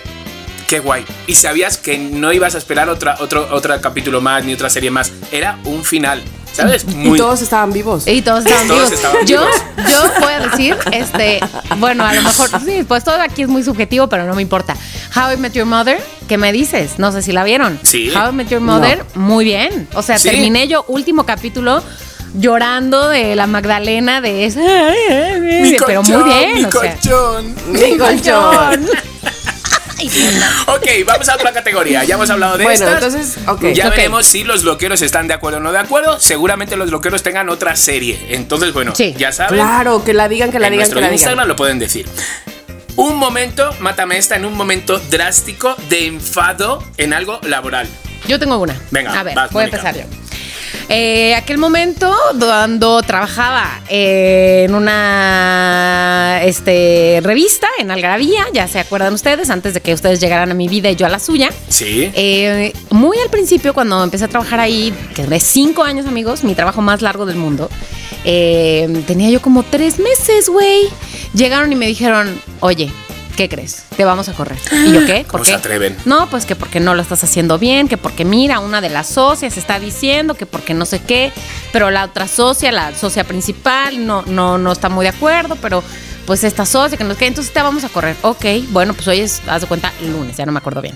qué 0.66 0.80
guay. 0.80 1.04
Y 1.26 1.34
sabías 1.34 1.76
que 1.78 1.98
no 1.98 2.32
ibas 2.32 2.54
a 2.54 2.58
esperar 2.58 2.88
otra, 2.88 3.16
otro, 3.20 3.48
otro 3.52 3.80
capítulo 3.80 4.20
más 4.20 4.44
ni 4.44 4.54
otra 4.54 4.70
serie 4.70 4.90
más. 4.90 5.12
Era 5.32 5.58
un 5.64 5.84
final, 5.84 6.22
¿sabes? 6.52 6.84
Y 6.88 7.16
todos 7.16 7.42
estaban 7.42 7.72
vivos. 7.72 8.06
Y 8.06 8.22
todos 8.22 8.44
estaban 8.44 8.66
Todos 8.68 8.90
vivos. 8.90 8.92
estaban 8.92 9.26
yo, 9.26 9.40
vivos. 9.40 9.90
yo 9.90 10.20
voy 10.20 10.32
a 10.32 10.40
decir, 10.40 10.76
este, 10.92 11.40
bueno, 11.78 12.04
a 12.04 12.14
lo 12.14 12.22
mejor, 12.22 12.48
sí, 12.64 12.84
pues 12.86 13.04
todo 13.04 13.20
aquí 13.20 13.42
es 13.42 13.48
muy 13.48 13.62
subjetivo, 13.62 14.08
pero 14.08 14.24
no 14.24 14.34
me 14.34 14.42
importa. 14.42 14.76
How 15.16 15.32
I 15.32 15.36
Met 15.36 15.52
Your 15.52 15.66
Mother, 15.66 16.00
¿qué 16.28 16.38
me 16.38 16.52
dices? 16.52 16.98
No 16.98 17.12
sé 17.12 17.22
si 17.22 17.32
la 17.32 17.44
vieron. 17.44 17.78
Sí. 17.82 18.10
How 18.14 18.30
I 18.30 18.32
Met 18.32 18.48
Your 18.48 18.60
Mother, 18.60 19.04
muy 19.14 19.44
bien. 19.44 19.88
O 19.94 20.02
sea, 20.02 20.18
Sí. 20.18 20.28
terminé 20.30 20.66
yo 20.68 20.84
último 20.88 21.24
capítulo 21.26 21.82
llorando 22.36 23.08
de 23.10 23.36
la 23.36 23.46
Magdalena 23.46 24.20
de 24.20 24.44
esa. 24.46 24.60
pero 25.86 26.02
muy 26.02 26.22
bien. 26.24 26.54
mi 26.54 26.64
o 26.64 26.70
sea. 26.72 26.96
colchón. 26.96 27.54
Mi 27.68 27.96
colchón. 27.96 28.86
Ok, 30.66 30.86
vamos 31.06 31.28
a 31.28 31.34
otra 31.34 31.52
categoría. 31.52 32.04
Ya 32.04 32.14
hemos 32.14 32.28
hablado 32.30 32.56
de 32.58 32.64
Bueno, 32.64 32.86
estas. 32.88 33.14
entonces, 33.14 33.38
ok. 33.48 33.64
Ya 33.74 33.88
veremos 33.90 34.26
si 34.26 34.44
los 34.44 34.62
loqueros 34.64 35.02
están 35.02 35.28
de 35.28 35.34
acuerdo 35.34 35.58
o 35.58 35.60
no 35.60 35.72
de 35.72 35.78
acuerdo. 35.78 36.18
Seguramente 36.20 36.76
los 36.76 36.90
loqueros 36.90 37.22
tengan 37.22 37.48
otra 37.48 37.76
serie. 37.76 38.18
Entonces, 38.30 38.72
bueno, 38.72 38.94
Sí. 38.94 39.14
ya 39.16 39.32
saben. 39.32 39.54
Claro, 39.60 40.04
que 40.04 40.14
la 40.14 40.28
digan, 40.28 40.50
que 40.50 40.58
la 40.58 40.66
en 40.68 40.72
digan, 40.72 40.82
nuestro 40.84 40.96
que 40.98 41.02
la 41.02 41.06
digan. 41.08 41.14
Instagram 41.14 41.48
lo 41.48 41.56
pueden 41.56 41.78
decir. 41.78 42.06
Un 42.96 43.16
momento, 43.16 43.70
mátame 43.80 44.18
esta, 44.18 44.36
en 44.36 44.44
un 44.44 44.54
momento 44.56 44.98
drástico 45.10 45.74
de 45.88 46.06
enfado 46.06 46.82
en 46.96 47.12
algo 47.12 47.40
laboral. 47.42 47.88
Yo 48.28 48.38
tengo 48.38 48.56
una. 48.58 48.74
Venga, 48.90 49.18
a 49.18 49.22
ver, 49.22 49.34
vas, 49.34 49.50
voy 49.50 49.62
a 49.62 49.64
empezar 49.66 49.96
yo. 49.96 50.04
Eh, 50.88 51.34
aquel 51.34 51.58
momento 51.58 52.12
cuando 52.38 53.02
trabajaba 53.02 53.80
eh, 53.88 54.64
en 54.66 54.74
una 54.74 56.40
este, 56.44 57.20
revista 57.22 57.66
en 57.78 57.90
Algarabía, 57.90 58.44
ya 58.52 58.68
se 58.68 58.78
acuerdan 58.78 59.14
ustedes, 59.14 59.50
antes 59.50 59.74
de 59.74 59.80
que 59.80 59.94
ustedes 59.94 60.20
llegaran 60.20 60.50
a 60.50 60.54
mi 60.54 60.68
vida 60.68 60.90
y 60.90 60.96
yo 60.96 61.06
a 61.06 61.08
la 61.08 61.18
suya. 61.18 61.50
Sí. 61.68 62.10
Eh, 62.14 62.72
muy 62.90 63.18
al 63.18 63.30
principio, 63.30 63.74
cuando 63.74 64.02
empecé 64.02 64.24
a 64.24 64.28
trabajar 64.28 64.60
ahí, 64.60 64.92
que 65.14 65.26
de 65.26 65.40
cinco 65.40 65.82
años, 65.82 66.06
amigos, 66.06 66.44
mi 66.44 66.54
trabajo 66.54 66.82
más 66.82 67.02
largo 67.02 67.26
del 67.26 67.36
mundo, 67.36 67.70
tenía 68.24 69.30
yo 69.30 69.40
como 69.40 69.62
tres 69.62 69.98
meses, 69.98 70.48
güey. 70.48 70.88
Llegaron 71.34 71.72
y 71.72 71.76
me 71.76 71.86
dijeron, 71.86 72.40
oye, 72.60 72.90
¿qué 73.36 73.48
crees? 73.48 73.84
Te 73.96 74.04
vamos 74.04 74.28
a 74.28 74.32
correr. 74.32 74.58
¿Y 74.72 74.92
yo 74.92 75.04
qué? 75.06 75.20
¿Por 75.24 75.32
¿Cómo 75.32 75.44
qué? 75.44 75.50
se 75.50 75.56
atreven? 75.56 75.96
No, 76.04 76.28
pues 76.30 76.46
que 76.46 76.56
porque 76.56 76.80
no 76.80 76.94
lo 76.94 77.02
estás 77.02 77.24
haciendo 77.24 77.58
bien, 77.58 77.88
que 77.88 77.96
porque 77.96 78.24
mira, 78.24 78.60
una 78.60 78.80
de 78.80 78.90
las 78.90 79.08
socias 79.08 79.56
está 79.56 79.78
diciendo 79.78 80.34
que 80.34 80.46
porque 80.46 80.74
no 80.74 80.86
sé 80.86 81.00
qué, 81.00 81.32
pero 81.72 81.90
la 81.90 82.04
otra 82.04 82.28
socia, 82.28 82.72
la 82.72 82.94
socia 82.94 83.24
principal, 83.24 84.06
no, 84.06 84.22
no, 84.26 84.58
no 84.58 84.72
está 84.72 84.88
muy 84.88 85.04
de 85.04 85.10
acuerdo, 85.10 85.56
pero 85.60 85.82
pues 86.26 86.44
esta 86.44 86.64
socia, 86.66 86.96
que 86.96 87.04
nos 87.04 87.16
queda, 87.16 87.28
entonces 87.28 87.52
te 87.52 87.60
vamos 87.62 87.84
a 87.84 87.88
correr. 87.88 88.16
Ok, 88.22 88.44
bueno, 88.70 88.94
pues 88.94 89.06
hoy 89.08 89.20
es, 89.20 89.42
haz 89.46 89.62
de 89.62 89.66
cuenta, 89.66 89.92
el 90.00 90.12
lunes, 90.12 90.36
ya 90.36 90.46
no 90.46 90.52
me 90.52 90.58
acuerdo 90.58 90.80
bien. 90.82 90.94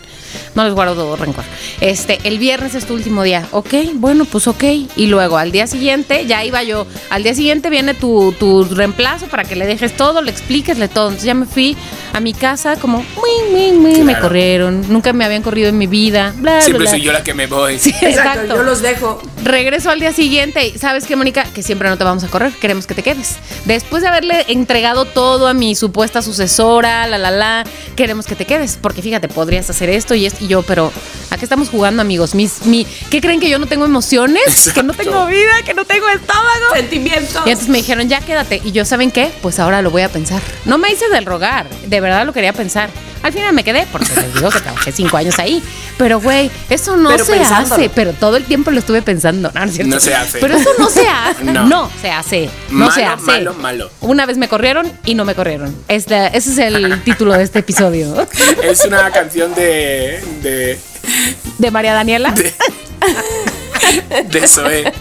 No 0.54 0.64
les 0.64 0.72
guardo 0.74 0.94
todo 0.94 1.16
rencor. 1.16 1.44
Este, 1.80 2.18
el 2.24 2.38
viernes 2.38 2.74
es 2.74 2.86
tu 2.86 2.94
último 2.94 3.22
día. 3.22 3.46
Ok, 3.52 3.74
bueno, 3.94 4.24
pues 4.24 4.46
ok. 4.48 4.64
Y 4.96 5.06
luego 5.06 5.38
al 5.38 5.52
día 5.52 5.66
siguiente, 5.66 6.26
ya 6.26 6.44
iba 6.44 6.62
yo, 6.62 6.86
al 7.10 7.22
día 7.22 7.34
siguiente 7.34 7.70
viene 7.70 7.94
tu, 7.94 8.32
tu 8.38 8.64
reemplazo 8.64 9.26
para 9.26 9.44
que 9.44 9.56
le 9.56 9.66
dejes 9.66 9.96
todo, 9.96 10.22
le 10.22 10.30
expliquesle 10.30 10.88
todo. 10.88 11.08
Entonces 11.08 11.26
ya 11.26 11.34
me 11.34 11.46
fui 11.46 11.76
a 12.12 12.20
mi 12.20 12.32
casa 12.32 12.76
como, 12.76 12.98
"Mui, 12.98 13.50
mui, 13.52 13.72
mui", 13.72 14.02
me 14.02 14.18
corrieron. 14.18 14.84
Nunca 14.88 15.12
me 15.12 15.24
habían 15.24 15.42
corrido 15.42 15.68
en 15.68 15.78
mi 15.78 15.86
vida. 15.86 16.32
Bla, 16.36 16.60
Siempre 16.60 16.82
bla, 16.82 16.90
soy 16.90 17.00
bla. 17.00 17.06
yo 17.06 17.12
la 17.12 17.22
que 17.24 17.34
me 17.34 17.46
voy. 17.46 17.78
Sí, 17.78 17.90
Exacto, 17.90 18.08
exacto. 18.08 18.56
yo 18.56 18.62
los 18.62 18.82
dejo. 18.82 19.22
Regreso 19.44 19.90
al 19.90 20.00
día 20.00 20.12
siguiente 20.12 20.66
y 20.68 20.78
¿sabes 20.78 21.04
qué, 21.06 21.14
Mónica? 21.16 21.44
Que 21.54 21.62
siempre 21.62 21.88
no 21.88 21.96
te 21.96 22.04
vamos 22.04 22.24
a 22.24 22.28
correr, 22.28 22.52
queremos 22.60 22.86
que 22.86 22.94
te 22.94 23.02
quedes. 23.02 23.36
Después 23.64 24.02
de 24.02 24.08
haberle 24.08 24.44
entregado 24.48 25.04
todo 25.04 25.17
a 25.18 25.52
mi 25.52 25.74
supuesta 25.74 26.22
sucesora, 26.22 27.06
la, 27.08 27.18
la, 27.18 27.32
la, 27.32 27.64
queremos 27.96 28.26
que 28.26 28.36
te 28.36 28.44
quedes. 28.44 28.78
Porque 28.80 29.02
fíjate, 29.02 29.28
podrías 29.28 29.68
hacer 29.68 29.90
esto 29.90 30.14
y 30.14 30.26
esto 30.26 30.44
y 30.44 30.48
yo, 30.48 30.62
pero 30.62 30.92
¿a 31.30 31.36
qué 31.36 31.44
estamos 31.44 31.70
jugando, 31.70 32.02
amigos? 32.02 32.36
Mis, 32.36 32.64
mi, 32.66 32.86
¿Qué 33.10 33.20
creen 33.20 33.40
que 33.40 33.50
yo 33.50 33.58
no 33.58 33.66
tengo 33.66 33.84
emociones? 33.84 34.70
Que 34.72 34.82
no 34.82 34.94
tengo 34.94 35.26
vida, 35.26 35.62
que 35.64 35.74
no 35.74 35.84
tengo 35.84 36.08
estómago. 36.08 36.74
Sentimientos. 36.74 37.42
Y 37.46 37.50
entonces 37.50 37.68
me 37.68 37.78
dijeron, 37.78 38.08
ya 38.08 38.20
quédate. 38.20 38.60
Y 38.64 38.70
yo, 38.70 38.84
¿saben 38.84 39.10
qué? 39.10 39.32
Pues 39.42 39.58
ahora 39.58 39.82
lo 39.82 39.90
voy 39.90 40.02
a 40.02 40.08
pensar. 40.08 40.40
No 40.64 40.78
me 40.78 40.90
hice 40.92 41.08
del 41.08 41.26
rogar, 41.26 41.68
de 41.86 42.00
verdad 42.00 42.24
lo 42.24 42.32
quería 42.32 42.52
pensar. 42.52 42.88
Al 43.22 43.32
final 43.32 43.52
me 43.52 43.64
quedé, 43.64 43.86
porque 43.90 44.06
les 44.14 44.34
digo 44.34 44.50
que 44.50 44.60
trabajé 44.60 44.92
cinco 44.92 45.16
años 45.16 45.38
ahí. 45.38 45.62
Pero, 45.96 46.20
güey, 46.20 46.50
eso 46.70 46.96
no 46.96 47.10
Pero 47.10 47.24
se 47.24 47.32
pensándolo. 47.32 47.74
hace. 47.74 47.88
Pero 47.90 48.12
todo 48.12 48.36
el 48.36 48.44
tiempo 48.44 48.70
lo 48.70 48.78
estuve 48.78 49.02
pensando. 49.02 49.50
No, 49.54 49.60
no 49.60 49.66
es 49.66 49.74
cierto. 49.74 49.94
No 49.94 50.00
se 50.00 50.14
hace. 50.14 50.38
Pero 50.38 50.56
eso 50.56 50.70
no 50.78 50.88
se 50.90 51.06
hace. 51.08 51.44
No. 51.48 51.66
no. 51.66 51.90
se 52.00 52.10
hace. 52.10 52.50
No 52.70 52.78
Malo, 52.86 52.92
se 52.92 53.04
hace. 53.04 53.22
malo, 53.24 53.54
malo. 53.54 53.90
Una 54.00 54.26
vez 54.26 54.36
me 54.38 54.48
corrieron 54.48 54.90
y 55.04 55.14
no 55.14 55.24
me 55.24 55.34
corrieron. 55.34 55.74
Este, 55.88 56.36
ese 56.36 56.50
es 56.52 56.58
el 56.58 57.02
título 57.04 57.32
de 57.34 57.42
este 57.42 57.60
episodio. 57.60 58.26
Es 58.62 58.84
una 58.84 59.10
canción 59.10 59.54
de. 59.54 60.22
de. 60.42 60.78
De 61.58 61.70
María 61.70 61.94
Daniela. 61.94 62.32
de. 62.32 62.52
de 64.30 64.46
Zoé. 64.48 64.92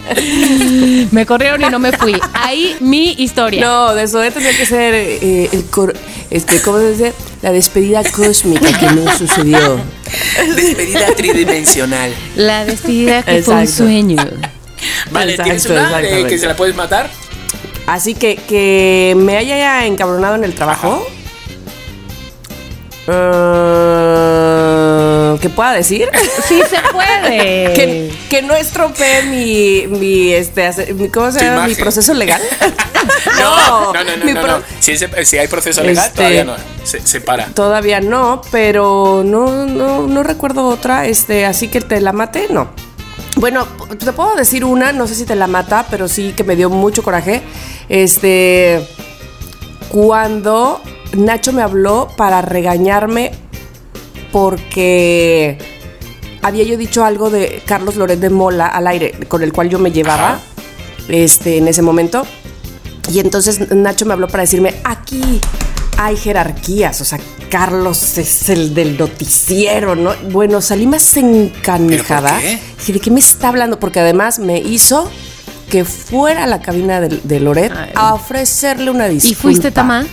Me 1.10 1.26
corrieron 1.26 1.62
y 1.62 1.66
no 1.70 1.78
me 1.78 1.92
fui. 1.92 2.16
Ahí 2.34 2.76
mi 2.80 3.12
historia. 3.18 3.60
No, 3.64 3.94
de 3.94 4.04
eso 4.04 4.20
tendría 4.20 4.56
que 4.56 4.66
ser 4.66 4.94
eh, 4.94 5.48
el 5.52 5.64
cor, 5.66 5.94
este, 6.30 6.60
¿cómo 6.62 6.78
se 6.78 6.90
dice? 6.92 7.12
La 7.42 7.52
despedida 7.52 8.02
cósmica 8.04 8.76
que 8.78 8.86
no 8.94 9.10
sucedió. 9.16 9.80
Despedida 10.56 11.14
tridimensional. 11.16 12.12
La 12.36 12.64
despedida 12.64 13.22
que 13.22 13.42
fue 13.42 13.54
un 13.54 13.68
sueño. 13.68 14.16
Vale, 15.10 15.34
¿tienes 15.34 15.64
Exacto, 15.64 15.72
una 15.72 15.88
exactamente. 15.98 16.28
que 16.28 16.38
se 16.38 16.46
la 16.46 16.56
puedes 16.56 16.76
matar? 16.76 17.10
Así 17.86 18.14
que 18.14 18.36
que 18.36 19.14
me 19.16 19.36
haya 19.36 19.86
encabronado 19.86 20.34
en 20.36 20.44
el 20.44 20.54
trabajo. 20.54 21.06
eh, 23.08 24.77
¿Qué 25.36 25.50
pueda 25.50 25.72
decir? 25.72 26.08
Sí 26.46 26.60
se 26.70 26.76
puede. 26.92 27.72
que, 27.74 28.10
que 28.30 28.42
no 28.42 28.54
estropee 28.54 29.24
mi, 29.24 29.86
mi, 29.98 30.32
este, 30.32 30.66
hace- 30.66 30.94
mi- 30.94 31.08
¿cómo 31.08 31.30
se 31.32 31.40
Tu 31.40 31.44
llama? 31.44 31.66
Mi 31.66 31.74
proceso 31.74 32.14
legal. 32.14 32.40
No, 33.38 33.92
no, 33.92 34.04
no, 34.04 34.16
no. 34.16 34.24
mi 34.24 34.32
no. 34.32 34.62
Si, 34.80 35.36
hay 35.36 35.46
proceso 35.48 35.82
legal, 35.82 36.06
Este- 36.06 36.16
todavía 36.16 36.44
no. 36.44 36.54
Se, 36.84 37.00
se 37.06 37.20
para. 37.20 37.46
Todavía 37.46 38.00
no, 38.00 38.40
pero 38.50 39.22
no, 39.24 39.66
no, 39.66 40.06
no 40.06 40.22
recuerdo 40.22 40.66
otra, 40.66 41.06
este, 41.06 41.44
así 41.46 41.68
que 41.68 41.80
te 41.80 42.00
la 42.00 42.12
maté, 42.12 42.46
no. 42.50 42.68
Bueno, 43.36 43.66
te 43.98 44.12
puedo 44.12 44.34
decir 44.34 44.64
una, 44.64 44.92
no 44.92 45.06
sé 45.06 45.14
si 45.14 45.24
te 45.24 45.36
la 45.36 45.46
mata, 45.46 45.86
pero 45.90 46.08
sí 46.08 46.32
que 46.36 46.42
me 46.42 46.56
dio 46.56 46.70
mucho 46.70 47.02
coraje. 47.04 47.42
Este, 47.88 48.84
cuando 49.88 50.80
Nacho 51.12 51.52
me 51.52 51.62
habló 51.62 52.08
para 52.16 52.42
regañarme 52.42 53.32
porque 54.32 55.58
había 56.42 56.64
yo 56.64 56.76
dicho 56.76 57.04
algo 57.04 57.30
de 57.30 57.62
Carlos 57.66 57.96
Loret 57.96 58.20
de 58.20 58.30
Mola 58.30 58.66
al 58.66 58.86
aire, 58.86 59.12
con 59.28 59.42
el 59.42 59.52
cual 59.52 59.68
yo 59.68 59.78
me 59.78 59.90
llevaba 59.92 60.30
Ajá. 60.34 60.40
este, 61.08 61.58
en 61.58 61.68
ese 61.68 61.82
momento. 61.82 62.26
Y 63.12 63.20
entonces 63.20 63.70
Nacho 63.74 64.04
me 64.06 64.12
habló 64.12 64.28
para 64.28 64.42
decirme, 64.42 64.74
aquí 64.84 65.40
hay 65.96 66.16
jerarquías, 66.16 67.00
o 67.00 67.04
sea, 67.04 67.18
Carlos 67.50 68.18
es 68.18 68.48
el 68.50 68.74
del 68.74 68.98
noticiero, 68.98 69.94
¿no? 69.96 70.12
Bueno, 70.30 70.60
salí 70.60 70.86
más 70.86 71.16
encanijada. 71.16 72.38
¿Pero 72.40 72.58
por 72.58 72.60
qué? 72.60 72.74
Dije, 72.78 72.92
¿de 72.92 73.00
qué 73.00 73.10
me 73.10 73.20
está 73.20 73.48
hablando? 73.48 73.80
Porque 73.80 74.00
además 74.00 74.38
me 74.38 74.58
hizo 74.58 75.10
que 75.70 75.84
fuera 75.84 76.44
a 76.44 76.46
la 76.46 76.60
cabina 76.62 77.00
de, 77.00 77.20
de 77.22 77.40
Loret 77.40 77.72
Ay. 77.74 77.90
a 77.94 78.14
ofrecerle 78.14 78.90
una 78.90 79.06
disculpa. 79.08 79.32
¿Y 79.32 79.34
fuiste, 79.34 79.70
Tamá? 79.70 80.06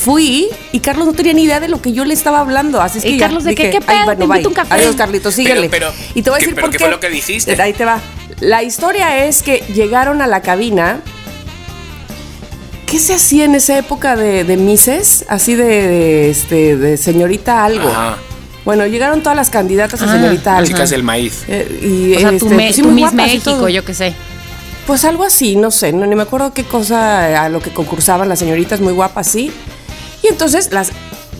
Fui 0.00 0.48
y 0.72 0.80
Carlos 0.80 1.06
no 1.06 1.12
tenía 1.12 1.32
ni 1.34 1.42
idea 1.42 1.60
de 1.60 1.68
lo 1.68 1.80
que 1.82 1.92
yo 1.92 2.04
le 2.04 2.14
estaba 2.14 2.40
hablando. 2.40 2.80
Así 2.80 2.98
es 2.98 3.04
¿Y 3.04 3.08
que 3.12 3.18
ya 3.18 3.26
Carlos 3.26 3.44
de 3.44 3.54
qué? 3.54 3.66
dije, 3.66 3.78
¿Qué 3.78 3.84
pedo? 3.84 3.98
"Ay, 3.98 4.16
bueno, 4.16 4.40
Te 4.40 4.48
un 4.48 4.54
café". 4.54 4.74
Adiós, 4.74 4.96
Carlitos, 4.96 5.34
síguele. 5.34 5.68
pero, 5.68 5.92
y 6.14 6.22
te 6.22 6.30
voy 6.30 6.36
a 6.36 6.40
¿qué- 6.40 6.46
decir 6.46 6.54
pero 6.54 6.66
por 6.66 6.70
qué 6.72 6.78
qué. 6.78 6.84
fue 6.84 6.90
lo 6.90 7.00
que 7.00 7.10
dijiste? 7.10 7.60
Ahí 7.60 7.72
te 7.74 7.84
va. 7.84 8.00
La 8.40 8.62
historia 8.62 9.26
es 9.26 9.42
que 9.42 9.58
llegaron 9.74 10.22
a 10.22 10.26
la 10.26 10.40
cabina. 10.42 11.00
¿Qué 12.86 12.98
se 12.98 13.14
hacía 13.14 13.44
en 13.44 13.54
esa 13.54 13.78
época 13.78 14.16
de, 14.16 14.44
de 14.44 14.56
Mises? 14.56 15.24
Así 15.28 15.54
de, 15.54 15.64
de, 15.64 16.30
este, 16.30 16.76
de 16.76 16.96
señorita 16.96 17.64
algo. 17.64 17.88
Ajá. 17.88 18.16
Bueno, 18.64 18.84
llegaron 18.86 19.20
todas 19.22 19.36
las 19.36 19.48
candidatas 19.50 20.02
a 20.02 20.06
Ah, 20.06 20.12
señorita 20.12 20.56
algo. 20.56 20.68
Chicas 20.68 20.90
del 20.90 21.02
maíz. 21.02 21.44
Eh, 21.46 21.80
y, 21.82 22.16
O 22.16 22.20
sea, 22.20 22.28
este, 22.30 22.38
tu, 22.40 22.48
me- 22.50 22.66
pues 22.66 22.82
muy 22.82 22.94
Miss 23.02 23.12
y 23.12 23.16
México, 23.16 23.68
yo 23.68 23.84
qué 23.84 23.94
sé. 23.94 24.14
Pues 24.86 25.04
algo 25.04 25.24
así, 25.24 25.54
no 25.56 25.70
sé, 25.70 25.92
no, 25.92 26.04
ni 26.06 26.16
me 26.16 26.22
acuerdo 26.22 26.52
qué 26.52 26.64
cosa 26.64 27.44
a 27.44 27.48
lo 27.48 27.60
que 27.60 27.70
concursaban 27.70 28.28
las 28.28 28.38
señoritas 28.40 28.80
muy 28.80 28.92
guapas, 28.92 29.28
sí. 29.28 29.52
Y 30.22 30.28
entonces 30.28 30.72
las 30.72 30.90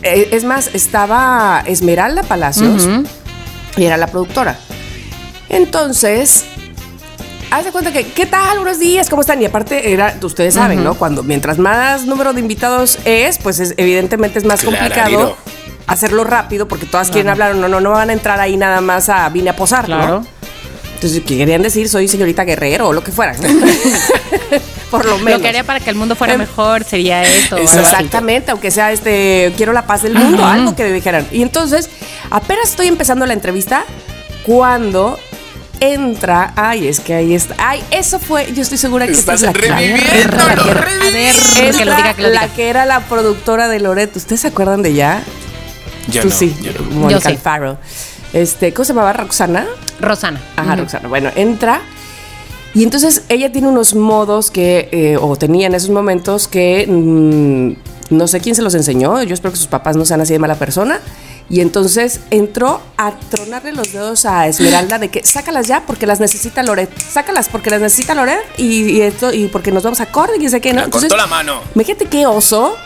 eh, 0.03 0.29
es 0.31 0.43
más, 0.43 0.69
estaba 0.73 1.61
Esmeralda 1.65 2.23
Palacios 2.23 2.87
y 3.77 3.83
era 3.85 3.97
la 3.97 4.07
productora. 4.07 4.57
Entonces, 5.49 6.45
haz 7.51 7.65
de 7.65 7.71
cuenta 7.71 7.91
que, 7.91 8.05
¿qué 8.07 8.25
tal? 8.25 8.57
Buenos 8.59 8.79
días, 8.79 9.09
¿cómo 9.09 9.21
están? 9.21 9.41
Y 9.41 9.45
aparte, 9.45 9.91
era, 9.93 10.15
ustedes 10.23 10.53
saben, 10.55 10.83
¿no? 10.83 10.95
Cuando 10.95 11.23
mientras 11.23 11.57
más 11.59 12.05
número 12.05 12.33
de 12.33 12.39
invitados 12.39 12.97
es, 13.05 13.37
pues 13.37 13.59
es- 13.59 13.73
evidentemente 13.77 14.39
es 14.39 14.45
más 14.45 14.61
complicado 14.63 15.37
hacerlo 15.87 16.23
rápido 16.23 16.67
porque 16.67 16.85
todas 16.85 17.09
quieren 17.11 17.29
hablar, 17.29 17.55
no, 17.55 17.67
no, 17.67 17.81
no 17.81 17.91
van 17.91 18.09
a 18.09 18.13
entrar 18.13 18.39
ahí 18.39 18.55
nada 18.55 18.79
más 18.81 19.09
a 19.09 19.27
vine 19.29 19.49
a 19.49 19.55
posar, 19.55 19.89
¿no? 19.89 20.25
Entonces, 21.01 21.23
¿qué 21.25 21.35
querían 21.35 21.63
decir? 21.63 21.89
Soy 21.89 22.07
señorita 22.07 22.43
Guerrero 22.43 22.89
o 22.89 22.93
lo 22.93 23.03
que 23.03 23.11
fuera. 23.11 23.33
Por 24.91 25.03
lo 25.05 25.17
menos. 25.17 25.39
Lo 25.39 25.41
que 25.41 25.47
haría 25.47 25.63
para 25.63 25.79
que 25.79 25.89
el 25.89 25.95
mundo 25.95 26.15
fuera 26.15 26.33
Em, 26.33 26.39
mejor 26.39 26.83
sería 26.83 27.23
esto. 27.23 27.55
así. 27.55 27.79
Exactamente, 27.79 28.51
aunque 28.51 28.69
sea 28.69 28.91
este, 28.91 29.51
quiero 29.57 29.73
la 29.73 29.87
paz 29.87 30.03
del 30.03 30.13
mundo, 30.13 30.43
Ajá. 30.43 30.53
algo 30.53 30.75
que 30.75 30.85
dijeran. 30.91 31.25
Y 31.31 31.41
entonces, 31.41 31.89
apenas 32.29 32.69
estoy 32.69 32.85
empezando 32.85 33.25
la 33.25 33.33
entrevista 33.33 33.83
cuando 34.45 35.17
entra, 35.79 36.53
ay, 36.55 36.87
es 36.87 36.99
que 36.99 37.15
ahí 37.15 37.33
está, 37.33 37.55
ay, 37.57 37.81
eso 37.89 38.19
fue, 38.19 38.53
yo 38.53 38.61
estoy 38.61 38.77
segura 38.77 39.07
que 39.07 39.13
esta 39.13 39.33
es 39.33 39.41
la 39.41 39.53
que 39.53 39.69
lo 39.69 39.75
diga, 39.77 39.97
que 42.13 42.21
lo 42.21 42.29
la 42.29 42.47
que 42.49 42.69
era 42.69 42.85
la 42.85 42.99
productora 42.99 43.67
de 43.69 43.79
Loret, 43.79 44.15
¿ustedes 44.15 44.41
se 44.41 44.49
acuerdan 44.49 44.83
de 44.83 44.89
ella? 44.89 45.23
Yo 46.09 46.21
Tú 46.21 46.29
no, 46.29 46.35
sí, 46.35 46.55
yo 46.61 46.73
no. 46.73 46.81
Mónica 46.91 47.19
Yo 47.19 47.21
sí. 47.21 47.27
Alfaro. 47.29 47.79
Este, 48.33 48.71
¿cómo 48.73 48.85
se 48.85 48.93
llamaba? 48.93 49.13
Roxana. 49.13 49.65
Rosana. 50.01 50.41
Ajá, 50.55 50.73
Ujú. 50.73 50.81
Roxana. 50.83 51.07
Bueno, 51.07 51.29
entra. 51.35 51.81
Y 52.73 52.83
entonces 52.83 53.23
ella 53.29 53.51
tiene 53.51 53.67
unos 53.67 53.95
modos 53.95 54.49
que, 54.49 54.87
eh, 54.91 55.17
o 55.19 55.35
tenía 55.35 55.67
en 55.67 55.75
esos 55.75 55.89
momentos 55.89 56.47
que 56.47 56.85
mm, 56.87 58.15
no 58.15 58.27
sé 58.27 58.39
quién 58.39 58.55
se 58.55 58.61
los 58.61 58.75
enseñó. 58.75 59.21
Yo 59.23 59.33
espero 59.33 59.51
que 59.51 59.57
sus 59.57 59.67
papás 59.67 59.95
no 59.97 60.05
sean 60.05 60.21
así 60.21 60.33
de 60.33 60.39
mala 60.39 60.55
persona. 60.55 60.99
Y 61.49 61.59
entonces 61.59 62.21
entró 62.29 62.79
a 62.97 63.11
tronarle 63.29 63.73
los 63.73 63.91
dedos 63.91 64.25
a 64.25 64.47
Esmeralda 64.47 64.99
de 64.99 65.09
que 65.09 65.21
sácalas 65.25 65.67
ya 65.67 65.83
porque 65.85 66.07
las 66.07 66.21
necesita 66.21 66.63
Loret. 66.63 66.89
Sácalas 66.97 67.49
porque 67.49 67.69
las 67.69 67.81
necesita 67.81 68.15
Loret 68.15 68.39
y, 68.57 68.83
y 68.89 69.01
esto, 69.01 69.33
y 69.33 69.47
porque 69.47 69.69
nos 69.73 69.83
vamos 69.83 69.99
a 69.99 70.05
corte 70.05 70.35
y 70.39 70.47
sé 70.47 70.61
qué, 70.61 70.71
¿no? 70.71 70.85
Le 70.85 70.89
cortó 70.89 71.17
la 71.17 71.27
mano. 71.27 71.59
Imagínate 71.75 72.05
qué 72.05 72.25
oso, 72.25 72.77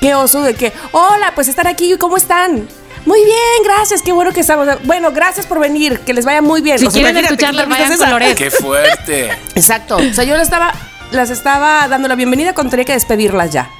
qué 0.00 0.14
oso 0.14 0.42
de 0.42 0.54
que, 0.54 0.72
hola, 0.92 1.32
pues 1.34 1.48
están 1.48 1.66
aquí, 1.66 1.92
¿cómo 1.98 2.16
están? 2.16 2.68
Muy 3.06 3.22
bien, 3.22 3.36
gracias, 3.64 4.02
qué 4.02 4.12
bueno 4.12 4.32
que 4.32 4.40
estamos. 4.40 4.66
Bueno, 4.84 5.12
gracias 5.12 5.46
por 5.46 5.58
venir, 5.60 6.00
que 6.00 6.14
les 6.14 6.24
vaya 6.24 6.40
muy 6.40 6.62
bien. 6.62 6.78
Si 6.78 6.86
O 6.86 6.90
sea, 6.90 7.02
quieren 7.02 7.22
escucharlas, 7.22 7.66
¿qué 7.66 7.72
entrevista 7.72 7.96
vayan 7.96 7.98
con? 7.98 8.10
Loret. 8.10 8.38
Qué 8.38 8.50
fuerte. 8.50 9.30
Exacto. 9.54 9.96
O 9.96 10.14
sea, 10.14 10.24
yo 10.24 10.34
las 10.36 10.44
estaba, 10.44 10.72
las 11.10 11.30
estaba 11.30 11.86
dando 11.88 12.08
la 12.08 12.14
bienvenida 12.14 12.54
cuando 12.54 12.70
tenía 12.70 12.86
que 12.86 12.94
despedirlas 12.94 13.50
ya. 13.52 13.70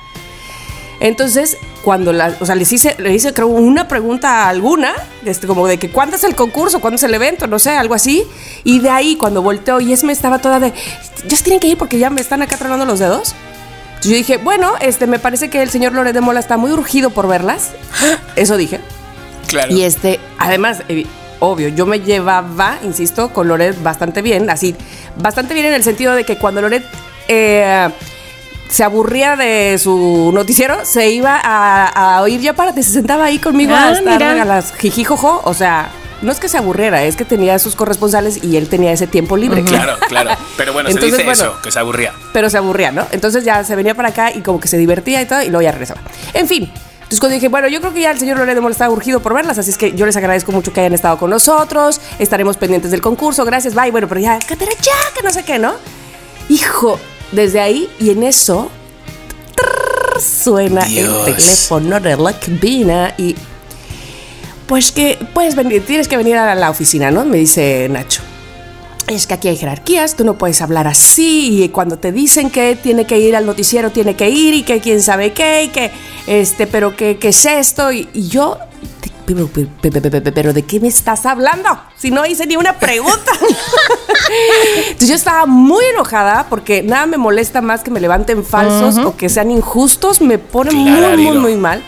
Entonces, 1.00 1.56
cuando 1.82 2.12
las, 2.12 2.40
o 2.40 2.46
sea, 2.46 2.54
les 2.54 2.70
hice, 2.72 2.96
le 2.98 3.12
hice 3.14 3.32
creo 3.32 3.48
una 3.48 3.88
pregunta 3.88 4.48
alguna, 4.48 4.92
este, 5.24 5.46
como 5.46 5.66
de 5.66 5.78
que 5.78 5.90
cuándo 5.90 6.16
es 6.16 6.24
el 6.24 6.34
concurso, 6.34 6.80
cuándo 6.80 6.96
es 6.96 7.02
el 7.02 7.12
evento, 7.14 7.46
no 7.46 7.58
sé, 7.58 7.70
algo 7.70 7.94
así. 7.94 8.24
Y 8.62 8.80
de 8.80 8.90
ahí, 8.90 9.16
cuando 9.16 9.42
volteó 9.42 9.80
y 9.80 9.92
Esme 9.92 10.12
estaba 10.12 10.38
toda 10.38 10.60
de, 10.60 10.72
ya 11.26 11.36
se 11.36 11.42
tienen 11.42 11.60
que 11.60 11.66
ir 11.66 11.78
porque 11.78 11.98
ya 11.98 12.10
me 12.10 12.20
están 12.20 12.42
acá 12.42 12.56
tronando 12.56 12.84
los 12.84 12.98
dedos. 12.98 13.34
Entonces 13.86 14.10
yo 14.10 14.16
dije, 14.16 14.36
bueno, 14.36 14.74
este, 14.80 15.06
me 15.06 15.18
parece 15.18 15.48
que 15.48 15.62
el 15.62 15.70
señor 15.70 15.92
Loret 15.94 16.12
de 16.12 16.20
Mola 16.20 16.40
está 16.40 16.58
muy 16.58 16.72
urgido 16.72 17.10
por 17.10 17.26
verlas. 17.26 17.70
Eso 18.36 18.56
dije. 18.56 18.80
Claro. 19.48 19.72
Y 19.74 19.82
este, 19.82 20.20
además, 20.38 20.82
eh, 20.88 21.06
obvio, 21.40 21.68
yo 21.68 21.86
me 21.86 22.00
llevaba, 22.00 22.78
insisto, 22.82 23.30
con 23.30 23.48
Loret 23.48 23.80
bastante 23.82 24.22
bien, 24.22 24.50
así, 24.50 24.74
bastante 25.16 25.54
bien 25.54 25.66
en 25.66 25.74
el 25.74 25.82
sentido 25.82 26.14
de 26.14 26.24
que 26.24 26.36
cuando 26.36 26.60
Loret 26.62 26.84
eh, 27.28 27.88
se 28.68 28.82
aburría 28.84 29.36
de 29.36 29.78
su 29.78 30.30
noticiero, 30.34 30.84
se 30.84 31.10
iba 31.10 31.38
a, 31.42 32.16
a 32.16 32.22
oír 32.22 32.40
ya 32.40 32.54
párate, 32.54 32.82
se 32.82 32.90
sentaba 32.90 33.26
ahí 33.26 33.38
conmigo 33.38 33.72
Ah, 33.74 33.88
a 33.88 33.92
estar 33.92 34.14
mira. 34.18 34.42
a 34.42 34.44
las 34.44 34.72
jijijojo, 34.74 35.42
o 35.44 35.54
sea, 35.54 35.90
no 36.22 36.32
es 36.32 36.40
que 36.40 36.48
se 36.48 36.56
aburriera, 36.56 37.04
es 37.04 37.16
que 37.16 37.24
tenía 37.26 37.58
sus 37.58 37.76
corresponsales 37.76 38.42
y 38.42 38.56
él 38.56 38.68
tenía 38.68 38.92
ese 38.92 39.06
tiempo 39.06 39.36
libre. 39.36 39.62
Claro, 39.62 39.96
claro. 40.08 40.30
Pero 40.56 40.72
bueno, 40.72 40.88
se 40.88 40.94
Entonces, 40.94 41.18
dice 41.18 41.24
bueno. 41.24 41.50
eso, 41.52 41.62
que 41.62 41.70
se 41.70 41.78
aburría. 41.78 42.12
Pero 42.32 42.48
se 42.48 42.56
aburría, 42.56 42.90
¿no? 42.92 43.06
Entonces 43.12 43.44
ya 43.44 43.62
se 43.62 43.76
venía 43.76 43.94
para 43.94 44.08
acá 44.08 44.32
y 44.32 44.40
como 44.40 44.58
que 44.58 44.66
se 44.68 44.78
divertía 44.78 45.20
y 45.20 45.26
todo, 45.26 45.42
y 45.42 45.46
luego 45.48 45.62
ya 45.62 45.72
regresaba. 45.72 46.00
En 46.32 46.48
fin. 46.48 46.72
Entonces 47.14 47.20
cuando 47.20 47.34
dije, 47.34 47.48
bueno, 47.48 47.68
yo 47.68 47.80
creo 47.80 47.94
que 47.94 48.00
ya 48.00 48.10
el 48.10 48.18
señor 48.18 48.38
Loredo 48.38 48.68
está 48.68 48.90
urgido 48.90 49.20
por 49.20 49.34
verlas, 49.34 49.56
así 49.56 49.70
es 49.70 49.78
que 49.78 49.92
yo 49.92 50.04
les 50.04 50.16
agradezco 50.16 50.50
mucho 50.50 50.72
que 50.72 50.80
hayan 50.80 50.94
estado 50.94 51.16
con 51.16 51.30
nosotros, 51.30 52.00
estaremos 52.18 52.56
pendientes 52.56 52.90
del 52.90 53.00
concurso, 53.00 53.44
gracias, 53.44 53.72
bye, 53.72 53.92
bueno, 53.92 54.08
pero 54.08 54.20
ya, 54.20 54.36
Catera, 54.40 54.72
ya, 54.82 55.14
que 55.14 55.22
no 55.22 55.30
sé 55.30 55.44
qué, 55.44 55.60
¿no? 55.60 55.74
Hijo, 56.48 56.98
desde 57.30 57.60
ahí 57.60 57.88
y 58.00 58.10
en 58.10 58.24
eso 58.24 58.68
trrr, 59.54 60.20
suena 60.20 60.84
Dios. 60.86 61.28
el 61.28 61.36
teléfono 61.36 62.00
de 62.00 62.16
la 62.16 62.32
cabina 62.32 63.14
y 63.16 63.36
pues 64.66 64.90
que 64.90 65.16
puedes 65.32 65.54
venir, 65.54 65.86
tienes 65.86 66.08
que 66.08 66.16
venir 66.16 66.36
a 66.36 66.52
la 66.56 66.68
oficina, 66.68 67.12
¿no? 67.12 67.24
Me 67.24 67.36
dice 67.36 67.86
Nacho. 67.88 68.22
Es 69.06 69.26
que 69.26 69.34
aquí 69.34 69.48
hay 69.48 69.56
jerarquías, 69.56 70.16
tú 70.16 70.24
no 70.24 70.38
puedes 70.38 70.62
hablar 70.62 70.86
así 70.86 71.62
y 71.62 71.68
cuando 71.68 71.98
te 71.98 72.10
dicen 72.10 72.50
que 72.50 72.74
tiene 72.74 73.04
que 73.04 73.18
ir 73.18 73.36
al 73.36 73.44
noticiero 73.44 73.90
tiene 73.90 74.16
que 74.16 74.30
ir 74.30 74.54
y 74.54 74.62
que 74.62 74.80
quién 74.80 75.02
sabe 75.02 75.32
qué 75.32 75.64
y 75.64 75.68
que 75.68 75.90
este, 76.26 76.66
pero 76.66 76.96
que 76.96 77.18
qué 77.18 77.28
es 77.28 77.44
esto 77.44 77.92
y, 77.92 78.08
y 78.14 78.28
yo 78.28 78.58
pero, 79.26 79.48
pero, 79.52 79.68
pero, 79.80 80.00
pero, 80.10 80.34
pero, 80.34 80.52
¿de 80.52 80.62
qué 80.62 80.80
me 80.80 80.88
estás 80.88 81.24
hablando? 81.24 81.68
Si 81.96 82.10
no 82.10 82.26
hice 82.26 82.46
ni 82.46 82.56
una 82.56 82.74
pregunta. 82.78 83.32
Entonces 84.88 85.08
yo 85.08 85.14
estaba 85.14 85.46
muy 85.46 85.82
enojada 85.86 86.46
porque 86.50 86.82
nada 86.82 87.06
me 87.06 87.16
molesta 87.16 87.62
más 87.62 87.82
que 87.82 87.90
me 87.90 88.00
levanten 88.00 88.44
falsos 88.44 88.98
o 88.98 89.16
que 89.16 89.30
sean 89.30 89.50
injustos, 89.50 90.20
me 90.20 90.38
pone 90.38 90.72
muy, 90.72 91.16
muy, 91.16 91.38
muy 91.38 91.54
mal. 91.56 91.82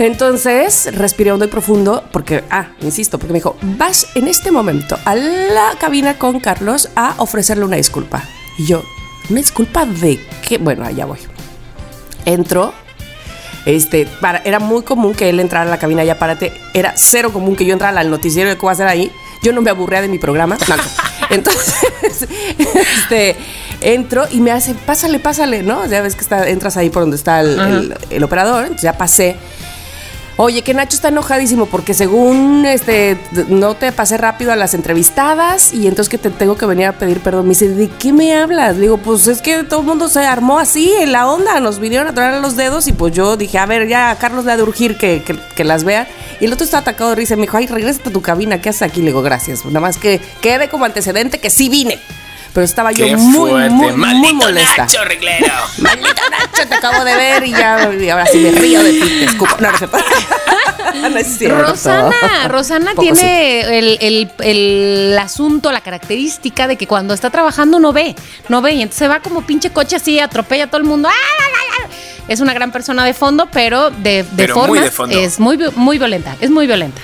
Entonces 0.00 0.88
respiré 0.96 1.30
hondo 1.30 1.44
y 1.44 1.48
profundo 1.48 2.02
porque, 2.10 2.42
ah, 2.50 2.68
insisto, 2.80 3.18
porque 3.18 3.34
me 3.34 3.38
dijo, 3.38 3.56
vas 3.62 4.06
en 4.14 4.28
este 4.28 4.50
momento 4.50 4.98
a 5.04 5.14
la 5.14 5.74
cabina 5.78 6.16
con 6.16 6.40
Carlos 6.40 6.88
a 6.96 7.14
ofrecerle 7.18 7.66
una 7.66 7.76
disculpa. 7.76 8.24
Y 8.56 8.64
yo, 8.64 8.82
¿una 9.28 9.40
disculpa 9.40 9.84
de 9.84 10.18
qué? 10.46 10.56
Bueno, 10.56 10.86
allá 10.86 11.04
voy. 11.04 11.18
Entro. 12.24 12.72
Este, 13.66 14.06
para, 14.22 14.38
era 14.38 14.58
muy 14.58 14.82
común 14.84 15.14
que 15.14 15.28
él 15.28 15.38
entrara 15.38 15.66
a 15.66 15.70
la 15.70 15.78
cabina 15.78 16.02
ya 16.02 16.18
párate. 16.18 16.50
Era 16.72 16.94
cero 16.96 17.30
común 17.30 17.54
que 17.54 17.66
yo 17.66 17.74
entrara 17.74 18.00
al 18.00 18.08
noticiero 18.10 18.48
de 18.48 18.56
qué 18.56 18.62
voy 18.62 18.70
a 18.70 18.72
hacer 18.72 18.88
ahí. 18.88 19.12
Yo 19.42 19.52
no 19.52 19.60
me 19.60 19.68
aburría 19.68 20.00
de 20.00 20.08
mi 20.08 20.18
programa. 20.18 20.56
No, 20.66 20.76
no. 20.78 20.82
Entonces, 21.30 22.26
este, 22.74 23.36
entro 23.82 24.26
y 24.30 24.40
me 24.40 24.50
hace, 24.50 24.72
pásale, 24.74 25.18
pásale, 25.18 25.62
¿no? 25.62 25.84
Ya 25.86 26.00
ves 26.00 26.14
que 26.14 26.22
está, 26.22 26.48
entras 26.48 26.78
ahí 26.78 26.88
por 26.88 27.02
donde 27.02 27.16
está 27.16 27.40
el, 27.40 27.60
el- 27.60 27.94
el 28.08 28.24
operador. 28.24 28.74
Ya 28.76 28.94
pasé. 28.96 29.36
Oye, 30.42 30.62
que 30.62 30.72
Nacho 30.72 30.94
está 30.96 31.08
enojadísimo 31.08 31.66
porque 31.66 31.92
según 31.92 32.64
este 32.64 33.18
no 33.50 33.74
te 33.74 33.92
pasé 33.92 34.16
rápido 34.16 34.52
a 34.52 34.56
las 34.56 34.72
entrevistadas 34.72 35.74
y 35.74 35.86
entonces 35.86 36.08
que 36.08 36.16
te 36.16 36.30
tengo 36.30 36.56
que 36.56 36.64
venir 36.64 36.86
a 36.86 36.92
pedir 36.92 37.20
perdón. 37.20 37.42
Me 37.44 37.50
dice, 37.50 37.68
¿de 37.68 37.88
qué 37.90 38.14
me 38.14 38.34
hablas? 38.34 38.76
Le 38.76 38.82
digo, 38.82 38.96
pues 38.96 39.26
es 39.26 39.42
que 39.42 39.64
todo 39.64 39.80
el 39.80 39.86
mundo 39.86 40.08
se 40.08 40.20
armó 40.20 40.58
así 40.58 40.94
en 40.98 41.12
la 41.12 41.28
onda, 41.28 41.60
nos 41.60 41.78
vinieron 41.78 42.08
a 42.08 42.14
traer 42.14 42.40
los 42.40 42.56
dedos 42.56 42.88
y 42.88 42.94
pues 42.94 43.12
yo 43.12 43.36
dije, 43.36 43.58
a 43.58 43.66
ver, 43.66 43.86
ya 43.86 44.08
a 44.10 44.16
Carlos 44.16 44.46
le 44.46 44.52
ha 44.52 44.56
de 44.56 44.62
urgir 44.62 44.96
que, 44.96 45.22
que- 45.22 45.62
las 45.64 45.84
vea. 45.84 46.08
Y 46.40 46.46
el 46.46 46.52
otro 46.54 46.64
está 46.64 46.78
atacado 46.78 47.10
de 47.10 47.16
risa 47.16 47.36
me 47.36 47.42
dijo, 47.42 47.58
ay, 47.58 47.66
regrésate 47.66 48.08
a 48.08 48.12
tu 48.14 48.22
cabina, 48.22 48.62
¿qué 48.62 48.70
haces 48.70 48.80
aquí? 48.80 49.00
Le 49.00 49.08
digo, 49.08 49.20
gracias. 49.20 49.62
Nada 49.66 49.80
más 49.80 49.98
que 49.98 50.22
quede 50.40 50.70
como 50.70 50.86
antecedente 50.86 51.38
que 51.38 51.50
sí 51.50 51.68
vine. 51.68 51.98
Pero 52.52 52.64
estaba 52.64 52.90
yo 52.90 53.04
Qué 53.06 53.16
muy, 53.16 53.50
fuerte. 53.50 53.70
muy, 53.70 53.86
muy 53.92 53.96
¡Maldito 53.96 54.34
molesta. 54.34 54.76
Nacho, 54.82 55.04
reglero! 55.04 55.52
Maldito 55.78 56.22
Nacho, 56.30 56.68
te 56.68 56.74
acabo 56.74 57.04
de 57.04 57.14
ver 57.14 57.44
y 57.46 57.50
ya 57.52 57.90
y 57.94 58.08
ahora 58.10 58.26
sí 58.26 58.38
me 58.38 58.50
río 58.50 58.82
de 58.82 58.92
ti, 58.92 59.00
te 59.00 59.24
escupo. 59.24 59.56
No, 59.60 59.68
no, 59.70 59.76
es 59.76 59.78
cierto. 59.78 59.98
No 61.10 61.18
es 61.18 61.38
cierto. 61.38 61.62
Rosana, 61.62 62.48
Rosana 62.48 62.92
tiene 62.98 63.60
el, 63.78 63.98
el- 64.00 64.30
el 64.40 65.18
asunto, 65.18 65.70
la 65.70 65.80
característica 65.82 66.66
de 66.66 66.76
que 66.76 66.86
cuando 66.88 67.14
está 67.14 67.30
trabajando 67.30 67.78
no 67.78 67.92
ve, 67.92 68.16
no 68.48 68.60
ve, 68.62 68.72
y 68.72 68.82
entonces 68.82 68.98
se 68.98 69.08
va 69.08 69.20
como 69.20 69.42
pinche 69.42 69.70
coche 69.70 69.96
así, 69.96 70.18
atropella 70.18 70.64
a 70.64 70.66
todo 70.66 70.78
el 70.78 70.84
mundo. 70.86 71.08
¡Ah! 71.08 71.88
Es 72.26 72.40
una 72.40 72.52
gran 72.54 72.72
persona 72.72 73.04
de 73.04 73.14
fondo, 73.14 73.48
pero 73.52 73.90
de, 73.90 74.22
de 74.22 74.26
Pero 74.36 74.56
muy 74.56 74.66
formas 74.66 74.84
de 74.84 74.90
fondo. 74.90 75.18
es 75.18 75.38
muy, 75.38 75.56
vi- 75.56 75.70
muy 75.76 75.98
violenta, 75.98 76.36
es 76.40 76.50
muy 76.50 76.66
violenta. 76.66 77.00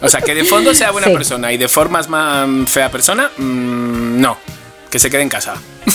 O 0.00 0.08
sea, 0.08 0.20
que 0.22 0.34
de 0.34 0.44
fondo 0.44 0.74
sea 0.74 0.90
buena 0.92 1.08
Sí. 1.08 1.12
persona 1.12 1.52
y 1.52 1.58
de 1.58 1.68
formas 1.68 2.08
más 2.08 2.46
fea 2.66 2.90
persona, 2.90 3.30
mm, 3.36 4.20
no. 4.20 4.38
Que 4.90 4.98
se 4.98 5.10
quede 5.10 5.22
en 5.22 5.28
casa. 5.28 5.54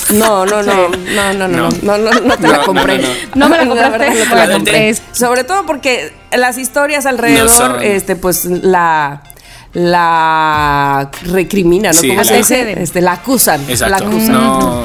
No, 0.09 0.45
no, 0.45 0.61
no, 0.63 0.89
no, 0.89 1.33
no, 1.33 1.33
no, 1.33 1.47
no, 1.47 1.69
no, 1.69 1.97
no, 1.97 2.11
no 2.11 2.37
te 2.37 2.43
No, 2.47 2.51
la 2.51 2.57
no, 2.59 2.65
compré. 2.65 2.97
no, 2.99 3.07
no. 3.07 3.13
No 3.35 3.49
me 3.49 3.57
la 3.57 3.63
La 3.63 3.69
compraste, 3.69 4.25
no 4.29 4.35
la 4.35 4.45
la 4.45 4.53
compré. 4.53 4.95
Sobre 5.13 5.43
todo 5.43 5.65
porque 5.65 6.13
las 6.31 6.57
historias 6.57 7.05
alrededor, 7.05 7.83
este, 7.83 8.15
pues 8.15 8.45
la 8.45 9.23
la 9.75 11.09
recriminan, 11.25 11.95
¿no? 11.95 11.99
Sí, 12.01 12.07
¿Cómo 12.09 12.19
la- 12.21 12.25
se 12.25 12.37
dice? 12.37 12.81
Este, 12.81 13.01
la 13.01 13.13
acusan. 13.13 13.65
La 13.65 13.71
Exacto. 13.73 14.05
acusan. 14.05 14.31
No. 14.31 14.83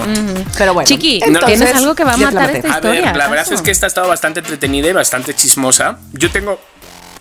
Pero 0.56 0.72
bueno. 0.74 0.86
Chiqui, 0.88 1.20
entonces, 1.22 1.58
¿tienes 1.58 1.76
algo 1.76 1.94
que 1.94 2.04
va 2.04 2.12
a 2.12 2.16
la 2.16 2.26
matar 2.30 2.56
esta 2.56 2.68
A 2.74 2.80
ver, 2.80 2.94
historia, 2.94 3.12
la 3.14 3.28
verdad 3.28 3.52
es 3.52 3.60
que 3.60 3.70
esta 3.70 3.84
ha 3.84 3.88
estado 3.88 4.08
bastante 4.08 4.40
entretenida 4.40 4.88
y 4.88 4.92
bastante 4.92 5.34
chismosa. 5.34 5.98
Yo 6.14 6.30
tengo 6.30 6.58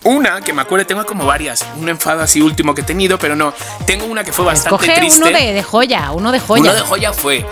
una 0.08 0.40
que 0.40 0.52
me 0.52 0.62
acuerdo, 0.62 0.86
tengo 0.86 1.04
como 1.06 1.26
varias. 1.26 1.64
Un 1.76 1.88
enfado 1.88 2.22
así 2.22 2.40
último 2.40 2.74
que 2.74 2.80
he 2.82 2.84
tenido, 2.84 3.18
pero 3.18 3.36
no. 3.36 3.52
Tengo 3.86 4.06
una 4.06 4.24
que 4.24 4.32
fue 4.32 4.44
bastante 4.44 4.86
triste. 4.94 5.22
uno 5.28 5.38
de, 5.38 5.52
de 5.52 5.62
joya, 5.62 6.10
uno 6.12 6.32
de 6.32 6.40
joya. 6.40 6.62
Uno 6.62 6.74
de 6.74 6.80
joya 6.80 7.12
fue. 7.12 7.46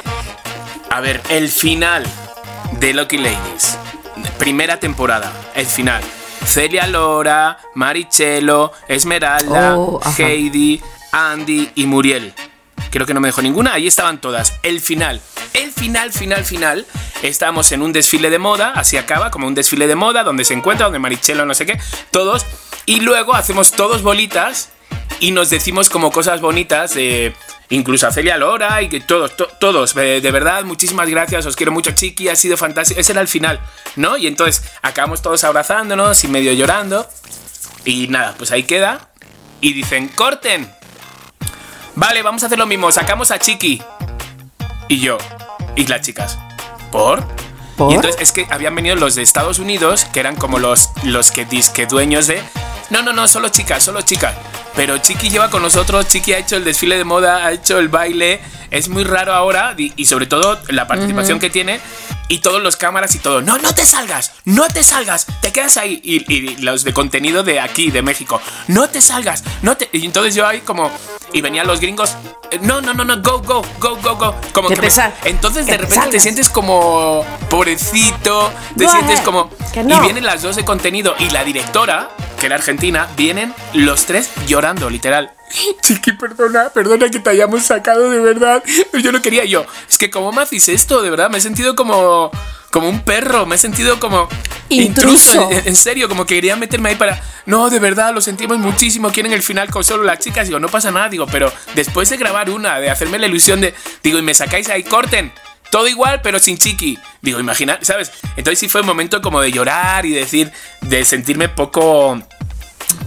A 0.90 1.00
ver, 1.00 1.20
el 1.28 1.50
final 1.50 2.04
de 2.72 2.94
Lucky 2.94 3.18
Ladies. 3.18 3.78
Primera 4.38 4.78
temporada. 4.78 5.32
El 5.54 5.66
final. 5.66 6.02
Celia 6.44 6.86
Lora, 6.86 7.58
Marichelo, 7.74 8.72
Esmeralda, 8.88 9.76
Oh. 9.76 10.00
Heidi, 10.18 10.80
Andy 11.12 11.70
y 11.74 11.86
Muriel. 11.86 12.32
Creo 12.90 13.06
que 13.06 13.14
no 13.14 13.20
me 13.20 13.28
dejó 13.28 13.42
ninguna. 13.42 13.72
Ahí 13.74 13.86
estaban 13.86 14.20
todas. 14.20 14.54
El 14.62 14.80
final. 14.80 15.20
El 15.52 15.72
final, 15.72 16.12
final, 16.12 16.44
final. 16.44 16.86
Estábamos 17.22 17.70
en 17.72 17.82
un 17.82 17.92
desfile 17.92 18.30
de 18.30 18.38
moda. 18.38 18.72
Así 18.74 18.96
acaba, 18.96 19.30
como 19.30 19.46
un 19.46 19.54
desfile 19.54 19.86
de 19.86 19.94
moda, 19.96 20.22
donde 20.24 20.44
se 20.44 20.54
encuentra, 20.54 20.84
donde 20.86 20.98
Marichelo, 20.98 21.44
no 21.46 21.54
sé 21.54 21.66
qué. 21.66 21.78
Todos. 22.10 22.46
Y 22.86 23.00
luego 23.00 23.34
hacemos 23.34 23.72
todos 23.72 24.02
bolitas 24.02 24.70
y 25.18 25.30
nos 25.32 25.50
decimos 25.50 25.88
como 25.88 26.12
cosas 26.12 26.40
bonitas 26.40 26.94
de 26.94 27.34
incluso 27.70 28.06
a 28.06 28.12
Celia 28.12 28.36
Lora 28.36 28.80
y 28.82 28.88
que 28.88 29.00
todos, 29.00 29.36
to- 29.36 29.48
todos, 29.58 29.92
de, 29.94 30.20
de 30.20 30.30
verdad, 30.30 30.62
muchísimas 30.62 31.08
gracias, 31.08 31.46
os 31.46 31.56
quiero 31.56 31.72
mucho, 31.72 31.90
Chiqui, 31.90 32.28
ha 32.28 32.36
sido 32.36 32.56
fantástico. 32.56 33.00
Ese 33.00 33.10
era 33.10 33.20
el 33.22 33.26
final, 33.26 33.58
¿no? 33.96 34.16
Y 34.16 34.28
entonces 34.28 34.62
acabamos 34.82 35.22
todos 35.22 35.42
abrazándonos 35.42 36.22
y 36.22 36.28
medio 36.28 36.52
llorando. 36.52 37.08
Y 37.84 38.06
nada, 38.08 38.34
pues 38.38 38.52
ahí 38.52 38.62
queda. 38.62 39.08
Y 39.60 39.72
dicen, 39.72 40.08
corten. 40.08 40.70
Vale, 41.96 42.22
vamos 42.22 42.42
a 42.42 42.46
hacer 42.46 42.58
lo 42.58 42.66
mismo, 42.66 42.92
sacamos 42.92 43.30
a 43.30 43.38
Chiqui. 43.38 43.82
Y 44.88 45.00
yo, 45.00 45.16
y 45.76 45.86
las 45.86 46.02
chicas, 46.02 46.38
¿por? 46.92 47.24
¿Por? 47.74 47.90
Y 47.90 47.94
entonces 47.94 48.20
es 48.20 48.32
que 48.32 48.46
habían 48.50 48.74
venido 48.74 48.96
los 48.96 49.14
de 49.14 49.22
Estados 49.22 49.58
Unidos, 49.58 50.04
que 50.12 50.20
eran 50.20 50.36
como 50.36 50.58
los, 50.58 50.90
los 51.04 51.30
que 51.30 51.46
disque 51.46 51.86
dueños 51.86 52.26
de. 52.26 52.42
No, 52.90 53.00
no, 53.00 53.14
no, 53.14 53.26
solo 53.26 53.48
chicas, 53.48 53.82
solo 53.82 54.02
chicas. 54.02 54.34
Pero 54.74 54.98
Chiqui 54.98 55.30
lleva 55.30 55.48
con 55.48 55.62
nosotros, 55.62 56.06
Chiqui 56.06 56.34
ha 56.34 56.38
hecho 56.38 56.56
el 56.56 56.64
desfile 56.64 56.98
de 56.98 57.04
moda, 57.04 57.46
ha 57.46 57.52
hecho 57.52 57.78
el 57.78 57.88
baile. 57.88 58.42
Es 58.70 58.88
muy 58.88 59.04
raro 59.04 59.32
ahora 59.34 59.74
y, 59.76 59.92
y 59.96 60.06
sobre 60.06 60.26
todo 60.26 60.58
la 60.68 60.86
participación 60.86 61.38
que 61.38 61.50
tiene 61.50 61.80
y 62.28 62.38
todos 62.38 62.60
los 62.62 62.76
cámaras 62.76 63.14
y 63.14 63.18
todo. 63.20 63.40
No, 63.42 63.58
no 63.58 63.72
te 63.74 63.84
salgas, 63.84 64.32
no 64.44 64.66
te 64.68 64.82
salgas, 64.82 65.26
te 65.42 65.52
quedas 65.52 65.76
ahí. 65.76 66.00
Y, 66.02 66.32
y 66.32 66.56
los 66.58 66.84
de 66.84 66.92
contenido 66.92 67.42
de 67.42 67.60
aquí, 67.60 67.90
de 67.90 68.02
México, 68.02 68.40
no 68.68 68.88
te 68.88 69.00
salgas, 69.00 69.44
no 69.62 69.76
te. 69.76 69.88
Y 69.92 70.04
entonces 70.04 70.34
yo 70.34 70.46
ahí 70.46 70.60
como. 70.60 70.90
Y 71.32 71.40
venían 71.42 71.66
los 71.66 71.80
gringos, 71.80 72.16
eh, 72.50 72.58
no, 72.62 72.80
no, 72.80 72.94
no, 72.94 73.04
no, 73.04 73.20
go, 73.20 73.40
go, 73.42 73.62
go, 73.80 73.96
go, 73.96 74.16
go. 74.16 74.34
Como 74.52 74.68
Que 74.68 74.76
me- 74.76 74.88
entonces 75.24 75.66
que 75.66 75.72
de 75.72 75.78
te 75.78 75.84
repente 75.84 76.08
te 76.10 76.20
sientes 76.20 76.48
como 76.48 77.24
pobrecito, 77.50 78.52
te 78.76 78.84
Go 78.84 78.90
sientes 78.90 79.16
ahead, 79.16 79.24
como... 79.24 79.50
no. 79.84 79.96
Y 79.98 80.00
vienen 80.04 80.24
las 80.24 80.42
dos 80.42 80.56
de 80.56 80.64
contenido 80.64 81.14
y 81.18 81.30
la 81.30 81.42
directora, 81.44 82.10
que 82.38 82.46
era 82.46 82.54
argentina, 82.54 83.08
vienen 83.16 83.52
los 83.74 84.06
tres 84.06 84.30
llorando, 84.46 84.88
literal. 84.88 85.32
Chiqui, 85.82 86.12
perdona, 86.12 86.70
perdona 86.70 87.08
que 87.08 87.18
te 87.18 87.30
hayamos 87.30 87.64
sacado 87.64 88.10
de 88.10 88.20
verdad. 88.20 88.62
Yo 89.02 89.12
no 89.12 89.22
quería 89.22 89.44
yo. 89.44 89.64
Es 89.88 89.98
que 89.98 90.10
como 90.10 90.32
me 90.32 90.42
haces 90.42 90.68
esto, 90.68 91.02
de 91.02 91.10
verdad, 91.10 91.30
me 91.30 91.38
he 91.38 91.40
sentido 91.40 91.74
como... 91.74 92.30
Como 92.72 92.90
un 92.90 93.04
perro, 93.04 93.46
me 93.46 93.54
he 93.54 93.58
sentido 93.58 93.98
como 94.00 94.28
Intruso. 94.68 95.50
En, 95.50 95.68
en 95.68 95.76
serio, 95.76 96.08
como 96.08 96.26
que 96.26 96.34
quería 96.34 96.56
meterme 96.56 96.90
ahí 96.90 96.96
para. 96.96 97.22
No, 97.46 97.70
de 97.70 97.78
verdad, 97.78 98.12
lo 98.12 98.20
sentimos 98.20 98.58
muchísimo. 98.58 99.10
Quieren 99.12 99.32
el 99.32 99.42
final 99.42 99.70
con 99.70 99.84
solo 99.84 100.02
las 100.02 100.18
chicas. 100.18 100.46
Digo, 100.46 100.58
no 100.58 100.68
pasa 100.68 100.90
nada. 100.90 101.08
Digo, 101.08 101.26
pero 101.26 101.52
después 101.74 102.10
de 102.10 102.16
grabar 102.16 102.50
una, 102.50 102.78
de 102.80 102.90
hacerme 102.90 103.18
la 103.18 103.26
ilusión 103.26 103.60
de. 103.60 103.74
Digo, 104.02 104.18
y 104.18 104.22
me 104.22 104.34
sacáis 104.34 104.68
ahí, 104.68 104.82
corten. 104.82 105.32
Todo 105.70 105.88
igual, 105.88 106.20
pero 106.22 106.38
sin 106.38 106.58
chiqui. 106.58 106.98
Digo, 107.22 107.40
imagina, 107.40 107.78
¿sabes? 107.82 108.12
Entonces 108.36 108.58
sí 108.58 108.68
fue 108.68 108.82
un 108.82 108.86
momento 108.86 109.20
como 109.20 109.40
de 109.40 109.52
llorar 109.52 110.06
y 110.06 110.10
decir, 110.10 110.52
de 110.82 111.04
sentirme 111.04 111.48
poco. 111.48 112.20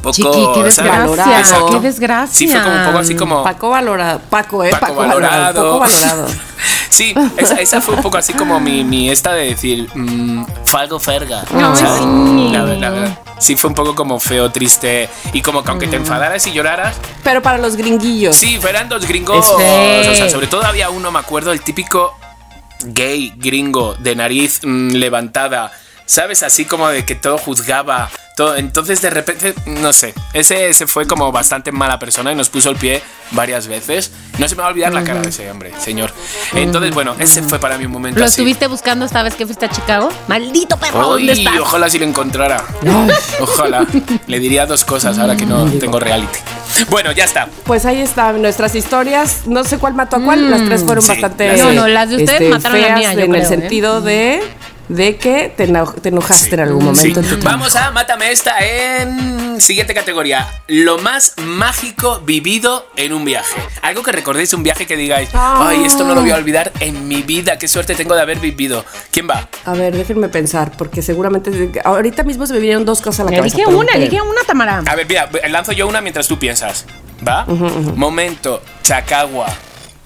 Poco. 0.02 0.12
Chiqui, 0.12 0.48
qué 0.54 0.64
desgracia, 0.64 1.40
Exacto. 1.40 1.70
qué 1.72 1.80
desgracia. 1.80 2.36
Sí, 2.36 2.48
fue 2.48 2.62
como 2.62 2.76
un 2.76 2.86
poco 2.86 2.98
así 3.00 3.16
como. 3.16 3.44
Paco 3.44 3.70
valorado. 3.70 4.22
Paco, 4.30 4.64
¿eh? 4.64 4.72
Paco 4.80 4.96
valorado. 4.96 5.64
Poco 5.64 5.80
valorado. 5.80 6.28
Sí, 6.90 7.14
esa, 7.38 7.56
esa 7.56 7.80
fue 7.80 7.96
un 7.96 8.02
poco 8.02 8.18
así 8.18 8.34
como 8.34 8.60
mi, 8.60 8.84
mi 8.84 9.10
esta 9.10 9.32
de 9.32 9.50
decir, 9.50 9.88
mm, 9.96 10.44
falgo 10.66 11.00
ferga. 11.00 11.46
¿sabes? 11.46 11.80
sí. 11.80 12.50
La, 12.52 12.64
la 12.64 12.90
verdad. 12.90 13.20
Sí, 13.38 13.56
fue 13.56 13.70
un 13.70 13.76
poco 13.76 13.96
como 13.96 14.20
feo, 14.20 14.52
triste 14.52 15.08
y 15.32 15.42
como 15.42 15.64
que 15.64 15.72
aunque 15.72 15.88
te 15.88 15.96
enfadaras 15.96 16.46
y 16.48 16.52
lloraras, 16.52 16.98
Pero 17.24 17.42
para 17.42 17.58
los 17.58 17.78
gringuillos. 17.78 18.36
sí, 18.36 18.60
eran 18.68 18.90
dos 18.90 19.06
gringos. 19.08 19.46
Este. 19.48 20.10
O 20.10 20.16
sea, 20.16 20.30
sobre 20.30 20.48
todo 20.48 20.66
había 20.66 20.90
uno, 20.90 21.10
me 21.12 21.20
acuerdo, 21.20 21.54
el 21.54 21.62
típico 21.62 22.14
gay 22.84 23.34
gringo 23.38 23.94
de 23.96 24.16
nariz 24.16 24.60
mm, 24.64 24.90
levantada. 24.90 25.72
¿Sabes? 26.10 26.42
Así 26.42 26.66
como 26.66 26.88
de 26.90 27.06
que 27.06 27.14
todo 27.14 27.38
juzgaba. 27.38 28.10
Todo. 28.36 28.56
Entonces, 28.56 29.00
de 29.00 29.12
repente, 29.12 29.54
no 29.68 29.94
sé. 29.94 30.16
Ese, 30.34 30.68
ese 30.68 30.88
fue 30.88 31.06
como 31.06 31.32
bastante 31.32 31.72
mala 31.72 32.00
persona 32.00 32.32
y 32.32 32.36
nos 32.36 32.50
puso 32.50 32.72
el 32.72 32.78
pie 32.78 33.04
varias 33.30 33.68
veces. 33.68 34.12
No 34.40 34.50
se 34.50 34.56
me 34.56 34.62
va 34.64 34.70
a 34.70 34.72
olvidar 34.72 34.92
la 34.92 35.04
cara 35.04 35.22
de 35.22 35.30
ese 35.30 35.52
hombre, 35.52 35.72
señor. 35.80 36.12
Entonces, 36.56 36.96
bueno, 36.96 37.16
ese 37.20 37.44
fue 37.44 37.60
para 37.60 37.78
mí 37.78 37.86
un 37.86 37.92
momento 37.92 38.18
¿Lo 38.18 38.26
así. 38.26 38.42
estuviste 38.42 38.66
buscando 38.66 39.06
esta 39.06 39.22
vez 39.22 39.36
que 39.36 39.46
fuiste 39.46 39.68
a 39.68 39.70
Chicago? 39.70 40.10
¡Maldito 40.28 40.78
perro! 40.78 41.10
¿Dónde 41.10 41.32
Ay, 41.34 41.46
estás? 41.46 41.60
ojalá 41.60 41.88
si 41.92 42.00
lo 42.00 42.06
encontrara. 42.06 42.64
Ojalá. 43.40 43.86
Le 44.26 44.40
diría 44.40 44.66
dos 44.66 44.84
cosas 44.86 45.20
ahora 45.20 45.38
que 45.38 45.46
no 45.46 45.66
tengo 45.74 46.00
reality. 46.00 46.40
Bueno, 46.90 47.12
ya 47.12 47.26
está. 47.26 47.50
Pues 47.66 47.86
ahí 47.86 48.02
están 48.02 48.42
nuestras 48.42 48.74
historias. 48.74 49.42
No 49.46 49.64
sé 49.64 49.78
cuál 49.78 49.94
mató 49.94 50.16
a 50.16 50.22
cuál. 50.24 50.50
Las 50.50 50.66
tres 50.66 50.84
fueron 50.84 51.04
Sí, 51.04 51.10
bastante. 51.10 51.56
No, 51.56 51.72
no, 51.74 51.88
las 51.88 52.10
de 52.10 52.16
ustedes 52.16 52.50
mataron 52.50 52.82
la 52.82 52.88
feas 52.88 53.00
mía, 53.00 53.14
yo 53.14 53.20
En 53.26 53.36
el 53.36 53.42
¿eh? 53.42 53.46
sentido 53.46 54.02
de, 54.02 54.42
de 54.90 55.16
que 55.18 55.54
te, 55.56 55.64
eno- 55.66 55.94
te 55.94 56.10
enojaste 56.10 56.56
en 56.56 56.60
algún 56.62 56.96
Sí. 56.96 57.10
momento. 57.10 57.36
en 57.36 57.44
Vamos 57.44 57.76
a 57.76 57.92
Mátame 57.92 58.32
esta 58.32 58.56
en 58.60 59.62
siguiente 59.62 59.94
categoría. 59.94 60.48
Lo 60.68 60.98
más 60.98 61.36
mágico 61.38 62.20
vivido 62.26 62.88
en 62.96 63.14
un 63.14 63.24
viaje. 63.24 63.62
Algo 63.82 64.04
que 64.04 64.12
recordéis 64.12 64.52
un 64.54 64.64
viaje 64.64 64.86
que 64.88 64.96
digáis, 64.98 65.30
ay, 65.34 65.84
esto 65.86 66.04
no 66.04 66.16
lo 66.16 66.22
voy 66.22 66.32
a 66.32 66.36
olvidar 66.36 66.72
en 66.80 67.08
mi 67.08 67.22
vida. 67.22 67.58
Qué 67.58 67.68
suerte 67.68 67.96
tengo 67.96 68.16
de 68.16 68.22
haber 68.22 68.40
vivido. 68.40 68.84
¿Quién 69.12 69.30
va? 69.30 69.48
A 69.66 69.74
ver, 69.74 69.96
déjenme 69.96 70.28
pensar, 70.30 70.72
porque 70.78 71.02
seguramente 71.02 71.72
ahorita 71.84 72.24
mismo 72.24 72.46
se 72.48 72.54
me 72.54 72.60
vinieron 72.60 72.84
dos 72.86 73.02
cosas 73.02 73.22
a 73.22 73.24
la 73.30 73.38
cabeza. 73.38 73.58
Elige 73.58 73.72
una, 73.74 73.92
elige 73.94 74.22
una, 74.22 74.42
Tamara. 74.48 74.82
A 74.88 74.96
ver, 74.96 75.06
mira, 75.08 75.30
lanzo 75.50 75.72
yo 75.72 75.88
una 75.88 76.02
mientras 76.02 76.28
tú 76.28 76.40
piensas. 76.40 76.86
¿Va? 77.28 77.46
Momento, 77.46 78.62
Chacagua. 78.84 79.48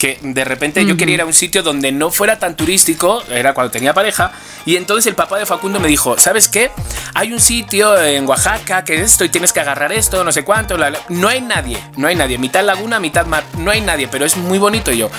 Que 0.04 0.20
de 0.22 0.44
repente 0.44 0.84
yo 0.86 0.98
quería 0.98 1.16
ir 1.16 1.22
a 1.22 1.26
un 1.26 1.32
sitio 1.32 1.64
donde 1.64 1.94
no 1.94 2.12
fuera 2.12 2.38
tan 2.38 2.58
turístico, 2.58 3.24
era 3.32 3.54
cuando 3.54 3.72
tenía 3.72 3.94
pareja, 3.94 4.34
y 4.66 4.76
entonces 4.76 5.08
el 5.08 5.16
papá 5.16 5.38
de 5.40 5.46
Facundo 5.46 5.80
me 5.80 5.88
dijo, 5.88 6.20
¿sabes 6.20 6.50
qué? 6.50 6.72
Hay 7.14 7.32
un 7.32 7.40
sitio 7.40 7.98
en 8.04 8.28
Oaxaca 8.28 8.84
que 8.84 8.96
es 8.96 9.12
esto 9.14 9.24
y 9.24 9.30
tienes 9.30 9.54
que 9.54 9.62
agarrar 9.62 9.94
esto, 9.94 10.22
no 10.26 10.34
sé 10.34 10.44
cuánto, 10.44 10.76
la- 10.78 10.90
la- 10.90 11.00
no 11.08 11.30
hay 11.30 11.40
nadie, 11.40 11.78
no 11.96 12.10
hay 12.10 12.16
nadie, 12.18 12.38
mitad 12.38 12.66
laguna, 12.66 13.00
mitad 13.00 13.26
mar, 13.28 13.46
no 13.58 13.72
hay 13.72 13.80
nadie, 13.80 14.10
pero 14.10 14.26
es 14.26 14.36
muy 14.36 14.60
bonito 14.60 14.92
y 14.92 14.98
yo, 14.98 15.10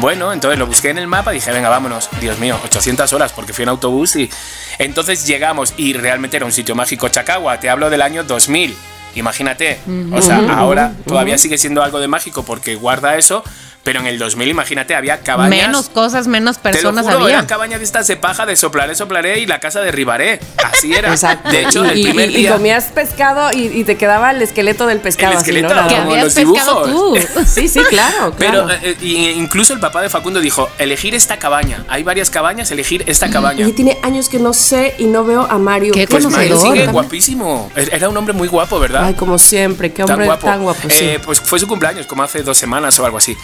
bueno, 0.00 0.32
entonces 0.32 0.58
lo 0.58 0.66
busqué 0.66 0.88
en 0.88 0.96
el 0.96 1.06
mapa 1.06 1.32
y 1.32 1.34
dije, 1.34 1.52
venga, 1.52 1.68
vámonos, 1.68 2.08
Dios 2.18 2.38
mío, 2.38 2.58
800 2.64 3.12
horas 3.12 3.30
porque 3.32 3.52
fui 3.52 3.64
en 3.64 3.68
autobús 3.68 4.16
y 4.16 4.30
entonces 4.78 5.26
llegamos 5.26 5.74
y 5.76 5.92
realmente 5.92 6.38
era 6.38 6.46
un 6.46 6.52
sitio 6.52 6.74
mágico, 6.74 7.10
Chacagua, 7.10 7.60
te 7.60 7.68
hablo 7.68 7.90
del 7.90 8.00
año 8.00 8.24
2000. 8.24 8.74
Imagínate, 9.16 9.78
o 10.12 10.20
sea, 10.22 10.38
ahora 10.58 10.92
todavía 11.06 11.36
sigue 11.38 11.56
siendo 11.58 11.82
algo 11.84 12.00
de 12.00 12.08
mágico 12.08 12.42
porque 12.42 12.74
guarda 12.74 13.16
eso, 13.16 13.44
pero 13.84 14.00
en 14.00 14.06
el 14.06 14.18
2000, 14.18 14.48
imagínate, 14.48 14.94
había 14.94 15.20
cabañas. 15.20 15.66
Menos 15.68 15.88
cosas, 15.90 16.26
menos 16.26 16.58
Te 16.58 16.70
lo 16.70 16.72
personas 16.72 17.04
juro, 17.04 17.18
había. 17.18 17.34
eran 17.34 17.46
cabañas 17.46 17.78
de 17.80 17.84
estas 17.84 18.06
de 18.08 18.16
paja 18.16 18.46
de 18.46 18.56
soplaré, 18.56 18.94
soplaré 18.96 19.38
y 19.40 19.46
la 19.46 19.60
casa 19.60 19.80
derribaré. 19.82 20.40
Así 20.64 20.92
era. 20.92 21.10
Exacto. 21.10 21.50
De 21.50 21.62
hecho, 21.62 21.84
el 21.84 21.92
primer 22.02 22.30
y- 22.30 22.34
y 22.34 22.36
día. 22.38 22.52
comías 22.54 22.86
pescado 22.86 23.50
y, 23.52 23.66
y 23.66 23.84
te 23.84 23.96
quedaba 23.96 24.30
el 24.32 24.42
esqueleto 24.42 24.86
del 24.86 25.00
pescado. 25.00 25.32
El 25.32 25.38
así, 25.38 25.50
esqueleto 25.50 25.68
¿no? 25.74 25.74
Nada 25.76 25.88
Que 25.88 25.94
más. 25.94 26.02
como 26.02 26.12
habías 26.14 26.24
los 26.24 26.34
pescado 26.34 26.82
tú. 26.82 27.14
dibujos. 27.14 27.48
Sí, 27.54 27.68
sí, 27.68 27.80
claro. 27.88 28.34
Pero 28.38 28.64
claro. 28.64 28.70
eh, 28.82 28.96
eh, 29.00 29.04
y 29.04 29.28
incluso 29.30 29.74
el 29.74 29.80
papá 29.80 30.00
de 30.02 30.08
Facundo 30.08 30.40
dijo, 30.40 30.68
elegir 30.78 31.14
esta 31.14 31.36
cabaña. 31.38 31.84
Hay 31.88 32.02
varias 32.02 32.30
cabañas, 32.30 32.70
elegir 32.70 33.04
esta 33.06 33.30
cabaña. 33.30 33.68
Y 33.68 33.72
tiene 33.72 33.98
años 34.02 34.28
que 34.28 34.38
no 34.38 34.52
sé 34.54 34.94
y 34.98 35.04
no 35.04 35.24
veo 35.24 35.42
a 35.42 35.58
Mario. 35.58 35.92
Qué 35.92 36.06
Pues 36.08 36.24
Mario 36.26 36.58
sigue 36.58 36.86
guapísimo. 36.86 37.70
Era 37.76 38.08
un 38.08 38.16
hombre 38.16 38.32
muy 38.34 38.48
guapo, 38.48 38.78
¿verdad? 38.80 39.04
Ay, 39.04 39.14
como 39.14 39.38
siempre, 39.38 39.92
qué 39.92 40.02
tan 40.04 40.12
hombre 40.14 40.26
guapo. 40.26 40.46
tan 40.46 40.62
guapo. 40.62 40.88
sí. 40.88 41.04
Eh, 41.04 41.20
Pues 41.24 41.40
fue 41.40 41.58
su 41.58 41.66
cumpleaños, 41.68 42.06
como 42.06 42.22
hace 42.22 42.42
dos 42.42 42.56
semanas 42.56 42.98
o 42.98 43.04
algo 43.04 43.18
así. 43.18 43.36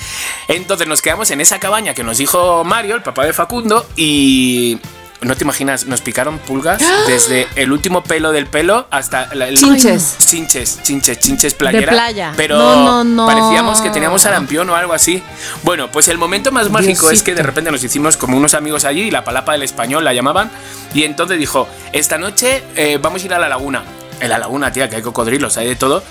Entonces 0.49 0.87
nos 0.89 1.03
quedamos 1.03 1.31
en 1.31 1.41
esa 1.41 1.59
cabaña 1.61 1.95
que 1.95 2.03
nos 2.05 2.18
dijo 2.18 2.64
Mario, 2.64 2.97
el 2.97 3.03
papá 3.03 3.24
de 3.24 3.33
Facundo, 3.33 3.87
y 3.97 4.78
no 5.22 5.37
te 5.37 5.45
imaginas, 5.45 5.85
nos 5.85 6.01
picaron 6.01 6.39
pulgas 6.39 6.83
desde 7.07 7.47
el 7.57 7.72
último 7.72 8.03
pelo 8.03 8.33
del 8.33 8.47
pelo 8.47 8.87
hasta 8.91 9.24
el- 9.24 9.59
Chinches. 9.59 10.16
Chinches, 10.24 10.83
chinches, 10.83 11.18
chinches 11.20 11.53
playera. 11.55 11.93
playa. 11.93 12.33
Pero 12.39 12.57
No, 12.57 12.85
no, 12.85 13.05
no. 13.05 13.26
parecíamos 13.26 13.83
que 13.83 13.91
teníamos 13.91 14.22
sarampión 14.22 14.70
o 14.70 14.74
algo 14.76 14.95
así. 14.95 15.22
Bueno, 15.62 15.91
pues 15.91 16.09
el 16.09 16.16
momento 16.16 16.53
más 16.53 16.70
mágico 16.70 17.11
es 17.11 17.22
que 17.22 17.35
de 17.35 17.43
repente 17.43 17.70
nos 17.70 17.85
hicimos 17.85 18.16
como 18.16 18.37
unos 18.39 18.55
amigos 18.55 18.85
allí, 18.87 19.03
y 19.03 19.11
la 19.11 19.22
palapa 19.22 19.53
del 19.53 19.62
español 19.62 20.05
la 20.05 20.14
llamaban, 20.14 20.51
y 20.95 21.05
entonces 21.05 21.39
dijo, 21.39 21.68
esta 21.93 22.16
noche 22.16 22.62
eh, 22.76 22.99
vamos 23.01 23.22
a 23.22 23.26
ir 23.26 23.35
a 23.35 23.39
la 23.39 23.49
laguna. 23.51 23.83
En 24.20 24.28
la 24.31 24.39
laguna, 24.39 24.72
tía, 24.72 24.89
que 24.89 24.97
hay 24.97 25.03
cocodrilos, 25.03 25.57
hay 25.59 25.66
de 25.68 25.76
todo, 25.76 26.03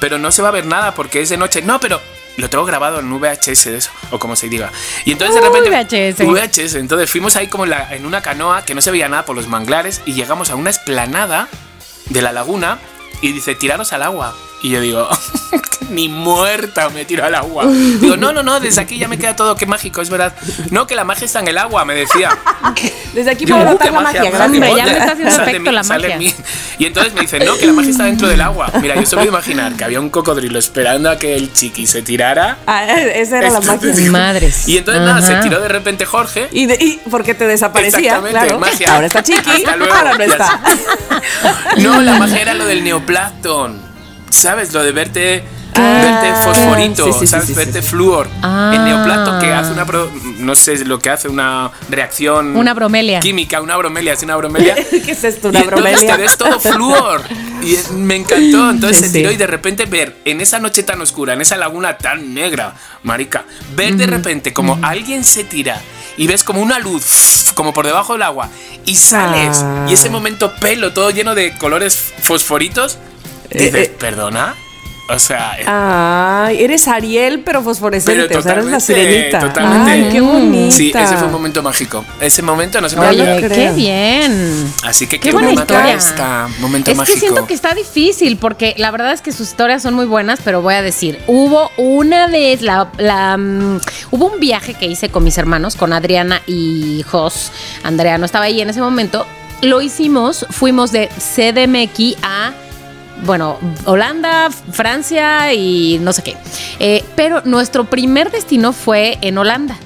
pero 0.00 0.18
no 0.18 0.30
se 0.30 0.42
va 0.42 0.48
a 0.48 0.52
ver 0.52 0.66
nada 0.66 0.92
porque 0.94 1.22
es 1.22 1.28
de 1.30 1.36
noche. 1.38 1.62
No, 1.62 1.80
pero 1.80 2.00
lo 2.38 2.48
tengo 2.50 2.64
grabado 2.64 3.00
en 3.00 3.10
VHS 3.12 3.64
de 3.66 3.76
eso, 3.76 3.90
o 4.10 4.18
como 4.18 4.34
se 4.36 4.48
diga. 4.48 4.70
Y 5.04 5.12
entonces 5.12 5.34
de 5.40 5.48
Uy, 5.48 5.58
repente... 5.68 6.12
VHS. 6.14 6.26
VHS. 6.26 6.74
Entonces 6.76 7.10
fuimos 7.10 7.36
ahí 7.36 7.48
como 7.48 7.64
en, 7.64 7.70
la- 7.70 7.94
en 7.94 8.06
una 8.06 8.22
canoa 8.22 8.64
que 8.64 8.74
no 8.74 8.80
se 8.80 8.90
veía 8.90 9.08
nada 9.08 9.24
por 9.24 9.36
los 9.36 9.48
manglares 9.48 10.00
y 10.06 10.14
llegamos 10.14 10.50
a 10.50 10.54
una 10.56 10.70
esplanada 10.70 11.48
de 12.06 12.22
la 12.22 12.32
laguna 12.32 12.78
y 13.20 13.32
dice, 13.32 13.54
tiraros 13.54 13.92
al 13.92 14.02
agua. 14.02 14.34
Y 14.60 14.70
yo 14.70 14.80
digo, 14.80 15.08
ni 15.90 16.08
muerta 16.08 16.88
me 16.88 17.04
tiro 17.04 17.24
al 17.24 17.34
agua. 17.36 17.64
Digo, 17.66 18.16
no, 18.16 18.32
no, 18.32 18.42
no, 18.42 18.58
desde 18.58 18.80
aquí 18.80 18.98
ya 18.98 19.06
me 19.06 19.16
queda 19.18 19.36
todo, 19.36 19.54
qué 19.54 19.66
mágico, 19.66 20.00
es 20.02 20.10
verdad. 20.10 20.34
No, 20.70 20.86
que 20.86 20.96
la 20.96 21.04
magia 21.04 21.26
está 21.26 21.38
en 21.40 21.48
el 21.48 21.58
agua, 21.58 21.84
me 21.84 21.94
decía. 21.94 22.30
Desde 23.14 23.30
aquí 23.30 23.46
puedo 23.46 23.62
"Uh, 23.62 23.64
notar 23.70 23.92
la 23.92 24.00
magia. 24.00 24.20
magia, 24.20 24.30
gracias. 24.30 24.50
Hombre, 24.50 24.76
ya 24.76 24.84
me 24.84 24.90
está 24.92 25.12
haciendo 25.12 25.42
efecto 25.42 25.60
mí, 25.70 25.70
la 25.76 25.82
magia. 25.82 26.18
Y 26.78 26.84
entonces 26.86 27.14
me 27.14 27.20
dice, 27.22 27.38
no, 27.40 27.56
que 27.56 27.66
la 27.66 27.72
magia 27.72 27.90
está 27.90 28.04
dentro 28.04 28.28
del 28.28 28.40
agua. 28.40 28.70
Mira, 28.82 28.96
yo 28.96 29.06
solo 29.06 29.24
imaginar 29.24 29.72
que 29.74 29.84
había 29.84 30.00
un 30.00 30.10
cocodrilo 30.10 30.58
esperando 30.58 31.08
a 31.10 31.18
que 31.18 31.34
el 31.36 31.52
chiqui 31.52 31.86
se 31.86 32.02
tirara. 32.02 32.58
Ah, 32.66 32.84
esa 33.00 33.38
era 33.38 33.50
la 33.50 33.60
magia. 33.60 33.92
digo- 33.92 34.12
Madres. 34.12 34.68
Y 34.68 34.76
entonces 34.76 35.02
nada, 35.02 35.22
se 35.22 35.36
tiró 35.36 35.60
de 35.60 35.68
repente 35.68 36.04
Jorge. 36.04 36.48
Y, 36.52 36.66
de, 36.66 36.74
y 36.74 37.00
porque 37.10 37.34
te 37.34 37.46
desaparecía, 37.46 37.98
Exactamente, 37.98 38.38
claro. 38.40 38.58
magia. 38.60 38.94
Ahora 38.94 39.06
está 39.06 39.22
chiqui, 39.22 39.64
luego, 39.78 39.94
ahora 39.94 40.14
no 40.18 40.24
está. 40.24 40.60
No, 41.78 42.00
la 42.02 42.14
magia 42.18 42.38
era 42.42 42.54
lo 42.54 42.66
del 42.66 42.82
neoplancton. 42.84 43.87
¿Sabes? 44.30 44.72
Lo 44.72 44.82
de 44.82 44.92
verte, 44.92 45.44
Ah, 45.74 46.20
verte 46.22 46.42
fosforito, 46.42 47.04
sí, 47.12 47.18
sí, 47.20 47.26
¿sabes? 47.28 47.46
sí, 47.46 47.54
verte 47.54 47.82
flúor. 47.82 48.28
Ah. 48.42 49.38
Que 49.40 49.52
hace 49.52 49.72
una. 49.72 49.84
pro- 49.86 50.10
no 50.38 50.54
sé 50.56 50.84
lo 50.84 50.98
que 50.98 51.10
hace, 51.10 51.28
una 51.28 51.70
reacción. 51.88 52.56
Una 52.56 52.74
bromelia. 52.74 53.20
Química, 53.20 53.60
una 53.60 53.76
bromelia, 53.76 54.12
es 54.14 54.22
una 54.22 54.34
bromelia. 54.36 54.74
¿Qué 54.90 55.12
es 55.12 55.22
esto? 55.24 55.48
Y 55.48 55.50
Una 55.50 55.60
entonces 55.60 55.82
bromelia. 55.84 56.16
te 56.16 56.22
ves 56.22 56.36
todo 56.36 56.58
flúor. 56.58 57.22
Y 57.62 57.74
es- 57.74 57.90
me 57.92 58.16
encantó. 58.16 58.70
Entonces 58.70 58.98
se 59.06 59.10
tiró 59.18 59.30
y 59.30 59.36
de 59.36 59.46
repente 59.46 59.84
ver 59.86 60.16
en 60.24 60.40
esa 60.40 60.58
noche 60.58 60.82
tan 60.82 61.00
oscura, 61.00 61.34
en 61.34 61.40
esa 61.42 61.56
laguna 61.56 61.96
tan 61.98 62.34
negra, 62.34 62.74
marica, 63.04 63.44
ver 63.76 63.94
de 63.96 64.06
repente 64.06 64.52
como 64.52 64.78
alguien 64.82 65.24
se 65.24 65.44
tira 65.44 65.80
y 66.16 66.26
ves 66.26 66.42
como 66.42 66.60
una 66.60 66.80
luz, 66.80 67.52
como 67.54 67.72
por 67.72 67.86
debajo 67.86 68.14
del 68.14 68.22
agua, 68.22 68.48
y 68.84 68.96
sales. 68.96 69.60
Ah. 69.62 69.86
Y 69.88 69.92
ese 69.94 70.10
momento 70.10 70.52
pelo, 70.60 70.92
todo 70.92 71.10
lleno 71.10 71.34
de 71.36 71.56
colores 71.58 72.12
fosforitos. 72.22 72.98
Dices, 73.50 73.74
Eh, 73.74 73.82
eh. 73.84 73.96
¿perdona? 73.98 74.54
O 75.10 75.18
sea, 75.18 75.56
Ay, 75.66 76.62
eres 76.62 76.86
Ariel, 76.86 77.40
pero 77.40 77.62
fosforescente. 77.62 78.26
Pero 78.28 78.40
o 78.40 78.42
sea, 78.42 78.52
eres 78.52 78.66
la 78.66 78.78
totalmente, 78.78 79.08
sirenita. 79.08 79.38
totalmente. 79.40 79.90
Ay, 79.90 80.08
qué 80.12 80.20
bonita. 80.20 80.76
sí, 80.76 80.92
ese 80.94 81.16
fue 81.16 81.26
un 81.28 81.32
momento 81.32 81.62
mágico. 81.62 82.04
Ese 82.20 82.42
momento 82.42 82.78
no 82.82 82.90
se 82.90 82.96
me 82.96 83.00
va 83.00 83.08
a 83.08 83.10
Oye, 83.12 83.22
olvidar. 83.22 83.50
creo. 83.50 83.70
qué 83.70 83.74
bien. 83.74 84.70
Así 84.84 85.06
que 85.06 85.18
Qué 85.18 85.28
qué 85.28 85.32
buena 85.32 85.52
historia. 85.52 85.94
esta 85.94 86.48
momento 86.58 86.90
es 86.90 86.96
mágico. 86.98 87.14
que 87.14 87.20
siento 87.20 87.46
que 87.46 87.54
está 87.54 87.72
difícil 87.72 88.36
porque 88.36 88.74
la 88.76 88.90
verdad 88.90 89.12
es 89.14 89.22
que 89.22 89.32
sus 89.32 89.48
historias 89.48 89.80
son 89.80 89.94
muy 89.94 90.04
buenas, 90.04 90.40
pero 90.44 90.60
voy 90.60 90.74
a 90.74 90.82
decir, 90.82 91.18
hubo 91.26 91.70
una 91.78 92.26
vez, 92.26 92.60
la, 92.60 92.90
la, 92.98 93.38
mm, 93.38 93.80
hubo 94.10 94.26
un 94.26 94.38
viaje 94.40 94.74
que 94.74 94.84
hice 94.84 95.08
con 95.08 95.24
mis 95.24 95.38
hermanos, 95.38 95.74
con 95.76 95.94
Adriana 95.94 96.42
y 96.46 97.02
Jos. 97.10 97.50
Andrea 97.82 98.18
no 98.18 98.26
estaba 98.26 98.44
ahí 98.44 98.60
en 98.60 98.68
ese 98.68 98.82
momento. 98.82 99.26
Lo 99.62 99.80
hicimos, 99.80 100.44
fuimos 100.50 100.92
de 100.92 101.08
CDMX 101.08 102.16
a 102.22 102.52
bueno, 103.24 103.58
Holanda, 103.84 104.48
Francia 104.50 105.52
y 105.52 105.98
no 106.00 106.12
sé 106.12 106.22
qué. 106.22 106.36
Eh, 106.78 107.04
pero 107.16 107.42
nuestro 107.44 107.84
primer 107.84 108.30
destino 108.30 108.72
fue 108.72 109.18
en 109.20 109.38
Holanda. 109.38 109.76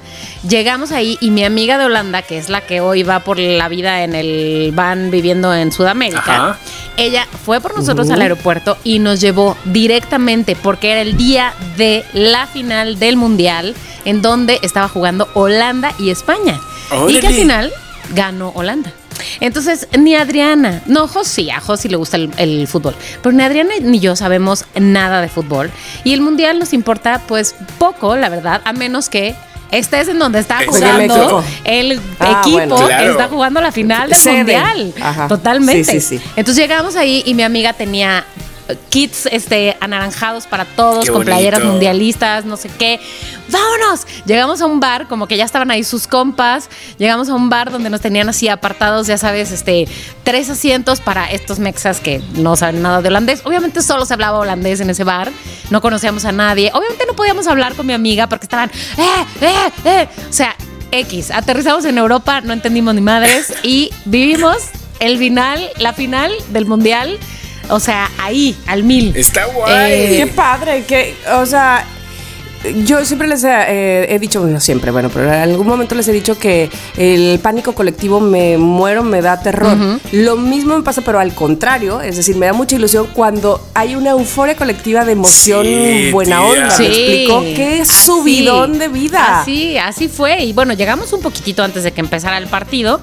Llegamos 0.47 0.91
ahí 0.91 1.17
y 1.21 1.31
mi 1.31 1.45
amiga 1.45 1.77
de 1.77 1.85
Holanda, 1.85 2.21
que 2.21 2.37
es 2.37 2.49
la 2.49 2.59
que 2.61 2.81
hoy 2.81 3.03
va 3.03 3.21
por 3.21 3.39
la 3.39 3.69
vida 3.69 4.03
en 4.03 4.13
el 4.13 4.71
van 4.73 5.09
viviendo 5.09 5.53
en 5.55 5.71
Sudamérica, 5.71 6.21
Ajá. 6.35 6.57
ella 6.97 7.25
fue 7.45 7.61
por 7.61 7.73
nosotros 7.75 8.09
al 8.09 8.21
aeropuerto 8.21 8.77
y 8.83 8.99
nos 8.99 9.21
llevó 9.21 9.55
directamente 9.63 10.57
porque 10.57 10.91
era 10.91 11.01
el 11.01 11.15
día 11.15 11.53
de 11.77 12.03
la 12.11 12.45
final 12.45 12.99
del 12.99 13.15
Mundial 13.15 13.73
en 14.03 14.21
donde 14.21 14.59
estaba 14.63 14.89
jugando 14.89 15.29
Holanda 15.33 15.93
y 15.97 16.09
España. 16.09 16.59
Y 17.07 17.19
que 17.19 17.27
al 17.27 17.33
final 17.33 17.71
ganó 18.13 18.49
Holanda. 18.49 18.91
Entonces, 19.39 19.87
ni 19.97 20.15
Adriana, 20.15 20.81
no, 20.85 21.07
Josi, 21.07 21.49
a 21.49 21.59
Josi 21.59 21.89
le 21.89 21.97
gusta 21.97 22.17
el, 22.17 22.29
el 22.37 22.67
fútbol, 22.67 22.95
pero 23.21 23.35
ni 23.35 23.43
Adriana 23.43 23.71
ni 23.81 23.99
yo 23.99 24.15
sabemos 24.15 24.65
nada 24.79 25.21
de 25.21 25.29
fútbol. 25.29 25.71
Y 26.03 26.13
el 26.13 26.21
mundial 26.21 26.59
nos 26.59 26.73
importa, 26.73 27.21
pues, 27.27 27.55
poco, 27.77 28.15
la 28.15 28.29
verdad, 28.29 28.61
a 28.65 28.73
menos 28.73 29.09
que 29.09 29.35
estés 29.71 30.07
en 30.07 30.19
donde 30.19 30.37
está 30.39 30.59
jugando 30.67 31.43
el 31.63 31.99
Ah, 32.19 32.41
equipo 32.41 32.57
bueno. 32.57 32.75
que 32.77 32.85
Claro. 32.85 33.11
está 33.11 33.27
jugando 33.27 33.59
la 33.61 33.71
final 33.71 34.09
del 34.09 34.37
mundial. 34.37 34.93
Ajá. 35.01 35.27
Totalmente. 35.27 35.83
Sí, 35.83 35.99
sí, 35.99 36.19
sí. 36.19 36.23
Entonces 36.35 36.61
llegamos 36.61 36.95
ahí 36.95 37.23
y 37.25 37.33
mi 37.33 37.41
amiga 37.43 37.73
tenía 37.73 38.23
kits 38.89 39.27
este 39.27 39.75
anaranjados 39.79 40.47
para 40.47 40.65
todos 40.65 41.05
Qué 41.05 41.11
con 41.11 41.23
playeras 41.23 41.63
mundialistas, 41.63 42.45
no 42.45 42.57
sé 42.57 42.69
qué. 42.69 42.99
¡Vámonos! 43.49 44.07
Llegamos 44.25 44.61
a 44.61 44.65
un 44.65 44.79
bar, 44.79 45.07
como 45.07 45.27
que 45.27 45.37
ya 45.37 45.45
estaban 45.45 45.69
ahí 45.71 45.83
sus 45.83 46.07
compas. 46.07 46.69
Llegamos 46.97 47.29
a 47.29 47.33
un 47.33 47.49
bar 47.49 47.71
donde 47.71 47.89
nos 47.89 48.01
tenían 48.01 48.29
así 48.29 48.47
apartados, 48.47 49.07
ya 49.07 49.17
sabes, 49.17 49.51
este, 49.51 49.87
tres 50.23 50.49
asientos 50.49 51.01
para 51.01 51.29
estos 51.31 51.59
mexas 51.59 51.99
que 51.99 52.21
no 52.35 52.55
saben 52.55 52.81
nada 52.81 53.01
de 53.01 53.09
holandés. 53.09 53.41
Obviamente 53.45 53.81
solo 53.81 54.05
se 54.05 54.13
hablaba 54.13 54.39
holandés 54.39 54.79
en 54.79 54.89
ese 54.89 55.03
bar. 55.03 55.31
No 55.69 55.81
conocíamos 55.81 56.25
a 56.25 56.31
nadie. 56.31 56.71
Obviamente 56.73 57.05
no 57.05 57.13
podíamos 57.13 57.47
hablar 57.47 57.75
con 57.75 57.85
mi 57.85 57.93
amiga 57.93 58.27
porque 58.27 58.45
estaban, 58.45 58.71
¡eh, 58.97 59.25
eh, 59.41 59.71
eh! 59.85 60.07
O 60.29 60.33
sea, 60.33 60.55
X. 60.91 61.31
Aterrizamos 61.31 61.85
en 61.85 61.97
Europa, 61.97 62.41
no 62.41 62.53
entendimos 62.53 62.93
ni 62.93 63.01
madres 63.01 63.53
y 63.63 63.89
vivimos 64.05 64.57
el 64.99 65.17
final, 65.17 65.69
la 65.79 65.93
final 65.93 66.31
del 66.49 66.65
mundial. 66.65 67.19
O 67.69 67.79
sea, 67.79 68.11
ahí, 68.17 68.55
al 68.67 68.83
mil. 68.83 69.15
Está 69.15 69.45
guay. 69.45 69.91
Eh, 69.93 70.17
Qué 70.17 70.27
padre, 70.27 70.83
que, 70.85 71.15
o 71.33 71.45
sea, 71.45 71.85
yo 72.85 73.03
siempre 73.05 73.27
les 73.27 73.43
he, 73.43 73.49
eh, 73.51 74.05
he 74.15 74.19
dicho, 74.19 74.39
no 74.45 74.59
siempre, 74.59 74.91
bueno, 74.91 75.09
pero 75.09 75.25
en 75.25 75.39
algún 75.41 75.67
momento 75.67 75.95
les 75.95 76.07
he 76.07 76.11
dicho 76.13 76.37
que 76.37 76.69
el 76.97 77.39
pánico 77.41 77.73
colectivo 77.73 78.19
me 78.19 78.57
muero, 78.57 79.03
me 79.03 79.21
da 79.21 79.39
terror. 79.41 79.75
Lo 80.11 80.35
mismo 80.37 80.77
me 80.77 80.83
pasa, 80.83 81.01
pero 81.01 81.19
al 81.19 81.33
contrario, 81.33 82.01
es 82.01 82.15
decir, 82.17 82.35
me 82.35 82.45
da 82.45 82.53
mucha 82.53 82.75
ilusión 82.75 83.07
cuando 83.13 83.61
hay 83.73 83.95
una 83.95 84.11
euforia 84.11 84.55
colectiva 84.55 85.03
de 85.05 85.11
emoción 85.13 85.65
Sí, 85.65 86.09
buena 86.11 86.37
tía. 86.39 86.47
onda. 86.47 86.71
Sí. 86.71 86.83
¿Me 86.83 86.87
explico? 86.89 87.41
Qué 87.55 87.85
subidón 87.85 88.79
de 88.79 88.87
vida. 88.87 89.41
Así, 89.41 89.77
así 89.77 90.07
fue. 90.07 90.43
Y 90.43 90.53
bueno, 90.53 90.73
llegamos 90.73 91.11
un 91.13 91.21
poquitito 91.21 91.63
antes 91.63 91.83
de 91.83 91.91
que 91.91 92.01
empezara 92.01 92.37
el 92.37 92.47
partido. 92.47 93.01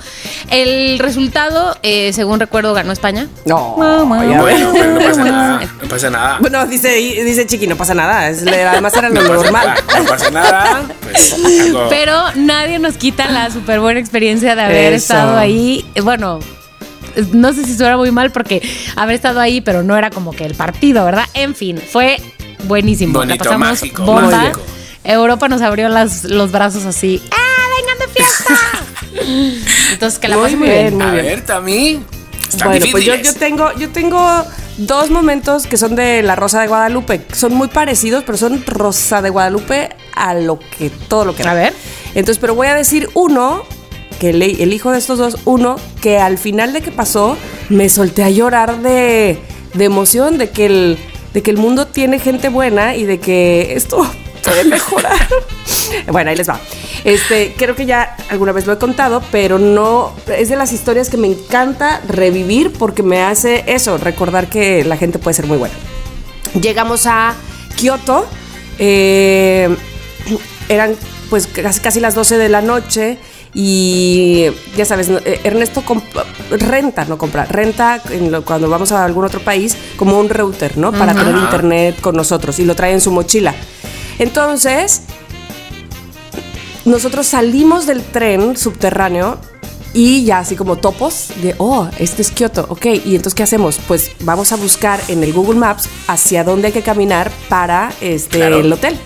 El 0.50 0.98
resultado, 0.98 1.76
eh, 1.82 2.12
según 2.12 2.40
recuerdo, 2.40 2.72
ganó 2.74 2.92
España. 2.92 3.28
No, 3.46 3.76
ves. 3.76 4.38
bueno, 4.38 4.70
pero 4.72 4.92
no 4.94 5.00
pasa 5.00 5.24
nada. 5.24 5.60
No 5.82 5.88
pasa 5.88 6.10
nada. 6.10 6.38
Bueno, 6.40 6.66
dice, 6.66 6.88
dice 6.90 7.46
Chiqui, 7.46 7.66
no 7.66 7.76
pasa 7.76 7.94
nada. 7.94 8.28
es- 8.28 8.44
además 8.46 8.94
era 8.96 9.08
lo 9.08 9.22
no 9.22 9.28
pasa 9.28 9.49
normal. 9.52 9.66
nada. 9.66 9.98
No 10.00 10.04
pasa 10.06 10.30
nada. 10.30 10.82
Pues. 11.02 11.36
Pero 11.90 12.14
nadie 12.36 12.78
nos 12.78 12.96
quita 12.96 13.28
la 13.28 13.50
súper 13.50 13.80
buena 13.80 14.00
experiencia 14.00 14.54
de 14.56 14.62
haber 14.62 14.92
Eso. 14.92 15.12
estado 15.14 15.36
ahí. 15.38 15.84
Eh, 15.94 16.00
Bueno, 16.00 16.38
no 17.32 17.52
sé 17.52 17.64
si 17.64 17.76
suena 17.76 17.96
muy 17.96 18.10
mal 18.10 18.30
porque 18.30 18.62
haber 18.96 19.16
estado 19.16 19.40
ahí, 19.40 19.60
pero 19.60 19.82
no 19.82 19.96
era 19.96 20.10
como 20.10 20.32
que 20.32 20.44
el 20.44 20.54
partido, 20.54 21.04
¿verdad? 21.04 21.24
En 21.34 21.54
fin, 21.54 21.78
fue 21.90 22.20
buenísimo. 22.64 23.14
Bonito, 23.18 23.44
La 23.44 23.50
pasamos 23.50 23.68
mágico, 23.82 24.02
bomba. 24.04 24.30
mágico. 24.30 24.60
Europa 25.02 25.48
nos 25.48 25.62
abrió 25.62 25.88
las- 25.88 26.24
los 26.24 26.52
brazos 26.52 26.84
así. 26.84 27.22
¡Ah, 27.32 27.66
vengan 27.78 27.98
de 27.98 28.08
fiesta! 28.14 29.64
Entonces, 29.92 30.18
que 30.18 30.28
la 30.28 30.36
Muy 30.36 30.44
pasé 30.44 30.56
muy 30.56 30.68
bien, 30.68 30.80
bien. 30.82 30.94
muy 30.98 31.06
A 31.06 31.10
bien. 31.12 31.24
ver, 31.26 31.44
Tami. 31.44 32.00
Bueno, 32.64 32.86
pues 32.90 33.04
yo, 33.04 33.14
yo 33.14 33.34
tengo, 33.34 33.72
yo 33.78 33.88
tengo 33.90 34.44
dos 34.86 35.10
momentos 35.10 35.66
que 35.66 35.76
son 35.76 35.94
de 35.94 36.22
la 36.22 36.36
Rosa 36.36 36.60
de 36.60 36.68
Guadalupe. 36.68 37.20
Son 37.32 37.54
muy 37.54 37.68
parecidos, 37.68 38.24
pero 38.24 38.38
son 38.38 38.64
Rosa 38.66 39.22
de 39.22 39.30
Guadalupe 39.30 39.90
a 40.14 40.34
lo 40.34 40.58
que 40.58 40.90
todo 40.90 41.24
lo 41.24 41.34
que 41.34 41.42
A 41.42 41.54
ver. 41.54 41.72
Entonces, 42.14 42.38
pero 42.38 42.54
voy 42.54 42.66
a 42.66 42.74
decir 42.74 43.08
uno 43.14 43.62
que 44.18 44.30
el, 44.30 44.42
el 44.42 44.72
hijo 44.72 44.90
de 44.90 44.98
estos 44.98 45.18
dos, 45.18 45.38
uno 45.44 45.76
que 46.02 46.18
al 46.18 46.38
final 46.38 46.72
de 46.72 46.82
que 46.82 46.90
pasó 46.90 47.36
me 47.68 47.88
solté 47.88 48.22
a 48.22 48.30
llorar 48.30 48.82
de, 48.82 49.38
de 49.74 49.84
emoción, 49.84 50.38
de 50.38 50.50
que 50.50 50.66
el 50.66 50.98
de 51.32 51.42
que 51.42 51.50
el 51.50 51.58
mundo 51.58 51.86
tiene 51.86 52.18
gente 52.18 52.48
buena 52.48 52.96
y 52.96 53.04
de 53.04 53.20
que 53.20 53.74
esto 53.74 54.04
puede 54.42 54.64
mejorar. 54.64 55.16
bueno, 56.08 56.30
ahí 56.30 56.36
les 56.36 56.48
va. 56.48 56.60
Este, 57.04 57.54
creo 57.56 57.74
que 57.74 57.86
ya 57.86 58.16
alguna 58.28 58.52
vez 58.52 58.66
lo 58.66 58.72
he 58.72 58.78
contado, 58.78 59.22
pero 59.30 59.58
no 59.58 60.12
es 60.36 60.48
de 60.48 60.56
las 60.56 60.72
historias 60.72 61.08
que 61.08 61.16
me 61.16 61.26
encanta 61.28 62.00
revivir 62.08 62.72
porque 62.72 63.02
me 63.02 63.22
hace 63.22 63.64
eso, 63.66 63.96
recordar 63.98 64.48
que 64.48 64.84
la 64.84 64.96
gente 64.96 65.18
puede 65.18 65.34
ser 65.34 65.46
muy 65.46 65.56
buena. 65.58 65.74
Llegamos 66.60 67.06
a 67.06 67.34
Kioto, 67.76 68.26
eh, 68.78 69.74
eran 70.68 70.94
pues 71.30 71.46
casi, 71.46 71.80
casi 71.80 72.00
las 72.00 72.14
12 72.14 72.38
de 72.38 72.48
la 72.48 72.60
noche 72.60 73.18
y 73.54 74.46
ya 74.76 74.84
sabes, 74.84 75.08
eh, 75.08 75.40
Ernesto 75.44 75.82
renta, 76.50 77.04
no 77.04 77.18
compra, 77.18 77.44
renta 77.46 78.00
en 78.10 78.30
lo- 78.32 78.44
cuando 78.44 78.68
vamos 78.68 78.92
a 78.92 79.04
algún 79.04 79.24
otro 79.24 79.40
país 79.40 79.76
como 79.96 80.18
un 80.18 80.28
router, 80.28 80.76
¿no? 80.78 80.92
Para 80.92 81.14
tener 81.14 81.34
Ajá. 81.34 81.44
internet 81.44 82.00
con 82.00 82.16
nosotros 82.16 82.58
y 82.58 82.64
lo 82.64 82.74
trae 82.76 82.92
en 82.92 83.00
su 83.00 83.10
mochila. 83.10 83.54
Entonces, 84.20 85.02
nosotros 86.84 87.26
salimos 87.26 87.86
del 87.86 88.02
tren 88.02 88.56
subterráneo 88.56 89.38
y 89.94 90.24
ya 90.24 90.38
así 90.38 90.56
como 90.56 90.76
topos 90.76 91.28
de, 91.42 91.54
oh, 91.58 91.88
este 91.98 92.22
es 92.22 92.30
Kioto, 92.30 92.66
ok, 92.68 92.86
y 93.04 93.16
entonces 93.16 93.34
¿qué 93.34 93.42
hacemos? 93.42 93.80
Pues 93.88 94.12
vamos 94.20 94.52
a 94.52 94.56
buscar 94.56 95.00
en 95.08 95.24
el 95.24 95.32
Google 95.32 95.58
Maps 95.58 95.88
hacia 96.06 96.44
dónde 96.44 96.68
hay 96.68 96.72
que 96.72 96.82
caminar 96.82 97.30
para 97.48 97.92
este, 98.00 98.38
Claro. 98.38 98.60
el 98.60 98.72
hotel. 98.72 98.96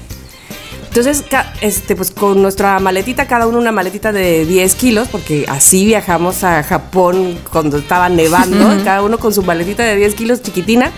Entonces, 0.88 1.24
este, 1.60 1.96
pues 1.96 2.10
con 2.10 2.42
nuestra 2.42 2.78
maletita, 2.80 3.26
cada 3.26 3.46
uno 3.46 3.58
una 3.58 3.72
maletita 3.72 4.12
de 4.12 4.44
10 4.44 4.74
kilos, 4.74 5.08
porque 5.08 5.44
así 5.48 5.84
viajamos 5.84 6.44
a 6.44 6.62
Japón 6.62 7.38
cuando 7.50 7.78
estaba 7.78 8.08
nevando, 8.08 8.84
cada 8.84 9.02
uno 9.02 9.18
con 9.18 9.32
su 9.32 9.42
maletita 9.42 9.84
de 9.84 9.96
10 9.96 10.14
kilos 10.14 10.42
chiquitina. 10.42 10.92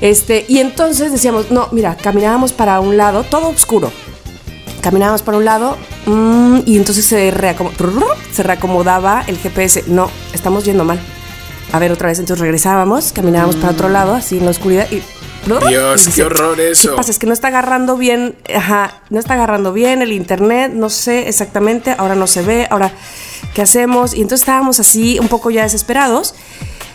Este, 0.00 0.44
y 0.48 0.58
entonces 0.58 1.10
decíamos, 1.12 1.50
no, 1.50 1.68
mira, 1.72 1.96
caminábamos 1.96 2.52
para 2.52 2.80
un 2.80 2.96
lado, 2.96 3.24
todo 3.24 3.48
oscuro. 3.48 3.90
Caminábamos 4.80 5.22
para 5.22 5.38
un 5.38 5.44
lado 5.44 5.76
mm, 6.06 6.60
y 6.64 6.76
entonces 6.76 7.04
se, 7.04 7.34
se 8.32 8.42
reacomodaba 8.42 9.24
el 9.26 9.38
GPS. 9.38 9.84
No, 9.88 10.10
estamos 10.32 10.64
yendo 10.64 10.84
mal. 10.84 11.00
A 11.72 11.78
ver, 11.78 11.92
otra 11.92 12.08
vez, 12.08 12.18
entonces 12.18 12.40
regresábamos, 12.40 13.12
caminábamos 13.12 13.56
para 13.56 13.72
otro 13.72 13.88
lado, 13.88 14.14
así 14.14 14.38
en 14.38 14.44
la 14.44 14.52
oscuridad 14.52 14.90
y... 14.90 15.02
Dios, 15.68 16.08
qué 16.14 16.24
horror 16.24 16.60
eso. 16.60 16.90
¿Qué 16.90 16.96
pasa? 16.96 17.10
Es 17.10 17.18
que 17.18 17.26
no 17.26 17.32
está 17.32 17.48
agarrando 17.48 17.96
bien, 17.96 18.36
ajá, 18.54 19.00
no 19.08 19.18
está 19.18 19.34
agarrando 19.34 19.72
bien 19.72 20.02
el 20.02 20.12
internet, 20.12 20.72
no 20.74 20.90
sé 20.90 21.28
exactamente, 21.28 21.94
ahora 21.96 22.14
no 22.14 22.26
se 22.26 22.42
ve, 22.42 22.66
ahora, 22.70 22.92
¿qué 23.54 23.62
hacemos? 23.62 24.14
Y 24.14 24.20
entonces 24.20 24.42
estábamos 24.42 24.78
así 24.78 25.18
un 25.18 25.28
poco 25.28 25.50
ya 25.50 25.62
desesperados. 25.62 26.34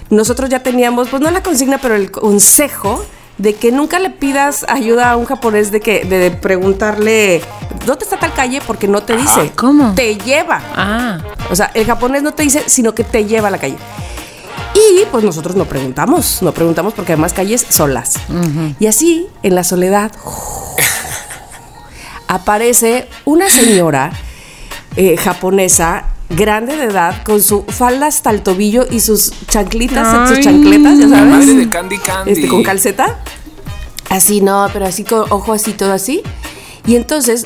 Nosotros 0.09 0.49
ya 0.49 0.59
teníamos, 0.61 1.09
pues 1.09 1.21
no 1.21 1.31
la 1.31 1.41
consigna, 1.43 1.77
pero 1.79 1.95
el 1.95 2.11
consejo 2.11 3.03
de 3.37 3.55
que 3.55 3.71
nunca 3.71 3.97
le 3.99 4.11
pidas 4.11 4.63
ayuda 4.69 5.09
a 5.11 5.17
un 5.17 5.25
japonés 5.25 5.71
de 5.71 5.79
que 5.79 6.05
de 6.05 6.29
preguntarle 6.31 7.41
dónde 7.85 8.03
está 8.05 8.17
tal 8.17 8.33
calle 8.33 8.61
porque 8.65 8.87
no 8.87 9.01
te 9.01 9.17
dice. 9.17 9.51
¿Cómo? 9.55 9.93
Te 9.95 10.15
lleva. 10.17 10.61
Ah, 10.75 11.19
O 11.49 11.55
sea, 11.55 11.71
el 11.73 11.85
japonés 11.85 12.21
no 12.21 12.33
te 12.33 12.43
dice, 12.43 12.63
sino 12.67 12.93
que 12.93 13.03
te 13.03 13.25
lleva 13.25 13.47
a 13.47 13.51
la 13.51 13.57
calle. 13.57 13.77
Y 14.75 15.05
pues 15.11 15.23
nosotros 15.23 15.55
no 15.55 15.65
preguntamos, 15.65 16.41
no 16.41 16.51
preguntamos 16.51 16.93
porque 16.93 17.13
además 17.13 17.33
calles 17.33 17.65
solas. 17.69 18.15
Y 18.79 18.87
así, 18.87 19.27
en 19.43 19.55
la 19.55 19.63
soledad, 19.63 20.11
aparece 22.27 23.07
una 23.25 23.49
señora 23.49 24.11
eh, 24.95 25.17
japonesa 25.17 26.05
grande 26.29 26.75
de 26.77 26.85
edad 26.85 27.23
con 27.23 27.41
su 27.41 27.63
falda 27.63 28.07
hasta 28.07 28.31
el 28.31 28.41
tobillo 28.41 28.85
y 28.89 28.99
sus 28.99 29.31
chanclitas, 29.47 30.27
sus 30.29 30.37
Ay. 30.37 30.43
chancletas, 30.43 30.97
ya 30.99 31.07
La 31.07 31.17
sabes. 31.17 31.31
madre 31.31 31.53
de 31.55 31.69
Candy 31.69 31.97
Candy. 31.99 32.31
Este, 32.31 32.47
con 32.47 32.63
calceta. 32.63 33.19
Así, 34.09 34.41
no, 34.41 34.67
pero 34.73 34.85
así 34.85 35.03
con 35.03 35.25
ojo 35.31 35.53
así, 35.53 35.73
todo 35.73 35.91
así. 35.93 36.21
Y 36.85 36.95
entonces, 36.95 37.45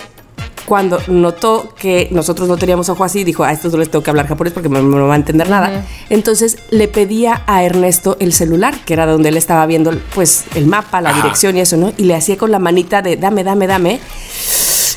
cuando 0.65 0.99
notó 1.07 1.73
que 1.79 2.09
nosotros 2.11 2.49
no 2.49 2.57
teníamos 2.57 2.89
ojo 2.89 3.03
así, 3.05 3.23
dijo, 3.23 3.43
a 3.45 3.53
estos 3.53 3.71
no 3.71 3.77
les 3.77 3.89
tengo 3.89 4.03
que 4.03 4.09
hablar 4.09 4.27
japonés 4.27 4.51
porque 4.51 4.67
me- 4.67 4.81
no 4.81 5.07
va 5.07 5.13
a 5.13 5.17
entender 5.17 5.49
nada. 5.49 5.85
Entonces 6.09 6.57
le 6.71 6.87
pedía 6.89 7.43
a 7.47 7.63
Ernesto 7.63 8.17
el 8.19 8.33
celular, 8.33 8.75
que 8.85 8.93
era 8.93 9.05
donde 9.05 9.29
él 9.29 9.37
estaba 9.37 9.65
viendo 9.65 9.91
pues 10.13 10.43
el 10.55 10.65
mapa, 10.67 10.99
la 10.99 11.11
Ajá. 11.11 11.21
dirección 11.21 11.55
y 11.55 11.61
eso, 11.61 11.77
¿no? 11.77 11.93
Y 11.97 12.03
le 12.03 12.15
hacía 12.15 12.35
con 12.37 12.51
la 12.51 12.59
manita 12.59 13.01
de 13.01 13.15
dame, 13.15 13.43
dame, 13.45 13.65
dame. 13.67 13.99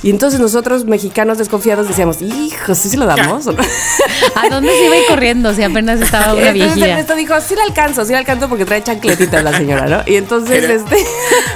Y 0.02 0.10
entonces 0.10 0.40
nosotros, 0.40 0.86
mexicanos 0.86 1.36
desconfiados, 1.38 1.86
decíamos, 1.86 2.22
hijo, 2.22 2.74
¿sí 2.74 2.88
se 2.88 2.96
lo 2.96 3.04
damos? 3.06 3.46
o 3.46 3.52
no?" 3.52 3.62
¿a 4.34 4.48
dónde 4.48 4.70
se 4.72 4.84
iba 4.86 4.94
a 4.94 4.98
ir 4.98 5.06
corriendo 5.06 5.54
si 5.54 5.62
apenas 5.62 6.00
estaba 6.00 6.32
una 6.34 6.48
Entonces 6.48 6.54
viejilla? 6.74 6.86
Ernesto 6.92 7.14
dijo, 7.16 7.34
sí 7.46 7.54
la 7.54 7.64
alcanzo, 7.64 8.04
sí 8.04 8.12
la 8.12 8.18
alcanzo 8.18 8.48
porque 8.48 8.64
trae 8.64 8.82
chancletitas 8.82 9.44
la 9.44 9.56
señora, 9.56 9.86
¿no? 9.86 10.02
Y 10.06 10.16
entonces 10.16 10.64
Era- 10.64 10.74
este 10.74 10.96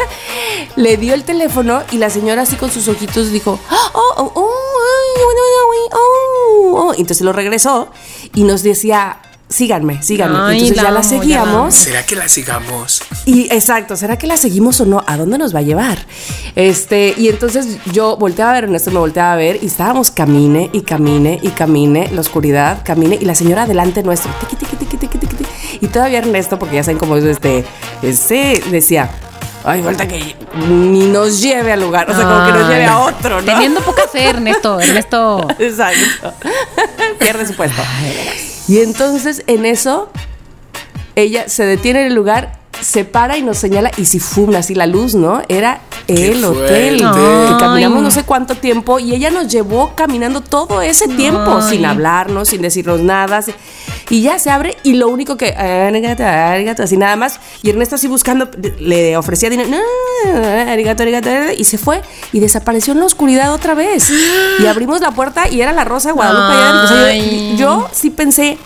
le 0.77 0.97
dio 0.97 1.15
el 1.15 1.25
teléfono 1.25 1.83
y 1.91 1.99
la 1.99 2.11
señora 2.11 2.43
así 2.43 2.57
con 2.57 2.71
sus 2.71 2.87
ojitos 2.89 3.31
dijo, 3.31 3.59
oh, 3.71 3.91
oh, 3.95 4.33
oh, 4.35 4.51
bueno, 5.15 5.91
oh, 5.93 6.89
oh". 6.89 6.95
Y 6.97 7.01
entonces 7.01 7.25
lo 7.25 7.33
regresó 7.33 7.91
y 8.35 8.45
nos 8.45 8.63
decía, 8.63 9.19
síganme, 9.49 10.03
síganme. 10.03 10.39
Ay, 10.39 10.61
entonces 10.61 10.77
la 10.77 10.83
ya 10.83 10.91
la 10.91 11.01
amo, 11.01 11.03
ya 11.03 11.09
seguíamos. 11.09 11.75
¿Será 11.75 12.05
que 12.05 12.17
la 12.17 12.29
sigamos? 12.29 13.03
Y 13.27 13.45
exacto, 13.53 13.97
¿será 13.97 14.19
que 14.19 14.27
la 14.27 14.37
seguimos 14.37 14.81
o 14.81 14.87
no? 14.87 15.05
¿A 15.07 15.17
dónde 15.17 15.39
nos 15.39 15.55
va 15.55 15.61
a 15.61 15.63
llevar? 15.63 15.99
Este, 16.57 17.15
y 17.17 17.29
entonces 17.29 17.79
yo 17.93 18.17
volteaba 18.17 18.53
a 18.53 18.55
ver, 18.55 18.65
Ernesto 18.65 18.91
me 18.91 18.99
volteaba 18.99 19.33
a 19.33 19.37
ver 19.37 19.59
y 19.63 19.67
estábamos 19.67 20.11
camine 20.11 20.71
y 20.73 20.83
camine 20.83 21.39
y 21.43 21.49
camine, 21.51 22.11
la 22.13 22.21
oscuridad, 22.21 22.83
camine 22.85 23.19
y 23.21 23.25
la 23.25 23.35
señora 23.35 23.67
delante 23.67 24.03
nuestro, 24.03 24.33
tiqui, 24.41 24.57
tiqui, 24.57 24.77
tiqui, 24.77 24.97
tiqui, 24.97 25.19
tiqui, 25.19 25.37
tiqui. 25.37 25.51
y 25.81 25.87
todavía 25.89 26.19
Ernesto, 26.19 26.59
porque 26.59 26.77
ya 26.77 26.85
saben 26.85 26.99
cómo 26.99 27.17
es 27.17 27.25
este, 27.25 27.65
este, 28.03 28.63
decía, 28.71 29.11
ay, 29.65 29.83
falta 29.83 30.07
que 30.07 30.37
ni 30.69 31.07
nos 31.07 31.41
lleve 31.41 31.73
al 31.73 31.81
lugar, 31.81 32.11
o 32.11 32.15
sea, 32.15 32.25
como 32.25 32.47
que 32.47 32.53
nos 32.53 32.69
lleve 32.69 32.87
a 32.87 32.99
otro, 32.99 33.41
¿no? 33.41 33.45
Teniendo 33.45 33.81
poca 33.81 34.07
fe, 34.09 34.25
Ernesto. 34.31 34.81
Ernesto. 34.81 35.49
Exacto. 35.59 36.35
Pierde 37.19 37.47
su 37.47 37.55
puesto. 37.55 37.83
Y 38.69 38.79
entonces 38.79 39.43
en 39.47 39.67
eso, 39.67 40.11
ella 41.17 41.49
se 41.49 41.65
detiene 41.65 42.01
en 42.01 42.07
el 42.07 42.15
lugar, 42.15 42.59
se 42.81 43.05
para 43.05 43.37
y 43.37 43.43
nos 43.43 43.59
señala, 43.59 43.91
y 43.97 44.07
si 44.07 44.21
fuma 44.21 44.59
así 44.59 44.75
la 44.75 44.87
luz, 44.87 45.15
¿no? 45.15 45.43
Era 45.49 45.81
el 46.09 46.45
hotel. 46.45 46.97
Que 46.97 47.57
caminamos 47.59 48.03
no 48.03 48.11
sé 48.11 48.25
cuánto 48.25 48.55
tiempo 48.55 48.99
y 48.99 49.15
ella 49.15 49.31
nos 49.31 49.49
llevó 49.49 49.95
caminando 49.95 50.41
todo 50.41 50.83
ese 50.83 51.09
tiempo 51.09 51.59
Ay. 51.61 51.77
sin 51.77 51.87
hablarnos, 51.87 52.49
sin 52.49 52.63
decirnos 52.63 53.01
nada. 53.01 53.41
Y 54.11 54.23
ya 54.23 54.39
se 54.39 54.51
abre 54.51 54.77
y 54.83 54.95
lo 54.95 55.09
único 55.09 55.37
que, 55.37 55.55
arigato, 55.55 56.25
arigato, 56.25 56.83
así 56.83 56.97
nada 56.97 57.17
más. 57.17 57.41
Y 57.63 57.71
Ernesto 57.71 57.95
así 57.95 58.07
buscando, 58.07 58.51
le 58.79 59.17
ofrecía 59.17 59.51
dinero, 59.51 59.71
no, 59.71 60.71
arigato, 60.71 61.03
arigato, 61.03 61.31
y 61.57 61.65
se 61.65 61.79
fue 61.79 62.03
y 62.33 62.41
desapareció 62.41 62.93
en 62.93 63.01
la 63.01 63.07
oscuridad 63.07 63.53
otra 63.53 63.75
vez. 63.75 64.11
Y 64.59 64.67
abrimos 64.67 65.01
la 65.01 65.13
puerta 65.13 65.49
y 65.49 65.61
era 65.61 65.73
la 65.73 65.85
Rosa 65.85 66.09
de 66.09 66.15
Guadalupe. 66.15 66.85
O 66.85 66.89
sea, 66.89 67.15
yo, 67.17 67.57
yo 67.57 67.89
sí 67.93 68.11
pensé, 68.11 68.59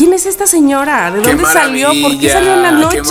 ¿quién 0.00 0.14
es 0.14 0.24
esta 0.24 0.46
señora? 0.46 1.10
¿De 1.10 1.20
Qué 1.20 1.28
dónde 1.28 1.44
salió? 1.44 1.88
¿Por 2.00 2.18
qué 2.18 2.30
salió 2.30 2.54
en 2.54 2.62
la 2.62 2.72
noche? 2.72 3.02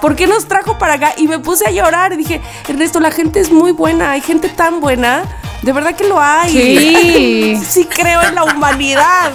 ¿Por 0.00 0.16
qué 0.16 0.26
nos 0.26 0.46
trajo 0.46 0.78
para 0.78 0.94
acá? 0.94 1.12
Y 1.18 1.28
me 1.28 1.38
puse 1.38 1.66
a 1.66 1.70
llorar 1.70 2.14
y 2.14 2.16
dije, 2.16 2.40
Ernesto, 2.66 2.98
la 2.98 3.10
gente 3.10 3.40
es 3.40 3.52
muy 3.52 3.72
buena, 3.72 4.12
hay 4.12 4.22
gente 4.22 4.48
tan 4.48 4.80
buena. 4.80 5.24
De 5.60 5.72
verdad 5.72 5.94
que 5.94 6.08
lo 6.08 6.18
hay. 6.18 6.50
Sí. 6.50 7.56
sí 7.68 7.84
creo 7.84 8.22
en 8.22 8.34
la 8.34 8.44
humanidad. 8.44 9.32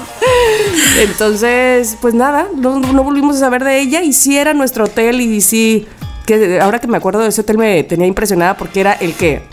Entonces, 0.99 1.95
pues 2.01 2.15
nada, 2.15 2.47
no, 2.55 2.79
no 2.79 3.03
volvimos 3.03 3.35
a 3.35 3.39
saber 3.39 3.63
de 3.63 3.79
ella 3.79 4.01
y 4.01 4.11
sí 4.11 4.39
era 4.39 4.55
nuestro 4.55 4.85
hotel 4.85 5.21
y 5.21 5.41
sí, 5.41 5.87
que 6.25 6.59
ahora 6.59 6.79
que 6.79 6.87
me 6.87 6.97
acuerdo 6.97 7.19
de 7.19 7.29
ese 7.29 7.41
hotel 7.41 7.59
me 7.59 7.83
tenía 7.83 8.07
impresionada 8.07 8.57
porque 8.57 8.79
era 8.79 8.93
el 8.93 9.13
que 9.13 9.43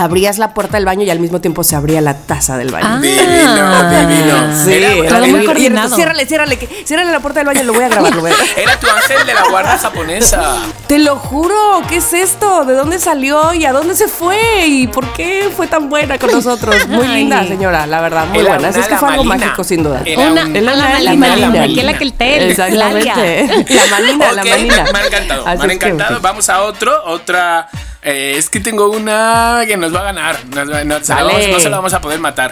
abrías 0.00 0.38
la 0.38 0.54
puerta 0.54 0.76
del 0.76 0.84
baño 0.86 1.02
y 1.04 1.10
al 1.10 1.20
mismo 1.20 1.40
tiempo 1.40 1.62
se 1.64 1.76
abría 1.76 2.00
la 2.00 2.14
taza 2.14 2.56
del 2.56 2.70
baño. 2.70 2.86
Ah. 2.88 2.98
Divino, 3.00 3.90
divino. 3.90 4.64
Sí, 4.64 4.72
Era- 4.74 4.92
era 4.92 5.08
todo 5.08 5.26
muy 5.26 5.44
coordinado. 5.44 5.94
Ciérrale, 5.96 6.26
ciérrale, 6.26 6.58
que, 6.58 6.66
ciérrale 6.86 7.10
la 7.12 7.20
puerta 7.20 7.40
del 7.40 7.46
baño, 7.46 7.62
lo 7.64 7.72
voy 7.74 7.84
a 7.84 7.88
grabar, 7.88 8.14
lo 8.14 8.20
voy 8.20 8.30
a- 8.32 8.60
Era 8.60 8.78
tu 8.80 8.86
ángel 8.88 9.26
de 9.26 9.34
la 9.34 9.48
guarda 9.48 9.78
japonesa. 9.78 10.56
Te 10.86 10.98
lo 10.98 11.16
juro, 11.16 11.82
¿qué 11.88 11.96
es 11.96 12.12
esto? 12.12 12.64
¿De 12.64 12.74
dónde 12.74 12.98
salió 12.98 13.52
y 13.54 13.64
a 13.64 13.72
dónde 13.72 13.94
se 13.94 14.08
fue? 14.08 14.38
¿Y 14.66 14.86
por 14.88 15.12
qué 15.12 15.50
fue 15.56 15.66
tan 15.66 15.88
buena 15.88 16.18
con 16.18 16.30
nosotros? 16.32 16.74
Muy 16.88 17.06
Ay. 17.06 17.14
linda, 17.20 17.46
señora, 17.46 17.86
la 17.86 18.00
verdad, 18.00 18.26
muy 18.26 18.38
Era 18.40 18.48
buena. 18.54 18.68
Así 18.68 18.80
es 18.80 18.88
que 18.88 18.96
fue 18.96 19.08
algo 19.08 19.22
lamalina. 19.22 19.46
mágico, 19.46 19.64
sin 19.64 19.82
duda. 19.82 20.02
Era 20.04 20.22
Una, 20.30 20.44
un- 20.44 20.50
una, 20.56 20.60
la 20.74 20.88
malina, 20.88 21.14
malina. 21.28 21.66
Miquela 21.66 21.94
que 21.98 22.04
el 22.04 22.12
tel. 22.14 22.50
Exactamente. 22.50 23.64
La 23.68 23.86
malina, 23.90 24.32
la 24.32 24.44
malina. 24.44 24.84
Me 24.92 24.98
ha 24.98 25.06
encantado, 25.06 25.44
me 25.58 25.66
que, 25.68 25.72
encantado. 25.74 26.20
Vamos 26.20 26.48
a 26.48 26.62
otro, 26.62 26.92
otra. 27.06 27.68
Eh, 28.02 28.34
es 28.36 28.48
que 28.50 28.60
tengo 28.60 28.90
una 28.90 29.62
que 29.66 29.76
nos 29.76 29.94
va 29.94 30.00
a 30.00 30.04
ganar. 30.04 30.36
Nos 30.54 30.70
va- 30.72 30.84
no, 30.84 31.00
se 31.04 31.14
la 31.14 31.22
vamos- 31.22 31.48
no 31.48 31.60
se 31.60 31.68
la 31.70 31.76
vamos 31.76 31.92
a 31.94 32.00
poder 32.00 32.18
matar. 32.20 32.50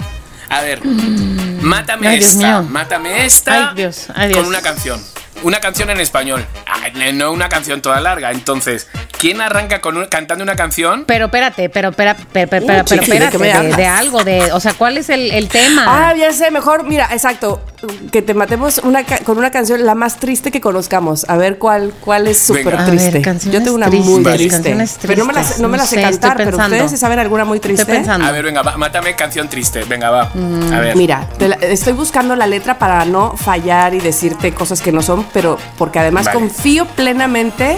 A 0.51 0.63
ver, 0.63 0.81
mátame 1.61 2.09
Ay, 2.09 2.19
Dios 2.19 2.33
esta, 2.33 2.61
mío. 2.61 2.71
mátame 2.71 3.25
esta 3.27 3.69
Ay, 3.71 3.75
Dios, 3.77 4.07
ay, 4.15 4.29
Dios. 4.29 4.41
con 4.41 4.49
una 4.49 4.61
canción. 4.63 5.03
Una 5.43 5.61
canción 5.61 5.89
en 5.91 6.01
español. 6.01 6.45
Ay, 6.67 7.13
no 7.13 7.31
una 7.31 7.49
canción 7.49 7.81
toda 7.81 8.01
larga. 8.01 8.33
Entonces, 8.33 8.89
¿quién 9.21 9.41
arranca 9.41 9.81
con 9.81 9.97
un- 9.97 10.07
cantando 10.07 10.43
una 10.43 10.57
canción? 10.57 11.05
Pero 11.07 11.27
espérate, 11.27 11.69
pero, 11.69 11.93
pero, 11.93 12.15
pero, 12.33 12.49
pero, 12.49 12.67
pero, 12.67 12.85
chiqui, 12.85 13.13
¿de 13.13 13.19
qué 13.19 13.25
espérate, 13.37 13.77
de 13.77 13.87
algo, 13.87 14.25
de, 14.25 14.51
o 14.53 14.59
sea, 14.59 14.73
¿cuál 14.75 14.97
es 14.99 15.11
el, 15.11 15.31
el 15.31 15.49
tema? 15.49 15.85
Ah, 15.87 16.15
ya 16.17 16.33
sé, 16.33 16.51
mejor, 16.51 16.83
mira, 16.85 17.09
exacto, 17.13 17.65
que 18.11 18.22
te 18.22 18.35
matemos 18.35 18.79
una 18.79 19.05
con 19.24 19.39
una 19.39 19.51
canción 19.51 19.85
la 19.87 19.95
más 19.95 20.16
triste 20.16 20.51
que 20.51 20.61
conozcamos. 20.61 21.24
A 21.29 21.37
ver 21.37 21.59
cuál, 21.59 21.93
cuál 22.01 22.26
es 22.26 22.39
súper 22.39 22.76
ver, 22.76 22.87
triste. 22.87 23.22
Yo 23.51 23.62
tengo 23.62 23.74
una 23.76 23.89
tristes, 23.89 24.11
muy 24.11 24.24
triste. 24.24 24.76
Pero 25.03 25.18
no 25.20 25.24
me 25.26 25.33
la, 25.33 25.45
sé- 25.45 25.62
no 25.62 25.68
me 25.68 25.79
la 25.79 25.87
sé 25.87 26.01
cantar, 26.03 26.37
pero 26.37 26.57
ustedes 26.57 26.91
se 26.91 26.97
saben 26.97 27.18
alguna 27.18 27.45
muy 27.45 27.61
triste. 27.61 27.83
Estoy 27.83 27.97
pensando. 27.99 28.26
A 28.26 28.33
ver, 28.33 28.45
venga, 28.45 28.62
va, 28.62 28.76
mátame 28.76 29.14
canción 29.14 29.49
triste. 29.49 29.85
Venga, 29.85 30.11
va. 30.11 30.22
A 30.72 30.81
ver. 30.81 30.97
Mira, 30.97 31.29
te 31.39 31.49
la- 31.49 31.57
estoy 31.57 31.93
buscando 31.93 32.35
la 32.35 32.47
letra 32.47 32.79
para 32.79 33.05
no 33.05 33.37
fallar 33.37 33.95
y 33.95 34.01
decirte 34.01 34.53
cosas 34.53 34.81
que 34.81 34.91
no 34.91 35.01
son, 35.03 35.24
pero 35.33 35.57
porque 35.76 35.99
además 36.01 36.26
Vale. 36.26 36.39
confío 36.39 36.85
plenamente 36.87 37.76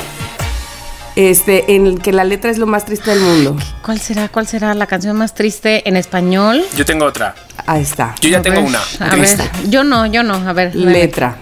este, 1.29 1.75
en 1.75 1.99
que 1.99 2.13
la 2.13 2.25
letra 2.25 2.51
es 2.51 2.59
lo 2.59 2.67
más 2.67 2.85
triste 2.85 3.11
del 3.11 3.21
mundo. 3.21 3.57
¿Cuál 3.85 4.01
será, 4.01 4.29
cuál 4.29 4.47
será 4.47 4.75
la 4.75 4.87
canción 4.87 5.17
más 5.17 5.35
triste 5.35 5.89
en 5.89 5.97
español? 5.97 6.63
Yo 6.77 6.85
tengo 6.85 7.05
otra. 7.05 7.35
Ahí 7.67 7.83
está. 7.83 8.15
Yo 8.21 8.29
ya 8.29 8.39
A 8.39 8.43
tengo 8.43 8.57
ver, 8.61 8.65
una. 8.69 8.79
A 9.01 9.11
triste. 9.11 9.43
ver, 9.43 9.69
yo 9.71 9.85
no, 9.85 10.07
yo 10.07 10.23
no, 10.23 10.35
a 10.35 10.53
ver. 10.53 10.75
Letra. 10.75 11.37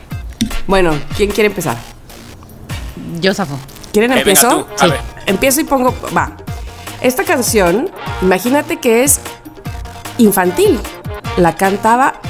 Bueno, 0.67 0.95
¿quién 1.17 1.31
quiere 1.31 1.49
empezar? 1.49 1.77
Yo 3.21 3.35
zafo. 3.35 3.59
¿Quieren 3.93 4.13
Eh, 4.13 4.19
empiezo? 4.19 4.69
a 4.79 4.87
ver. 4.87 5.01
Empiezo 5.27 5.61
y 5.61 5.65
pongo. 5.65 5.95
Va. 6.17 6.37
Esta 7.01 7.25
canción, 7.25 7.91
imagínate 8.23 8.77
que 8.79 9.05
es 9.05 9.21
infantil. 10.19 10.79
La 11.37 11.55
cantaba. 11.57 12.21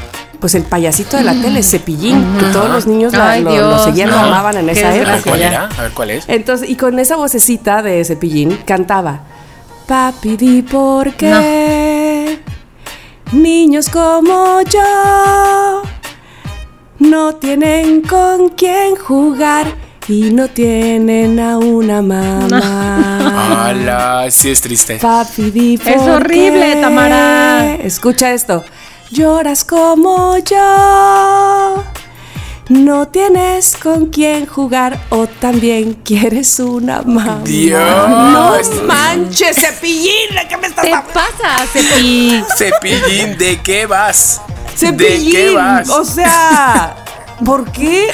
Pues 0.40 0.54
el 0.54 0.62
payasito 0.62 1.16
de 1.16 1.24
la 1.24 1.32
tele, 1.34 1.62
Cepillín, 1.64 2.24
que 2.38 2.46
todos 2.52 2.70
los 2.70 2.86
niños 2.86 3.12
la- 3.12 3.38
lo, 3.40 3.78
seguían, 3.84 4.08
lo 4.10 4.16
no. 4.16 4.22
amaban 4.26 4.56
en 4.56 4.68
esa 4.68 4.94
época. 4.94 5.18
cuál 5.26 5.42
era. 5.42 5.68
A 5.76 5.82
ver 5.82 5.90
cuál 5.92 6.10
es. 6.10 6.24
Entonces, 6.28 6.70
y 6.70 6.76
con 6.76 6.96
esa 7.00 7.16
vocecita 7.16 7.82
de 7.82 8.04
Cepillín 8.04 8.56
cantaba 8.64 9.20
Papi, 9.88 10.36
di 10.36 10.62
por 10.62 11.14
qué 11.14 12.38
niños 13.32 13.88
como 13.88 14.60
yo 14.62 15.82
no 17.00 17.34
tienen 17.36 18.02
con 18.02 18.50
quién 18.50 18.94
jugar 18.96 19.66
y 20.08 20.30
no 20.30 20.48
tienen 20.48 21.38
a 21.40 21.58
una 21.58 22.00
mamá. 22.00 23.66
¡Hala! 23.68 24.26
Sí, 24.30 24.50
es 24.50 24.60
triste. 24.60 24.98
Papi, 25.00 25.50
di 25.50 25.78
por 25.78 25.88
Es 25.92 26.00
horrible, 26.02 26.74
qué. 26.74 26.80
Tamara. 26.80 27.74
Escucha 27.76 28.32
esto. 28.32 28.62
Lloras 29.10 29.64
como 29.64 30.36
yo. 30.38 31.84
No 32.68 33.08
tienes 33.08 33.76
con 33.76 34.06
quién 34.06 34.44
jugar 34.44 35.00
o 35.08 35.26
también 35.26 35.94
quieres 36.04 36.60
una 36.60 37.00
mamá. 37.02 37.40
Dios. 37.44 37.80
No 37.80 38.52
manches, 38.86 39.56
cepillín, 39.56 40.34
¿de 40.34 40.46
qué 40.48 40.56
me 40.58 40.66
estás 40.66 40.84
¿Qué 40.84 40.92
hablando? 40.92 41.12
pasa, 41.14 41.66
Cepi? 41.72 42.44
Cepillín, 42.56 43.38
¿de 43.38 43.58
qué 43.62 43.86
vas? 43.86 44.42
¿De 44.78 44.94
qué 44.94 45.16
Cepillín. 45.16 45.54
vas? 45.54 45.88
O 45.88 46.04
sea, 46.04 46.94
¿por 47.42 47.72
qué? 47.72 48.10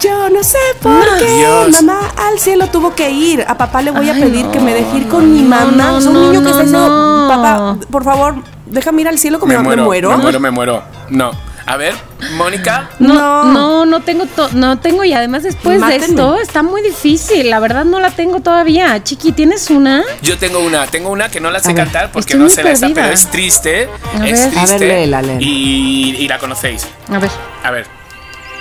Yo 0.00 0.30
no 0.30 0.42
sé 0.42 0.58
por 0.80 1.18
qué 1.18 1.36
Dios. 1.38 1.82
mamá 1.82 2.12
al 2.16 2.38
cielo 2.38 2.68
tuvo 2.68 2.94
que 2.94 3.10
ir. 3.10 3.44
A 3.46 3.56
papá 3.58 3.82
le 3.82 3.90
voy 3.90 4.08
a 4.08 4.14
pedir 4.14 4.46
no, 4.46 4.52
que 4.52 4.60
me 4.60 4.72
deje 4.72 4.96
ir 4.98 5.08
con 5.08 5.30
mi 5.30 5.42
no, 5.42 5.48
mamá. 5.50 5.92
no, 5.92 6.00
sea, 6.00 6.10
un 6.10 6.14
no, 6.14 6.20
niño 6.22 6.40
que 6.40 6.44
no, 6.44 6.50
está 6.50 6.62
diciendo, 6.62 6.88
no. 6.88 7.28
papá, 7.28 7.76
por 7.90 8.04
favor, 8.04 8.34
déjame 8.66 9.02
ir 9.02 9.08
al 9.08 9.18
cielo 9.18 9.38
como 9.40 9.52
me, 9.52 9.58
muero, 9.58 9.82
me 9.82 9.86
muero. 9.86 10.10
me 10.10 10.16
muero, 10.18 10.40
me 10.40 10.50
muero. 10.50 10.82
No. 11.10 11.54
A 11.66 11.78
ver, 11.78 11.94
Mónica. 12.36 12.90
No, 12.98 13.14
No. 13.14 13.44
no, 13.44 13.86
no, 13.86 14.00
tengo, 14.00 14.26
to- 14.26 14.50
no 14.52 14.78
tengo 14.80 15.02
y 15.02 15.14
además 15.14 15.44
después 15.44 15.80
Mátenme. 15.80 16.04
de 16.04 16.10
esto 16.10 16.38
está 16.38 16.62
muy 16.62 16.82
difícil. 16.82 17.48
La 17.48 17.58
verdad 17.58 17.86
no 17.86 18.00
la 18.00 18.10
tengo 18.10 18.40
todavía. 18.40 19.02
Chiqui, 19.02 19.32
¿tienes 19.32 19.70
una? 19.70 20.02
Yo 20.20 20.36
tengo 20.36 20.58
una, 20.58 20.86
tengo 20.88 21.08
una 21.08 21.30
que 21.30 21.40
no 21.40 21.50
la 21.50 21.60
sé 21.60 21.74
cantar 21.74 22.12
porque 22.12 22.34
no 22.34 22.50
sé 22.50 22.62
la 22.64 22.72
esa, 22.72 22.88
pero 22.94 23.06
es 23.08 23.30
triste. 23.30 23.88
A 24.20 24.26
es 24.26 24.32
ver. 24.32 24.50
triste. 24.50 24.58
A 24.60 24.66
ver, 24.66 24.80
léela, 24.80 25.22
léela. 25.22 25.40
Y, 25.40 26.16
y 26.18 26.28
la 26.28 26.38
conocéis. 26.38 26.86
A 27.10 27.18
ver, 27.18 27.30
A 27.62 27.70
ver, 27.70 27.86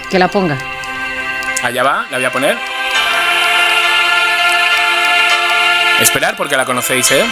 que 0.10 0.18
la 0.18 0.30
ponga. 0.30 0.58
allá 1.62 1.84
va, 1.84 2.06
la 2.10 2.18
voy 2.18 2.26
a 2.26 2.32
poner. 2.32 2.58
Esperar 6.02 6.36
porque 6.38 6.56
la 6.56 6.64
conocéis, 6.66 7.12
¿eh? 7.12 7.24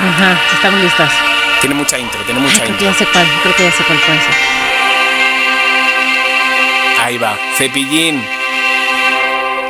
Ajá, 0.00 0.38
estamos 0.54 0.80
listas. 0.80 1.10
Tiene 1.60 1.74
mucha 1.74 1.98
intro, 1.98 2.20
tiene 2.24 2.40
mucha 2.40 2.54
Creo 2.62 2.66
que 2.66 2.72
intro. 2.72 2.86
ya 2.86 2.94
sé 2.94 3.06
cuál, 3.12 3.26
creo 3.42 3.56
que 3.56 3.62
ya 3.64 3.72
sé 3.72 3.84
cuál 3.84 3.98
puede 3.98 4.18
ser. 4.20 4.34
Ahí 7.04 7.18
va. 7.18 7.36
Cepillín. 7.56 8.24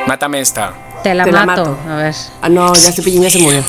Mátame 0.07 0.41
esta. 0.41 0.73
Te 1.03 1.13
la, 1.13 1.23
Te 1.23 1.31
la 1.31 1.45
mato. 1.45 1.65
mato. 1.65 1.91
A 1.91 1.95
ver. 1.97 2.15
Ah, 2.41 2.49
no, 2.49 2.73
ya 2.75 2.91
Cepillín 2.91 3.23
ya 3.23 3.29
se 3.29 3.39
murió. 3.39 3.63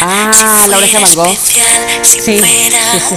Ah, 0.00 0.60
Si 0.64 0.70
la 0.70 0.76
oreja 0.78 0.98
fuera 1.00 1.06
Van 1.06 1.14
Gogh. 1.26 1.32
especial, 1.34 1.80
si 2.02 2.20
Sí, 2.20 2.38
sí, 2.38 2.70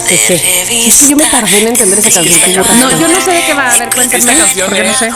sí, 0.07 0.17
sí, 0.27 0.91
sí. 0.91 1.09
yo 1.09 1.17
me 1.17 1.27
tardé 1.27 1.59
en 1.59 1.67
entender 1.69 1.99
esa 1.99 2.11
canción. 2.11 2.55
No, 2.55 2.99
yo 2.99 3.07
no 3.07 3.21
sé 3.21 3.31
de 3.31 3.45
qué 3.45 3.53
va. 3.53 3.69
A 3.71 3.77
ver, 3.77 3.89
cuéntame. 3.93 4.23
Porque 4.65 4.83
no 4.83 4.93
sé. 4.93 5.11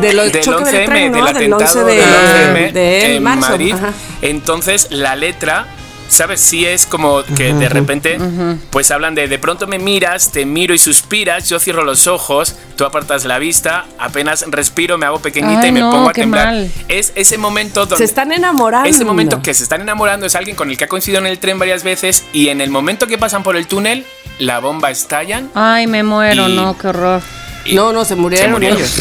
De 0.00 0.12
los 0.12 0.32
Del 0.32 0.42
choques 0.42 0.72
del 0.72 0.82
11M, 0.82 0.86
tren, 0.86 1.12
¿no? 1.12 1.16
del 1.18 1.34
Del 1.34 1.36
atentado 1.36 1.80
11 1.80 1.84
de, 1.84 1.96
del 1.96 2.04
11M 2.14 2.72
de 2.72 3.20
marzo. 3.20 3.58
Entonces, 4.22 4.86
la 4.90 5.16
letra, 5.16 5.66
¿sabes? 6.08 6.40
Sí 6.40 6.64
es 6.66 6.86
como 6.86 7.22
que 7.36 7.52
de 7.52 7.68
repente, 7.68 8.18
pues 8.70 8.90
hablan 8.90 9.14
de 9.14 9.28
de 9.28 9.38
pronto 9.38 9.66
me 9.66 9.78
miras, 9.78 10.30
te 10.32 10.44
miro 10.46 10.74
y 10.74 10.78
suspiras, 10.78 11.48
yo 11.48 11.58
cierro 11.58 11.84
los 11.84 12.06
ojos, 12.06 12.54
tú 12.76 12.84
apartas 12.84 13.24
la 13.24 13.38
vista, 13.38 13.86
apenas 13.98 14.44
respiro, 14.48 14.98
me 14.98 15.06
hago 15.06 15.18
pequeñita 15.20 15.62
Ay, 15.62 15.68
y 15.68 15.72
me 15.72 15.80
no, 15.80 15.90
pongo 15.90 16.08
a 16.08 16.12
qué 16.12 16.22
temblar. 16.22 16.46
mal. 16.46 16.70
Es 16.88 17.12
ese 17.14 17.38
momento 17.38 17.80
donde... 17.86 17.98
Se 17.98 18.04
están 18.04 18.32
enamorando. 18.32 18.88
Ese 18.88 19.04
momento 19.04 19.42
que 19.42 19.54
se 19.54 19.62
están 19.62 19.80
enamorando 19.80 20.26
es 20.26 20.34
alguien 20.34 20.56
con 20.56 20.70
el 20.70 20.76
que 20.78 20.84
ha 20.84 20.88
coincidido 20.88 21.20
en 21.20 21.26
el 21.26 21.38
tren 21.38 21.58
varias 21.58 21.82
veces 21.82 22.24
y 22.32 22.48
en 22.48 22.60
el 22.60 22.70
momento 22.70 23.06
que 23.06 23.18
pasan 23.18 23.42
por 23.42 23.56
el 23.56 23.66
túnel, 23.66 24.04
la 24.38 24.58
bomba 24.60 24.90
estallan 24.90 25.50
Ay, 25.54 25.86
me 25.86 26.02
muero, 26.02 26.48
Y- 26.48 26.54
no, 26.56 26.76
qué 26.78 26.88
horror. 26.88 27.22
y 27.64 27.74
No, 27.74 27.92
no, 27.92 28.04
se 28.04 28.14
murieron, 28.16 28.46
se 28.46 28.52
murieron. 28.52 28.78
ellos. 28.78 28.94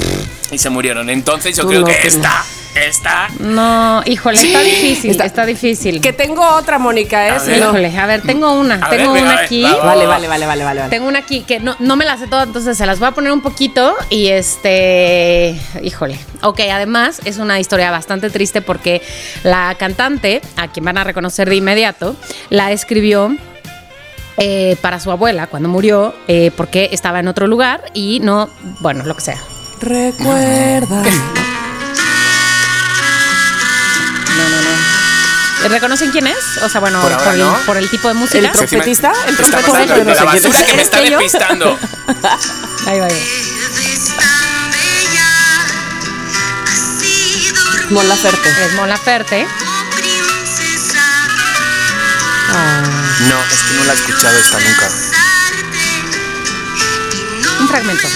Y 0.52 0.58
se 0.58 0.70
murieron. 0.70 1.10
Entonces 1.10 1.56
yo 1.58 1.64
Tú 1.64 1.70
creo 1.70 1.82
no, 1.82 1.88
que 1.88 1.94
no. 1.94 2.30
Esta 2.76 3.28
Esta. 3.28 3.28
No, 3.40 4.02
híjole, 4.06 4.40
está 4.40 4.60
difícil, 4.62 5.12
Está- 5.12 5.26
está, 5.26 5.46
difícil. 5.46 6.02
Que 6.02 6.14
tengo 6.14 6.46
otra, 6.56 6.78
Mónica, 6.78 7.28
¿eh? 7.28 7.32
A 7.32 7.40
ver. 7.40 7.58
Híjole, 7.60 7.98
a 7.98 8.06
ver, 8.06 8.22
tengo 8.22 8.52
una, 8.54 8.76
A 8.76 8.90
tengo 8.90 9.14
ver, 9.14 9.24
una 9.24 9.36
ver, 9.36 9.46
aquí. 9.46 9.64
va, 9.64 9.76
va. 9.76 9.86
Vale, 9.86 10.06
vale, 10.06 10.28
vale, 10.28 10.46
vale, 10.46 10.64
vale. 10.64 10.80
vale. 10.82 10.90
Tengo 10.90 11.08
una 11.08 11.20
aquí 11.20 11.42
que 11.42 11.60
no, 11.60 11.76
no 11.80 11.96
me 11.96 12.06
la 12.06 12.18
sé 12.18 12.28
toda, 12.28 12.44
entonces 12.44 12.78
se 12.78 12.86
las 12.86 13.00
voy 13.00 13.08
a 13.08 13.12
poner 13.12 13.32
un 13.32 13.42
poquito 13.42 13.96
y 14.10 14.28
este, 14.28 15.60
híjole. 15.82 16.20
Ok, 16.42 16.62
además 16.72 17.22
es 17.26 17.38
una 17.38 17.60
historia 17.60 17.92
bastante 17.92 18.30
triste 18.30 18.62
porque 18.62 19.02
la 19.44 19.76
cantante, 19.80 20.42
a 20.58 20.68
quien 20.68 20.86
van 20.86 20.98
a 20.98 21.04
reconocer 21.04 21.50
de 21.50 21.56
inmediato, 21.56 22.16
la 22.50 22.72
escribió 22.72 23.36
eh, 24.38 24.76
para 24.82 25.00
su 25.00 25.12
abuela 25.12 25.48
cuando 25.48 25.70
murió 25.70 26.14
eh, 26.28 26.52
porque 26.58 26.90
estaba 26.92 27.20
en 27.20 27.28
otro 27.30 27.48
lugar 27.48 27.86
y 27.94 28.20
no, 28.20 28.50
bueno, 28.82 29.04
lo 29.06 29.16
que 29.16 29.22
sea. 29.22 29.38
Recuerda. 29.82 31.04
¿Reconocen 35.70 36.12
quién 36.12 36.28
es? 36.28 36.58
O 36.62 36.70
sea, 36.70 36.80
bueno, 36.80 37.02
Por 37.02 37.18
por, 37.18 37.34
el, 37.34 37.40
no. 37.40 37.58
por 37.66 37.78
el 37.78 37.90
tipo 37.90 38.08
de 38.08 38.14
música. 38.14 38.40
El 38.40 38.52
trompetista, 38.52 39.12
el 39.28 39.36
trompetista 39.36 39.72
pasando 39.72 39.96
de 39.96 40.04
de 40.06 40.16
la 40.16 40.24
basura 40.24 40.60
que 40.60 40.66
me 40.66 40.74
¿Eres 40.74 40.86
está 40.86 41.02
despistando. 41.02 41.80
Ahí 42.88 43.00
va, 43.00 43.06
ahí 43.08 43.14
va. 43.14 43.46
Mon 47.90 48.08
Laferte. 48.08 48.50
Es 48.50 48.74
Mon 48.74 48.90
Laferte. 48.90 49.48
No, 53.28 53.44
es 53.52 53.64
que 53.64 53.74
no 53.74 53.84
la 53.86 53.94
he 53.94 53.96
escuchado 53.96 54.38
esta 54.38 54.60
nunca. 54.60 54.90
Un 57.60 57.68
fragmento. 57.68 58.08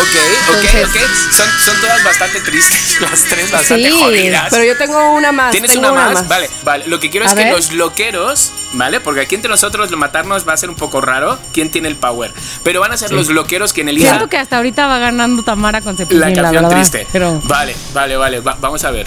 Ok, 0.00 0.54
ok, 0.56 0.64
Entonces- 0.64 0.84
ok. 0.88 1.32
Son, 1.36 1.46
son 1.64 1.80
todas 1.80 2.04
bastante 2.04 2.40
tristes, 2.40 3.00
las 3.00 3.22
tres 3.24 3.50
bastante 3.50 3.90
Sí, 3.90 3.98
jodidas. 4.00 4.46
Pero 4.50 4.64
yo 4.64 4.76
tengo 4.76 5.12
una 5.12 5.32
más. 5.32 5.50
¿Tienes 5.52 5.74
una, 5.76 5.92
más? 5.92 6.28
Vale, 6.28 6.48
vale. 6.64 6.86
Lo 6.86 7.00
que 7.00 7.10
quiero 7.10 7.26
A 7.26 7.28
es 7.30 7.34
que 7.34 7.50
los 7.50 7.72
loqueros, 7.72 8.52
¿vale? 8.74 9.00
Porque 9.00 9.20
aquí 9.22 9.34
entre 9.34 9.50
nosotros 9.50 9.90
lo 9.90 9.96
matarnos 9.96 10.46
va 10.48 10.52
a 10.52 10.56
ser 10.56 10.70
un 10.70 10.76
poco 10.76 11.00
raro. 11.00 11.38
¿Quién 11.52 11.70
tiene 11.70 11.88
el 11.88 11.96
power? 11.96 12.32
Pero 12.64 12.80
van 12.80 12.92
a 12.92 12.96
ser 12.96 13.12
los 13.12 13.28
loqueros 13.28 13.72
quien 13.72 13.88
elijan 13.88 14.10
Siento 14.10 14.28
que 14.28 14.36
hasta 14.38 14.56
ahorita 14.56 14.86
va 14.86 14.98
ganando 14.98 15.42
Tamara 15.42 15.80
con 15.80 15.96
Cepillín, 15.96 16.20
la 16.20 16.28
la, 16.30 16.42
canción 16.42 16.62
verdad. 16.64 16.76
triste. 16.78 17.06
Pero 17.12 17.40
Vale, 17.44 17.74
vale, 17.92 18.16
vale. 18.16 18.40
va- 18.40 18.56
vamos 18.60 18.84
a 18.84 18.90
ver. 18.90 19.06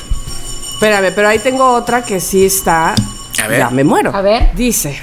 Espérame, 0.73 1.11
pero 1.13 1.29
ahí 1.29 1.39
tengo 1.39 1.73
otra 1.73 2.03
que 2.03 2.19
sí 2.19 2.45
está. 2.45 2.95
A 3.41 3.47
ver. 3.47 3.59
Ya 3.59 3.69
me 3.69 3.83
muero. 3.83 4.11
A 4.15 4.21
ver. 4.21 4.49
Dice. 4.55 5.01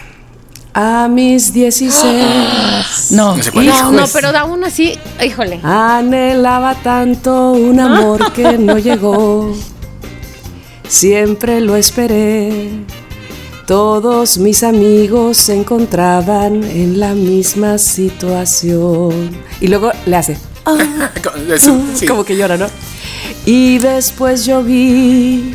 A 0.80 1.08
mis 1.08 1.52
16 1.52 3.10
no, 3.10 3.36
No 3.36 3.90
no, 3.90 4.04
pero 4.12 4.28
aún 4.38 4.62
así, 4.62 4.96
híjole. 5.24 5.58
anhelaba 5.64 6.76
tanto 6.76 7.50
un 7.50 7.80
amor 7.80 8.32
que 8.32 8.56
no 8.58 8.78
llegó. 8.78 9.52
Siempre 10.88 11.60
lo 11.60 11.74
esperé. 11.74 12.70
Todos 13.66 14.38
mis 14.38 14.62
amigos 14.62 15.36
se 15.38 15.56
encontraban 15.56 16.62
en 16.62 17.00
la 17.00 17.12
misma 17.12 17.76
situación. 17.78 19.30
Y 19.60 19.66
luego 19.66 19.90
le 20.06 20.14
hace. 20.16 20.38
"Ah". 20.64 21.10
Eso, 21.52 21.76
sí. 21.96 22.06
Como 22.06 22.24
que 22.24 22.36
llora, 22.36 22.56
¿no? 22.56 22.66
Y 23.44 23.78
después 23.78 24.44
yo 24.46 24.62
vi 24.62 25.54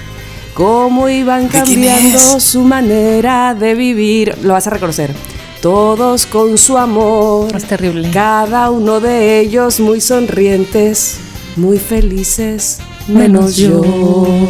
cómo 0.53 1.09
iban 1.09 1.43
¿De 1.43 1.49
quién 1.49 1.63
cambiando 1.65 2.37
es? 2.37 2.43
su 2.43 2.61
manera 2.63 3.53
de 3.55 3.73
vivir. 3.75 4.37
Lo 4.43 4.53
vas 4.53 4.67
a 4.67 4.69
reconocer. 4.71 5.13
Todos 5.61 6.25
con 6.25 6.57
su 6.57 6.77
amor. 6.77 7.55
Es 7.55 7.65
terrible. 7.65 8.09
Cada 8.11 8.69
uno 8.69 8.99
de 8.99 9.39
ellos 9.39 9.79
muy 9.79 10.01
sonrientes, 10.01 11.17
muy 11.55 11.79
felices, 11.79 12.79
menos 13.07 13.55
Menos 13.55 13.55
yo. 13.55 13.83
yo. 13.83 14.47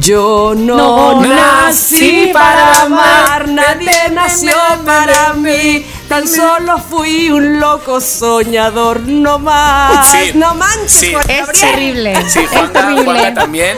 Yo 0.00 0.54
no, 0.56 1.20
No 1.20 1.28
nací 1.28 2.30
para 2.32 2.82
amar, 2.82 3.48
nadie 3.48 4.08
nació 4.12 4.52
para 4.86 5.34
mí. 5.34 5.84
Tan 6.08 6.26
solo 6.26 6.78
fui 6.78 7.28
un 7.30 7.58
loco 7.60 8.00
soñador, 8.00 9.00
no 9.00 9.38
más. 9.40 10.06
Sí. 10.06 10.30
No 10.34 10.54
manches, 10.54 10.88
Sí. 10.88 11.12
Es 11.28 11.60
terrible. 11.60 12.14
Sí, 12.28 12.38
es 12.38 12.48
Juanga, 12.50 12.72
terrible. 12.72 13.32
También. 13.32 13.76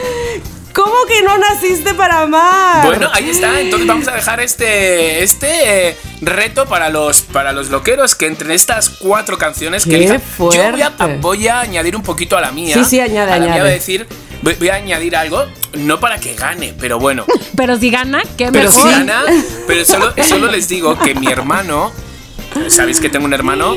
¿Cómo 0.73 0.93
que 1.07 1.21
no 1.21 1.37
naciste 1.37 1.93
para 1.93 2.21
amar? 2.23 2.85
Bueno, 2.85 3.09
ahí 3.13 3.29
está. 3.29 3.59
Entonces 3.59 3.87
vamos 3.87 4.07
a 4.07 4.13
dejar 4.15 4.39
este, 4.39 5.21
este 5.21 5.89
eh, 5.89 5.97
reto 6.21 6.65
para 6.65 6.89
los, 6.89 7.21
para 7.21 7.53
los 7.53 7.69
loqueros 7.69 8.15
que 8.15 8.25
entre 8.25 8.55
estas 8.55 8.89
cuatro 8.89 9.37
canciones 9.37 9.83
que 9.83 9.91
¡Qué 9.91 9.95
elijan. 9.97 10.21
Yo 10.39 10.71
voy 10.71 10.81
a, 10.81 10.91
voy 11.21 11.47
a 11.47 11.59
añadir 11.59 11.95
un 11.95 12.01
poquito 12.01 12.37
a 12.37 12.41
la 12.41 12.51
mía. 12.51 12.73
Sí, 12.73 12.83
sí, 12.85 12.99
añade, 12.99 13.31
a 13.31 13.35
la 13.35 13.45
mía 13.45 13.53
añade. 13.53 13.61
voy 13.61 13.69
a 13.69 13.73
decir, 13.73 14.07
voy, 14.41 14.55
voy 14.55 14.69
a 14.69 14.75
añadir 14.75 15.15
algo, 15.15 15.45
no 15.73 15.99
para 15.99 16.17
que 16.19 16.33
gane, 16.33 16.73
pero 16.79 16.97
bueno. 16.99 17.25
Pero 17.55 17.77
si 17.77 17.91
gana, 17.91 18.23
qué 18.35 18.49
Pero 18.51 18.71
mejor. 18.71 18.89
si 18.89 18.89
gana, 18.97 19.23
pero 19.67 19.85
solo, 19.85 20.11
solo 20.27 20.47
les 20.51 20.67
digo 20.67 20.97
que 20.97 21.13
mi 21.13 21.27
hermano, 21.27 21.91
¿sabéis 22.67 22.99
que 22.99 23.09
tengo 23.09 23.25
un 23.25 23.33
hermano? 23.33 23.75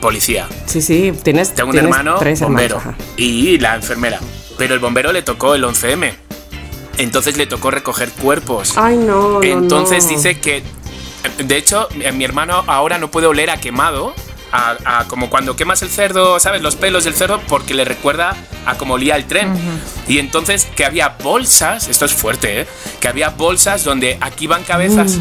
Policía. 0.00 0.46
Sí, 0.66 0.80
sí, 0.80 1.12
tienes, 1.24 1.52
Tengo 1.52 1.70
un 1.70 1.72
tienes 1.72 1.90
hermano 1.90 2.18
tres 2.20 2.38
bombero 2.40 2.76
hermanos, 2.76 3.04
y 3.16 3.58
la 3.58 3.74
enfermera. 3.74 4.20
Pero 4.56 4.74
el 4.74 4.78
bombero 4.80 5.12
le 5.12 5.22
tocó 5.22 5.56
el 5.56 5.64
11M. 5.64 6.12
Entonces 6.98 7.36
le 7.36 7.46
tocó 7.46 7.70
recoger 7.70 8.10
cuerpos. 8.10 8.74
Ay, 8.76 8.96
no, 8.96 9.42
Entonces 9.42 10.04
no. 10.04 10.10
dice 10.10 10.38
que, 10.38 10.62
de 11.38 11.56
hecho, 11.56 11.88
mi 11.94 12.10
mi 12.12 12.24
hermano 12.24 12.64
ahora 12.66 12.98
no 12.98 13.10
puede 13.10 13.26
oler 13.26 13.50
a 13.50 13.58
quemado, 13.58 14.14
a, 14.50 14.76
a 15.00 15.04
como 15.08 15.30
cuando 15.30 15.54
quemas 15.56 15.82
el 15.82 15.90
cerdo, 15.90 16.40
¿sabes? 16.40 16.62
Los 16.62 16.74
pelos 16.76 17.04
del 17.04 17.14
cerdo, 17.14 17.40
porque 17.48 17.74
le 17.74 17.84
recuerda 17.84 18.36
a 18.66 18.76
como 18.76 18.94
olía 18.94 19.14
el 19.16 19.26
tren. 19.26 19.52
Y 20.08 20.18
entonces 20.18 20.66
que 20.76 20.84
había 20.84 21.16
bolsas, 21.22 21.88
esto 21.88 22.04
es 22.04 22.12
fuerte, 22.14 22.62
¿eh? 22.62 22.66
Que 23.00 23.08
había 23.08 23.28
bolsas 23.30 23.84
donde 23.84 24.18
aquí 24.20 24.46
van 24.46 24.64
cabezas, 24.64 25.18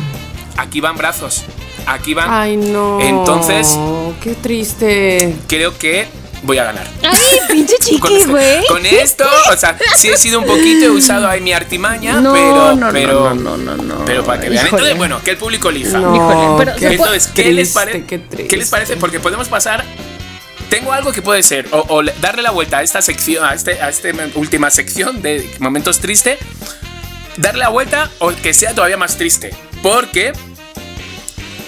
aquí 0.57 0.79
van 0.81 0.95
brazos, 0.97 1.43
aquí 1.85 2.13
van... 2.13 2.29
Mm. 2.29 2.33
Ay, 2.33 2.57
no. 2.57 2.99
Entonces- 3.01 3.77
Qué 4.23 4.33
triste. 4.33 5.35
Creo 5.47 5.77
que 5.77 6.07
voy 6.43 6.57
a 6.57 6.63
ganar. 6.65 6.87
Ay, 7.03 7.39
pinche 7.49 7.75
Con, 7.99 8.11
chiqui, 8.11 8.25
güey. 8.25 8.65
con 8.67 8.85
esto, 8.85 9.25
o 9.51 9.57
sea, 9.57 9.77
sí 9.95 10.09
he 10.09 10.17
sido 10.17 10.39
un 10.39 10.45
poquito, 10.45 10.85
he 10.85 10.89
usado 10.89 11.27
ahí 11.27 11.41
mi 11.41 11.53
artimaña, 11.53 12.19
No, 12.21 12.33
pero, 12.33 12.55
no, 12.55 12.75
no, 12.75 12.91
pero, 12.91 13.33
no, 13.33 13.57
no, 13.57 13.75
no, 13.75 13.83
no. 13.83 14.05
pero 14.05 14.23
para 14.23 14.41
que 14.41 14.49
vean. 14.49 14.65
Híjole. 14.67 14.77
Entonces, 14.81 14.97
bueno, 14.97 15.21
que 15.23 15.31
el 15.31 15.37
público 15.37 15.69
elija. 15.69 15.97
No, 15.99 16.55
pero 16.57 16.75
qué 16.75 16.87
Entonces, 16.87 17.27
¿qué 17.27 17.51
les, 17.51 17.73
triste, 17.73 17.79
pare- 17.79 18.03
qué 18.05 18.19
triste. 18.19 18.47
¿qué 18.47 18.57
les 18.57 18.69
parece? 18.69 18.97
Porque 18.97 19.19
podemos 19.19 19.47
pasar. 19.49 19.83
Tengo 20.69 20.91
algo 20.91 21.13
que 21.13 21.21
puede 21.21 21.43
ser, 21.43 21.67
o, 21.71 21.79
o 21.87 22.01
le- 22.01 22.13
darle 22.19 22.41
la 22.41 22.51
vuelta 22.51 22.79
a 22.79 22.83
esta 22.83 23.01
sección, 23.01 23.45
a 23.45 23.53
este, 23.53 23.81
a 23.81 23.89
este 23.89 24.13
última 24.35 24.69
sección 24.69 25.21
de 25.21 25.49
momentos 25.59 25.99
tristes, 25.99 26.37
darle 27.37 27.59
la 27.61 27.69
vuelta 27.69 28.09
o 28.19 28.29
que 28.33 28.53
sea 28.53 28.73
todavía 28.75 28.97
más 28.97 29.15
triste. 29.17 29.55
Porque 29.81 30.33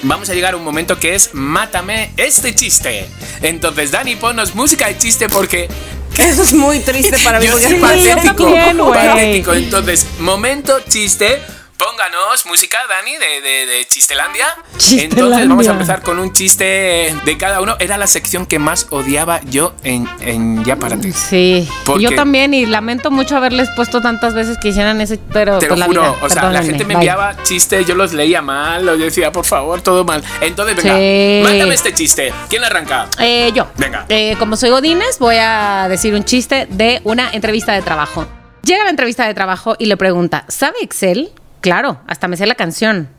vamos 0.03 0.29
a 0.29 0.33
llegar 0.33 0.53
a 0.53 0.57
un 0.57 0.63
momento 0.63 0.97
que 0.99 1.15
es 1.15 1.31
Mátame 1.33 2.11
este 2.17 2.55
chiste. 2.55 3.07
Entonces, 3.41 3.91
Dani, 3.91 4.15
ponnos 4.15 4.55
música 4.55 4.87
de 4.87 4.97
chiste 4.97 5.29
porque 5.29 5.67
Eso 6.17 6.43
es 6.43 6.53
muy 6.53 6.79
triste 6.79 7.17
para 7.19 7.39
mí. 7.39 7.45
yo 7.45 7.53
porque 7.53 7.67
soy 7.67 7.75
es 7.75 7.81
yo 7.81 7.87
patético. 7.87 8.43
también, 8.43 8.77
güey. 8.77 8.93
patético. 9.07 9.53
Entonces, 9.53 10.05
momento 10.19 10.79
chiste. 10.87 11.41
Pónganos 11.79 12.45
música, 12.45 12.77
Dani, 12.89 13.13
de, 13.15 13.39
de, 13.39 13.65
de 13.65 13.87
Chistelandia. 13.87 14.45
Chistelandia. 14.77 15.05
Entonces 15.05 15.47
vamos 15.47 15.67
a 15.69 15.71
empezar 15.71 16.01
con 16.01 16.19
un 16.19 16.33
chiste 16.33 17.15
de 17.23 17.37
cada 17.37 17.61
uno. 17.61 17.77
Era 17.79 17.97
la 17.97 18.05
sección 18.05 18.45
que 18.45 18.59
más 18.59 18.87
odiaba 18.89 19.39
yo 19.45 19.73
en, 19.85 20.05
en 20.19 20.65
Ya 20.65 20.75
Párate. 20.75 21.13
Sí, 21.13 21.69
Porque- 21.85 22.03
yo 22.03 22.15
también 22.15 22.53
y 22.53 22.65
lamento 22.65 23.11
mucho 23.11 23.37
haberles 23.37 23.69
puesto 23.77 24.01
tantas 24.01 24.33
veces 24.33 24.57
que 24.61 24.67
hicieran 24.67 24.99
ese, 24.99 25.19
pero 25.31 25.57
Te 25.59 25.67
lo 25.67 25.69
pues 25.69 25.79
la 25.79 25.85
juro, 25.85 26.01
vida, 26.01 26.15
o 26.21 26.29
sea, 26.29 26.49
la 26.49 26.63
gente 26.63 26.79
me 26.83 26.87
bye. 26.87 26.93
enviaba 26.95 27.41
chistes, 27.43 27.87
yo 27.87 27.95
los 27.95 28.11
leía 28.11 28.41
mal, 28.41 28.83
yo 28.83 28.97
decía, 28.97 29.31
por 29.31 29.45
favor, 29.45 29.79
todo 29.81 30.03
mal. 30.03 30.21
Entonces, 30.41 30.75
venga, 30.75 30.97
Sí. 30.97 31.41
mándame 31.45 31.75
este 31.75 31.93
chiste. 31.93 32.33
¿Quién 32.49 32.61
arranca? 32.65 33.07
Eh, 33.19 33.53
yo. 33.55 33.67
Venga. 33.77 34.05
Eh, 34.09 34.35
como 34.37 34.57
soy 34.57 34.69
Godínez, 34.71 35.17
voy 35.19 35.37
a 35.39 35.87
decir 35.89 36.13
un 36.13 36.25
chiste 36.25 36.67
de 36.69 36.99
una 37.05 37.31
entrevista 37.31 37.71
de 37.71 37.81
trabajo. 37.81 38.27
Llega 38.63 38.81
a 38.81 38.83
la 38.83 38.89
entrevista 38.89 39.25
de 39.25 39.33
trabajo 39.33 39.77
y 39.79 39.85
le 39.85 39.95
pregunta, 39.95 40.43
¿sabe 40.49 40.75
Excel? 40.81 41.31
Claro, 41.61 41.99
hasta 42.07 42.27
me 42.27 42.37
sé 42.37 42.45
la 42.45 42.55
canción. 42.55 43.09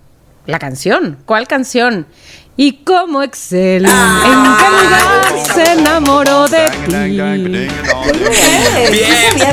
¿La 0.47 0.59
canción? 0.59 1.19
¿Cuál 1.27 1.47
canción? 1.47 2.07
¿Y 2.57 2.73
cómo 2.85 3.23
Excel 3.23 3.87
en 3.87 3.91
qué 3.91 4.69
lugar 4.85 5.55
se 5.55 5.73
enamoró 5.73 6.47
de 6.49 6.67
ti? 6.69 6.91
Bien, 6.91 7.13
bien, 8.93 9.53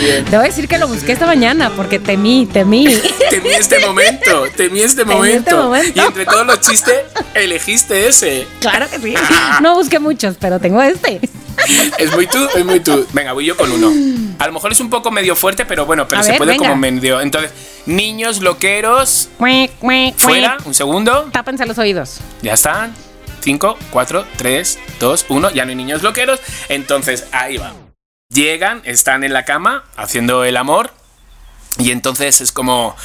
bien. 0.00 0.24
Debo 0.30 0.42
decir 0.42 0.66
que 0.66 0.78
lo 0.78 0.88
busqué 0.88 1.12
esta 1.12 1.26
mañana 1.26 1.70
porque 1.76 1.98
temí, 1.98 2.46
temí. 2.46 2.86
Temí 3.30 3.50
este 3.50 3.78
momento, 3.86 4.44
temí 4.56 4.80
este 4.80 5.02
Temí 5.04 5.14
momento. 5.14 5.50
este 5.50 5.54
momento. 5.54 5.92
Y 5.94 6.00
entre 6.00 6.24
todos 6.24 6.46
los 6.46 6.60
chistes, 6.60 6.94
elegiste 7.34 8.08
ese. 8.08 8.46
Claro 8.60 8.88
que 8.90 8.98
sí. 8.98 9.14
No 9.60 9.74
busqué 9.74 9.98
muchos, 9.98 10.36
pero 10.40 10.58
tengo 10.58 10.82
este. 10.82 11.20
Es 11.98 12.10
muy 12.12 12.26
tú, 12.26 12.38
es 12.56 12.64
muy 12.64 12.80
tú. 12.80 13.06
Venga, 13.12 13.32
voy 13.34 13.44
yo 13.44 13.56
con 13.56 13.70
uno. 13.70 13.92
A 14.38 14.46
lo 14.46 14.52
mejor 14.54 14.72
es 14.72 14.80
un 14.80 14.88
poco 14.90 15.10
medio 15.10 15.36
fuerte, 15.36 15.64
pero 15.66 15.84
bueno, 15.86 16.08
pero 16.08 16.20
A 16.22 16.24
se 16.24 16.30
ver, 16.30 16.38
puede 16.38 16.52
venga. 16.52 16.68
como 16.70 16.76
medio. 16.80 17.20
Entonces, 17.20 17.50
niños 17.86 18.40
loqueros, 18.40 19.28
fuera, 19.38 20.56
un 20.64 20.74
segundo. 20.74 21.28
Tápense 21.32 21.66
los 21.66 21.78
oídos. 21.78 22.20
Ya 22.42 22.54
están. 22.54 22.94
5, 23.40 23.78
4, 23.90 24.26
3, 24.36 24.78
2, 24.98 25.26
1. 25.28 25.50
Ya 25.50 25.64
no 25.64 25.70
hay 25.70 25.76
niños 25.76 26.02
loqueros. 26.02 26.40
Entonces, 26.68 27.26
ahí 27.32 27.56
va. 27.56 27.72
Llegan, 28.28 28.82
están 28.84 29.24
en 29.24 29.32
la 29.32 29.44
cama 29.44 29.84
haciendo 29.96 30.44
el 30.44 30.56
amor. 30.56 30.92
Y 31.78 31.90
entonces 31.92 32.40
es 32.40 32.52
como 32.52 32.96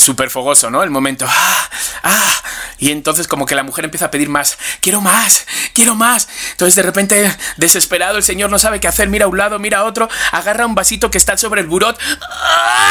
súper 0.00 0.30
fogoso, 0.30 0.70
¿no? 0.70 0.82
El 0.82 0.90
momento, 0.90 1.26
ah, 1.28 1.70
ah, 2.02 2.42
y 2.78 2.90
entonces 2.90 3.28
como 3.28 3.46
que 3.46 3.54
la 3.54 3.62
mujer 3.62 3.84
empieza 3.84 4.06
a 4.06 4.10
pedir 4.10 4.28
más, 4.28 4.58
quiero 4.80 5.00
más, 5.00 5.46
quiero 5.72 5.94
más. 5.94 6.28
Entonces 6.52 6.74
de 6.74 6.82
repente, 6.82 7.36
desesperado, 7.56 8.16
el 8.16 8.22
señor 8.22 8.50
no 8.50 8.58
sabe 8.58 8.80
qué 8.80 8.88
hacer, 8.88 9.08
mira 9.08 9.26
a 9.26 9.28
un 9.28 9.38
lado, 9.38 9.58
mira 9.58 9.78
a 9.78 9.84
otro, 9.84 10.08
agarra 10.32 10.66
un 10.66 10.74
vasito 10.74 11.10
que 11.10 11.18
está 11.18 11.36
sobre 11.36 11.60
el 11.60 11.66
burot, 11.66 11.98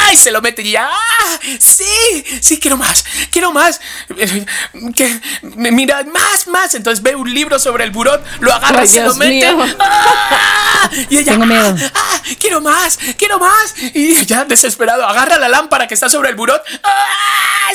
¡ay! 0.07 0.15
Se 0.15 0.31
lo 0.31 0.41
mete 0.41 0.61
y 0.61 0.71
ya, 0.71 0.89
¡ah! 0.89 1.39
Sí, 1.59 2.39
sí, 2.41 2.59
quiero 2.59 2.77
más, 2.77 3.03
quiero 3.31 3.51
más. 3.51 3.81
Que, 4.95 5.19
mira, 5.41 6.03
más, 6.03 6.47
más. 6.47 6.73
Entonces 6.75 7.03
ve 7.03 7.15
un 7.15 7.31
libro 7.33 7.59
sobre 7.59 7.83
el 7.83 7.91
burot, 7.91 8.23
lo 8.39 8.53
agarra 8.53 8.79
Ay, 8.79 8.85
y 8.85 8.87
se 8.87 9.01
Dios 9.01 9.17
lo 9.17 9.25
mete. 9.25 9.47
¡ah! 9.79 10.89
Y 11.09 11.17
ella, 11.17 11.33
Tengo 11.33 11.45
miedo. 11.45 11.75
¡ah! 11.77 11.91
¡ah! 11.95 12.21
quiero 12.39 12.61
más, 12.61 12.97
quiero 13.17 13.39
más. 13.39 13.75
Y 13.93 14.25
ya 14.25 14.45
desesperado, 14.45 15.05
agarra 15.05 15.37
la 15.37 15.47
lámpara 15.47 15.87
que 15.87 15.93
está 15.93 16.09
sobre 16.09 16.29
el 16.29 16.35
burot, 16.35 16.61
¡ah! 16.83 16.98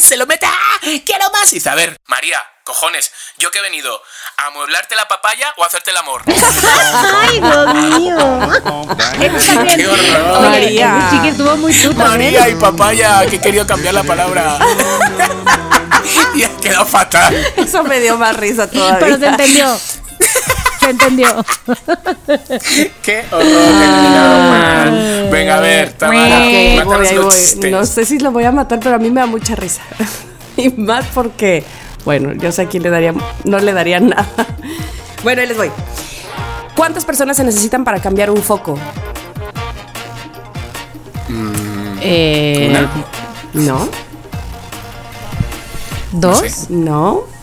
Se 0.00 0.16
lo 0.16 0.26
mete, 0.26 0.46
¡ah! 0.46 0.78
quiero 1.04 1.30
más. 1.30 1.52
Y 1.52 1.56
dice, 1.56 1.70
a 1.70 1.74
ver, 1.74 1.96
María, 2.06 2.42
cojones, 2.64 3.12
yo 3.38 3.50
que 3.50 3.58
he 3.58 3.62
venido 3.62 4.00
a 4.36 4.46
amueblarte 4.46 4.96
la 4.96 5.06
papaya 5.06 5.52
o 5.56 5.64
a 5.64 5.66
hacerte 5.66 5.90
el 5.90 5.96
amor. 5.96 6.22
Ay, 7.22 7.40
Dios 7.40 7.74
mío. 7.74 8.16
Qué 9.76 9.86
horror. 9.86 10.40
María. 10.40 11.08
chiqui 11.10 11.28
estuvo 11.28 11.56
muy. 11.56 11.72
María 11.94 12.48
y 12.48 12.54
papaya, 12.56 13.26
que 13.26 13.36
he 13.36 13.40
querido 13.40 13.66
cambiar 13.66 13.94
la 13.94 14.04
palabra. 14.04 14.58
y 16.34 16.42
ha 16.42 16.56
quedado 16.56 16.86
fatal. 16.86 17.34
Eso 17.56 17.84
me 17.84 18.00
dio 18.00 18.16
más 18.16 18.36
risa 18.36 18.68
todavía. 18.68 18.98
Pero 18.98 19.18
se 19.18 19.26
entendió. 19.26 19.80
Se 20.84 20.90
entendió. 20.90 21.28
Qué 23.02 23.24
horror, 23.30 23.42
trauma. 24.12 24.84
Venga, 25.32 25.56
a 25.56 25.60
ver, 25.60 25.92
Tamara, 25.92 26.40
voy. 26.40 27.70
No 27.70 27.86
sé 27.86 28.04
si 28.04 28.18
lo 28.18 28.30
voy 28.32 28.44
a 28.44 28.52
matar, 28.52 28.80
pero 28.80 28.96
a 28.96 28.98
mí 28.98 29.10
me 29.10 29.20
da 29.20 29.26
mucha 29.26 29.54
risa. 29.54 29.80
y 30.58 30.68
más 30.68 31.06
porque, 31.14 31.64
bueno, 32.04 32.34
yo 32.34 32.52
sé 32.52 32.62
a 32.62 32.68
quién 32.68 32.82
le 32.82 32.90
daría, 32.90 33.14
no 33.44 33.58
le 33.58 33.72
daría 33.72 33.98
nada. 34.00 34.26
Bueno, 35.22 35.40
ahí 35.40 35.48
les 35.48 35.56
voy. 35.56 35.70
¿Cuántas 36.76 37.06
personas 37.06 37.38
se 37.38 37.44
necesitan 37.44 37.82
para 37.82 37.98
cambiar 38.00 38.30
un 38.30 38.42
foco? 38.42 38.78
Eh, 42.02 42.66
Una. 42.68 42.90
No, 43.54 43.88
¿Dos? 46.12 46.42
No 46.42 46.48
sé. 46.48 46.66
no, 46.68 47.33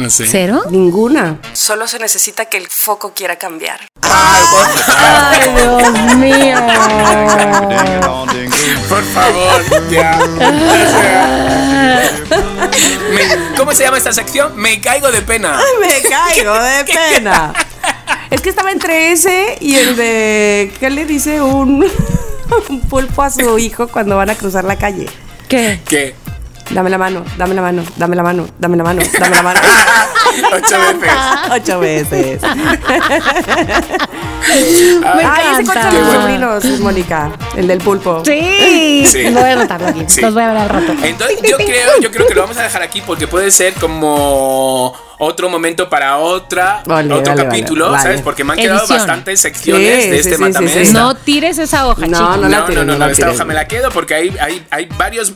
No 0.00 0.08
sé. 0.08 0.26
¿Cero? 0.26 0.62
ninguna. 0.70 1.38
Solo 1.52 1.86
se 1.86 1.98
necesita 1.98 2.46
que 2.46 2.56
el 2.56 2.66
foco 2.68 3.12
quiera 3.14 3.36
cambiar. 3.36 3.80
Ay, 4.00 5.40
Dios 5.54 6.16
mío. 6.16 6.56
Por 8.88 9.04
favor, 9.04 9.90
ya. 9.90 10.18
Me- 13.12 13.56
¿Cómo 13.58 13.72
se 13.74 13.84
llama 13.84 13.98
esta 13.98 14.12
sección? 14.12 14.52
Me 14.56 14.80
caigo 14.80 15.10
de 15.12 15.20
pena. 15.20 15.60
Me 15.80 16.00
caigo 16.08 16.54
de 16.54 16.84
pena. 17.14 17.52
Es 18.30 18.40
que 18.40 18.48
estaba 18.48 18.70
entre 18.72 19.12
ese 19.12 19.58
y 19.60 19.76
el 19.76 19.96
de. 19.96 20.72
¿Qué 20.80 20.88
le 20.88 21.04
dice 21.04 21.42
un, 21.42 21.84
un 22.70 22.80
pulpo 22.88 23.22
a 23.22 23.30
su 23.30 23.58
hijo 23.58 23.88
cuando 23.88 24.16
van 24.16 24.30
a 24.30 24.34
cruzar 24.34 24.64
la 24.64 24.76
calle? 24.76 25.06
¿Qué? 25.48 25.80
¿Qué? 25.84 26.14
Dame 26.70 26.88
la 26.88 26.98
mano, 26.98 27.24
dame 27.36 27.54
la 27.54 27.62
mano, 27.62 27.82
dame 27.96 28.14
la 28.16 28.22
mano, 28.22 28.46
dame 28.58 28.76
la 28.76 28.84
mano, 28.84 29.02
dame 29.18 29.36
la 29.36 29.42
mano. 29.42 29.60
Ocho 30.52 30.78
veces. 30.78 31.10
Ocho 31.50 31.80
veces. 31.80 32.40
Me 34.40 35.24
Ay, 35.24 35.62
ese 35.62 35.72
de 35.78 35.90
mis 36.02 36.12
sobrinos, 36.12 36.64
es 36.64 36.80
Mónica, 36.80 37.30
el 37.56 37.66
del 37.66 37.78
pulpo. 37.78 38.22
Sí. 38.24 39.04
Sí. 39.06 39.30
Lo 39.30 39.40
voy 39.40 39.50
a 39.50 39.52
anotarlo 39.54 39.88
aquí. 39.88 40.04
Sí. 40.08 40.20
Los 40.22 40.32
voy 40.34 40.42
a 40.42 40.48
ver 40.48 40.56
al 40.58 40.68
rato. 40.68 40.92
Entonces 41.02 41.38
yo 41.48 41.56
creo, 41.56 42.00
yo 42.00 42.10
creo 42.10 42.26
que 42.26 42.34
lo 42.34 42.42
vamos 42.42 42.56
a 42.56 42.62
dejar 42.62 42.82
aquí 42.82 43.00
porque 43.02 43.26
puede 43.28 43.50
ser 43.50 43.74
como 43.74 44.94
otro 45.18 45.48
momento 45.48 45.88
para 45.88 46.16
otra, 46.18 46.82
Vale, 46.86 47.12
otro 47.12 47.34
vale, 47.34 47.44
capítulo, 47.48 47.86
vale, 47.90 47.98
¿sabes? 48.02 48.16
vale. 48.16 48.24
Porque 48.24 48.44
me 48.44 48.52
han 48.54 48.58
quedado 48.58 48.78
Edición. 48.80 48.98
bastantes 48.98 49.40
secciones 49.40 50.04
Sí, 50.04 50.10
de 50.10 50.16
este 50.18 50.30
sí, 50.30 50.36
sí, 50.36 50.40
Mátame 50.42 50.68
sí, 50.68 50.72
sí. 50.74 50.80
Esta. 50.82 50.98
No 51.00 51.14
tires 51.14 51.58
esa 51.58 51.86
hoja, 51.86 52.06
No, 52.06 52.18
chiqui. 52.18 52.40
no 52.40 52.48
la 52.48 52.58
no, 52.60 52.64
tires, 52.64 52.76
no, 52.78 52.92
no, 52.92 52.98
no 52.98 53.06
la 53.06 53.12
esta 53.12 53.30
hoja 53.30 53.44
me 53.44 53.54
la 53.54 53.68
quedo 53.68 53.90
porque 53.90 54.14
hay, 54.14 54.36
hay, 54.40 54.66
hay 54.70 54.88
varios 54.96 55.32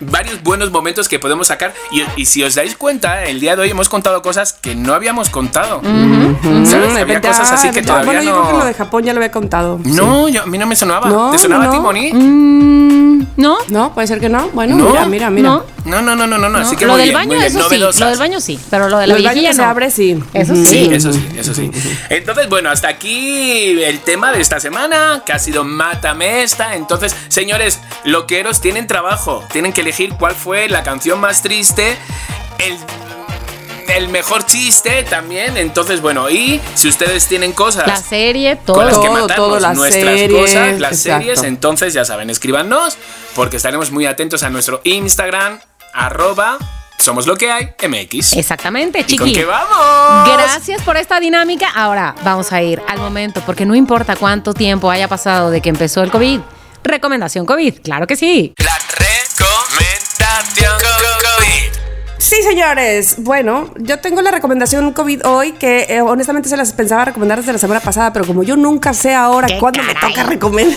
varios 0.00 0.42
buenos 0.42 0.70
momentos 0.70 1.08
que 1.08 1.18
podemos 1.18 1.48
sacar 1.48 1.74
y, 1.90 2.02
y 2.20 2.26
si 2.26 2.42
os 2.42 2.54
dais 2.54 2.76
cuenta 2.76 3.24
el 3.24 3.40
día 3.40 3.56
de 3.56 3.62
hoy 3.62 3.70
hemos 3.70 3.88
contado 3.88 4.22
cosas 4.22 4.52
que 4.52 4.74
no 4.74 4.94
habíamos 4.94 5.30
contado 5.30 5.80
¿sabes? 5.82 6.92
Mm, 6.92 6.96
había 6.96 7.04
verdad, 7.04 7.30
cosas 7.30 7.52
así 7.52 7.70
que 7.70 7.82
todavía 7.82 8.04
Bueno, 8.06 8.22
yo 8.22 8.30
creo 8.32 8.46
que 8.46 8.52
lo 8.52 8.58
no 8.60 8.64
de 8.64 8.74
Japón 8.74 9.04
ya 9.04 9.12
lo 9.12 9.18
había 9.18 9.30
contado. 9.32 9.80
no 9.84 10.28
yo- 10.28 10.42
a 10.42 10.46
mí 10.46 10.58
no 10.58 10.66
me 10.66 10.76
sonaba 10.76 11.08
No, 11.08 11.30
¿te 11.30 11.38
sonaba 11.38 11.64
no. 11.64 11.70
a 11.70 11.72
ti 11.74 11.80
Moni? 11.80 12.12
Mm, 12.12 12.98
¿No? 13.36 13.56
No, 13.68 13.94
puede 13.94 14.06
ser 14.08 14.18
que 14.20 14.28
no. 14.28 14.48
Bueno, 14.52 14.76
No. 14.76 14.86
mira, 14.90 15.06
mira, 15.06 15.30
mira. 15.30 15.48
No. 15.48 15.64
no 15.84 16.02
no 16.02 16.16
no 16.16 16.26
no 16.26 16.38
no, 16.38 16.48
no. 16.48 16.58
así 16.58 16.74
que 16.76 16.86
lo 16.86 16.92
muy 16.92 17.00
del 17.02 17.10
bien, 17.10 17.14
baño, 17.20 17.28
muy 17.28 17.36
bien, 17.38 17.46
eso 17.56 17.68
sí. 17.68 17.78
Lo 18.00 18.06
del 18.08 18.18
baño 18.18 18.40
sí. 18.40 18.58
Pero 18.70 18.88
lo 18.88 18.98
de 18.98 19.06
la 19.06 19.14
viejilla 19.14 19.50
que 19.50 19.54
se 19.54 19.62
no. 19.62 19.68
abre, 19.68 19.90
sí. 19.90 20.22
Eso 20.34 20.54
sí. 20.56 20.66
Sí, 20.66 20.90
eso 20.92 21.12
sí, 21.12 21.24
eso 21.36 21.54
sí. 21.54 21.70
Entonces, 22.10 22.48
bueno, 22.48 22.70
hasta 22.70 22.88
aquí 22.88 23.80
el 23.82 24.00
tema 24.00 24.32
de 24.32 24.40
esta 24.40 24.58
semana, 24.60 25.22
que 25.24 25.32
ha 25.32 25.38
sido 25.38 25.62
Mátame 25.64 26.42
esta. 26.42 26.74
Entonces, 26.74 27.14
señores, 27.28 27.80
loqueros 28.04 28.60
tienen 28.60 28.86
trabajo, 28.86 29.44
tienen 29.52 29.72
que 29.72 29.82
elegir 29.88 30.12
cuál 30.18 30.34
fue 30.34 30.68
la 30.68 30.82
canción 30.82 31.18
más 31.18 31.40
triste, 31.40 31.96
el, 32.58 32.76
el 33.96 34.08
mejor 34.10 34.44
chiste 34.44 35.02
también. 35.04 35.56
Entonces, 35.56 36.02
bueno, 36.02 36.28
y 36.28 36.60
si 36.74 36.88
ustedes 36.88 37.26
tienen 37.26 37.52
cosas 37.52 37.86
La 37.86 37.96
serie, 37.96 38.56
con 38.56 38.66
todo. 38.66 38.84
las 38.84 38.98
que 38.98 39.06
Todo, 39.06 39.12
matarnos 39.12 39.36
todo, 39.36 39.60
las 39.60 39.76
nuestras 39.76 40.18
series, 40.18 40.40
cosas, 40.40 40.78
las 40.80 40.92
exacto. 40.92 41.18
series, 41.24 41.42
entonces 41.42 41.94
ya 41.94 42.04
saben, 42.04 42.28
escríbanos, 42.28 42.98
porque 43.34 43.56
estaremos 43.56 43.90
muy 43.90 44.04
atentos 44.04 44.42
a 44.42 44.50
nuestro 44.50 44.82
Instagram, 44.84 45.58
arroba, 45.94 46.58
somos 46.98 47.26
lo 47.26 47.36
que 47.36 47.50
hay, 47.50 47.70
MX. 47.88 48.34
Exactamente, 48.34 48.98
¿Y 49.08 49.16
con 49.16 49.26
chiqui. 49.28 49.32
qué 49.40 49.44
vamos? 49.46 50.28
Gracias 50.34 50.82
por 50.82 50.98
esta 50.98 51.18
dinámica. 51.18 51.70
Ahora 51.74 52.14
vamos 52.24 52.52
a 52.52 52.60
ir 52.60 52.82
al 52.88 52.98
momento, 52.98 53.40
porque 53.46 53.64
no 53.64 53.74
importa 53.74 54.16
cuánto 54.16 54.52
tiempo 54.52 54.90
haya 54.90 55.08
pasado 55.08 55.50
de 55.50 55.62
que 55.62 55.70
empezó 55.70 56.02
el 56.02 56.10
COVID. 56.10 56.40
Recomendación 56.84 57.44
COVID, 57.46 57.80
claro 57.82 58.06
que 58.06 58.16
sí. 58.16 58.54
La 58.58 58.77
Sí, 62.18 62.36
señores. 62.42 63.16
Bueno, 63.18 63.70
yo 63.76 64.00
tengo 64.00 64.20
la 64.22 64.30
recomendación 64.30 64.92
COVID 64.92 65.24
hoy 65.24 65.52
que 65.52 65.86
eh, 65.88 66.02
honestamente 66.02 66.48
se 66.48 66.56
las 66.56 66.72
pensaba 66.72 67.04
recomendar 67.04 67.38
desde 67.38 67.52
la 67.52 67.58
semana 67.58 67.80
pasada, 67.80 68.12
pero 68.12 68.26
como 68.26 68.42
yo 68.42 68.56
nunca 68.56 68.92
sé 68.92 69.14
ahora 69.14 69.46
¡Qué 69.46 69.58
cuándo 69.58 69.82
me 69.84 69.94
toca 69.94 70.24
recomendar. 70.24 70.76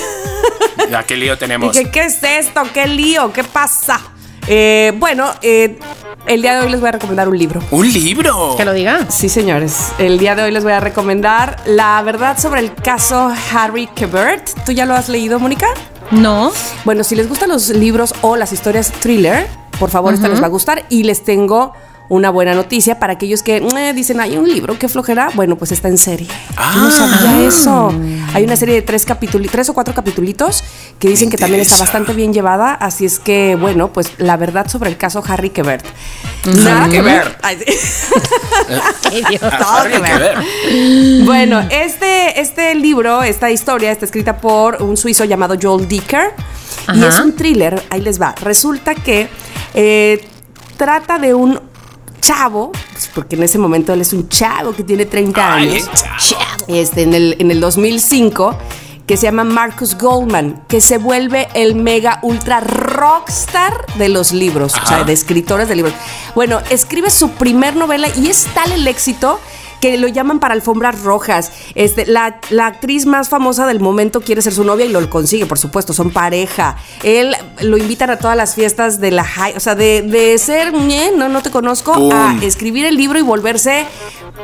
Ya, 0.90 1.04
qué 1.04 1.18
lío 1.18 1.38
tenemos. 1.38 1.76
Dije, 1.76 1.90
¿qué 1.90 2.06
es 2.06 2.24
esto? 2.24 2.62
¿Qué 2.74 2.88
lío? 2.88 3.32
¿Qué 3.34 3.44
pasa? 3.44 4.00
Eh, 4.48 4.94
bueno, 4.98 5.32
eh, 5.42 5.80
el 6.26 6.42
día 6.42 6.56
de 6.56 6.66
hoy 6.66 6.72
les 6.72 6.80
voy 6.80 6.90
a 6.90 6.92
recomendar 6.94 7.30
un 7.30 7.38
libro. 7.38 7.62
¡Un 7.72 7.92
libro! 7.92 8.56
Que 8.58 8.66
lo 8.66 8.74
diga. 8.74 9.10
Sí, 9.10 9.30
señores. 9.30 9.94
El 9.98 10.20
día 10.20 10.36
de 10.36 10.44
hoy 10.44 10.52
les 10.52 10.64
voy 10.64 10.74
a 10.74 10.80
recomendar 10.80 11.58
La 11.66 12.02
verdad 12.02 12.38
sobre 12.40 12.62
el 12.62 12.74
caso 12.74 13.32
Harry 13.54 13.88
Quebert. 13.88 14.48
¿Tú 14.66 14.72
ya 14.72 14.86
lo 14.86 14.94
has 14.96 15.10
leído, 15.10 15.40
Mónica? 15.40 15.68
No. 16.12 16.52
Bueno, 16.84 17.04
si 17.04 17.16
les 17.16 17.30
gustan 17.30 17.50
los 17.50 17.70
libros 17.70 18.14
o 18.22 18.36
las 18.36 18.52
historias 18.52 18.92
thriller, 18.92 19.48
por 19.82 19.90
favor, 19.90 20.14
esta 20.14 20.28
les 20.28 20.40
va 20.40 20.46
a 20.46 20.50
gustar. 20.50 20.86
Y 20.90 21.02
les 21.02 21.24
tengo 21.24 21.74
una 22.08 22.30
buena 22.30 22.54
noticia 22.54 23.00
para 23.00 23.14
aquellos 23.14 23.42
que 23.42 23.58
eh, 23.58 23.94
dicen, 23.94 24.20
hay 24.20 24.38
un 24.38 24.48
libro, 24.48 24.78
qué 24.78 24.88
flojera. 24.88 25.30
Bueno, 25.34 25.56
pues 25.56 25.72
está 25.72 25.88
en 25.88 25.98
serie. 25.98 26.28
Yo 26.28 26.82
no 26.82 26.88
Ah. 26.88 26.92
sabía 26.92 27.48
eso. 27.48 27.94
Hay 28.34 28.44
una 28.44 28.56
serie 28.58 28.76
de 28.76 28.82
tres, 28.84 29.06
capítulos, 29.06 29.50
tres 29.52 29.70
o 29.70 29.74
cuatro 29.74 29.94
capitulitos 29.96 30.64
que 31.00 31.08
dicen 31.08 31.30
que 31.32 31.38
también 31.38 31.62
está 31.62 31.78
bastante 31.78 32.14
bien 32.14 32.32
llevada. 32.34 32.74
Así 32.76 33.06
es 33.06 33.18
que, 33.18 33.56
bueno, 33.56 33.92
pues 33.92 34.12
la 34.20 34.38
verdad 34.38 34.68
sobre 34.70 34.90
el 34.92 34.98
caso 34.98 35.24
Harry 35.28 35.50
Quebert. 35.50 35.86
Harry 36.68 36.92
Quebert. 36.92 37.40
Ay, 37.42 37.58
sí. 37.66 37.74
Qué 39.10 39.20
idiota. 39.20 39.58
todo 39.58 39.84
que 39.90 40.00
ver. 40.00 41.24
Bueno, 41.26 41.62
este, 41.72 42.40
este 42.42 42.76
libro, 42.76 43.24
esta 43.24 43.50
historia 43.52 43.92
está 43.92 44.06
escrita 44.06 44.38
por 44.38 44.82
un 44.84 44.98
suizo 44.98 45.24
llamado 45.26 45.56
Joel 45.62 45.88
Dicker 45.88 46.34
y 46.94 47.04
es 47.06 47.18
un 47.20 47.36
thriller. 47.38 47.82
Ahí 47.90 48.02
les 48.02 48.22
va. 48.22 48.36
Resulta 48.42 48.96
que 48.96 49.30
eh, 49.74 50.26
trata 50.78 51.20
de 51.20 51.34
un 51.34 51.60
chavo, 52.22 52.72
pues, 52.94 53.10
porque 53.14 53.36
en 53.36 53.44
ese 53.44 53.58
momento 53.58 53.94
él 53.94 54.02
es 54.02 54.14
un 54.14 54.30
chavo 54.30 54.74
que 54.74 54.84
tiene 54.84 55.06
30 55.06 55.54
Ay, 55.54 55.70
años, 55.70 55.90
este, 56.68 57.04
en, 57.04 57.14
el, 57.14 57.36
en 57.40 57.52
el 57.52 57.60
2005, 57.60 58.56
que 59.06 59.18
se 59.18 59.24
llama 59.24 59.44
Marcus 59.44 59.98
Goldman, 59.98 60.64
que 60.68 60.80
se 60.80 60.98
vuelve 60.98 61.50
el 61.54 61.76
mega 61.76 62.20
ultra 62.22 62.62
rockstar 62.62 63.86
de 63.96 64.08
los 64.08 64.32
libros, 64.32 64.74
o 64.82 64.88
sea, 64.88 65.04
de 65.04 65.12
escritores 65.12 65.68
de 65.68 65.76
libros. 65.76 65.94
Bueno, 66.36 66.62
escribe 66.70 67.10
su 67.10 67.32
primer 67.32 67.76
novela 67.76 68.08
y 68.16 68.30
es 68.30 68.48
tal 68.54 68.72
el 68.72 68.88
éxito 68.88 69.40
que 69.82 69.98
lo 69.98 70.08
llaman 70.08 70.40
para 70.40 70.54
alfombras 70.54 71.02
rojas. 71.02 71.52
Este, 71.76 72.06
la, 72.06 72.40
la 72.52 72.68
actriz 72.68 73.06
más 73.06 73.28
famosa 73.30 73.66
del 73.68 73.80
momento 73.80 74.22
quiere 74.22 74.42
ser 74.42 74.54
su 74.54 74.64
novia 74.64 74.86
y 74.86 74.90
lo 74.90 75.10
consigue, 75.10 75.46
por 75.46 75.58
supuesto, 75.60 75.92
son 75.94 76.12
pareja. 76.12 76.78
Él 77.04 77.36
lo 77.62 77.78
invitan 77.78 78.10
a 78.12 78.18
todas 78.18 78.38
las 78.38 78.56
fiestas 78.56 79.00
de 79.02 79.12
la 79.12 79.24
high, 79.26 79.56
o 79.58 79.60
sea, 79.60 79.76
de, 79.76 80.04
de 80.04 80.38
ser, 80.38 80.72
"Ñe, 80.74 81.12
no, 81.18 81.28
no 81.28 81.42
te 81.42 81.50
conozco, 81.52 81.94
Pum. 81.94 82.12
a 82.14 82.36
escribir 82.44 82.86
el 82.86 82.96
libro 82.96 83.18
y 83.20 83.24
volverse 83.24 83.86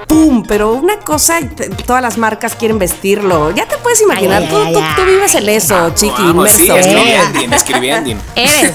¡pum! 0.07 0.43
Pero 0.47 0.73
una 0.73 0.97
cosa, 0.99 1.39
todas 1.85 2.01
las 2.01 2.17
marcas 2.17 2.55
quieren 2.55 2.77
vestirlo. 2.79 3.51
Ya 3.51 3.65
te 3.67 3.77
puedes 3.77 4.01
imaginar, 4.01 4.41
Ay, 4.43 4.49
tú, 4.49 4.57
ay, 4.57 4.73
tú- 4.73 4.79
ay, 4.79 4.89
tú 4.95 5.03
vives 5.05 5.35
en 5.35 5.49
eso, 5.49 5.91
chiqui, 5.95 6.21
Vamos, 6.23 6.49
sí, 6.51 6.65
inmenso. 6.67 6.89
escribiendo, 6.89 7.55
escribiendo. 7.55 8.21
Eres. 8.35 8.73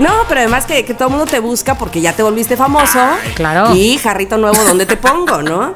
No, 0.00 0.12
pero 0.28 0.40
además 0.40 0.66
que, 0.66 0.84
que 0.84 0.94
todo 0.94 1.08
el 1.08 1.14
mundo 1.14 1.26
te 1.30 1.40
busca 1.40 1.76
porque 1.76 2.00
ya 2.00 2.12
te 2.12 2.22
volviste 2.22 2.56
famoso. 2.56 2.98
claro. 3.34 3.74
Y 3.74 3.98
jarrito 3.98 4.36
nuevo, 4.38 4.62
¿dónde 4.64 4.86
te 4.86 4.96
pongo, 4.96 5.42
no? 5.42 5.67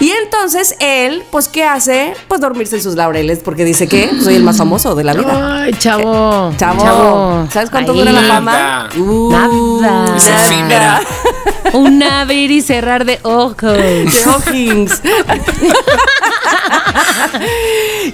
Y 0.00 0.10
entonces 0.12 0.76
él, 0.80 1.22
pues, 1.30 1.48
¿qué 1.48 1.64
hace? 1.64 2.14
Pues 2.26 2.40
dormirse 2.40 2.76
en 2.76 2.82
sus 2.82 2.94
laureles 2.96 3.40
porque 3.40 3.66
dice 3.66 3.86
que 3.86 4.10
soy 4.22 4.36
el 4.36 4.42
más 4.42 4.56
famoso 4.56 4.94
de 4.94 5.04
la 5.04 5.12
vida. 5.12 5.64
Ay, 5.64 5.74
chavo. 5.74 6.54
Chavo, 6.56 7.46
¿sabes 7.52 7.68
cuánto 7.68 7.92
Ahí. 7.92 7.98
dura 7.98 8.12
la 8.12 8.22
Nada. 8.22 8.34
fama? 8.34 8.88
Uh, 8.96 9.30
Nada. 9.30 10.16
Es 10.16 10.26
efímera. 10.26 11.02
Un 11.74 12.02
abrir 12.02 12.50
y 12.50 12.62
cerrar 12.62 13.04
de 13.04 13.18
ojos. 13.24 13.56
de 13.60 14.08
Hawkins. 14.24 15.02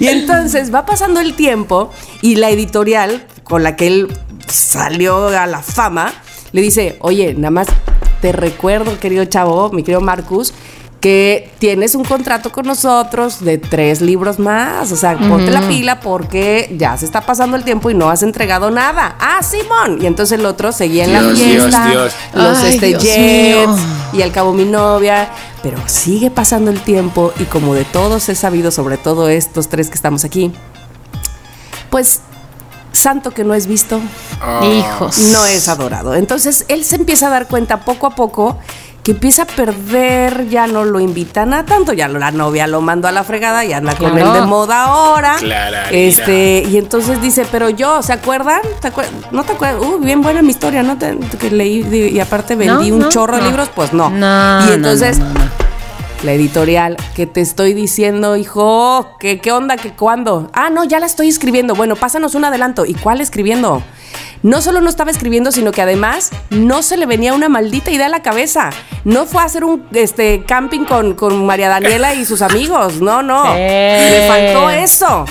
y 0.01 0.09
entonces 0.09 0.75
va 0.75 0.85
pasando 0.87 1.21
el 1.21 1.35
tiempo 1.35 1.91
y 2.21 2.37
la 2.37 2.51
editorial 2.51 3.25
con 3.45 3.63
la 3.63 3.77
que 3.77 3.87
él 3.87 4.09
salió 4.49 5.29
a 5.29 5.47
la 5.47 5.61
fama 5.63 6.13
le 6.53 6.63
dice, 6.63 6.97
oye, 7.01 7.35
nada 7.35 7.51
más 7.51 7.67
te 8.21 8.33
recuerdo, 8.33 8.99
querido 8.99 9.25
chavo, 9.27 9.71
mi 9.73 9.83
querido 9.83 10.01
Marcus, 10.01 10.55
que 11.01 11.53
tienes 11.59 11.95
un 11.95 12.05
contrato 12.05 12.51
con 12.51 12.67
nosotros 12.67 13.45
de 13.45 13.59
tres 13.59 14.01
libros 14.01 14.39
más. 14.39 14.91
O 14.93 14.97
sea, 14.97 15.17
ponte 15.17 15.51
la 15.51 15.61
pila 15.63 16.01
porque 16.01 16.75
ya 16.79 16.97
se 16.97 17.05
está 17.05 17.21
pasando 17.21 17.57
el 17.57 17.65
tiempo 17.65 17.91
y 17.91 17.95
no 17.95 18.11
has 18.11 18.23
entregado 18.23 18.71
nada. 18.71 19.17
Ah, 19.21 19.43
Simón. 19.43 19.99
Y 20.03 20.07
entonces 20.07 20.39
el 20.39 20.47
otro 20.47 20.73
seguía 20.73 21.05
en 21.05 21.13
la 21.13 21.23
Dios, 21.23 21.39
fiesta. 21.39 21.91
Dios. 21.91 22.13
Los 22.35 22.59
Ay, 22.59 22.75
este, 22.75 22.87
Dios 22.89 23.03
jets 23.03 23.69
mío. 23.69 23.77
y 24.15 24.23
al 24.23 24.33
cabo 24.33 24.53
mi 24.53 24.65
novia. 24.65 25.29
Pero 25.63 25.79
sigue 25.87 26.31
pasando 26.31 26.71
el 26.71 26.81
tiempo 26.81 27.33
y 27.39 27.45
como 27.45 27.75
de 27.75 27.85
todos 27.85 28.29
he 28.29 28.35
sabido, 28.35 28.71
sobre 28.71 28.97
todo 28.99 29.29
estos 29.29 29.69
tres 29.69 29.89
que 29.89 29.95
estamos 29.97 30.25
aquí, 30.25 30.53
pues 31.91 32.21
santo 32.93 33.31
que 33.33 33.45
no 33.45 33.53
es 33.55 33.67
visto, 33.67 34.01
Hijos. 34.63 35.19
no 35.19 35.45
es 35.45 35.69
adorado. 35.69 36.15
Entonces 36.15 36.65
él 36.69 36.85
se 36.85 36.97
empieza 36.97 37.27
a 37.27 37.31
dar 37.31 37.47
cuenta 37.47 37.81
poco 37.85 38.07
a 38.07 38.11
poco 38.15 38.59
que 39.07 39.13
empieza 39.13 39.43
a 39.43 39.47
perder, 39.47 40.49
ya 40.49 40.67
no 40.67 40.85
lo 40.85 40.99
invitan 40.99 41.55
a 41.55 41.65
tanto, 41.65 41.93
ya 41.93 42.09
la 42.09 42.33
novia 42.33 42.67
lo 42.67 42.81
mandó 42.81 43.07
a 43.07 43.13
la 43.13 43.23
fregada 43.23 43.65
y 43.65 43.73
anda 43.73 43.95
con 43.95 44.19
él 44.19 44.33
de 44.33 44.41
moda 44.41 44.87
ahora. 44.87 45.37
Clararira. 45.39 45.91
Este, 45.97 46.65
y 46.69 46.77
entonces 46.77 47.23
dice, 47.23 47.47
pero 47.53 47.71
yo, 47.71 48.03
¿se 48.03 48.13
acuerdan? 48.13 48.61
¿Te 48.81 48.93
acuer- 48.93 49.07
¿No 49.31 49.45
te 49.45 49.53
acuerdas? 49.53 49.81
Uh, 49.81 49.99
bien 50.01 50.23
buena 50.23 50.43
mi 50.43 50.51
historia, 50.51 50.83
¿no? 50.83 50.99
Te- 50.99 51.17
que 51.39 51.53
leí 51.53 51.87
y 52.13 52.19
aparte 52.19 52.57
vendí 52.57 52.91
No, 52.91 52.97
un 52.97 53.03
no, 53.03 53.09
chorro 53.09 53.37
de 53.37 53.45
libros, 53.45 53.71
pues 53.77 53.93
no. 53.93 54.11
No, 54.11 54.65
y 54.65 54.67
no, 54.67 54.73
entonces 54.73 55.21
no, 55.21 55.27
no, 55.27 55.35
no. 55.35 55.41
la 56.25 56.33
editorial, 56.33 56.97
que 57.15 57.27
te 57.27 57.41
estoy 57.43 57.75
diciendo, 57.75 58.37
hijo, 58.37 59.11
¿qué, 59.21 59.39
qué 59.41 59.53
onda? 59.53 59.77
¿Qué 59.77 59.93
cuándo? 59.93 60.51
Ah, 60.53 60.69
no, 60.71 60.83
ya 60.83 60.99
la 60.99 61.07
estoy 61.07 61.29
escribiendo. 61.29 61.77
Bueno, 61.77 61.95
pásanos 61.95 62.35
un 62.35 62.45
adelanto. 62.45 62.85
¿Y 62.85 62.95
cuál 62.95 63.21
escribiendo? 63.21 63.85
No 64.47 64.63
solo 64.63 64.81
no 64.81 64.89
estaba 64.89 65.11
escribiendo, 65.11 65.51
sino 65.51 65.73
que 65.73 65.83
además 65.83 66.31
no 66.51 66.81
se 66.85 66.97
le 66.97 67.05
venía 67.07 67.35
una 67.35 67.49
maldita 67.49 67.91
idea 67.91 68.07
a 68.07 68.09
la 68.09 68.23
cabeza. 68.23 68.71
No 69.03 69.27
fue 69.27 69.43
a 69.43 69.47
hacer 69.47 69.65
un 69.65 69.85
este, 69.93 70.45
camping 70.45 70.85
con, 70.85 71.15
con 71.15 71.45
María 71.45 71.69
Daniela 71.69 72.15
y 72.15 72.25
sus 72.25 72.43
amigos. 72.43 73.01
No, 73.01 73.25
no. 73.25 73.43
Eh. 73.57 74.07
Le 74.09 74.29
faltó 74.29 74.71
eso. 74.71 75.25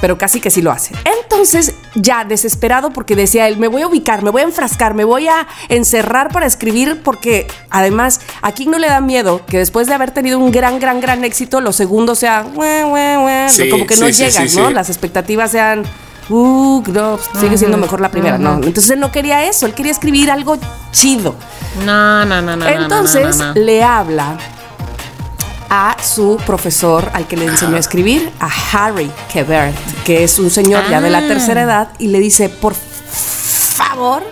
Pero 0.00 0.16
casi 0.16 0.40
que 0.40 0.50
sí 0.50 0.62
lo 0.62 0.72
hace. 0.72 0.94
Entonces, 1.22 1.74
ya 1.96 2.24
desesperado 2.24 2.94
porque 2.94 3.14
decía 3.14 3.46
él, 3.46 3.58
me 3.58 3.68
voy 3.68 3.82
a 3.82 3.88
ubicar, 3.88 4.22
me 4.22 4.30
voy 4.30 4.40
a 4.40 4.44
enfrascar, 4.44 4.94
me 4.94 5.04
voy 5.04 5.28
a 5.28 5.46
encerrar 5.68 6.32
para 6.32 6.46
escribir 6.46 7.02
porque 7.04 7.46
además 7.68 8.22
a 8.40 8.52
King 8.52 8.68
no 8.70 8.78
le 8.78 8.88
da 8.88 9.02
miedo 9.02 9.44
que 9.44 9.58
después 9.58 9.86
de 9.86 9.92
haber 9.92 10.12
tenido 10.12 10.38
un 10.38 10.50
gran, 10.50 10.80
gran, 10.80 11.02
gran 11.02 11.24
éxito, 11.24 11.60
lo 11.60 11.74
segundo 11.74 12.14
sea, 12.14 12.46
"Ue, 12.54 12.84
ue, 12.84 13.18
ue", 13.18 13.48
Sí, 13.50 13.68
como 13.68 13.86
que 13.86 13.96
no 13.98 14.06
sí, 14.06 14.14
sí, 14.14 14.24
llegan, 14.24 14.48
sí, 14.48 14.56
¿no? 14.56 14.68
sí. 14.68 14.74
Las 14.74 14.88
expectativas 14.88 15.50
sean, 15.50 15.84
uh, 16.28 16.82
no, 16.88 17.18
sigue 17.40 17.58
siendo 17.58 17.76
mejor 17.78 18.00
la 18.00 18.10
primera. 18.10 18.38
No, 18.38 18.54
entonces 18.54 18.90
él 18.90 19.00
no 19.00 19.10
quería 19.12 19.44
eso, 19.44 19.66
él 19.66 19.74
quería 19.74 19.92
escribir 19.92 20.30
algo 20.30 20.56
chido. 20.90 21.34
No, 21.84 22.24
no, 22.24 22.42
no, 22.42 22.56
no. 22.56 22.66
Entonces 22.66 23.36
no, 23.36 23.46
no, 23.46 23.54
no. 23.54 23.60
le 23.60 23.82
habla 23.82 24.36
a 25.70 25.96
su 26.02 26.38
profesor 26.46 27.10
al 27.14 27.26
que 27.26 27.36
le 27.36 27.46
enseñó 27.46 27.76
a 27.76 27.80
escribir, 27.80 28.30
a 28.40 28.48
Harry 28.72 29.10
Quebert, 29.32 29.74
que 30.04 30.22
es 30.22 30.38
un 30.38 30.50
señor 30.50 30.84
ya 30.90 31.00
de 31.00 31.08
la 31.08 31.18
Ah. 31.18 31.26
tercera 31.26 31.62
edad, 31.62 31.88
y 31.98 32.08
le 32.08 32.20
dice, 32.20 32.50
por 32.50 32.74
favor, 32.74 34.22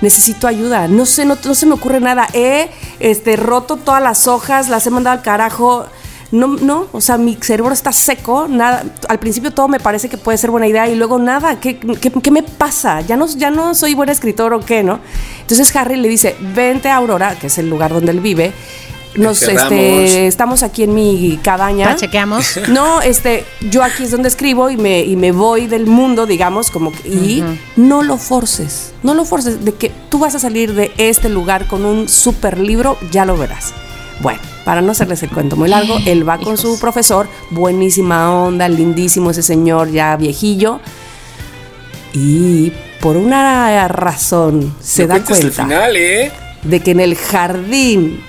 necesito 0.00 0.46
ayuda. 0.46 0.86
No 0.86 1.04
sé, 1.04 1.24
no, 1.24 1.36
no 1.44 1.54
se 1.56 1.66
me 1.66 1.74
ocurre 1.74 2.00
nada. 2.00 2.28
He 2.32 2.70
este, 3.00 3.34
roto 3.36 3.76
todas 3.76 4.02
las 4.02 4.28
hojas, 4.28 4.68
las 4.68 4.86
he 4.86 4.90
mandado 4.90 5.16
al 5.16 5.22
carajo. 5.22 5.86
No, 6.32 6.48
no, 6.48 6.86
o 6.92 7.00
sea, 7.00 7.18
mi 7.18 7.36
cerebro 7.40 7.72
está 7.72 7.92
seco, 7.92 8.46
nada, 8.48 8.84
al 9.08 9.18
principio 9.20 9.52
todo 9.52 9.68
me 9.68 9.78
parece 9.78 10.08
que 10.08 10.18
puede 10.18 10.36
ser 10.38 10.50
buena 10.50 10.66
idea 10.66 10.88
y 10.88 10.96
luego 10.96 11.18
nada, 11.20 11.60
¿qué, 11.60 11.78
qué, 11.78 12.10
qué 12.10 12.30
me 12.32 12.42
pasa? 12.42 13.00
¿Ya 13.02 13.16
no, 13.16 13.26
¿Ya 13.28 13.50
no 13.50 13.74
soy 13.76 13.94
buen 13.94 14.08
escritor 14.08 14.52
o 14.52 14.58
qué, 14.60 14.82
no? 14.82 14.98
Entonces 15.42 15.74
Harry 15.76 15.96
le 15.96 16.08
dice, 16.08 16.34
vente 16.54 16.88
a 16.88 16.96
Aurora, 16.96 17.36
que 17.38 17.46
es 17.46 17.58
el 17.58 17.70
lugar 17.70 17.92
donde 17.94 18.10
él 18.10 18.18
vive, 18.20 18.52
nos, 19.14 19.38
este, 19.62 20.26
estamos 20.26 20.62
aquí 20.64 20.82
en 20.82 20.94
mi 20.94 21.38
cabaña. 21.42 21.86
Pachequeamos. 21.94 22.58
No, 22.68 23.00
este, 23.00 23.44
yo 23.70 23.82
aquí 23.84 24.02
es 24.02 24.10
donde 24.10 24.28
escribo 24.28 24.68
y 24.68 24.76
me, 24.76 25.02
y 25.02 25.14
me 25.16 25.30
voy 25.32 25.68
del 25.68 25.86
mundo, 25.86 26.26
digamos, 26.26 26.70
como 26.72 26.90
que- 26.92 27.08
y 27.08 27.44
no 27.76 28.02
lo 28.02 28.16
forces, 28.18 28.92
no 29.04 29.14
lo 29.14 29.24
forces, 29.24 29.64
de 29.64 29.72
que 29.74 29.90
tú 30.10 30.18
vas 30.18 30.34
a 30.34 30.38
salir 30.40 30.74
de 30.74 30.92
este 30.98 31.28
lugar 31.28 31.66
con 31.68 31.84
un 31.86 32.08
super 32.08 32.58
libro, 32.58 32.98
ya 33.12 33.24
lo 33.24 33.36
verás. 33.38 33.72
Bueno, 34.20 34.40
para 34.66 34.82
no 34.82 34.90
hacerles 34.90 35.22
el 35.22 35.30
cuento 35.30 35.54
muy 35.54 35.68
largo, 35.68 35.96
él 36.06 36.28
va 36.28 36.38
con 36.38 36.58
su 36.58 36.80
profesor, 36.80 37.28
buenísima 37.50 38.32
onda, 38.34 38.68
lindísimo 38.68 39.30
ese 39.30 39.44
señor 39.44 39.92
ya 39.92 40.16
viejillo, 40.16 40.80
y 42.12 42.72
por 43.00 43.16
una 43.16 43.86
razón 43.86 44.74
se 44.80 45.02
No 45.02 45.08
da 45.08 45.16
el 45.18 45.22
cuenta 45.22 45.62
final, 45.62 45.96
¿eh? 45.96 46.32
de 46.64 46.80
que 46.80 46.90
en 46.90 46.98
el 46.98 47.14
jardín, 47.14 48.20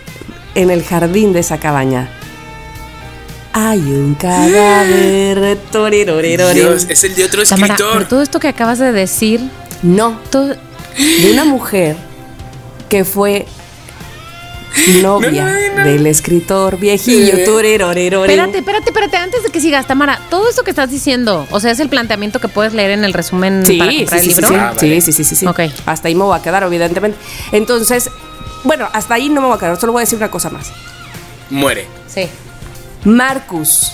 en 0.53 0.69
el 0.69 0.83
jardín 0.83 1.33
de 1.33 1.39
esa 1.39 1.57
cabaña, 1.57 2.07
hay 3.51 3.79
un 3.79 4.13
cadáver. 4.13 5.57
Dios, 6.53 6.85
es 6.87 7.03
el 7.03 7.15
de 7.15 7.25
otro 7.25 7.43
Tamara, 7.45 7.73
escritor. 7.73 7.93
pero 7.97 8.07
todo 8.07 8.21
esto 8.21 8.39
que 8.39 8.47
acabas 8.47 8.77
de 8.77 8.91
decir, 8.91 9.41
No, 9.81 10.19
todo, 10.29 10.49
de 10.49 11.31
una 11.33 11.45
mujer 11.45 11.95
que 12.89 13.03
fue 13.05 13.47
novia 15.01 15.43
No, 15.45 15.51
no, 15.75 15.83
no. 15.83 15.89
del 15.89 16.07
escritor 16.07 16.77
viejillo. 16.77 17.33
Espérate, 17.37 18.57
espérate, 18.59 18.89
espérate, 18.89 19.17
antes 19.17 19.43
de 19.43 19.49
que 19.49 19.59
sigas, 19.61 19.87
Tamara, 19.87 20.19
todo 20.29 20.49
esto 20.49 20.63
que 20.63 20.69
estás 20.71 20.89
diciendo, 20.89 21.47
o 21.51 21.59
sea, 21.59 21.71
es 21.71 21.79
el 21.79 21.89
planteamiento 21.89 22.39
que 22.39 22.47
puedes 22.47 22.73
leer 22.73 22.91
en 22.91 23.03
el 23.03 23.13
resumen 23.13 23.63
Sí, 23.65 23.77
para 23.77 23.91
sí, 23.91 23.97
comprar 23.99 24.19
sí, 24.21 24.27
el 24.29 24.33
sí, 24.33 24.41
libro. 24.41 24.47
sí, 24.49 24.55
Ah, 24.55 24.73
sí, 24.77 24.85
vale. 24.89 25.01
sí, 25.01 25.11
sí, 25.11 25.23
sí, 25.23 25.35
sí. 25.35 25.45
Ok. 25.47 25.59
Hasta 25.85 26.07
ahí 26.07 26.15
me 26.15 26.23
voy 26.23 26.37
a 26.37 26.41
quedar, 26.41 26.63
evidentemente. 26.63 27.17
Entonces, 27.51 28.09
bueno, 28.63 28.87
hasta 28.93 29.13
ahí 29.15 29.29
no 29.29 29.41
me 29.41 29.47
voy 29.47 29.55
a 29.57 29.59
quedar. 29.59 29.79
Solo 29.79 29.91
voy 29.93 30.01
a 30.01 30.03
decir 30.03 30.17
una 30.17 30.31
cosa 30.31 30.49
más. 30.49 30.71
Muere. 31.49 31.85
Sí. 32.07 32.27
Marcus, 33.05 33.93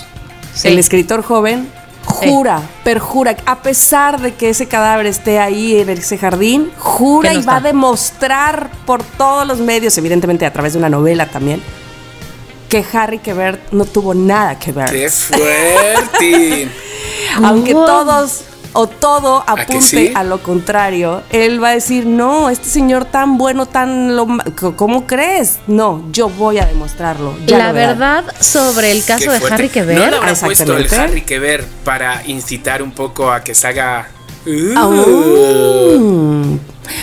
Sí. 0.54 0.68
el 0.68 0.78
escritor 0.78 1.22
joven, 1.22 1.68
jura, 2.04 2.60
perjura, 2.84 3.36
a 3.46 3.56
pesar 3.62 4.20
de 4.20 4.34
que 4.34 4.48
ese 4.50 4.66
cadáver 4.66 5.06
esté 5.06 5.38
ahí 5.38 5.78
en 5.78 5.88
ese 5.90 6.18
jardín, 6.18 6.70
jura 6.78 7.32
no 7.32 7.40
y 7.40 7.42
va 7.42 7.56
a 7.56 7.60
demostrar 7.60 8.70
por 8.86 9.02
todos 9.02 9.46
los 9.46 9.58
medios, 9.60 9.96
evidentemente 9.98 10.46
a 10.46 10.52
través 10.52 10.72
de 10.74 10.78
una 10.78 10.88
novela 10.88 11.26
también, 11.26 11.62
que 12.68 12.84
Harry 12.92 13.18
Quebert 13.18 13.72
no 13.72 13.84
tuvo 13.84 14.14
nada 14.14 14.58
que 14.58 14.72
ver. 14.72 14.90
¡Qué 14.90 15.08
fuerte! 15.08 16.68
Aunque 17.42 17.74
Wow. 17.74 17.86
todos 17.86 18.44
o 18.74 18.86
todo 18.86 19.42
apunte 19.46 19.80
sí? 19.82 20.12
a 20.14 20.22
lo 20.24 20.42
contrario, 20.42 21.22
él 21.30 21.62
va 21.62 21.68
a 21.68 21.72
decir, 21.74 22.04
no, 22.06 22.50
este 22.50 22.68
señor 22.68 23.06
tan 23.06 23.38
bueno, 23.38 23.64
tan... 23.66 24.14
Lo, 24.16 24.26
¿Cómo 24.76 25.06
crees? 25.06 25.58
No, 25.66 26.04
yo 26.12 26.28
voy 26.28 26.58
a 26.58 26.66
demostrarlo. 26.66 27.34
ya 27.46 27.56
La 27.58 27.68
lo 27.68 27.72
verán". 27.74 27.98
verdad 27.98 28.34
sobre 28.40 28.90
el 28.92 29.02
caso 29.04 29.30
de. 29.32 29.38
Harry 29.50 29.66
¿No 29.68 29.72
Quebert. 29.72 29.98
le 30.10 30.16
habrá 30.16 30.34
puesto 30.34 30.76
el. 30.76 30.92
Harry 30.92 31.22
que 31.22 31.38
ver 31.38 31.64
para 31.84 32.22
incitar 32.26 32.82
un 32.82 32.90
poco 32.92 33.30
a 33.32 33.42
que 33.42 33.54
se 33.54 33.66
haga... 33.68 34.08
Ah, 34.76 34.86
Uh. 34.86 36.58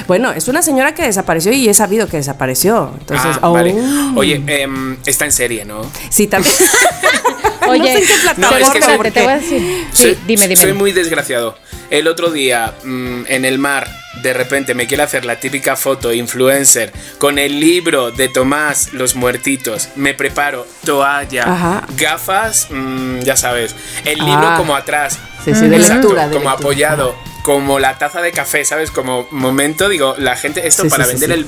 Bueno, 0.08 0.32
es 0.32 0.48
una 0.48 0.62
señora 0.62 0.94
que 0.94 1.02
desapareció 1.04 1.52
y 1.52 1.68
he 1.68 1.74
sabido 1.74 2.08
que 2.08 2.18
desapareció. 2.18 2.92
Entonces, 3.00 3.38
Ah, 3.42 3.50
vale. 3.50 3.74
oh. 4.16 4.20
Oye, 4.20 4.44
em, 4.46 4.98
está 5.06 5.26
en 5.26 5.32
serie, 5.32 5.66
¿no? 5.66 5.82
Sí, 6.10 6.28
también. 6.28 6.54
Oye, 7.68 7.80
no 7.80 7.86
sé 7.86 7.92
en 7.98 8.02
qué 8.06 8.14
pero 8.14 8.36
plataforma, 8.36 8.60
es 8.60 8.70
que 8.72 8.82
soy- 8.82 8.92
espérate, 8.94 9.12
te 9.12 9.22
voy 9.24 9.32
a 9.34 9.38
decir. 9.40 9.88
Sí, 9.94 10.18
dime, 10.28 10.48
dime. 10.48 10.62
Soy 10.62 10.74
muy 10.74 10.92
desgraciado. 10.92 11.58
el 11.90 12.08
otro 12.08 12.32
día 12.32 12.74
mm, 12.84 13.24
en 13.28 13.44
el 13.46 13.60
mar 13.60 13.88
de 14.24 14.34
repente 14.34 14.74
me 14.74 14.88
quiere 14.88 15.04
hacer 15.04 15.26
la 15.26 15.40
típica 15.40 15.76
foto 15.76 16.14
influencer 16.14 16.92
con 17.18 17.38
el 17.40 17.60
libro 17.60 18.12
de 18.12 18.28
Tomás 18.30 18.94
Los 18.94 19.16
Muertitos, 19.16 19.90
me 19.96 20.14
preparo 20.14 20.68
toalla, 20.86 21.44
Ajá. 21.44 21.88
gafas, 21.98 22.68
mm, 22.70 23.20
ya 23.22 23.36
sabes, 23.36 23.76
el 24.06 24.20
libro 24.20 24.48
Ah. 24.48 24.56
como 24.58 24.76
atrás, 24.76 25.18
Sí, 25.44 25.56
sí, 25.56 25.68
de 25.68 25.78
Exacto, 25.78 26.02
lectura. 26.10 26.28
de 26.28 26.34
como 26.36 26.50
lectura. 26.50 26.54
apoyado, 26.54 27.16
como 27.44 27.80
la 27.80 27.98
taza 27.98 28.22
de 28.22 28.32
café, 28.32 28.64
¿sabes? 28.64 28.92
Como 28.92 29.28
momento, 29.32 29.90
digo, 29.90 30.14
la 30.20 30.36
gente, 30.36 30.68
esto 30.68 30.84
Sí, 30.84 30.90
para 30.90 31.06
sí, 31.06 31.12
vender 31.14 31.30
sí. 31.30 31.34
El, 31.36 31.48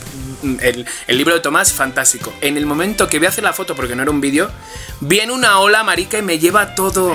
el, 0.61 0.85
el 1.07 1.17
libro 1.17 1.33
de 1.33 1.39
Tomás, 1.39 1.73
fantástico. 1.73 2.33
En 2.41 2.57
el 2.57 2.65
momento 2.65 3.07
que 3.07 3.17
voy 3.17 3.27
a 3.27 3.29
hacer 3.29 3.43
la 3.43 3.53
foto, 3.53 3.75
porque 3.75 3.95
no 3.95 4.03
era 4.03 4.11
un 4.11 4.21
vídeo, 4.21 4.49
viene 4.99 5.31
una 5.31 5.59
ola 5.59 5.83
marica 5.83 6.17
y 6.17 6.21
me 6.21 6.39
lleva 6.39 6.75
todo. 6.75 7.13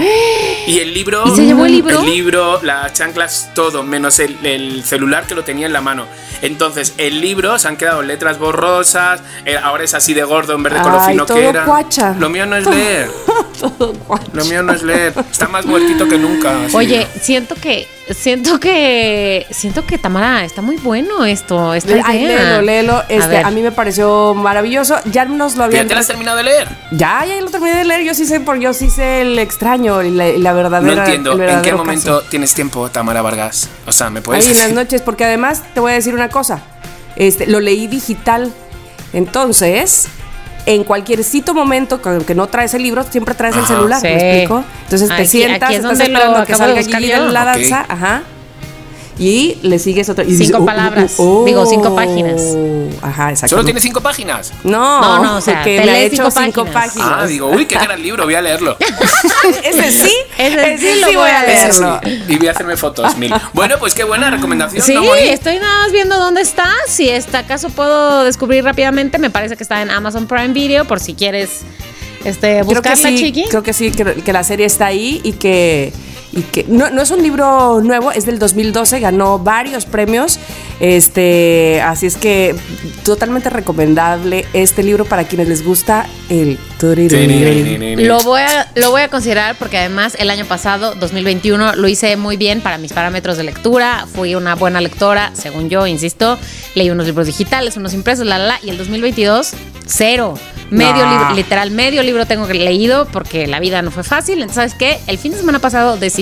Y 0.67 0.79
el 0.81 0.93
libro... 0.93 1.25
¿Y 1.27 1.37
se 1.37 1.47
llevó 1.47 1.67
el 1.67 1.73
libro? 1.73 2.01
El 2.01 2.07
libro, 2.07 2.61
las 2.63 2.93
chanclas, 2.93 3.51
todo, 3.55 3.83
menos 3.83 4.19
el, 4.19 4.37
el 4.45 4.85
celular 4.85 5.27
que 5.27 5.35
lo 5.35 5.45
tenía 5.45 5.67
en 5.67 5.73
la 5.73 5.81
mano. 5.81 6.07
Entonces, 6.43 6.95
el 6.99 7.21
libro 7.21 7.59
se 7.59 7.69
han 7.69 7.77
quedado 7.77 8.03
letras 8.03 8.39
borrosas, 8.39 9.21
eh, 9.45 9.57
ahora 9.57 9.85
es 9.85 9.95
así 9.95 10.15
de 10.15 10.23
gordo 10.25 10.55
en 10.55 10.63
vez 10.63 10.75
de 10.75 10.81
con 10.81 10.93
lo 10.93 11.01
fino 11.01 11.27
que 11.27 11.49
era. 11.49 11.65
cuacha. 11.65 12.15
Lo 12.19 12.29
mío 12.29 12.47
no 12.47 12.57
es 12.57 12.67
leer. 12.71 13.11
Todo. 13.59 13.93
Lo 14.33 14.45
mío 14.45 14.63
no 14.63 14.73
es 14.73 14.83
leer. 14.83 15.13
Está 15.31 15.49
más 15.49 15.67
muertito 15.67 16.09
que 16.09 16.17
nunca. 16.19 16.65
así. 16.65 16.77
Oye, 16.77 17.09
siento 17.21 17.57
que, 17.57 17.89
siento 18.15 18.61
que, 18.61 19.47
siento 19.51 19.85
que 19.85 19.99
Tamara, 19.99 20.45
está 20.45 20.63
muy 20.63 20.77
bueno 20.77 21.25
esto, 21.25 21.75
esta 21.75 21.91
idea. 21.91 22.05
Ay, 22.07 22.25
léelo, 22.25 22.63
léelo. 22.63 23.05
Este, 23.19 23.39
a, 23.39 23.51
mí 23.51 23.63
me 23.63 23.73
pareció 23.73 24.35
maravilloso. 24.35 24.97
Ya 25.13 25.25
nos 25.25 25.53
lo 25.55 25.59
¿Ya 25.61 25.65
habían. 25.67 25.89
te 25.89 25.95
lo 25.95 26.01
has 26.01 26.07
terminado 26.07 26.37
de 26.37 26.45
leer? 26.45 26.69
Ya, 26.93 27.25
ya 27.27 27.41
lo 27.41 27.51
terminé 27.51 27.77
de 27.77 27.85
leer. 27.85 28.03
Yo 28.05 28.15
sí 28.15 28.25
sé, 28.27 28.41
porque 28.41 28.63
yo 28.63 28.73
sí 28.73 28.91
sé 28.91 29.21
el 29.23 29.39
extraño 29.39 30.03
y 30.03 30.11
la, 30.11 30.29
la 30.29 30.51
No 30.51 30.57
verdadera. 30.57 31.05
entiendo 31.05 31.33
el 31.33 31.41
en 31.49 31.63
qué 31.63 31.73
momento 31.73 32.19
caso. 32.19 32.31
tienes 32.31 32.55
tiempo, 32.55 32.89
Tamara 32.91 33.23
Vargas. 33.23 33.69
O 33.87 33.93
sea, 33.93 34.11
¿me 34.11 34.21
puedes 34.23 34.45
Ay, 34.47 34.53
en 34.53 34.59
las 34.59 34.73
noches, 34.73 35.03
porque 35.03 35.25
además 35.25 35.63
te 35.75 35.81
voy 35.81 35.93
a 35.93 35.95
decir 35.95 36.15
una 36.15 36.29
cosa. 36.29 36.61
Este, 37.17 37.47
lo 37.47 37.61
leí 37.61 37.87
digital. 37.87 38.53
Entonces, 39.13 40.07
en 40.67 40.85
cualquier 40.85 41.25
sitio 41.25 41.55
momento 41.55 42.01
que 42.03 42.19
que 42.27 42.35
no 42.35 42.47
traes 42.47 42.75
el 42.75 42.83
libro, 42.83 43.03
siempre 43.05 43.35
traes 43.35 43.57
el 43.57 43.67
celular, 43.67 44.03
¿me 44.03 44.13
explico? 44.41 44.65
Entonces 44.85 45.09
te 45.09 45.15
Aquí- 45.15 45.27
sientas, 45.29 45.63
aquí 45.63 45.75
es 45.75 45.81
estás 45.81 45.99
donde 45.99 46.09
lo 46.13 46.19
esperando 46.19 46.47
que 46.47 46.55
salga 46.55 46.83
de 47.27 47.33
la 47.33 47.45
danza, 47.45 47.87
ajá. 47.89 48.23
Y 49.19 49.59
le 49.63 49.79
sigues 49.79 50.09
otra. 50.09 50.23
y 50.25 50.29
Cinco 50.29 50.39
dices, 50.41 50.57
oh, 50.61 50.65
palabras. 50.65 51.15
oh, 51.19 51.41
oh, 51.41 51.45
Digo, 51.45 51.67
cinco 51.67 51.95
páginas. 51.97 52.41
Ajá, 53.03 53.31
exacto. 53.31 53.57
¿Solo 53.57 53.65
tiene 53.65 53.81
cinco 53.81 54.01
páginas? 54.01 54.53
No, 54.65 55.01
No, 55.01 55.25
no, 55.25 55.37
o 55.39 55.41
sea, 55.41 55.63
que 55.65 55.77
te 55.77 55.83
ha 55.83 55.87
lees 55.87 56.13
hecho 56.13 56.31
cinco 56.31 56.45
cinco 56.45 56.65
páginas. 56.67 56.95
páginas. 56.97 57.19
Ah, 57.23 57.27
digo, 57.27 57.49
uy, 57.51 57.67
qué 57.67 57.75
gran 57.77 58.01
libro, 58.03 58.25
voy 58.25 58.35
a 58.35 58.43
leerlo. 58.43 58.77
ese 59.65 59.91
sí, 59.93 60.13
Ese 60.37 60.79
sí 60.79 61.01
lo 61.01 61.07
sí 61.09 61.15
voy 61.17 61.17
voy 61.17 61.31
a 61.31 61.41
a 61.41 61.43
leer. 61.43 61.57
Ese 61.71 61.73
sí. 61.73 61.81
leerlo. 61.81 62.01
Y 62.33 62.37
voy 62.39 62.47
a 62.49 62.51
hacerme 62.53 62.77
fotos 62.77 63.17
mil. 63.17 63.33
Bueno, 63.53 63.75
pues 63.81 63.95
qué 63.95 64.05
buena 64.05 64.31
recomendación, 64.31 64.83
Sí, 64.85 64.95
estoy 65.25 65.59
nada 65.59 65.83
más 65.83 65.93
viendo 65.93 66.17
dónde 66.19 66.41
está. 66.43 66.69
Si 66.87 67.09
está 67.09 67.41
acaso 67.41 67.71
puedo 67.71 68.25
descubrir 68.25 68.63
rápidamente, 68.65 69.19
me 69.19 69.31
parece 69.31 69.57
que 69.57 69.63
está 69.63 69.83
en 69.83 69.91
Amazon 69.91 70.27
Prime 70.27 70.49
Video 70.49 70.85
por 70.85 71.01
si 71.01 71.15
quieres 71.15 71.63
este 72.25 72.61
Creo 72.61 72.83
que 72.83 72.91
buscarla, 72.91 73.09
sí, 73.09 73.17
chiqui. 73.17 73.45
creo 73.49 73.63
que 73.63 73.73
sí, 73.73 73.91
que, 73.91 74.05
que 74.05 74.33
la 74.33 74.45
serie 74.45 74.67
está 74.67 74.87
ahí 74.87 75.21
y 75.25 75.33
que, 75.33 75.93
y 76.33 76.43
que 76.43 76.65
no, 76.69 76.91
no 76.91 77.03
es 77.03 77.11
un 77.11 77.23
libro 77.23 77.81
nuevo, 77.81 78.13
es 78.13 78.27
del 78.27 78.39
2012, 78.39 79.01
ganó 79.01 79.39
varios 79.39 79.87
premios, 79.87 80.39
este, 80.81 81.81
así 81.83 82.07
es 82.07 82.17
que 82.17 82.55
totalmente 83.05 83.51
recomendable 83.51 84.47
este 84.53 84.83
libro 84.83 85.05
para 85.05 85.25
quienes 85.25 85.49
les 85.49 85.65
gusta 85.65 86.07
el 86.29 86.59
Lo 88.07 88.21
voy, 88.21 88.41
a, 88.41 88.71
lo 88.77 88.91
voy 88.91 89.03
a 89.03 89.09
considerar 89.09 89.57
porque 89.59 89.79
además 89.79 90.17
el 90.19 90.31
año 90.31 90.45
pasado, 90.45 90.95
2021, 90.95 91.75
lo 91.77 91.89
hice 91.89 92.17
muy 92.17 92.37
bien 92.37 92.61
para 92.61 92.79
mis 92.79 92.93
parámetros 92.93 93.37
de 93.37 93.45
lectura. 93.45 94.07
Fui 94.13 94.35
una 94.35 94.55
buena 94.55 94.81
lectora, 94.81 95.31
según 95.35 95.69
yo, 95.69 95.87
insisto. 95.87 96.39
Leí 96.75 96.91
unos 96.91 97.07
libros 97.07 97.27
digitales, 97.27 97.77
unos 97.77 97.95
impresos, 97.95 98.27
la, 98.27 98.39
la, 98.39 98.47
la. 98.47 98.61
Y 98.63 98.71
el 98.71 98.79
2022, 98.79 99.53
cero. 99.87 100.35
Medio 100.71 101.07
No. 101.07 101.11
libro, 101.11 101.35
literal, 101.35 101.71
medio 101.71 102.03
libro 102.03 102.27
tengo 102.27 102.47
que 102.47 102.53
leído 102.53 103.07
porque 103.07 103.47
la 103.47 103.59
vida 103.59 103.81
no 103.81 103.91
fue 103.91 104.03
fácil. 104.03 104.35
Entonces, 104.35 104.55
¿sabes 104.55 104.75
qué? 104.75 104.99
El 105.07 105.17
fin 105.17 105.33
de 105.33 105.39
semana 105.39 105.61
pasado 105.61 105.97
decidí 105.97 106.18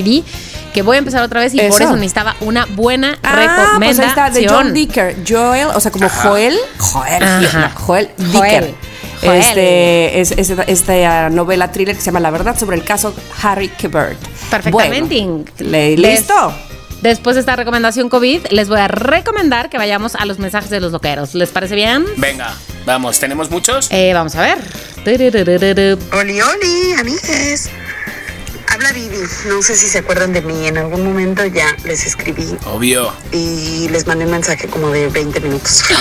que 0.75 0.83
voy 0.83 0.97
a 0.97 0.99
empezar 0.99 1.23
otra 1.23 1.41
vez 1.41 1.55
y 1.55 1.57
por 1.59 1.67
Eso. 1.67 1.85
eso 1.85 1.95
necesitaba 1.97 2.37
una 2.41 2.67
buena 2.67 3.19
Ah, 3.23 3.33
pues 3.35 3.93
recomendación. 3.93 4.01
ahí 4.05 4.09
está, 4.09 4.31
de 4.31 4.49
John 4.49 4.75
Dicker. 4.75 5.17
Joel, 5.27 5.69
o 5.75 5.81
sea, 5.81 5.91
como 5.91 6.09
Joel. 6.09 6.55
Joel. 6.79 7.23
Ajá. 7.23 7.73
Joel 7.75 8.11
Joel. 8.17 8.33
Dicker. 8.33 8.75
Joel. 9.23 9.41
Este, 9.41 10.21
es, 10.21 10.31
es- 10.33 10.51
esta 10.67 11.31
novela 11.31 11.73
thriller 11.73 11.95
que 11.95 12.01
se 12.01 12.07
llama 12.07 12.21
La 12.21 12.31
verdad 12.31 12.59
sobre 12.59 12.77
el 12.77 12.85
caso 12.85 13.15
Harry 13.43 13.69
Quebert. 13.69 14.19
Perfectamente. 14.51 15.21
Bueno, 15.25 15.45
le- 15.59 15.97
¿Listo? 15.97 16.55
Después 17.03 17.37
de 17.37 17.41
esta 17.41 17.57
recomendación 17.57 18.09
COVID, 18.09 18.47
les 18.51 18.69
voy 18.69 18.81
a 18.81 18.89
recomendar 18.89 19.69
que 19.71 19.79
vayamos 19.79 20.15
a 20.15 20.25
los 20.25 20.39
mensajes 20.39 20.71
de 20.71 20.81
los 20.81 20.93
loqueros. 20.93 21.35
¿Les 21.35 21.51
parece 21.51 21.75
bien? 21.75 22.05
Venga, 22.17 22.53
vamos, 22.87 23.19
¿tenemos 23.21 23.51
muchos? 23.51 23.89
Eh, 23.91 24.13
vamos 24.15 24.35
a 24.35 24.41
ver. 24.43 24.59
Oli, 26.13 26.41
oli, 26.41 26.93
amigues. 26.99 27.71
Habla 28.77 28.93
Vivi. 28.93 29.17
No 29.49 29.63
sé 29.63 29.75
si 29.75 29.89
se 29.89 29.97
acuerdan 29.99 30.35
de 30.35 30.43
mí. 30.43 30.67
En 30.67 30.77
algún 30.77 31.03
momento 31.03 31.47
ya 31.47 31.75
les 31.85 32.05
escribí 32.05 32.47
Obvio. 32.67 33.11
y 33.33 33.89
les 33.89 34.07
mandé 34.07 34.27
un 34.27 34.33
mensaje 34.33 34.69
como 34.69 34.91
de 34.91 35.09
20 35.09 35.41
minutos. 35.41 35.83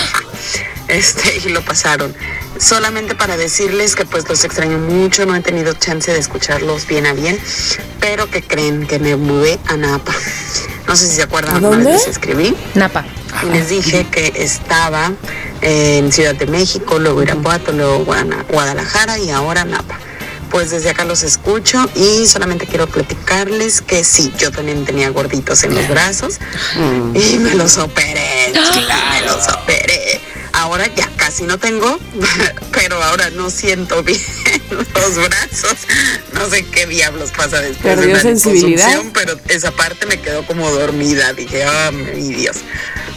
Este, 0.88 1.38
y 1.44 1.48
lo 1.48 1.62
pasaron. 1.64 2.14
Solamente 2.60 3.16
para 3.16 3.36
decirles 3.36 3.96
que 3.96 4.04
pues 4.06 4.28
los 4.28 4.44
extraño 4.44 4.78
mucho, 4.78 5.26
no 5.26 5.34
he 5.34 5.40
tenido 5.40 5.72
chance 5.72 6.12
de 6.12 6.20
escucharlos 6.20 6.86
bien 6.86 7.06
a 7.06 7.12
bien, 7.12 7.36
pero 7.98 8.30
que 8.30 8.40
creen 8.40 8.86
que 8.86 9.00
me 9.00 9.16
mudé 9.16 9.58
a 9.66 9.76
Napa. 9.76 10.12
No 10.86 10.94
sé 10.94 11.08
si 11.08 11.16
se 11.16 11.22
acuerdan, 11.24 11.56
¿A 11.56 11.60
dónde? 11.60 11.90
les 11.90 12.06
escribí 12.06 12.54
Napa. 12.74 13.04
y 13.42 13.46
les 13.52 13.68
dije 13.68 14.06
que 14.12 14.32
estaba 14.36 15.10
en 15.60 16.12
Ciudad 16.12 16.36
de 16.36 16.46
México, 16.46 17.00
luego 17.00 17.20
Irapuato, 17.20 17.72
luego 17.72 18.04
Guana- 18.04 18.44
Guadalajara 18.48 19.18
y 19.18 19.30
ahora 19.30 19.64
Napa. 19.64 19.98
Pues 20.50 20.70
desde 20.70 20.90
acá 20.90 21.04
los 21.04 21.22
escucho 21.22 21.88
y 21.94 22.26
solamente 22.26 22.66
quiero 22.66 22.86
platicarles 22.86 23.80
que 23.80 24.04
sí, 24.04 24.32
yo 24.38 24.50
también 24.50 24.84
tenía 24.84 25.08
gorditos 25.10 25.64
en 25.64 25.74
los 25.74 25.88
brazos 25.88 26.38
y 27.14 27.38
me 27.38 27.54
los 27.54 27.76
operé, 27.78 28.52
chica, 28.72 28.96
me 29.12 29.26
los 29.26 29.48
operé. 29.48 30.20
Ahora 30.52 30.86
ya 30.94 31.10
casi 31.16 31.42
no 31.42 31.58
tengo, 31.58 31.98
pero 32.72 33.02
ahora 33.02 33.28
no 33.30 33.50
siento 33.50 34.02
bien 34.02 34.20
los 34.70 35.16
brazos. 35.16 35.76
No 36.32 36.48
sé 36.48 36.64
qué 36.64 36.86
diablos 36.86 37.30
pasa 37.36 37.60
después 37.60 37.94
Perdió 37.96 38.08
de 38.08 38.14
la 38.14 38.20
sensibilidad. 38.20 39.02
pero 39.12 39.38
esa 39.48 39.70
parte 39.72 40.06
me 40.06 40.18
quedó 40.18 40.46
como 40.46 40.70
dormida. 40.70 41.34
Dije, 41.34 41.64
ah, 41.64 41.90
mi 41.92 42.32
Dios. 42.32 42.56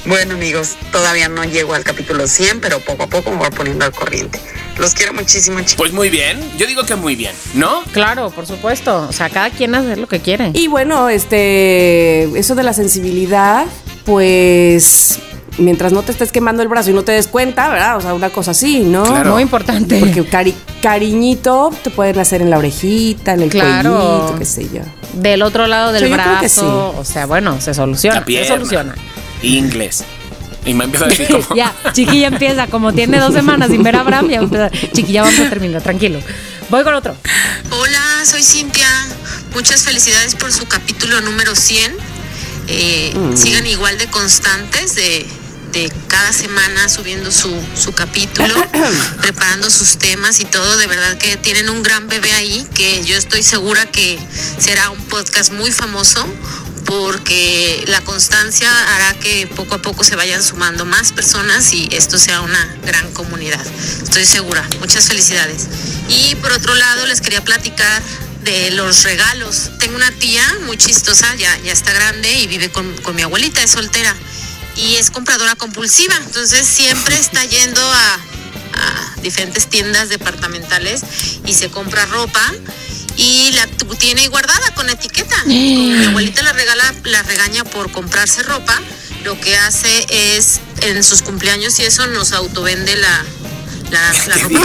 Bueno, 0.05 0.33
amigos, 0.33 0.75
todavía 0.91 1.29
no 1.29 1.43
llego 1.45 1.73
al 1.75 1.83
capítulo 1.83 2.27
100, 2.27 2.59
pero 2.59 2.79
poco 2.79 3.03
a 3.03 3.07
poco 3.07 3.31
me 3.31 3.37
voy 3.37 3.49
poniendo 3.51 3.85
al 3.85 3.91
corriente. 3.93 4.39
Los 4.79 4.93
quiero 4.93 5.13
muchísimo, 5.13 5.57
chicos. 5.59 5.75
Pues 5.75 5.91
muy 5.93 6.09
bien, 6.09 6.39
yo 6.57 6.65
digo 6.65 6.83
que 6.83 6.95
muy 6.95 7.15
bien, 7.15 7.33
¿no? 7.53 7.83
Claro, 7.91 8.29
por 8.31 8.45
supuesto. 8.47 9.07
O 9.09 9.11
sea, 9.11 9.29
cada 9.29 9.49
quien 9.49 9.75
hace 9.75 9.95
lo 9.97 10.07
que 10.07 10.19
quiere. 10.19 10.51
Y 10.53 10.67
bueno, 10.67 11.09
este, 11.09 12.23
eso 12.39 12.55
de 12.55 12.63
la 12.63 12.73
sensibilidad, 12.73 13.65
pues 14.05 15.19
mientras 15.57 15.91
no 15.91 16.01
te 16.03 16.11
estés 16.13 16.31
quemando 16.31 16.61
el 16.63 16.69
brazo 16.69 16.91
y 16.91 16.93
no 16.93 17.03
te 17.03 17.11
des 17.11 17.27
cuenta, 17.27 17.67
¿verdad? 17.69 17.97
O 17.97 18.01
sea, 18.01 18.13
una 18.13 18.29
cosa 18.29 18.51
así, 18.51 18.79
¿no? 18.79 19.03
Claro. 19.03 19.33
Muy 19.33 19.41
importante. 19.43 19.99
Porque 19.99 20.23
cari- 20.23 20.55
cariñito 20.81 21.71
te 21.83 21.89
pueden 21.89 22.17
hacer 22.19 22.41
en 22.41 22.49
la 22.49 22.57
orejita, 22.57 23.33
en 23.33 23.41
el 23.41 23.49
Claro. 23.49 23.91
cuellito, 23.97 24.35
qué 24.39 24.45
sé 24.45 24.63
yo. 24.73 24.81
Del 25.13 25.41
otro 25.41 25.67
lado 25.67 25.91
del 25.91 26.03
Sí, 26.05 26.09
yo 26.09 26.15
creo 26.15 26.25
brazo. 26.25 26.41
que 26.41 26.49
sí. 26.49 26.61
O 26.65 27.03
sea, 27.03 27.25
bueno, 27.25 27.59
se 27.59 27.73
soluciona. 27.73 28.21
La 28.21 28.25
Se 28.25 28.45
soluciona. 28.47 28.95
Inglés. 29.41 30.03
Y 30.69 30.73
me 30.75 30.83
empieza 30.83 31.05
a 31.05 31.09
decir 31.09 31.27
como... 31.27 31.43
ya, 31.55 31.73
chiquilla 31.93 32.27
empieza. 32.27 32.67
Como 32.67 32.93
tiene 32.93 33.17
dos 33.17 33.33
semanas 33.33 33.71
sin 33.71 33.81
ver 33.81 33.95
a 33.95 34.01
Abraham, 34.01 34.29
ya 34.29 34.37
empieza. 34.37 34.69
Chiquilla, 34.93 35.23
vamos 35.23 35.39
a 35.39 35.49
terminar, 35.49 35.81
tranquilo. 35.81 36.21
Voy 36.69 36.83
con 36.83 36.93
otro. 36.93 37.15
Hola, 37.71 38.23
soy 38.23 38.43
Cintia. 38.43 38.87
Muchas 39.55 39.81
felicidades 39.81 40.35
por 40.35 40.51
su 40.51 40.67
capítulo 40.67 41.21
número 41.21 41.55
100. 41.55 41.91
Eh, 42.67 43.13
Sigan 43.35 43.65
igual 43.65 43.97
de 43.97 44.05
constantes, 44.11 44.93
de, 44.93 45.25
de 45.71 45.91
cada 46.07 46.31
semana 46.33 46.87
subiendo 46.87 47.31
su, 47.31 47.51
su 47.75 47.93
capítulo, 47.93 48.53
preparando 49.21 49.71
sus 49.71 49.97
temas 49.97 50.39
y 50.39 50.45
todo. 50.45 50.77
De 50.77 50.85
verdad 50.85 51.17
que 51.17 51.35
tienen 51.37 51.67
un 51.71 51.81
gran 51.81 52.07
bebé 52.07 52.31
ahí 52.33 52.67
que 52.75 53.03
yo 53.05 53.17
estoy 53.17 53.41
segura 53.41 53.87
que 53.87 54.19
será 54.59 54.91
un 54.91 55.03
podcast 55.05 55.51
muy 55.51 55.71
famoso 55.71 56.23
porque 56.89 57.83
la 57.85 58.01
constancia 58.01 58.67
hará 58.95 59.13
que 59.19 59.45
poco 59.45 59.75
a 59.75 59.77
poco 59.77 60.03
se 60.03 60.15
vayan 60.15 60.41
sumando 60.41 60.85
más 60.85 61.11
personas 61.11 61.71
y 61.71 61.87
esto 61.91 62.17
sea 62.17 62.41
una 62.41 62.77
gran 62.83 63.13
comunidad. 63.13 63.63
Estoy 64.01 64.25
segura. 64.25 64.67
Muchas 64.79 65.07
felicidades. 65.07 65.67
Y 66.07 66.33
por 66.37 66.51
otro 66.51 66.73
lado, 66.73 67.05
les 67.05 67.21
quería 67.21 67.43
platicar 67.45 68.01
de 68.43 68.71
los 68.71 69.03
regalos. 69.03 69.69
Tengo 69.77 69.97
una 69.97 70.11
tía 70.13 70.43
muy 70.65 70.77
chistosa, 70.77 71.35
ya, 71.35 71.55
ya 71.59 71.73
está 71.73 71.93
grande 71.93 72.33
y 72.39 72.47
vive 72.47 72.71
con, 72.71 72.91
con 73.03 73.15
mi 73.15 73.21
abuelita, 73.21 73.61
es 73.61 73.69
soltera. 73.69 74.15
Y 74.75 74.95
es 74.95 75.11
compradora 75.11 75.53
compulsiva, 75.53 76.17
entonces 76.17 76.65
siempre 76.65 77.15
está 77.19 77.45
yendo 77.45 77.81
a, 77.81 78.13
a 78.15 79.15
diferentes 79.21 79.69
tiendas 79.69 80.09
departamentales 80.09 81.01
y 81.45 81.53
se 81.53 81.69
compra 81.69 82.07
ropa 82.07 82.51
y 83.19 83.51
la 83.51 83.67
tiene 83.97 84.27
guardada 84.29 84.73
con 84.75 84.89
etiqueta. 84.89 85.35
Como 85.43 85.53
mi 85.53 86.05
abuelita 86.05 86.41
le 86.41 86.53
regala 86.53 86.93
la 87.03 87.21
regaña 87.23 87.65
por 87.65 87.91
comprarse 87.91 88.43
ropa, 88.43 88.73
lo 89.25 89.37
que 89.39 89.57
hace 89.57 90.05
es 90.09 90.61
en 90.81 91.03
sus 91.03 91.21
cumpleaños 91.21 91.77
y 91.79 91.83
eso 91.83 92.07
nos 92.07 92.31
autovende 92.31 92.95
la, 92.95 93.25
la, 93.91 94.13
la 94.27 94.35
ropa. 94.37 94.59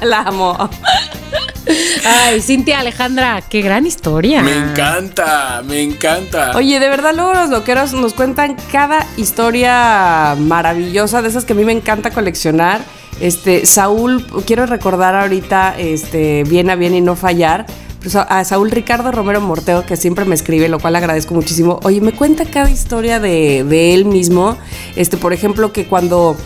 La 0.02 0.20
amo. 0.20 0.70
Ay, 2.04 2.40
Cintia 2.42 2.80
Alejandra, 2.80 3.40
qué 3.42 3.62
gran 3.62 3.86
historia. 3.86 4.42
Me 4.42 4.56
encanta, 4.56 5.62
me 5.64 5.80
encanta. 5.80 6.52
Oye, 6.56 6.80
de 6.80 6.88
verdad, 6.88 7.14
luego 7.14 7.34
los 7.34 7.50
loqueros 7.50 7.92
nos 7.92 8.14
cuentan 8.14 8.56
cada 8.72 9.06
historia 9.16 10.34
maravillosa, 10.38 11.22
de 11.22 11.28
esas 11.28 11.44
que 11.44 11.52
a 11.52 11.56
mí 11.56 11.64
me 11.64 11.72
encanta 11.72 12.10
coleccionar. 12.10 12.82
Este, 13.20 13.64
Saúl, 13.66 14.24
quiero 14.46 14.66
recordar 14.66 15.14
ahorita, 15.14 15.74
este, 15.78 16.44
bien 16.44 16.70
a 16.70 16.76
bien 16.76 16.94
y 16.94 17.00
no 17.00 17.16
fallar. 17.16 17.66
pues, 18.02 18.16
a- 18.16 18.22
A 18.22 18.44
Saúl 18.44 18.70
Ricardo 18.70 19.10
Romero 19.12 19.40
Morteo, 19.40 19.86
que 19.86 19.96
siempre 19.96 20.26
me 20.26 20.34
escribe, 20.34 20.68
lo 20.68 20.78
cual 20.78 20.94
agradezco 20.96 21.32
muchísimo. 21.32 21.80
Oye, 21.84 22.02
me 22.02 22.12
cuenta 22.12 22.44
cada 22.44 22.68
historia 22.70 23.18
de, 23.18 23.64
de 23.64 23.94
él 23.94 24.04
mismo. 24.04 24.58
Este, 24.94 25.16
por 25.16 25.32
ejemplo, 25.32 25.72
que 25.72 25.86
cuando 25.86 26.36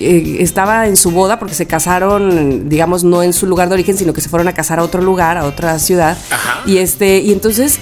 eh, 0.00 0.36
estaba 0.40 0.86
en 0.86 0.96
su 0.96 1.10
boda, 1.10 1.38
porque 1.38 1.54
se 1.54 1.66
casaron, 1.66 2.68
digamos, 2.68 3.04
no 3.04 3.22
en 3.22 3.32
su 3.32 3.46
lugar 3.46 3.68
de 3.68 3.74
origen, 3.74 3.96
sino 3.96 4.12
que 4.12 4.20
se 4.20 4.28
fueron 4.28 4.48
a 4.48 4.52
casar 4.52 4.80
a 4.80 4.82
otro 4.82 5.00
lugar, 5.00 5.38
a 5.38 5.46
otra 5.46 5.78
ciudad. 5.78 6.18
Ajá. 6.30 6.60
Y 6.66 6.76
este, 6.76 7.20
y 7.20 7.32
entonces 7.32 7.78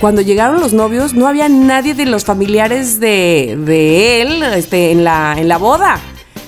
cuando 0.00 0.22
llegaron 0.22 0.58
los 0.60 0.72
novios, 0.72 1.12
no 1.12 1.26
había 1.28 1.48
nadie 1.50 1.92
de 1.94 2.06
los 2.06 2.24
familiares 2.24 2.98
de, 3.00 3.58
de 3.66 4.22
él 4.22 4.42
este, 4.42 4.92
en, 4.92 5.04
la, 5.04 5.34
en 5.38 5.46
la 5.48 5.58
boda. 5.58 6.00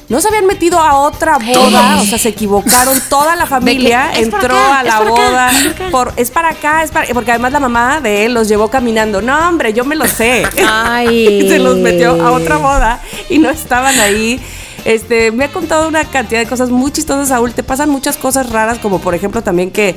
No 0.08 0.20
se 0.20 0.28
habían 0.28 0.46
metido 0.46 0.78
a 0.80 0.96
otra 1.00 1.38
boda, 1.38 1.98
o 2.00 2.04
sea, 2.04 2.18
se 2.18 2.28
equivocaron. 2.28 3.00
Toda 3.08 3.36
la 3.36 3.46
familia 3.46 4.10
¿Es 4.12 4.28
por 4.28 4.40
entró 4.40 4.56
acá? 4.56 4.78
a 4.78 4.82
¿Es 4.82 4.86
la 4.88 4.98
por 4.98 5.06
acá? 5.06 5.12
boda. 5.30 5.50
¿Es 5.50 5.62
por 5.62 5.72
acá? 5.72 5.90
por- 5.90 6.12
es 6.16 6.30
para 6.30 6.48
acá, 6.50 6.82
es 6.82 6.90
para, 6.90 7.06
porque 7.14 7.30
además 7.30 7.52
la 7.52 7.60
mamá 7.60 8.00
de 8.00 8.26
él 8.26 8.34
los 8.34 8.46
llevó 8.48 8.68
caminando. 8.68 9.22
No, 9.22 9.48
hombre, 9.48 9.72
yo 9.72 9.84
me 9.86 9.96
lo 9.96 10.06
sé. 10.06 10.44
Ay. 10.68 11.46
se 11.48 11.58
los 11.58 11.78
metió 11.78 12.22
a 12.22 12.32
otra 12.32 12.58
boda 12.58 13.00
y 13.30 13.38
no 13.38 13.48
estaban 13.48 13.98
ahí. 13.98 14.38
Este, 14.84 15.32
me 15.32 15.44
ha 15.46 15.48
contado 15.50 15.88
una 15.88 16.04
cantidad 16.04 16.40
de 16.40 16.46
cosas 16.46 16.68
muy 16.68 16.92
chistosas, 16.92 17.28
Saúl. 17.28 17.52
Te 17.54 17.62
pasan 17.62 17.88
muchas 17.88 18.18
cosas 18.18 18.50
raras, 18.50 18.78
como 18.80 18.98
por 18.98 19.14
ejemplo 19.14 19.42
también 19.42 19.70
que 19.70 19.96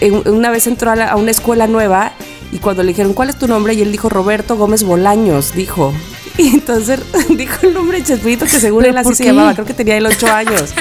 eh, 0.00 0.10
una 0.12 0.50
vez 0.50 0.68
entró 0.68 0.92
a, 0.92 0.96
la- 0.96 1.08
a 1.10 1.16
una 1.16 1.32
escuela 1.32 1.66
nueva 1.66 2.12
y 2.52 2.58
cuando 2.58 2.84
le 2.84 2.90
dijeron, 2.90 3.14
¿cuál 3.14 3.30
es 3.30 3.38
tu 3.38 3.48
nombre? 3.48 3.74
Y 3.74 3.82
él 3.82 3.90
dijo, 3.90 4.08
Roberto 4.08 4.56
Gómez 4.56 4.84
Bolaños, 4.84 5.54
dijo. 5.54 5.92
Y 6.42 6.48
entonces 6.54 7.00
dijo 7.30 7.66
el 7.66 7.74
nombre 7.74 7.98
de 7.98 8.04
Chespirito, 8.04 8.44
que 8.44 8.60
según 8.60 8.82
¿Pero 8.82 8.92
él 8.92 8.98
así 8.98 9.14
se 9.14 9.24
llamaba, 9.24 9.54
creo 9.54 9.66
que 9.66 9.74
tenía 9.74 9.96
él 9.96 10.06
ocho 10.06 10.32
años. 10.32 10.72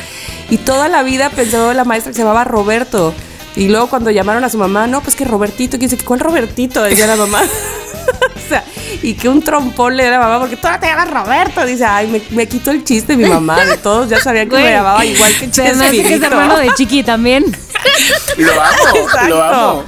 Y 0.50 0.58
toda 0.58 0.88
la 0.88 1.02
vida 1.04 1.30
pensó 1.32 1.74
la 1.74 1.84
maestra 1.84 2.12
que 2.12 2.16
se 2.16 2.22
llamaba 2.22 2.44
Roberto. 2.44 3.14
Y 3.56 3.70
luego 3.70 3.88
cuando 3.88 4.12
llamaron 4.12 4.44
a 4.44 4.50
su 4.50 4.58
mamá, 4.60 4.86
no, 4.86 5.02
pues 5.02 5.16
que 5.16 5.26
Robertito, 5.26 5.80
que 5.80 5.88
dice, 5.88 5.98
¿cuál 6.06 6.20
Robertito? 6.20 6.84
Decía 6.84 7.08
la 7.08 7.16
mamá. 7.16 7.42
o 8.36 8.50
sea, 8.50 8.64
y 9.02 9.16
que 9.16 9.30
un 9.30 9.42
trompón 9.42 9.98
le 9.98 10.04
da 10.04 10.10
a 10.10 10.12
la 10.12 10.20
mamá, 10.20 10.40
porque 10.42 10.58
tú 10.58 10.68
no 10.70 10.80
te 10.80 10.86
llamas 10.86 11.10
Roberto. 11.10 11.66
Dice, 11.66 11.84
ay, 11.86 12.06
me, 12.08 12.22
me 12.30 12.48
quitó 12.48 12.70
el 12.70 12.84
chiste 12.84 13.18
mi 13.18 13.26
mamá. 13.26 13.66
De 13.66 13.78
todos 13.78 14.10
ya 14.10 14.20
sabían 14.20 14.48
que 14.48 14.58
me 14.58 14.62
Güey, 14.62 14.74
llamaba 14.74 15.04
igual 15.04 15.34
que 15.40 15.52
Se 15.52 15.64
me 15.64 15.70
hace 15.70 15.80
que 15.80 15.86
es 15.88 15.92
Chespirito. 16.04 16.26
hermano 16.28 16.60
de 16.60 16.72
Chiqui 16.76 17.02
también. 17.04 17.46
Lo 18.38 18.52
amo, 18.52 18.96
Exacto. 18.96 19.28
lo 19.28 19.44
amo. 19.44 19.84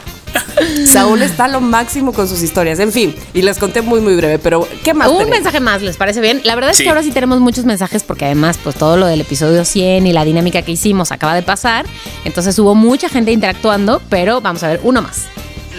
Saúl 0.85 1.21
está 1.21 1.45
a 1.45 1.47
lo 1.47 1.61
máximo 1.61 2.13
con 2.13 2.27
sus 2.27 2.41
historias. 2.41 2.79
En 2.79 2.91
fin, 2.91 3.15
y 3.33 3.41
les 3.41 3.57
conté 3.57 3.81
muy, 3.81 4.01
muy 4.01 4.15
breve, 4.15 4.39
pero 4.39 4.67
¿qué 4.83 4.93
más? 4.93 5.07
Un 5.09 5.17
tenemos? 5.19 5.35
mensaje 5.37 5.59
más, 5.59 5.81
¿les 5.81 5.97
parece 5.97 6.19
bien? 6.21 6.41
La 6.43 6.55
verdad 6.55 6.71
es 6.71 6.77
Sí. 6.77 6.83
que 6.83 6.89
ahora 6.89 7.03
sí 7.03 7.11
tenemos 7.11 7.39
muchos 7.39 7.65
mensajes 7.65 8.03
porque 8.03 8.25
además 8.25 8.57
pues 8.63 8.75
todo 8.75 8.97
lo 8.97 9.05
del 9.07 9.21
episodio 9.21 9.65
100 9.65 10.07
y 10.07 10.13
la 10.13 10.25
dinámica 10.25 10.61
que 10.61 10.71
hicimos 10.71 11.11
acaba 11.11 11.33
de 11.35 11.41
pasar. 11.43 11.85
Entonces 12.25 12.57
hubo 12.59 12.75
mucha 12.75 13.09
gente 13.09 13.31
interactuando, 13.31 14.01
pero 14.09 14.41
vamos 14.41 14.63
a 14.63 14.67
ver 14.67 14.79
uno 14.83 15.01
más. 15.01 15.25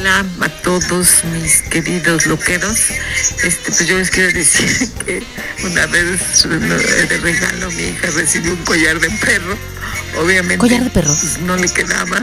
Hola 0.01 0.25
a 0.41 0.49
todos 0.63 1.25
mis 1.27 1.61
queridos 1.61 2.25
loqueros. 2.25 2.89
Este, 3.45 3.71
pues 3.71 3.87
yo 3.87 3.99
les 3.99 4.11
quiero 4.11 4.33
decir 4.33 4.89
que 5.05 5.23
una 5.63 5.85
vez 5.89 6.47
no, 6.47 6.75
de 6.75 7.19
regalo 7.19 7.71
mi 7.73 7.83
hija 7.83 8.09
recibió 8.15 8.53
un 8.53 8.65
collar 8.65 8.99
de 8.99 9.11
perro. 9.11 9.59
Obviamente 10.19 10.59
¿Collar 10.59 10.85
de 10.85 10.91
perro? 10.91 11.15
pues, 11.21 11.39
no 11.41 11.57
le 11.57 11.69
quedaba. 11.69 12.23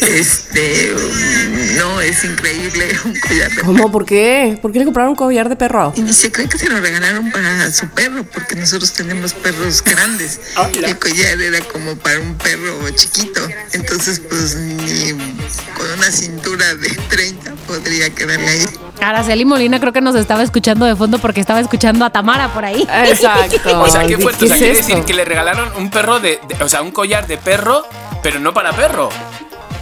Este, 0.00 0.92
um, 0.94 1.76
no, 1.76 2.00
es 2.00 2.24
increíble 2.24 2.88
un 3.04 3.18
collar 3.20 3.50
de 3.50 3.56
perro. 3.56 3.66
¿Cómo? 3.66 3.92
¿Por 3.92 4.06
qué? 4.06 4.58
¿Por 4.62 4.72
qué 4.72 4.78
le 4.78 4.84
compraron 4.86 5.10
un 5.10 5.16
collar 5.16 5.50
de 5.50 5.56
perro? 5.56 5.92
Y 5.96 6.12
se 6.14 6.32
cree 6.32 6.48
que 6.48 6.58
se 6.58 6.68
lo 6.68 6.80
regalaron 6.80 7.30
para 7.30 7.70
su 7.72 7.88
perro, 7.88 8.24
porque 8.24 8.56
nosotros 8.56 8.92
tenemos 8.92 9.34
perros 9.34 9.84
grandes. 9.84 10.40
Ah. 10.56 10.70
El 10.72 10.98
collar 10.98 11.40
era 11.40 11.60
como 11.60 11.96
para 11.96 12.20
un 12.20 12.36
perro 12.38 12.88
chiquito. 12.90 13.46
Entonces, 13.72 14.20
pues 14.20 14.56
ni 14.56 15.12
con 15.76 15.90
una 15.96 16.10
cintura 16.10 16.74
de 16.74 16.88
30 17.18 17.50
podría 17.66 18.10
quedarle 18.14 18.48
ahí. 18.48 18.64
Araceli 19.00 19.44
Molina 19.44 19.80
creo 19.80 19.92
que 19.92 20.00
nos 20.00 20.14
estaba 20.14 20.42
escuchando 20.44 20.86
de 20.86 20.94
fondo 20.94 21.18
porque 21.18 21.40
estaba 21.40 21.58
escuchando 21.60 22.04
a 22.04 22.10
Tamara 22.10 22.48
por 22.54 22.64
ahí. 22.64 22.82
Exacto. 22.82 23.80
O 23.80 23.88
sea, 23.88 24.06
¿qué 24.06 24.18
fuerte? 24.18 24.44
O 24.44 24.48
sea, 24.48 24.56
es 24.56 24.60
quiere 24.62 24.76
decir 24.76 25.04
que 25.04 25.14
le 25.14 25.24
regalaron 25.24 25.70
un 25.76 25.90
perro 25.90 26.20
de, 26.20 26.38
de- 26.48 26.62
O 26.64 26.68
sea, 26.68 26.82
un 26.82 26.92
collar 26.92 27.26
de 27.26 27.36
perro, 27.36 27.84
pero 28.22 28.38
no 28.38 28.54
para 28.54 28.72
perro. 28.72 29.08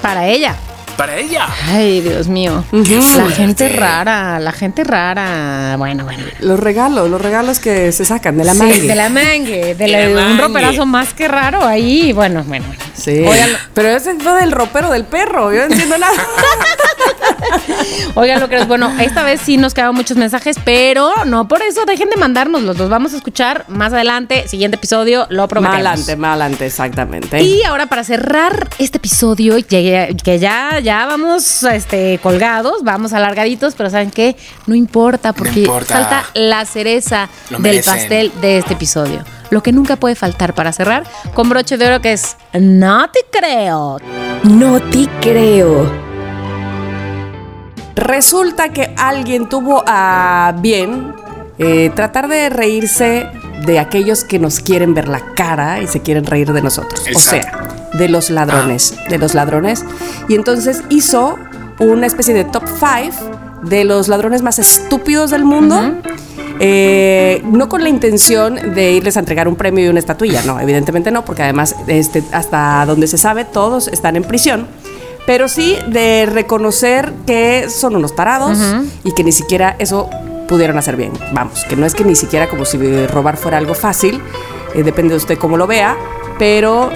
Para 0.00 0.26
ella. 0.26 0.56
Para 0.96 1.16
ella. 1.18 1.46
Ay, 1.68 2.00
Dios 2.00 2.26
mío. 2.28 2.64
Qué 2.70 2.98
La 3.18 3.28
gente 3.28 3.68
rara, 3.68 4.38
la 4.40 4.52
gente 4.52 4.82
rara. 4.82 5.74
Bueno, 5.76 6.04
bueno. 6.04 6.22
Los 6.40 6.58
regalos, 6.58 7.10
los 7.10 7.20
regalos 7.20 7.58
que 7.60 7.92
se 7.92 8.04
sacan 8.06 8.38
de 8.38 8.44
la 8.44 8.52
Sí, 8.54 8.58
mangue. 8.60 8.80
de 8.80 8.94
la 8.94 9.08
mangue, 9.10 9.74
de, 9.74 9.88
la- 9.88 9.98
De 9.98 10.14
la 10.14 10.20
un 10.22 10.26
mangue. 10.28 10.42
roperazo 10.42 10.86
más 10.86 11.12
que 11.12 11.28
raro 11.28 11.64
ahí. 11.66 12.12
Bueno, 12.14 12.44
bueno, 12.44 12.64
bueno. 12.66 12.82
Sí. 12.94 13.10
Oigan, 13.26 13.50
Pero 13.74 13.88
ese 13.90 14.14
fue 14.14 14.32
del 14.40 14.52
ropero 14.52 14.90
del 14.90 15.04
perro. 15.04 15.52
Yo 15.52 15.66
no 15.66 15.72
entiendo 15.72 15.98
nada. 15.98 16.14
Oigan, 18.14 18.40
lo 18.40 18.48
que 18.48 18.56
es 18.56 18.66
bueno, 18.68 18.90
esta 19.00 19.22
vez 19.24 19.40
sí 19.40 19.56
nos 19.56 19.74
quedaron 19.74 19.94
muchos 19.94 20.16
mensajes, 20.16 20.56
pero 20.64 21.10
no 21.26 21.48
por 21.48 21.62
eso 21.62 21.84
dejen 21.84 22.08
de 22.10 22.16
mandárnoslos. 22.16 22.78
Los 22.78 22.88
vamos 22.88 23.12
a 23.12 23.16
escuchar 23.16 23.64
más 23.68 23.92
adelante, 23.92 24.48
siguiente 24.48 24.76
episodio, 24.76 25.26
lo 25.30 25.42
Más 25.42 25.48
prometemos. 25.48 25.76
adelante, 25.86 26.16
más 26.16 26.30
adelante, 26.30 26.66
exactamente. 26.66 27.42
Y 27.42 27.62
ahora 27.64 27.86
para 27.86 28.04
cerrar 28.04 28.68
este 28.78 28.98
episodio, 28.98 29.58
ya- 29.58 30.08
que 30.14 30.38
ya, 30.38 30.78
ya 30.80 31.06
vamos 31.06 31.62
este, 31.64 32.18
colgados, 32.22 32.82
vamos 32.82 33.12
alargaditos, 33.12 33.74
pero 33.74 33.90
¿saben 33.90 34.10
qué? 34.10 34.36
No 34.66 34.74
importa, 34.74 35.32
porque 35.32 35.60
importa. 35.60 35.94
falta 35.94 36.24
la 36.34 36.64
cereza 36.64 37.28
del 37.58 37.82
pastel 37.82 38.32
de 38.40 38.58
este 38.58 38.74
episodio. 38.74 39.24
Lo 39.50 39.62
que 39.62 39.70
nunca 39.72 39.96
puede 39.96 40.16
faltar 40.16 40.54
para 40.54 40.72
cerrar 40.72 41.04
con 41.34 41.48
broche 41.48 41.76
de 41.76 41.86
oro 41.86 42.00
que 42.00 42.12
es 42.14 42.36
No 42.52 43.08
te 43.10 43.20
creo. 43.30 43.98
No 44.42 44.80
te 44.80 45.06
creo. 45.20 46.05
Resulta 47.96 48.68
que 48.68 48.94
alguien 48.96 49.48
tuvo 49.48 49.82
a 49.86 50.54
bien 50.60 51.14
eh, 51.58 51.90
tratar 51.94 52.28
de 52.28 52.50
reírse 52.50 53.26
de 53.64 53.78
aquellos 53.78 54.22
que 54.22 54.38
nos 54.38 54.60
quieren 54.60 54.92
ver 54.92 55.08
la 55.08 55.20
cara 55.34 55.80
y 55.80 55.86
se 55.86 56.02
quieren 56.02 56.26
reír 56.26 56.52
de 56.52 56.60
nosotros. 56.60 57.02
O 57.14 57.18
sea, 57.18 57.88
de 57.94 58.08
los 58.08 58.28
ladrones, 58.28 58.94
de 59.08 59.18
los 59.18 59.34
ladrones. 59.34 59.84
Y 60.28 60.34
entonces 60.34 60.82
hizo 60.90 61.38
una 61.78 62.06
especie 62.06 62.34
de 62.34 62.44
top 62.44 62.64
5 62.66 63.62
de 63.62 63.84
los 63.84 64.08
ladrones 64.08 64.42
más 64.42 64.58
estúpidos 64.58 65.30
del 65.30 65.44
mundo. 65.44 65.94
Eh, 66.58 67.42
no 67.44 67.68
con 67.68 67.82
la 67.82 67.90
intención 67.90 68.74
de 68.74 68.92
irles 68.92 69.16
a 69.16 69.20
entregar 69.20 69.46
un 69.46 69.56
premio 69.56 69.84
y 69.84 69.88
una 69.88 69.98
estatuilla, 69.98 70.42
no, 70.42 70.58
evidentemente 70.58 71.10
no, 71.10 71.22
porque 71.22 71.42
además 71.42 71.76
este, 71.86 72.24
hasta 72.32 72.86
donde 72.86 73.08
se 73.08 73.18
sabe 73.18 73.44
todos 73.44 73.88
están 73.88 74.16
en 74.16 74.24
prisión, 74.24 74.66
pero 75.26 75.48
sí 75.48 75.76
de 75.88 76.26
reconocer 76.26 77.12
que 77.26 77.68
son 77.68 77.96
unos 77.96 78.14
tarados 78.14 78.58
y 79.04 79.12
que 79.12 79.24
ni 79.24 79.32
siquiera 79.32 79.76
eso 79.78 80.08
pudieron 80.48 80.78
hacer 80.78 80.96
bien. 80.96 81.12
Vamos, 81.32 81.64
que 81.68 81.74
no 81.76 81.84
es 81.86 81.94
que 81.94 82.04
ni 82.04 82.14
siquiera 82.14 82.48
como 82.48 82.64
si 82.64 83.06
robar 83.06 83.36
fuera 83.36 83.58
algo 83.58 83.74
fácil, 83.74 84.20
eh, 84.74 84.82
depende 84.82 85.10
de 85.14 85.16
usted 85.18 85.38
cómo 85.38 85.56
lo 85.56 85.66
vea, 85.66 85.96
pero 86.38 86.90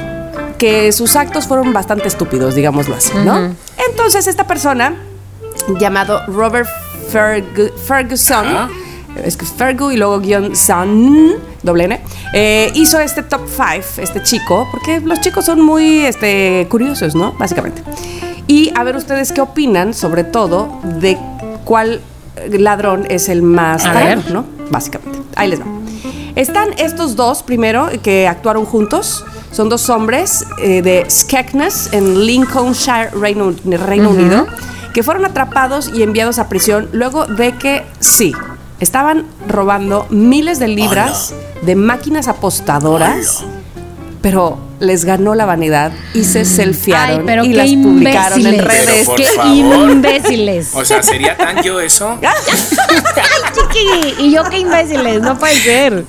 que 0.59 0.93
sus 0.93 1.17
actos 1.17 1.47
fueron 1.47 1.73
bastante 1.73 2.07
estúpidos, 2.07 2.55
digámoslo 2.55 2.95
así, 2.95 3.13
¿no? 3.25 3.55
Entonces 3.91 4.27
esta 4.27 4.47
persona, 4.47 4.95
llamado 5.79 6.23
Robert 6.27 6.69
Fergu- 7.13 7.73
Ferguson, 7.87 8.47
Ajá. 8.47 8.69
Es 9.25 9.37
que 9.37 9.45
es 9.45 9.53
Fergu 9.53 9.91
y 9.91 9.97
luego 9.97 10.21
guion 10.21 10.55
Son, 10.57 11.35
doble 11.63 11.85
N, 11.85 12.01
eh, 12.33 12.71
hizo 12.75 12.99
este 12.99 13.23
top 13.23 13.43
5, 13.49 14.03
este 14.03 14.23
chico, 14.23 14.69
porque 14.71 15.01
los 15.01 15.21
chicos 15.21 15.45
son 15.45 15.61
muy 15.61 16.01
este, 16.01 16.67
curiosos, 16.71 17.15
¿no? 17.15 17.33
Básicamente. 17.33 17.83
Y 18.47 18.73
a 18.75 18.83
ver 18.83 18.97
ustedes 18.97 19.33
qué 19.33 19.41
opinan, 19.41 19.95
sobre 19.95 20.25
todo, 20.25 20.81
de 20.83 21.17
cuál 21.65 22.01
ladrón 22.49 23.07
es 23.09 23.29
el 23.29 23.43
más 23.43 23.85
ver. 23.95 24.31
¿no? 24.31 24.45
Básicamente. 24.71 25.21
Ahí 25.37 25.49
les 25.49 25.61
va. 25.61 25.67
Están 26.37 26.69
estos 26.79 27.17
dos, 27.17 27.43
primero, 27.43 27.89
que 28.03 28.27
actuaron 28.27 28.65
juntos. 28.65 29.25
Son 29.53 29.69
dos 29.69 29.89
hombres 29.91 30.47
eh, 30.63 30.81
de 30.81 31.05
Skegness, 31.11 31.93
en 31.93 32.25
Lincolnshire, 32.25 33.11
Reino, 33.11 33.53
Reino 33.65 34.11
Unido, 34.11 34.47
que 34.95 35.03
fueron 35.03 35.25
atrapados 35.25 35.91
y 35.93 36.03
enviados 36.03 36.39
a 36.39 36.49
prisión 36.49 36.89
luego 36.93 37.27
de 37.27 37.53
que, 37.53 37.85
sí, 37.99 38.33
estaban 38.81 39.27
robando 39.49 40.07
miles 40.11 40.59
de 40.59 40.69
libras 40.69 41.35
de 41.63 41.77
máquinas 41.77 42.29
apostadoras 42.29 43.45
pero 44.23 44.59
les 44.81 45.05
ganó 45.07 45.35
la 45.35 45.47
vanidad 45.47 45.93
y 46.13 46.25
se 46.25 46.45
selfiearon 46.45 47.21
Ay, 47.21 47.23
pero 47.25 47.43
y 47.45 47.51
qué 47.53 47.55
las 47.57 47.67
publicaron 47.71 48.41
en 48.47 48.55
imbéciles. 48.55 48.87
redes. 48.87 49.09
Pero 49.09 49.17
¡Qué 49.17 49.25
favor. 49.37 49.91
imbéciles! 49.91 50.71
O 50.75 50.85
sea, 50.85 51.03
¿sería 51.03 51.37
tan 51.39 51.63
yo 51.63 51.81
eso? 51.81 52.19
¡Ay, 52.23 53.53
chiqui! 53.55 54.23
Y 54.25 54.31
yo 54.33 54.45
qué 54.45 54.59
imbéciles, 54.59 55.23
no 55.23 55.39
puede 55.39 55.55
ser. 55.57 56.05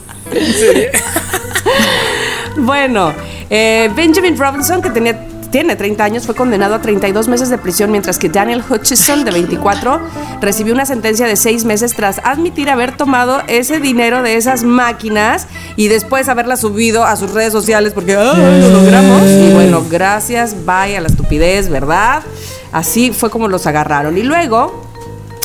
Bueno, 2.58 3.14
eh, 3.50 3.90
Benjamin 3.96 4.38
Robinson, 4.38 4.82
que 4.82 4.90
tenía, 4.90 5.18
tiene 5.52 5.76
30 5.76 6.04
años, 6.04 6.26
fue 6.26 6.34
condenado 6.34 6.76
a 6.76 6.82
32 6.82 7.28
meses 7.28 7.50
de 7.50 7.58
prisión, 7.58 7.92
mientras 7.92 8.18
que 8.18 8.30
Daniel 8.30 8.64
Hutchison, 8.68 9.26
de 9.26 9.32
24, 9.32 10.00
recibió 10.40 10.74
una 10.74 10.86
sentencia 10.86 11.28
de 11.28 11.36
6 11.36 11.66
meses 11.66 11.94
tras 11.94 12.20
admitir 12.24 12.70
haber 12.70 12.96
tomado 12.96 13.42
ese 13.48 13.80
dinero 13.80 14.24
de 14.24 14.38
esas 14.38 14.64
máquinas 14.64 15.48
y 15.76 15.88
después 15.90 16.30
haberla 16.30 16.58
subido 16.58 17.04
a 17.04 17.16
sus 17.16 17.32
redes 17.32 17.52
sociales 17.52 17.94
porque 17.94 18.16
¡ay, 18.16 18.62
lo 18.62 18.70
logramos! 18.70 19.22
Y 19.24 19.54
bueno, 19.54 19.84
gracias, 19.90 20.66
vaya 20.66 21.02
la 21.02 21.08
estupidez, 21.08 21.70
¿verdad? 21.70 22.24
Así 22.72 23.12
fue 23.12 23.30
como 23.30 23.48
los 23.48 23.68
agarraron. 23.68 24.18
Y 24.18 24.24
luego... 24.24 24.90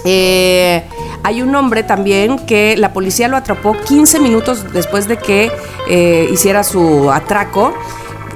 Eh, 0.08 0.84
hay 1.26 1.42
un 1.42 1.52
hombre 1.56 1.82
también 1.82 2.38
que 2.38 2.76
la 2.76 2.92
policía 2.92 3.26
lo 3.26 3.36
atrapó 3.36 3.76
15 3.76 4.20
minutos 4.20 4.72
después 4.72 5.08
de 5.08 5.16
que 5.16 5.50
eh, 5.88 6.28
hiciera 6.30 6.62
su 6.62 7.10
atraco. 7.10 7.74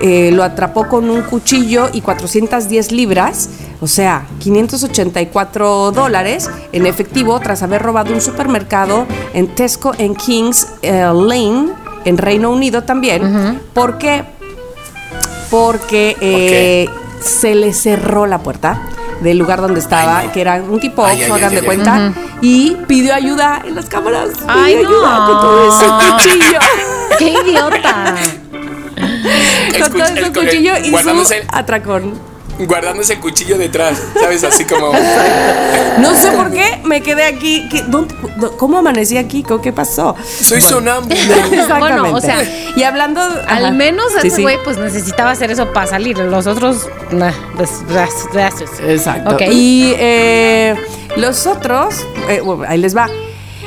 Eh, 0.02 0.30
lo 0.32 0.44
atrapó 0.44 0.88
con 0.88 1.10
un 1.10 1.20
cuchillo 1.22 1.90
y 1.92 2.00
410 2.00 2.90
libras, 2.90 3.50
o 3.82 3.86
sea, 3.86 4.26
584 4.38 5.90
dólares 5.92 6.48
en 6.72 6.86
efectivo 6.86 7.38
tras 7.40 7.62
haber 7.62 7.82
robado 7.82 8.14
un 8.14 8.22
supermercado 8.22 9.06
en 9.34 9.48
Tesco 9.48 9.92
en 9.98 10.14
Kings 10.14 10.68
eh, 10.80 11.02
Lane, 11.14 11.68
en 12.06 12.16
Reino 12.16 12.50
Unido 12.50 12.82
también. 12.84 13.60
¿Por 13.74 13.98
qué? 13.98 14.24
Porque 15.50 16.16
eh, 16.20 16.88
se 17.20 17.54
le 17.54 17.74
cerró 17.74 18.26
la 18.26 18.38
puerta 18.38 18.80
del 19.20 19.36
lugar 19.36 19.60
donde 19.60 19.80
estaba, 19.80 20.20
Ay, 20.20 20.28
no. 20.28 20.32
que 20.32 20.40
era 20.40 20.62
un 20.66 20.80
tipo 20.80 21.04
Ay, 21.04 21.18
Oxxo, 21.18 21.34
ay, 21.34 21.40
hagan 21.40 21.50
ay, 21.50 21.54
de 21.56 21.60
ay, 21.60 21.66
cuenta, 21.66 22.12
y 22.40 22.76
pidió 22.88 23.14
ayuda 23.14 23.62
en 23.66 23.74
las 23.74 23.84
cámaras. 23.86 24.30
Ay, 24.48 24.76
pidió 24.76 24.88
ayuda 24.88 25.18
no. 25.18 25.26
con 25.26 25.40
todo 25.42 25.68
ese 25.68 25.84
cuchillo. 26.38 26.58
¡Qué 27.18 27.34
idiota! 27.50 28.14
Con 29.78 29.92
todo 29.92 30.02
cuch- 30.02 30.10
ese 30.16 30.20
el- 30.26 30.32
cuchillo 30.32 30.72
y 30.78 30.90
su 30.90 31.34
atracón. 31.52 32.30
Guardándose 32.58 33.14
el 33.14 33.20
cuchillo 33.20 33.56
detrás, 33.56 33.98
¿sabes? 34.20 34.44
Así 34.44 34.64
como. 34.66 34.92
No 35.98 36.14
sé 36.14 36.30
por 36.32 36.50
qué 36.50 36.78
me 36.84 37.00
quedé 37.02 37.24
aquí. 37.24 37.66
¿Qué- 37.70 37.82
dónde- 37.88 38.14
dó- 38.36 38.56
¿Cómo 38.58 38.78
amanecí 38.78 39.16
aquí? 39.16 39.42
¿Cómo- 39.42 39.60
¿Qué 39.62 39.72
pasó? 39.72 40.14
Soy 40.42 40.60
sonámbulo. 40.60 41.14
Exactamente. 41.52 41.78
Bueno, 41.78 42.14
o 42.14 42.20
sea, 42.20 42.42
y 42.76 42.82
hablando. 42.82 43.20
ajá. 43.20 43.56
Al 43.56 43.74
menos 43.74 44.06
Sí, 44.20 44.28
ese 44.28 44.36
sí. 44.36 44.42
güey 44.42 44.58
pues 44.62 44.76
necesitaba 44.78 45.30
hacer 45.30 45.50
eso 45.50 45.72
para 45.72 45.86
salir. 45.86 46.18
Los 46.18 46.46
otros, 46.46 46.86
nah, 47.12 47.32
pues, 47.56 47.70
gracias. 48.32 48.70
Exacto. 48.86 49.36
Y 49.50 49.94
eh, 49.98 50.74
los 51.16 51.46
otros, 51.46 51.94
eh, 52.28 52.40
bueno, 52.42 52.64
ahí 52.68 52.78
les 52.78 52.94
va. 52.96 53.08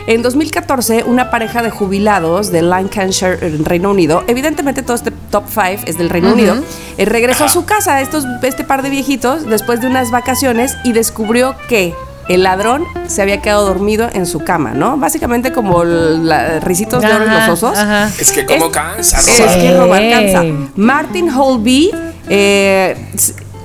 En 0.05 0.21
2014, 0.21 1.03
una 1.05 1.29
pareja 1.31 1.61
de 1.61 1.69
jubilados 1.69 2.51
de 2.51 2.61
Lancashire, 2.61 3.37
en 3.41 3.63
Reino 3.63 3.89
Unido, 3.91 4.23
evidentemente 4.27 4.81
todo 4.81 4.95
este 4.95 5.11
top 5.31 5.45
5 5.47 5.83
es 5.85 5.97
del 5.97 6.09
Reino 6.09 6.33
Unido, 6.33 6.55
eh, 6.97 7.05
regresó 7.05 7.45
a 7.45 7.49
su 7.49 7.63
casa, 7.63 8.01
estos, 8.01 8.25
este 8.41 8.65
par 8.65 8.81
de 8.81 8.89
viejitos, 8.89 9.45
después 9.45 9.79
de 9.79 9.87
unas 9.87 10.11
vacaciones 10.11 10.75
y 10.83 10.91
descubrió 10.91 11.55
que 11.69 11.93
el 12.27 12.43
ladrón 12.43 12.83
se 13.07 13.21
había 13.21 13.41
quedado 13.41 13.65
dormido 13.65 14.09
en 14.13 14.25
su 14.25 14.39
cama, 14.39 14.71
¿no? 14.71 14.97
Básicamente 14.97 15.51
como 15.53 15.83
la, 15.85 16.59
risitos 16.59 17.01
de 17.01 17.07
oro 17.13 17.25
los 17.25 17.49
osos. 17.49 17.77
ajá. 17.77 18.09
Es 18.19 18.31
que 18.33 18.45
como 18.45 18.65
Es- 18.65 18.71
cansa, 18.71 19.19
es 19.19 19.39
robar. 19.39 19.59
que 19.61 19.77
robar 19.77 20.09
cansa. 20.09 20.43
Martin 20.75 21.29
Holby, 21.29 21.91
eh, 22.29 22.95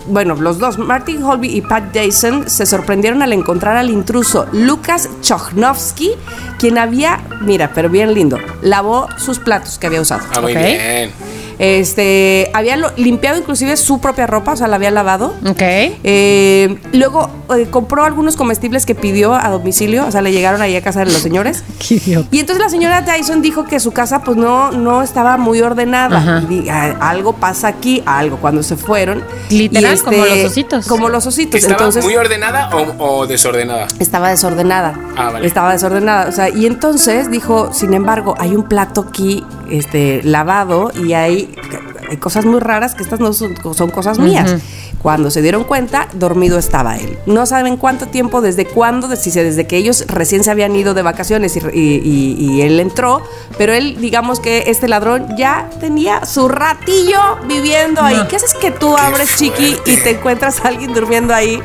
bueno, 0.08 0.34
los 0.34 0.58
dos, 0.58 0.78
Martin 0.78 1.22
Holby 1.22 1.48
y 1.56 1.60
Pat 1.60 1.94
Jason, 1.94 2.48
se 2.48 2.66
sorprendieron 2.66 3.22
al 3.22 3.32
encontrar 3.32 3.76
al 3.76 3.90
intruso 3.90 4.46
Lucas 4.52 5.08
Chochnowski, 5.20 6.12
quien 6.58 6.78
había, 6.78 7.20
mira, 7.40 7.70
pero 7.74 7.88
bien 7.88 8.14
lindo, 8.14 8.38
lavó 8.62 9.08
sus 9.18 9.38
platos 9.38 9.78
que 9.78 9.86
había 9.86 10.00
usado. 10.00 10.22
Ah, 10.32 10.40
muy 10.40 10.54
bien. 10.54 11.12
Este, 11.58 12.50
había 12.54 12.76
lo- 12.76 12.90
limpiado 12.96 13.38
inclusive 13.38 13.76
su 13.76 14.00
propia 14.00 14.26
ropa, 14.26 14.52
o 14.52 14.56
sea, 14.56 14.68
la 14.68 14.76
había 14.76 14.90
lavado. 14.90 15.34
Ok. 15.48 15.60
Eh, 15.60 16.78
luego 16.92 17.30
eh, 17.56 17.66
compró 17.70 18.04
algunos 18.04 18.36
comestibles 18.36 18.86
que 18.86 18.94
pidió 18.94 19.34
a 19.34 19.48
domicilio, 19.50 20.06
o 20.06 20.10
sea, 20.10 20.20
le 20.22 20.32
llegaron 20.32 20.62
ahí 20.62 20.76
a 20.76 20.82
casa 20.82 21.00
de 21.00 21.06
los 21.06 21.14
señores. 21.20 21.64
Qué 21.86 21.94
idiota. 21.96 22.28
Y 22.30 22.40
entonces 22.40 22.62
la 22.64 22.70
señora 22.70 23.04
Tyson 23.04 23.42
dijo 23.42 23.64
que 23.64 23.80
su 23.80 23.92
casa 23.92 24.22
pues 24.22 24.36
no, 24.36 24.70
no 24.72 25.02
estaba 25.02 25.36
muy 25.36 25.60
ordenada. 25.60 26.18
Ajá. 26.18 26.42
Y 26.48 26.62
di- 26.62 26.68
a- 26.68 26.96
algo 27.00 27.34
pasa 27.34 27.68
aquí, 27.68 28.02
algo 28.06 28.38
cuando 28.38 28.62
se 28.62 28.76
fueron. 28.76 29.22
Literal, 29.50 29.92
Y 29.92 29.94
este, 29.94 30.04
como 30.04 30.24
los 30.26 30.44
ositos. 30.44 30.86
Como 30.86 31.08
los 31.08 31.26
ositos. 31.26 31.54
¿Estaba 31.60 31.74
entonces 31.78 32.04
muy 32.04 32.16
ordenada 32.16 32.70
o, 32.74 33.20
o 33.20 33.26
desordenada? 33.26 33.86
estaba 33.98 34.30
desordenada. 34.30 34.94
Ah, 35.16 35.30
vale. 35.30 35.46
Estaba 35.46 35.72
desordenada. 35.72 36.28
O 36.28 36.32
sea, 36.32 36.48
y 36.48 36.66
entonces 36.66 37.30
dijo, 37.30 37.72
sin 37.72 37.94
embargo, 37.94 38.34
hay 38.38 38.54
un 38.54 38.64
plato 38.64 39.06
aquí 39.08 39.44
este, 39.70 40.20
lavado 40.22 40.90
y 40.94 41.12
hay, 41.14 41.54
hay 42.08 42.16
cosas 42.16 42.44
muy 42.44 42.60
raras 42.60 42.94
que 42.94 43.02
estas 43.02 43.20
no 43.20 43.32
son, 43.32 43.54
son 43.74 43.90
cosas 43.90 44.18
mías. 44.18 44.56
Cuando 45.02 45.30
se 45.30 45.42
dieron 45.42 45.62
cuenta, 45.64 46.08
dormido 46.14 46.58
estaba 46.58 46.96
él. 46.96 47.18
No 47.26 47.46
saben 47.46 47.76
cuánto 47.76 48.06
tiempo, 48.06 48.40
desde 48.40 48.64
cuándo, 48.66 49.14
si 49.14 49.30
se- 49.30 49.44
desde 49.44 49.66
que 49.66 49.76
ellos 49.76 50.04
recién 50.08 50.42
se 50.42 50.50
habían 50.50 50.74
ido 50.74 50.92
de 50.92 51.02
vacaciones 51.02 51.56
y, 51.56 51.60
y- 51.72 52.00
y- 52.04 52.36
y 52.56 52.62
él 52.62 52.80
entró, 52.80 53.22
pero 53.56 53.72
él, 53.72 53.96
digamos 54.00 54.40
que 54.40 54.64
este 54.66 54.88
ladrón 54.88 55.36
ya 55.36 55.70
tenía 55.80 56.24
su 56.24 56.48
ratillo 56.48 57.20
viviendo 57.46 58.02
ahí. 58.02 58.16
¿Qué 58.28 58.36
haces 58.36 58.54
que 58.54 58.70
tú 58.72 58.96
abres, 58.96 59.36
chiqui, 59.36 59.76
y 59.86 59.96
te 59.98 60.10
encuentras 60.10 60.64
a 60.64 60.68
alguien 60.68 60.92
durmiendo 60.92 61.32
ahí? 61.32 61.60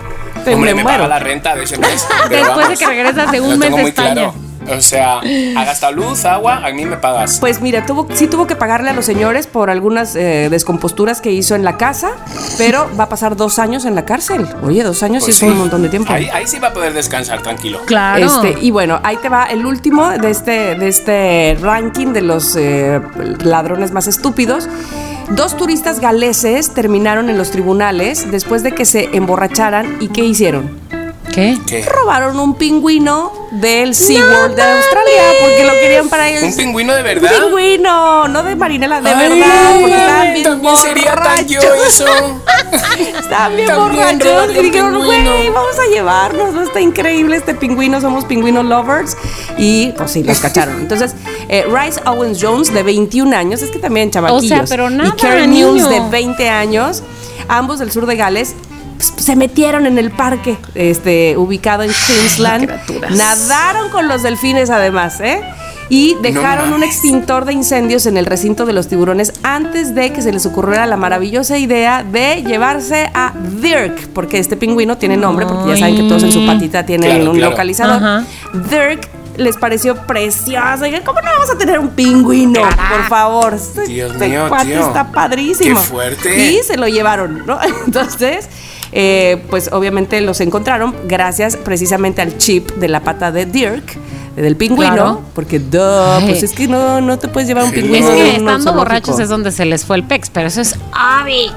Te 0.45 0.53
Hombre, 0.53 0.75
me, 0.75 0.83
muero. 0.83 0.97
paga 1.03 1.07
la 1.07 1.19
renta 1.19 1.55
de 1.55 1.63
ese 1.63 1.77
mes. 1.77 2.05
Después 2.29 2.69
de 2.69 2.75
que 2.77 2.85
regresas 2.85 3.31
de 3.31 3.39
un 3.41 3.57
mes 3.57 3.75
de 3.75 3.81
España. 3.83 4.13
claro. 4.13 4.33
O 4.69 4.81
sea, 4.81 5.19
ha 5.19 5.65
gastado 5.65 5.93
luz, 5.93 6.25
agua, 6.25 6.61
a 6.65 6.71
mí 6.71 6.85
me 6.85 6.97
pagas. 6.97 7.39
Pues 7.39 7.61
mira, 7.61 7.85
tuvo, 7.85 8.07
sí 8.13 8.27
tuvo 8.27 8.47
que 8.47 8.55
pagarle 8.55 8.89
a 8.89 8.93
los 8.93 9.05
señores 9.05 9.47
por 9.47 9.69
algunas 9.69 10.15
eh, 10.15 10.47
descomposturas 10.49 11.21
que 11.21 11.31
hizo 11.31 11.55
en 11.55 11.63
la 11.63 11.77
casa, 11.77 12.11
pero 12.57 12.89
va 12.99 13.05
a 13.05 13.09
pasar 13.09 13.35
dos 13.35 13.59
años 13.59 13.85
en 13.85 13.95
la 13.95 14.05
cárcel. 14.05 14.47
Oye, 14.63 14.83
dos 14.83 15.03
años 15.03 15.23
Pues 15.23 15.37
sí 15.37 15.45
es 15.45 15.51
un 15.51 15.57
montón 15.57 15.81
de 15.81 15.89
tiempo. 15.89 16.11
Ahí, 16.13 16.29
ahí 16.31 16.47
sí 16.47 16.59
va 16.59 16.69
a 16.69 16.73
poder 16.73 16.93
descansar 16.93 17.41
tranquilo. 17.41 17.81
Claro. 17.85 18.25
Este, 18.25 18.59
y 18.61 18.71
bueno, 18.71 18.99
ahí 19.03 19.17
te 19.17 19.29
va 19.29 19.45
el 19.45 19.65
último 19.65 20.09
de 20.09 20.29
este, 20.29 20.75
de 20.75 20.87
este 20.87 21.57
ranking 21.61 22.07
de 22.13 22.21
los 22.21 22.55
eh, 22.55 23.01
ladrones 23.43 23.91
más 23.91 24.07
estúpidos. 24.07 24.67
Dos 25.29 25.55
turistas 25.55 25.99
galeses 25.99 26.73
terminaron 26.73 27.29
en 27.29 27.37
los 27.37 27.51
tribunales 27.51 28.29
después 28.29 28.61
de 28.61 28.73
que 28.73 28.85
se 28.85 29.09
emborracharan 29.15 29.97
y 30.01 30.09
¿qué 30.09 30.23
hicieron? 30.23 30.82
¿Qué? 31.33 31.57
¿Qué? 31.67 31.83
Robaron 31.83 32.39
un 32.39 32.55
pingüino 32.55 33.31
del 33.51 33.95
SeaWorld 33.95 34.55
de 34.55 34.61
Australia 34.61 35.23
porque 35.41 35.63
lo 35.65 35.73
querían 35.73 36.09
para 36.09 36.29
ellos. 36.29 36.43
¿Un 36.43 36.55
pingüino 36.55 36.93
de 36.93 36.99
Un 36.99 37.05
verdad? 37.05 37.31
pingüino, 37.45 38.27
no 38.27 38.43
de 38.43 38.55
marinela, 38.55 39.01
de 39.01 39.09
Ay, 39.09 39.29
verdad, 39.29 39.79
porque 39.81 39.95
estaban 39.95 40.33
bien 40.33 40.43
También 40.45 40.77
sería 40.77 41.15
tan 41.15 41.47
yo 41.47 41.59
borrachos. 41.61 41.87
eso. 41.87 42.05
Estaban 43.19 43.55
bien 43.55 43.67
También 43.67 44.19
borrachos 44.19 44.55
y 44.55 44.57
un 44.59 44.63
dijeron, 44.65 45.03
güey, 45.05 45.49
vamos 45.49 45.75
a 45.79 45.91
llevarnos, 45.91 46.53
¿no? 46.53 46.61
Está 46.61 46.79
increíble 46.81 47.35
este 47.37 47.55
pingüino, 47.55 47.99
somos 48.01 48.25
pingüino 48.25 48.61
lovers. 48.63 49.17
Y 49.57 49.91
pues 49.93 50.11
sí, 50.11 50.23
los 50.23 50.39
cacharon. 50.39 50.79
Entonces, 50.81 51.15
eh, 51.49 51.65
Rice 51.67 51.99
Owens 52.05 52.39
Jones, 52.41 52.73
de 52.73 52.83
21 52.83 53.33
años, 53.35 53.61
es 53.61 53.71
que 53.71 53.79
también 53.79 54.11
chavaquillos. 54.11 54.43
O 54.43 54.47
sea, 54.47 54.63
pero 54.67 54.89
nada, 54.89 55.13
Y 55.17 55.19
Karen 55.21 55.51
niño. 55.51 55.87
de 55.87 55.99
20 56.09 56.49
años, 56.49 57.01
ambos 57.47 57.79
del 57.79 57.91
sur 57.91 58.05
de 58.05 58.15
Gales. 58.15 58.55
Se 58.99 59.35
metieron 59.35 59.85
en 59.85 59.97
el 59.97 60.11
parque 60.11 60.57
este, 60.75 61.35
ubicado 61.37 61.83
en 61.83 61.91
Queensland. 62.07 62.69
Nadaron 63.11 63.89
con 63.89 64.07
los 64.07 64.23
delfines 64.23 64.69
además, 64.69 65.19
¿eh? 65.21 65.41
Y 65.89 66.15
dejaron 66.21 66.73
un 66.73 66.81
extintor 66.81 67.45
de 67.45 67.53
incendios 67.53 68.05
en 68.05 68.17
el 68.17 68.25
recinto 68.25 68.65
de 68.65 68.73
los 68.73 68.87
tiburones 68.87 69.33
antes 69.43 69.93
de 69.93 70.11
que 70.13 70.21
se 70.21 70.31
les 70.31 70.45
ocurriera 70.45 70.85
la 70.87 70.97
maravillosa 70.97 71.57
idea 71.57 72.03
de 72.03 72.41
llevarse 72.41 73.11
a 73.13 73.33
Dirk, 73.61 74.07
porque 74.13 74.39
este 74.39 74.55
pingüino 74.55 74.97
tiene 74.97 75.17
nombre, 75.17 75.45
porque 75.45 75.71
ya 75.71 75.77
saben 75.77 75.97
que 75.97 76.03
todos 76.03 76.23
en 76.23 76.31
su 76.31 76.45
patita 76.45 76.85
tienen 76.85 77.11
Claro, 77.17 77.31
un 77.31 77.37
claro. 77.37 77.51
localizador. 77.51 77.95
Ajá. 77.97 78.23
Dirk 78.71 79.07
les 79.37 79.57
pareció 79.57 79.95
precioso. 80.07 80.83
Oigan, 80.83 81.03
¿Cómo 81.03 81.19
no 81.21 81.29
vamos 81.31 81.49
a 81.49 81.57
tener 81.57 81.77
un 81.79 81.89
pingüino? 81.89 82.61
Por 82.61 83.07
favor. 83.09 83.57
Dios 83.87 84.13
este 84.13 84.29
mío, 84.29 84.45
cuate 84.47 84.67
tío. 84.67 84.87
está 84.87 85.11
padrísimo. 85.11 85.79
Qué 85.79 85.85
fuerte. 85.87 86.51
Y 86.53 86.63
se 86.63 86.77
lo 86.77 86.87
llevaron, 86.87 87.43
¿no? 87.45 87.59
Entonces, 87.85 88.47
eh, 88.93 89.43
pues 89.49 89.69
obviamente 89.73 90.21
los 90.21 90.39
encontraron 90.41 90.95
gracias 91.07 91.57
precisamente 91.57 92.21
al 92.21 92.37
chip 92.37 92.69
de 92.75 92.87
la 92.87 93.01
pata 93.01 93.31
de 93.31 93.45
Dirk, 93.45 93.97
del 94.35 94.55
pingüino, 94.55 94.93
Claro. 94.93 95.21
porque 95.35 95.59
duh, 95.59 96.25
pues 96.27 96.43
es 96.43 96.53
que 96.53 96.67
no, 96.67 97.01
no 97.01 97.19
te 97.19 97.27
puedes 97.27 97.47
llevar 97.47 97.65
un 97.65 97.69
Es 97.71 97.75
Es 97.77 97.81
pingüino. 97.83 98.07
que 98.07 98.23
de 98.23 98.29
estando 98.37 98.73
borrachos 98.73 99.19
es 99.19 99.29
donde 99.29 99.51
se 99.51 99.65
les 99.65 99.85
fue 99.85 99.95
el 99.97 100.03
pex, 100.03 100.29
pero 100.29 100.47
eso 100.47 100.61
es 100.61 100.75
Avi. 100.91 101.51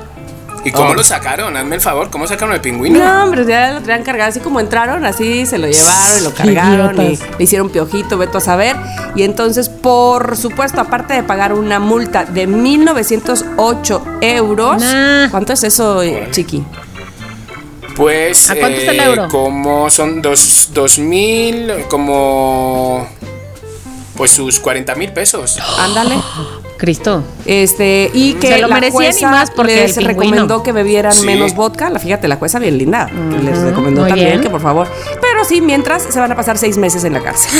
¿Y 0.64 0.72
cómo 0.72 0.90
Oh. 0.90 0.94
lo 0.94 1.04
sacaron? 1.04 1.56
Hazme 1.56 1.76
el 1.76 1.80
favor, 1.80 2.10
¿cómo 2.10 2.26
sacaron 2.26 2.52
el 2.52 2.60
pingüino? 2.60 2.98
No, 2.98 3.24
hombre, 3.24 3.46
ya 3.46 3.70
lo 3.74 3.82
traían 3.82 4.02
cargado. 4.02 4.30
Así 4.30 4.40
como 4.40 4.58
entraron, 4.58 5.06
así 5.06 5.46
se 5.46 5.58
lo 5.58 5.68
llevaron 5.68 6.18
y 6.20 6.24
lo 6.24 6.34
cargaron 6.34 7.00
y 7.02 7.16
le 7.16 7.44
hicieron 7.44 7.70
piojito, 7.70 8.18
veto 8.18 8.38
a 8.38 8.40
saber. 8.40 8.74
Y 9.14 9.22
entonces, 9.22 9.68
por 9.68 10.36
supuesto, 10.36 10.80
aparte 10.80 11.14
de 11.14 11.22
pagar 11.22 11.52
una 11.52 11.78
multa 11.78 12.24
de 12.24 12.48
1.908 12.48 14.18
euros. 14.22 14.82
Nah. 14.82 15.28
¿Cuánto 15.30 15.52
es 15.52 15.62
eso, 15.62 16.02
eh, 16.02 16.28
chiqui? 16.32 16.64
Pues. 17.96 18.50
¿A 18.50 18.56
cuánto 18.56 18.78
está 18.78 18.92
el 18.92 19.00
eh, 19.00 19.04
euro? 19.04 19.28
Como 19.28 19.90
son 19.90 20.22
dos, 20.22 20.70
dos 20.72 20.98
mil, 20.98 21.72
como. 21.88 23.08
Pues 24.16 24.30
sus 24.30 24.60
40 24.60 24.94
mil 24.94 25.12
pesos. 25.12 25.58
Ándale. 25.78 26.16
Cristo. 26.76 27.22
Este, 27.46 28.10
y 28.12 28.34
que 28.34 28.48
Se 28.48 28.58
lo 28.58 28.68
la 28.68 28.74
merecían 28.74 29.14
y 29.18 29.24
más 29.24 29.50
porque 29.50 29.74
les 29.76 30.02
recomendó 30.04 30.62
que 30.62 30.72
bebieran 30.72 31.12
Sí. 31.12 31.24
menos 31.26 31.54
vodka. 31.54 31.90
La 31.90 31.98
fíjate, 31.98 32.28
la 32.28 32.36
jueza 32.36 32.58
bien 32.58 32.78
linda. 32.78 33.06
que 33.06 33.42
les 33.42 33.58
recomendó 33.58 34.02
muy 34.02 34.10
también 34.10 34.30
bien. 34.30 34.42
que 34.42 34.50
por 34.50 34.60
favor. 34.60 34.88
Pero 35.20 35.44
sí, 35.44 35.60
mientras 35.60 36.02
se 36.02 36.18
van 36.20 36.32
a 36.32 36.36
pasar 36.36 36.58
seis 36.58 36.76
meses 36.76 37.04
en 37.04 37.12
la 37.14 37.20
cárcel. 37.22 37.50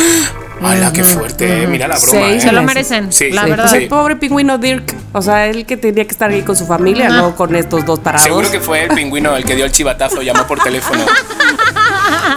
¡Hala, 0.63 0.91
qué 0.93 1.05
fuerte! 1.05 1.67
Mira 1.67 1.87
la 1.87 1.99
broma. 1.99 2.31
¿eh? 2.33 2.41
Se 2.41 2.51
lo 2.51 2.63
merecen, 2.63 3.13
Sí, 3.13 3.31
la 3.31 3.45
sí, 3.45 3.51
verdad. 3.51 3.69
Pues 3.69 3.83
el 3.83 3.89
pobre 3.89 4.17
pingüino 4.17 4.57
Dirk, 4.57 4.95
o 5.13 5.21
sea, 5.21 5.47
él 5.49 5.67
que 5.67 5.77
tenía 5.77 6.05
que 6.05 6.11
estar 6.13 6.31
ahí 6.31 6.43
con 6.43 6.57
su 6.57 6.67
familia, 6.67 7.11
no 7.11 7.37
con 7.37 7.55
estos 7.55 7.85
dos 7.85 8.01
parados. 8.01 8.25
Seguro 8.27 8.51
que 8.51 8.61
fue 8.61 8.85
el 8.85 8.89
pingüino 8.91 9.37
el 9.37 9.45
que 9.45 9.55
dio 9.55 9.65
el 9.67 9.73
chivatazo, 9.73 10.23
llamó 10.23 10.47
por 10.47 10.59
teléfono. 10.59 11.05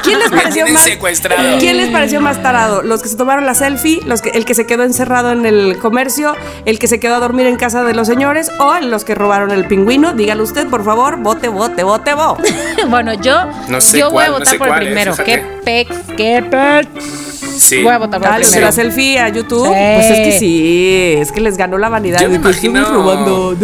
¿Quién 0.10 0.20
les 0.20 0.32
pareció 0.32 0.68
más 0.68 0.82
secuestrado. 0.84 1.60
¿Quién 1.60 1.78
les 1.78 1.90
pareció 1.90 2.22
más 2.22 2.42
tarado? 2.42 2.82
Los 2.82 3.02
que 3.02 3.10
se 3.10 3.16
tomaron 3.16 3.46
la 3.46 3.54
selfie, 3.54 4.02
los 4.06 4.22
que 4.22 4.30
el 4.30 4.46
que 4.46 4.56
se 4.56 4.66
quedó 4.66 4.84
encerrado 4.84 5.32
en 5.32 5.46
el 5.46 5.78
comercio, 5.80 6.36
el 6.66 6.80
que 6.80 6.88
se 6.88 7.00
quedó 7.00 7.16
a 7.16 7.20
dormir 7.20 7.46
en 7.48 7.58
casa 7.58 7.84
de 7.84 7.94
los 7.94 8.08
señores 8.08 8.52
o 8.60 8.80
los 8.80 9.04
que 9.06 9.16
robaron 9.16 9.52
el 9.52 9.66
pingüino. 9.66 10.14
Dígalo 10.14 10.44
usted, 10.44 10.68
por 10.68 10.84
favor, 10.84 11.18
vote, 11.18 11.48
vote, 11.48 11.84
vote, 11.84 12.14
vote. 12.14 12.54
bueno, 12.90 13.14
yo, 13.14 13.46
No 13.68 13.80
sé 13.82 14.00
yo 14.00 14.10
voy 14.12 14.24
a 14.24 14.28
no 14.28 14.34
votar 14.34 14.48
sé 14.48 14.58
por 14.58 14.68
el 14.70 14.86
primero. 14.86 15.14
qué 15.24 15.44
pex, 15.64 15.96
qué 16.18 16.44
pex. 16.50 17.29
Sí. 17.60 17.84
Voy 17.84 17.94
a 17.94 17.98
votar 17.98 18.20
por 18.20 18.28
el 18.28 18.34
Dale, 18.34 18.46
de 18.46 18.50
primero. 18.52 18.66
la 18.68 18.72
selfie 18.72 19.20
a 19.20 19.30
YouTube. 19.30 19.66
Sí. 19.68 19.72
Pues 19.96 20.06
es 20.06 20.20
que 20.20 20.40
sí, 20.40 21.16
es 21.20 21.32
que 21.32 21.42
les 21.42 21.58
ganó 21.58 21.78
la 21.78 21.90
vanidad. 21.90 22.20
Yo 22.22 22.30
me 22.30 22.36
estuvimos 22.38 22.64
imagino 22.64 22.94
robando. 22.94 23.56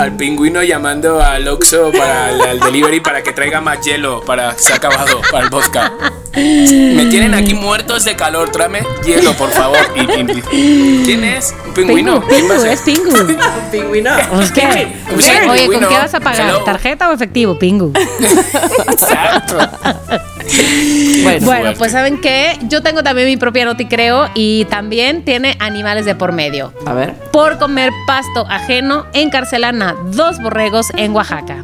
al 0.00 0.12
pingüino 0.16 0.62
llamando 0.62 1.22
al 1.22 1.48
Oxxo 1.48 1.90
para 1.96 2.30
el, 2.30 2.40
al 2.42 2.60
delivery 2.60 3.00
para 3.00 3.22
que 3.22 3.32
traiga 3.32 3.60
más 3.60 3.80
hielo 3.80 4.20
para 4.24 4.52
que 4.54 4.60
se 4.60 4.72
ha 4.72 4.76
acabado 4.76 5.20
para 5.32 5.44
el 5.44 5.50
vodka. 5.50 5.92
Me 6.36 7.06
tienen 7.06 7.34
aquí 7.34 7.54
muertos 7.54 8.04
de 8.04 8.14
calor, 8.14 8.50
tráeme 8.50 8.80
hielo, 9.04 9.32
por 9.32 9.50
favor. 9.50 9.78
Y- 9.96 10.00
y- 10.00 10.42
y- 10.52 11.02
¿Quién 11.06 11.24
es? 11.24 11.54
Un 11.66 11.74
pingüino. 11.74 12.20
Pingu, 12.20 12.28
¿Quién 12.28 12.50
va 12.50 12.54
a 12.54 12.58
Pingu, 12.58 12.72
es 12.72 12.80
Pingu. 12.82 13.38
Pingüino. 13.72 14.10
Pues, 14.30 14.52
¿qué? 14.52 14.96
Pues 15.10 15.24
sí, 15.24 15.32
Oye, 15.48 15.66
¿con 15.66 15.80
qué 15.80 15.94
vas 15.94 16.14
a 16.14 16.20
pagar? 16.20 16.64
¿Tarjeta 16.64 17.08
o 17.08 17.12
efectivo, 17.14 17.58
Pingu? 17.58 17.92
Exacto. 18.90 19.58
Bueno, 21.42 21.72
pues 21.76 21.92
¿saben 21.92 22.20
qué? 22.20 22.58
Yo 22.68 22.82
tengo 22.82 23.02
también 23.02 23.26
mi 23.28 23.36
propia 23.36 23.64
noti 23.64 23.86
creo 23.86 24.28
y 24.34 24.64
también 24.66 25.24
tiene 25.24 25.56
animales 25.58 26.04
de 26.04 26.14
por 26.14 26.32
medio. 26.32 26.72
a 26.86 26.94
ver. 26.94 27.14
Por 27.32 27.58
comer 27.58 27.92
pasto 28.06 28.46
ajeno, 28.48 29.06
encarcelan 29.12 29.82
a 29.82 29.94
dos 30.06 30.40
borregos 30.40 30.86
en 30.96 31.14
Oaxaca. 31.14 31.62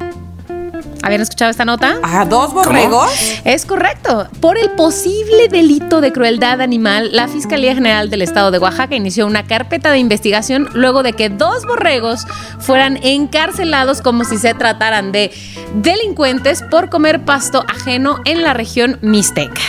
¿Habían 1.05 1.20
escuchado 1.20 1.51
esta 1.51 1.66
nota? 1.66 1.98
¿A 2.02 2.24
dos 2.24 2.55
borregos? 2.55 3.10
Es 3.44 3.66
correcto. 3.66 4.26
Por 4.40 4.56
el 4.56 4.70
posible 4.70 5.48
delito 5.48 6.01
de 6.01 6.12
crueldad 6.12 6.62
animal, 6.62 7.10
la 7.12 7.28
Fiscalía 7.28 7.74
General 7.74 8.09
del 8.09 8.22
Estado 8.22 8.51
de 8.51 8.59
Oaxaca 8.59 8.94
inició 8.97 9.26
una 9.26 9.44
carpeta 9.44 9.90
de 9.90 9.98
investigación 9.98 10.66
luego 10.72 11.02
de 11.02 11.12
que 11.12 11.28
dos 11.28 11.66
borregos 11.66 12.26
fueran 12.59 12.98
encarcelados 13.02 14.01
como 14.01 14.24
si 14.24 14.39
se 14.39 14.55
trataran 14.55 15.12
de 15.12 15.31
delincuentes 15.74 16.62
por 16.70 16.89
comer 16.89 17.22
pasto 17.26 17.66
ajeno 17.68 18.20
en 18.24 18.43
la 18.43 18.55
región 18.55 18.98
mixteca. 19.02 19.60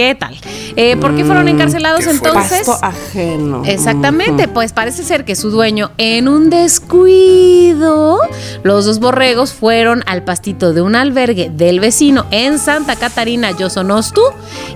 ¿Qué 0.00 0.14
tal? 0.14 0.34
Eh, 0.76 0.96
¿Por 0.96 1.14
qué 1.14 1.26
fueron 1.26 1.46
encarcelados 1.46 2.06
qué 2.06 2.14
fuerte. 2.14 2.28
entonces? 2.28 2.66
Pasto 2.66 2.86
ajeno. 2.86 3.62
Exactamente, 3.66 4.48
pues 4.48 4.72
parece 4.72 5.02
ser 5.02 5.26
que 5.26 5.36
su 5.36 5.50
dueño 5.50 5.90
en 5.98 6.26
un 6.26 6.48
descuido, 6.48 8.18
los 8.62 8.86
dos 8.86 8.98
borregos 8.98 9.52
fueron 9.52 10.02
al 10.06 10.24
pastito 10.24 10.72
de 10.72 10.80
un 10.80 10.96
albergue 10.96 11.50
del 11.52 11.80
vecino 11.80 12.24
en 12.30 12.58
Santa 12.58 12.96
Catarina, 12.96 13.50
Yosonostu, 13.50 14.22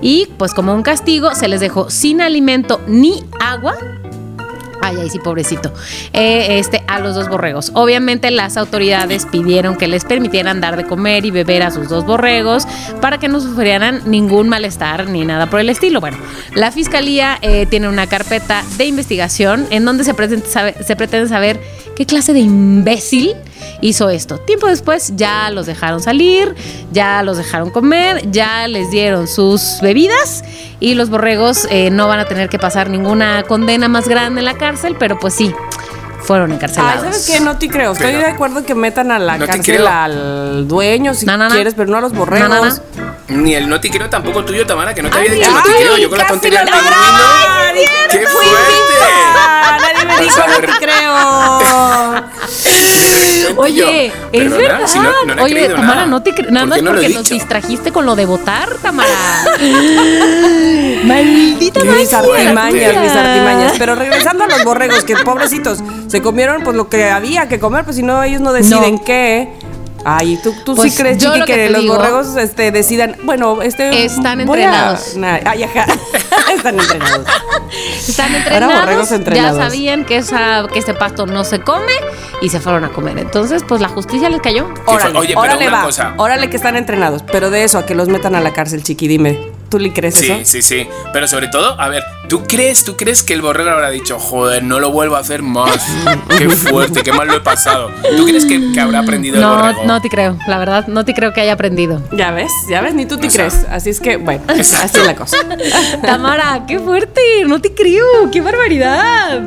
y 0.03 0.29
pues 0.37 0.53
como 0.53 0.75
un 0.75 0.83
castigo 0.83 1.35
se 1.35 1.49
les 1.49 1.61
dejó 1.61 1.89
sin 1.89 2.21
alimento 2.21 2.83
ni 2.87 3.25
agua. 3.41 3.77
Ay, 4.83 4.99
ay, 5.01 5.09
sí, 5.09 5.19
pobrecito. 5.21 5.73
Eh, 6.13 6.59
este, 6.59 6.84
a 6.87 7.01
los 7.01 7.15
dos 7.15 7.29
borregos. 7.29 7.71
Obviamente 7.75 8.31
las 8.31 8.57
autoridades 8.57 9.27
pidieron 9.27 9.77
que 9.77 9.89
les 9.89 10.05
permitieran 10.05 10.61
dar 10.61 10.77
de 10.77 10.85
comer 10.85 11.25
y 11.25 11.31
beber 11.31 11.63
a 11.63 11.71
sus 11.71 11.89
dos 11.89 12.05
borregos 12.05 12.67
para 13.01 13.19
que 13.19 13.29
no 13.29 13.41
sufrieran 13.41 14.03
ningún 14.07 14.49
malestar 14.49 15.09
ni 15.09 15.25
nada 15.25 15.49
por 15.49 15.61
el 15.61 15.71
estilo. 15.71 16.01
Bueno, 16.01 16.19
la 16.55 16.71
fiscalía 16.71 17.39
eh, 17.43 17.67
tiene 17.67 17.89
una 17.89 18.07
carpeta 18.07 18.63
de 18.77 18.87
investigación 18.87 19.67
en 19.71 19.85
donde 19.85 20.05
se, 20.05 20.15
pretende 20.15 21.29
saber, 21.29 21.61
qué 21.97 22.07
clase 22.07 22.33
de 22.33 22.41
imbécil 22.41 23.35
hizo 23.81 24.11
esto. 24.11 24.39
Tiempo 24.39 24.67
después 24.67 25.13
ya 25.17 25.51
los 25.51 25.67
dejaron 25.67 26.01
salir, 26.01 26.55
ya 26.93 27.23
los 27.23 27.37
dejaron 27.37 27.71
comer, 27.71 28.31
ya 28.31 28.67
les 28.69 28.91
dieron 28.91 29.29
sus 29.29 29.79
bebidas 29.83 30.45
y 30.81 30.95
los 30.95 31.11
borregos 31.11 31.67
eh, 31.71 31.91
no 31.91 32.09
van 32.09 32.21
a 32.21 32.25
tener 32.27 32.49
que 32.49 32.59
pasar 32.59 32.91
ninguna 32.91 33.45
condena 33.45 33.89
más 33.89 34.09
grande 34.09 34.41
en 34.41 34.47
la 34.47 34.55
cárcel, 34.55 34.97
pero 34.99 35.19
pues 35.19 35.35
sí, 35.35 35.53
fueron 36.25 36.51
Ay, 36.51 36.57
encarcelados. 36.57 37.01
¿sabes 37.03 37.27
qué? 37.27 37.41
No 37.41 37.57
te 37.59 37.69
creo. 37.69 37.93
Estoy 37.93 38.09
Pero- 38.09 38.19
de 38.21 38.27
acuerdo 38.27 38.59
en 38.61 38.65
que 38.65 38.75
metan 38.75 39.11
a 39.13 39.19
la 39.19 39.39
No 39.39 39.45
te 39.47 39.51
cárcel 39.53 39.87
al 39.87 40.67
dueño 40.69 41.15
si 41.15 41.27
No, 41.27 41.37
no, 41.37 41.49
no. 41.49 41.55
quieres, 41.55 41.75
pero 41.75 41.91
no 41.91 41.99
a 41.99 42.01
los 42.01 42.13
borregos. 42.13 42.49
No, 42.49 42.65
no, 42.65 42.65
no. 42.65 43.15
Ni 43.29 43.55
el 43.55 43.69
noti 43.69 43.89
creo 43.91 44.09
tampoco 44.11 44.45
tuyo, 44.45 44.67
Tamara, 44.67 44.93
que 44.95 45.03
no 45.03 45.09
te 45.11 45.17
había 45.19 45.31
Ay, 45.31 45.39
dicho 45.39 45.51
noti 45.51 45.69
ay, 45.71 45.83
creo. 45.83 45.97
Yo 45.99 46.09
con 46.11 46.19
la 46.19 46.27
tontería 46.27 46.61
del. 46.65 46.75
¡Qué 48.11 48.27
fuerte! 48.27 50.04
A 50.15 50.47
no 50.47 50.61
te 50.61 50.73
creo. 53.45 53.57
Oye, 53.57 54.13
es 54.33 54.51
verdad. 54.51 54.81
si 54.87 54.99
no- 54.99 55.11
no 55.27 55.35
le 55.35 55.41
he 55.41 55.45
Oye, 55.45 55.55
creído 55.55 55.75
Tamara, 55.77 55.95
nada. 55.95 56.07
no 56.07 56.23
te 56.23 56.33
cre- 56.35 56.51
nada 56.51 56.67
¿Por 56.67 56.83
más 56.83 56.93
porque 56.93 57.09
nos 57.11 57.29
distrajiste 57.29 57.93
con 57.93 58.07
lo 58.07 58.15
de 58.17 58.27
votar, 58.27 58.69
Tamara. 58.83 59.09
Maldita 61.05 61.81
Mis 61.85 62.13
máquina, 62.13 62.19
artimañas, 62.19 62.97
mis 63.03 63.13
artimañas. 63.13 63.73
Pero 63.79 63.95
regresando 63.95 64.45
a 64.45 64.47
los 64.47 64.65
borregos, 64.65 65.05
que 65.05 65.17
pobrecitos, 65.17 65.79
se 66.09 66.23
comieron 66.23 66.63
pues 66.63 66.77
lo 66.77 66.89
que 66.89 67.11
había 67.11 67.49
que 67.49 67.59
comer, 67.59 67.85
pues 67.85 67.97
si 67.97 68.03
no, 68.03 68.23
ellos 68.23 68.41
no 68.41 68.53
deciden 68.53 68.95
No. 68.97 69.05
qué. 69.05 69.53
Ay, 70.05 70.39
¿tú, 70.43 70.53
tú 70.65 70.75
Pues 70.75 70.93
sí 70.93 71.01
crees, 71.03 71.19
yo 71.19 71.29
Chiqui, 71.31 71.41
lo 71.41 71.47
que 71.47 71.71
los 71.71 71.81
digo- 71.83 71.97
borregos 71.97 72.37
este, 72.37 72.71
decidan, 72.71 73.17
bueno, 73.23 73.63
este... 73.63 74.05
Están 74.05 74.41
a- 74.41 74.43
entrenados. 74.43 75.17
Na- 75.17 75.41
Ay, 75.47 75.63
ajá. 75.63 75.87
Están 76.55 76.79
entrenados. 76.79 77.27
Están 78.07 78.27
Ahora 78.35 78.39
entrenados, 78.45 78.81
borregos 78.81 79.13
entrenados. 79.13 79.59
ya 79.59 79.65
sabían 79.65 80.05
que, 80.05 80.17
esa, 80.19 80.67
que 80.73 80.79
ese 80.81 80.95
pasto 80.95 81.27
no 81.27 81.43
se 81.45 81.61
come 81.61 81.93
y 82.43 82.49
se 82.51 82.61
fueron 82.61 82.85
a 82.85 82.91
comer. 82.91 83.19
Entonces, 83.19 83.63
pues 83.67 83.81
la 83.81 83.89
justicia 83.89 84.29
les 84.29 84.41
cayó. 84.41 84.69
Órale, 84.87 85.19
Oye, 85.19 85.29
pero 85.29 85.41
órale 85.41 85.69
una 85.69 85.77
va. 85.79 85.85
cosa. 85.85 86.15
Órale 86.19 86.51
que 86.51 86.57
están 86.57 86.77
entrenados. 86.77 87.23
Pero 87.23 87.51
de 87.51 87.65
eso 87.65 87.79
a 87.79 87.87
que 87.87 87.95
los 87.95 88.09
metan 88.09 88.35
a 88.35 88.41
la 88.41 88.53
cárcel, 88.53 88.83
Chiqui, 88.83 89.09
dime. 89.09 89.54
¿Tú 89.71 89.79
le 89.79 89.93
crees 89.93 90.15
Sí, 90.15 90.31
eso? 90.31 90.41
sí, 90.45 90.63
sí. 90.63 90.87
Pero 91.13 91.27
sobre 91.27 91.49
todo, 91.49 91.81
a 91.81 91.89
ver, 91.89 92.05
¿tú 92.29 92.45
crees, 92.47 92.85
tú 92.85 92.97
crees 92.97 93.23
que 93.23 93.33
el 93.35 93.43
borrego 93.43 93.71
habrá 93.71 93.91
dicho, 93.91 94.19
joder, 94.19 94.63
no 94.63 94.79
lo 94.79 94.91
vuelvo 94.93 95.17
a 95.17 95.21
hacer 95.21 95.43
más? 95.43 95.85
Qué 96.39 96.49
fuerte, 96.49 97.03
qué 97.03 97.13
mal 97.13 97.27
lo 97.29 97.35
he 97.37 97.41
pasado. 97.41 97.91
¿Tú 98.17 98.25
crees 98.27 98.45
que, 98.45 98.73
que 98.73 98.81
habrá 98.81 99.01
aprendido 99.01 99.37
el 99.37 99.43
No, 99.43 99.57
borrego? 99.57 99.85
no 99.85 100.01
te 100.01 100.09
creo, 100.09 100.37
la 100.47 100.59
verdad, 100.59 100.87
no 100.87 101.05
te 101.05 101.13
creo 101.15 101.33
que 101.33 101.41
haya 101.41 101.55
aprendido. 101.55 102.01
Ya 102.13 102.31
ves, 102.31 102.51
ya 102.69 102.81
ves, 102.81 102.95
ni 102.95 103.07
tú 103.07 103.17
te 103.19 103.27
O 103.27 103.31
sea, 103.31 103.49
crees. 103.49 103.67
Así 103.71 103.91
es 103.91 104.01
que, 104.01 104.17
bueno, 104.17 104.43
así 104.49 104.61
es 104.61 105.07
la 105.07 105.17
cosa. 105.17 105.37
Tamara, 106.03 106.65
qué 106.69 106.79
fuerte, 106.79 107.21
no 107.47 107.61
te 107.61 107.75
creo, 107.75 108.05
qué 108.33 108.41
barbaridad. 108.41 109.43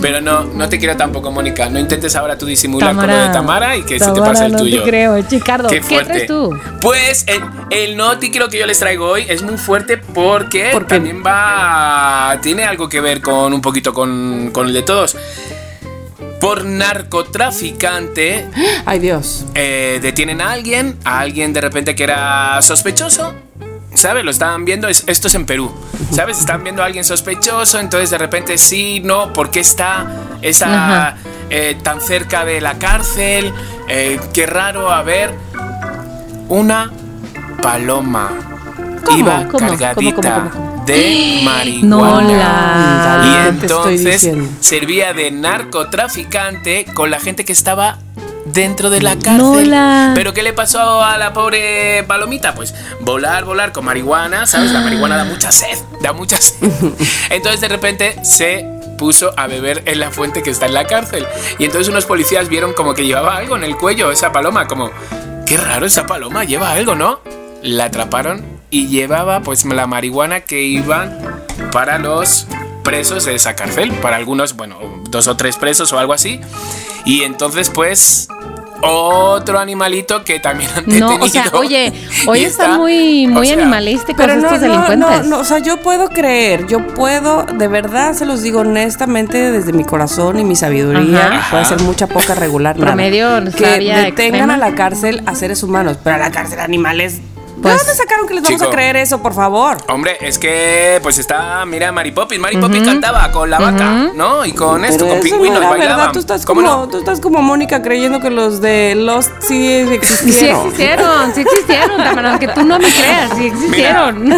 Pero 0.00 0.20
no, 0.20 0.44
no 0.44 0.68
te 0.68 0.78
quiero 0.78 0.96
tampoco, 0.96 1.30
Mónica. 1.30 1.68
No 1.68 1.78
intentes 1.78 2.16
ahora 2.16 2.38
tú 2.38 2.46
disimular 2.46 2.94
con 2.94 2.96
lo 2.96 3.02
Tamara, 3.02 3.26
de 3.28 3.32
Tamara 3.32 3.76
y 3.76 3.82
que 3.82 3.98
se 3.98 4.04
te 4.06 4.12
Tamara, 4.12 4.32
pase 4.32 4.46
el 4.46 4.52
no 4.52 4.58
tuyo. 4.58 4.82
te 4.82 4.88
creo, 4.88 5.22
Chicardo, 5.22 5.68
¿qué, 5.68 5.82
fuerte. 5.82 6.04
traes 6.12 6.26
tú? 6.26 6.50
Pues 6.80 7.24
el, 7.26 7.42
el 7.70 7.96
noti 7.96 8.30
creo 8.30 8.48
que 8.48 8.58
yo 8.58 8.66
les 8.66 8.78
traigo 8.78 9.13
hoy 9.14 9.26
es 9.28 9.42
muy 9.42 9.56
fuerte 9.56 9.96
porque 9.98 10.70
también 10.88 11.22
va. 11.24 12.36
Tiene 12.42 12.64
algo 12.64 12.88
que 12.88 13.00
ver 13.00 13.20
con 13.20 13.52
un 13.54 13.60
poquito 13.60 13.94
con, 13.94 14.50
con 14.52 14.66
el 14.68 14.72
de 14.74 14.82
todos. 14.82 15.16
Por 16.40 16.64
narcotraficante 16.64 18.48
Ay, 18.84 18.98
Dios. 18.98 19.46
eh, 19.54 19.98
detienen 20.02 20.40
a 20.40 20.50
alguien, 20.52 20.98
a 21.04 21.20
alguien 21.20 21.52
de 21.52 21.60
repente 21.60 21.94
que 21.94 22.04
era 22.04 22.60
sospechoso. 22.62 23.34
¿Sabes? 23.94 24.24
Lo 24.24 24.32
estaban 24.32 24.64
viendo, 24.64 24.88
es- 24.88 25.04
esto 25.06 25.28
es 25.28 25.34
en 25.36 25.46
Perú. 25.46 25.72
¿Sabes? 26.10 26.40
Están 26.40 26.64
viendo 26.64 26.82
a 26.82 26.86
alguien 26.86 27.04
sospechoso, 27.04 27.78
entonces 27.78 28.10
de 28.10 28.18
repente 28.18 28.58
sí, 28.58 29.00
no, 29.04 29.32
¿por 29.32 29.50
qué 29.52 29.60
está 29.60 30.06
esa 30.42 31.16
eh, 31.48 31.76
tan 31.82 32.00
cerca 32.00 32.44
de 32.44 32.60
la 32.60 32.76
cárcel? 32.78 33.52
Eh, 33.88 34.18
qué 34.34 34.46
raro, 34.46 34.90
a 34.90 35.02
ver. 35.04 35.32
Una 36.48 36.90
paloma. 37.62 38.53
¿Cómo? 39.04 39.18
Iba 39.18 39.48
¿Cómo? 39.48 39.58
cargadita 39.58 39.94
¿Cómo, 39.94 40.14
cómo, 40.14 40.50
cómo, 40.50 40.84
de 40.86 41.40
No 41.82 41.98
marihuana. 42.00 42.36
la. 42.38 43.26
Y 43.26 43.52
¿Qué 43.52 43.60
te 43.60 43.66
estoy 43.66 43.94
entonces 43.96 44.28
servía 44.60 45.12
de 45.12 45.30
narcotraficante 45.30 46.86
con 46.94 47.10
la 47.10 47.20
gente 47.20 47.44
que 47.44 47.52
estaba 47.52 47.98
dentro 48.44 48.90
de 48.90 49.00
la 49.00 49.16
cárcel. 49.18 49.74
¿Pero 50.14 50.32
qué 50.32 50.42
le 50.42 50.52
pasó 50.52 51.02
a 51.02 51.18
la 51.18 51.32
pobre 51.32 52.04
palomita? 52.04 52.54
Pues 52.54 52.74
volar, 53.00 53.44
volar 53.44 53.72
con 53.72 53.84
marihuana, 53.84 54.46
¿sabes? 54.46 54.70
La 54.72 54.80
marihuana 54.80 55.16
da 55.16 55.24
mucha 55.24 55.50
sed, 55.52 55.78
da 56.00 56.12
mucha 56.12 56.36
sed. 56.40 56.70
Entonces 57.30 57.60
de 57.60 57.68
repente 57.68 58.16
se 58.24 58.66
puso 58.98 59.32
a 59.36 59.46
beber 59.46 59.82
en 59.86 59.98
la 59.98 60.10
fuente 60.10 60.42
que 60.42 60.50
está 60.50 60.66
en 60.66 60.74
la 60.74 60.86
cárcel. 60.86 61.26
Y 61.58 61.64
entonces 61.64 61.88
unos 61.88 62.06
policías 62.06 62.48
vieron 62.48 62.74
como 62.74 62.94
que 62.94 63.04
llevaba 63.04 63.36
algo 63.36 63.56
en 63.56 63.64
el 63.64 63.76
cuello, 63.76 64.12
esa 64.12 64.30
paloma, 64.30 64.68
como, 64.68 64.90
qué 65.46 65.56
raro 65.56 65.84
esa 65.84 66.06
paloma, 66.06 66.44
lleva 66.44 66.70
algo, 66.70 66.94
¿no? 66.94 67.20
La 67.62 67.86
atraparon 67.86 68.53
y 68.74 68.88
llevaba 68.88 69.40
pues 69.40 69.64
la 69.64 69.86
marihuana 69.86 70.40
que 70.40 70.62
iban 70.62 71.16
para 71.70 71.98
los 71.98 72.46
presos 72.82 73.24
de 73.24 73.34
esa 73.36 73.54
cárcel, 73.54 73.92
para 73.92 74.16
algunos, 74.16 74.56
bueno, 74.56 74.76
dos 75.10 75.28
o 75.28 75.36
tres 75.36 75.56
presos 75.56 75.92
o 75.92 75.98
algo 75.98 76.12
así. 76.12 76.40
Y 77.04 77.22
entonces 77.22 77.70
pues 77.70 78.28
otro 78.82 79.58
animalito 79.60 80.24
que 80.24 80.40
también 80.40 80.68
han 80.76 80.84
No, 80.98 81.12
detenido. 81.12 81.24
o 81.24 81.28
sea, 81.28 81.44
oye, 81.54 81.92
hoy 82.26 82.44
está, 82.44 82.76
muy, 82.76 83.26
o 83.26 83.30
muy 83.30 83.46
sea, 83.46 83.56
animalístico 83.56 84.16
Pero 84.16 84.34
no, 84.36 84.46
estos 84.48 84.60
no, 84.60 84.66
delincuentes. 84.66 85.26
no, 85.28 85.36
no, 85.36 85.38
o 85.40 85.44
sea, 85.44 85.58
yo 85.60 85.80
puedo 85.80 86.08
creer, 86.08 86.66
yo 86.66 86.84
puedo, 86.88 87.44
de 87.44 87.68
verdad 87.68 88.12
se 88.14 88.26
los 88.26 88.42
digo 88.42 88.60
honestamente 88.60 89.52
desde 89.52 89.72
mi 89.72 89.84
corazón 89.84 90.38
y 90.40 90.44
mi 90.44 90.56
sabiduría, 90.56 91.28
Ajá. 91.32 91.50
puede 91.50 91.64
ser 91.64 91.80
mucha 91.82 92.08
poca 92.08 92.34
regular, 92.34 92.76
nada. 92.76 92.88
Promedio, 92.88 93.42
que 93.56 93.64
sabia, 93.64 93.98
detengan 93.98 94.50
extrema. 94.50 94.54
a 94.54 94.56
la 94.58 94.74
cárcel 94.74 95.22
a 95.26 95.34
seres 95.36 95.62
humanos, 95.62 95.96
pero 96.02 96.16
a 96.16 96.18
la 96.18 96.30
cárcel 96.32 96.58
animales. 96.58 97.20
Pues, 97.62 97.74
¿De 97.74 97.78
dónde 97.78 97.94
sacaron 97.94 98.26
que 98.28 98.34
les 98.34 98.42
vamos 98.42 98.58
chico. 98.60 98.70
a 98.70 98.74
creer 98.74 98.96
eso, 98.96 99.22
por 99.22 99.32
favor? 99.34 99.78
Hombre, 99.88 100.16
es 100.20 100.38
que 100.38 100.98
pues 101.02 101.18
está, 101.18 101.64
mira, 101.66 101.92
Mary 101.92 102.10
Poppins. 102.12 102.40
Mary 102.40 102.56
Poppins 102.56 102.86
cantaba 102.86 103.30
con 103.32 103.48
la 103.48 103.58
vaca, 103.58 104.10
¿no? 104.14 104.44
Y 104.44 104.52
con 104.52 104.84
esto, 104.84 105.06
con 105.06 105.20
pingüinos 105.20 105.60
no 105.60 105.70
bailaban. 105.70 105.96
verdad, 105.98 106.12
tú 106.12 106.18
estás 106.18 106.44
¿Cómo 106.44 106.62
como, 106.62 106.76
no? 106.82 106.88
tú 106.88 106.98
estás 106.98 107.20
como 107.20 107.40
Mónica 107.42 107.80
creyendo 107.82 108.20
que 108.20 108.30
los 108.30 108.60
de 108.60 108.94
Lost 108.96 109.30
sí 109.40 109.84
Sí 109.86 109.94
existieron. 109.94 110.66
existieron, 110.66 111.34
sí 111.34 111.40
existieron, 111.42 111.96
Tamara, 111.96 112.30
aunque 112.30 112.48
tú 112.48 112.64
no 112.64 112.78
me 112.78 112.88
creas, 112.88 113.30
sí 113.36 113.46
existieron. 113.46 114.28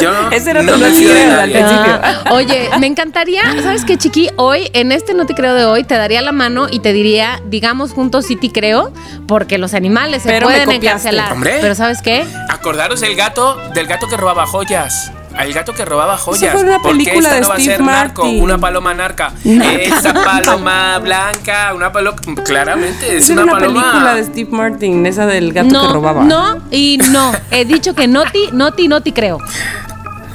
Yo 0.00 0.30
Ese 0.32 0.50
era 0.50 0.62
no 0.62 0.72
tu 0.72 0.74
al 0.74 0.80
nadie. 0.80 1.52
principio. 1.52 2.00
Ah, 2.02 2.24
oye, 2.32 2.70
me 2.80 2.86
encantaría, 2.86 3.42
¿sabes 3.62 3.84
qué, 3.84 3.96
Chiqui? 3.98 4.30
Hoy, 4.36 4.70
en 4.72 4.90
este 4.92 5.14
No 5.14 5.26
Te 5.26 5.34
Creo 5.34 5.54
de 5.54 5.64
hoy, 5.64 5.84
te 5.84 5.94
daría 5.96 6.22
la 6.22 6.32
mano 6.32 6.66
y 6.70 6.80
te 6.80 6.92
diría, 6.92 7.40
digamos 7.46 7.92
juntos 7.92 8.26
sí 8.26 8.36
te 8.36 8.50
creo, 8.50 8.92
porque 9.26 9.58
los 9.58 9.74
animales 9.74 10.22
se 10.22 10.28
Pero 10.28 10.46
pueden 10.46 10.70
encarcelar. 10.70 11.32
Hombre. 11.32 11.58
Pero 11.60 11.74
¿sabes 11.74 12.00
qué? 12.02 12.24
Acordaros 12.64 13.00
del 13.00 13.14
gato, 13.14 13.58
del 13.74 13.86
gato 13.86 14.08
que 14.08 14.16
robaba 14.16 14.46
joyas. 14.46 15.12
El 15.38 15.52
gato 15.52 15.74
que 15.74 15.84
robaba 15.84 16.16
joyas. 16.16 16.50
fue 16.50 16.62
una 16.62 16.80
¿Por 16.80 16.92
qué 16.92 16.96
película 16.96 17.28
esta 17.28 17.34
de 17.34 17.40
no 17.42 17.48
va 17.50 17.54
a 17.56 17.60
ser 17.60 17.80
narco? 17.82 18.22
Una 18.26 18.56
paloma 18.56 18.94
narca. 18.94 19.34
Esa 19.44 20.14
paloma 20.24 20.98
blanca, 20.98 21.74
una 21.74 21.92
paloma. 21.92 22.16
Claramente, 22.42 23.18
es 23.18 23.28
una, 23.28 23.44
paloma. 23.44 23.82
película 23.82 24.14
de 24.14 24.24
Steve 24.24 24.48
Martin, 24.50 25.04
esa 25.04 25.26
del 25.26 25.52
gato 25.52 25.68
no, 25.68 25.88
que 25.88 25.92
robaba. 25.92 26.24
no 26.24 26.62
y 26.70 26.96
no. 27.10 27.32
He 27.50 27.66
dicho 27.66 27.94
que 27.94 28.08
no 28.08 28.24
ti, 28.32 28.48
no 28.52 28.72
ti, 28.72 28.88
no 28.88 29.02
ti 29.02 29.12
creo. 29.12 29.36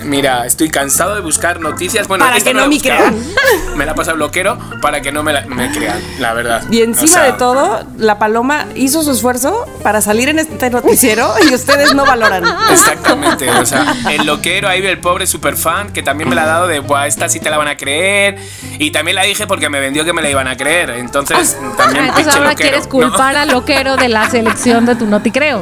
Mira, 0.03 0.45
estoy 0.45 0.69
cansado 0.69 1.15
de 1.15 1.21
buscar 1.21 1.59
noticias. 1.59 2.07
Bueno, 2.07 2.25
Para 2.25 2.39
que 2.39 2.53
no 2.53 2.67
me 2.67 2.79
crean. 2.79 3.15
Me 3.75 3.85
la 3.85 3.95
pasa 3.95 4.13
bloquero 4.13 4.57
para 4.81 5.01
que 5.01 5.11
no 5.11 5.23
me, 5.23 5.31
la- 5.31 5.45
me 5.45 5.71
crean, 5.71 6.01
la 6.19 6.33
verdad. 6.33 6.63
Y 6.69 6.81
encima 6.81 7.03
O 7.05 7.07
sea, 7.07 7.23
de 7.23 7.33
todo, 7.33 7.85
la 7.97 8.19
paloma 8.19 8.65
hizo 8.75 9.03
su 9.03 9.11
esfuerzo 9.11 9.65
para 9.83 10.01
salir 10.01 10.27
en 10.29 10.37
este 10.39 10.69
noticiero 10.69 11.33
y 11.49 11.53
ustedes 11.53 11.93
no 11.95 12.05
valoran. 12.05 12.43
Exactamente, 12.71 13.49
o 13.49 13.65
sea, 13.65 13.95
el 14.11 14.25
loquero, 14.25 14.67
ahí 14.67 14.85
el 14.85 14.99
pobre 14.99 15.27
super 15.27 15.55
fan 15.55 15.93
que 15.93 16.03
también 16.03 16.29
me 16.29 16.35
la 16.35 16.43
ha 16.43 16.47
dado 16.47 16.67
de, 16.67 16.79
Buah, 16.79 17.07
esta 17.07 17.29
sí 17.29 17.39
te 17.39 17.49
la 17.49 17.57
van 17.57 17.67
a 17.69 17.77
creer. 17.77 18.37
Y 18.79 18.91
también 18.91 19.15
la 19.15 19.23
dije 19.23 19.47
porque 19.47 19.69
me 19.69 19.79
vendió 19.79 20.03
que 20.03 20.13
me 20.13 20.21
la 20.21 20.29
iban 20.29 20.47
a 20.47 20.57
creer. 20.57 20.89
Entonces, 20.91 21.57
también 21.77 22.05
Ah, 22.05 22.07
Entonces 22.07 22.15
pinche 22.15 22.37
ahora 22.37 22.49
loquero, 22.51 22.69
quieres 22.69 22.83
¿no? 22.83 22.89
culpar 22.89 23.35
al 23.37 23.49
loquero 23.49 23.95
de 23.97 24.09
la 24.09 24.29
selección 24.29 24.85
de 24.85 24.95
tu 24.95 25.05
no 25.05 25.21
te 25.21 25.31
creo. 25.31 25.61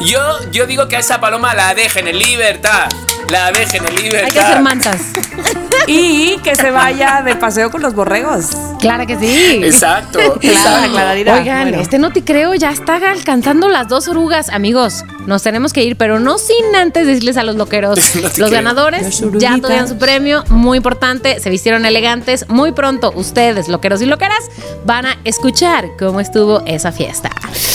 Yo, 0.00 0.20
yo 0.52 0.66
digo 0.66 0.88
que 0.88 0.96
a 0.96 1.00
esa 1.00 1.20
paloma 1.20 1.54
la 1.54 1.74
dejen 1.74 2.08
en 2.08 2.18
libertad. 2.18 2.88
La 3.28 3.50
dejen 3.50 3.84
en 3.86 3.94
libertad. 3.96 4.26
Hay 4.26 4.32
que 4.32 4.40
hacer 4.40 4.60
mantas. 4.62 5.00
Y 5.88 6.38
que 6.38 6.56
se 6.56 6.72
vaya 6.72 7.22
de 7.24 7.36
paseo 7.36 7.70
con 7.70 7.80
los 7.80 7.94
borregos. 7.94 8.46
Claro 8.80 9.06
que 9.06 9.16
sí. 9.16 9.60
Exacto, 9.62 10.18
Claro. 10.40 10.90
Clararira. 10.90 11.34
Oigan, 11.34 11.62
Bueno. 11.68 11.80
este 11.80 12.00
no 12.00 12.12
te 12.12 12.24
creo, 12.24 12.54
ya 12.54 12.70
está 12.72 12.96
alcanzando 12.96 13.68
las 13.68 13.86
dos 13.86 14.08
orugas. 14.08 14.48
Amigos, 14.48 15.04
nos 15.26 15.44
tenemos 15.44 15.72
que 15.72 15.84
ir, 15.84 15.94
pero 15.96 16.18
no 16.18 16.38
sin 16.38 16.74
antes 16.74 17.06
decirles 17.06 17.36
a 17.36 17.44
los 17.44 17.54
loqueros. 17.54 18.00
No 18.16 18.22
los 18.22 18.32
creo. 18.32 18.50
ganadores 18.50 19.20
ya 19.38 19.58
tuvieron 19.60 19.86
su 19.86 19.96
premio, 19.96 20.42
muy 20.48 20.78
importante, 20.78 21.38
se 21.38 21.50
vistieron 21.50 21.86
elegantes. 21.86 22.48
Muy 22.48 22.72
pronto, 22.72 23.12
ustedes, 23.14 23.68
loqueros 23.68 24.02
y 24.02 24.06
loqueras, 24.06 24.40
van 24.84 25.06
a 25.06 25.16
escuchar 25.22 25.84
cómo 26.00 26.18
estuvo 26.18 26.62
esa 26.66 26.90
fiesta. 26.90 27.30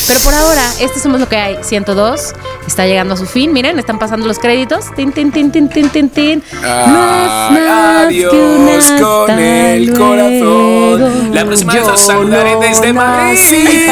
Pero 0.07 0.19
por 0.19 0.33
ahora, 0.33 0.63
este 0.81 0.99
Somos 0.99 1.21
Lo 1.21 1.29
que 1.29 1.37
hay 1.37 1.57
102 1.61 2.10
está 2.67 2.85
llegando 2.85 3.13
a 3.13 3.17
su 3.17 3.25
fin. 3.25 3.53
Miren, 3.53 3.79
están 3.79 3.99
pasando 3.99 4.27
los 4.27 4.39
créditos. 4.39 4.85
Tin, 4.95 5.11
tin, 5.11 5.31
tin, 5.31 5.51
tin, 5.51 5.69
tin, 5.69 5.89
tin, 5.89 6.09
tin. 6.09 6.43
Adiós 6.63 8.33
con 9.01 9.39
el 9.39 9.93
corazón. 9.97 11.33
La 11.33 11.45
próxima 11.45 11.73
vez 11.73 11.83
Yo 11.85 11.93
os 11.93 12.01
saludaré 12.01 12.55
desde 12.59 12.93
Madrid. 12.93 13.87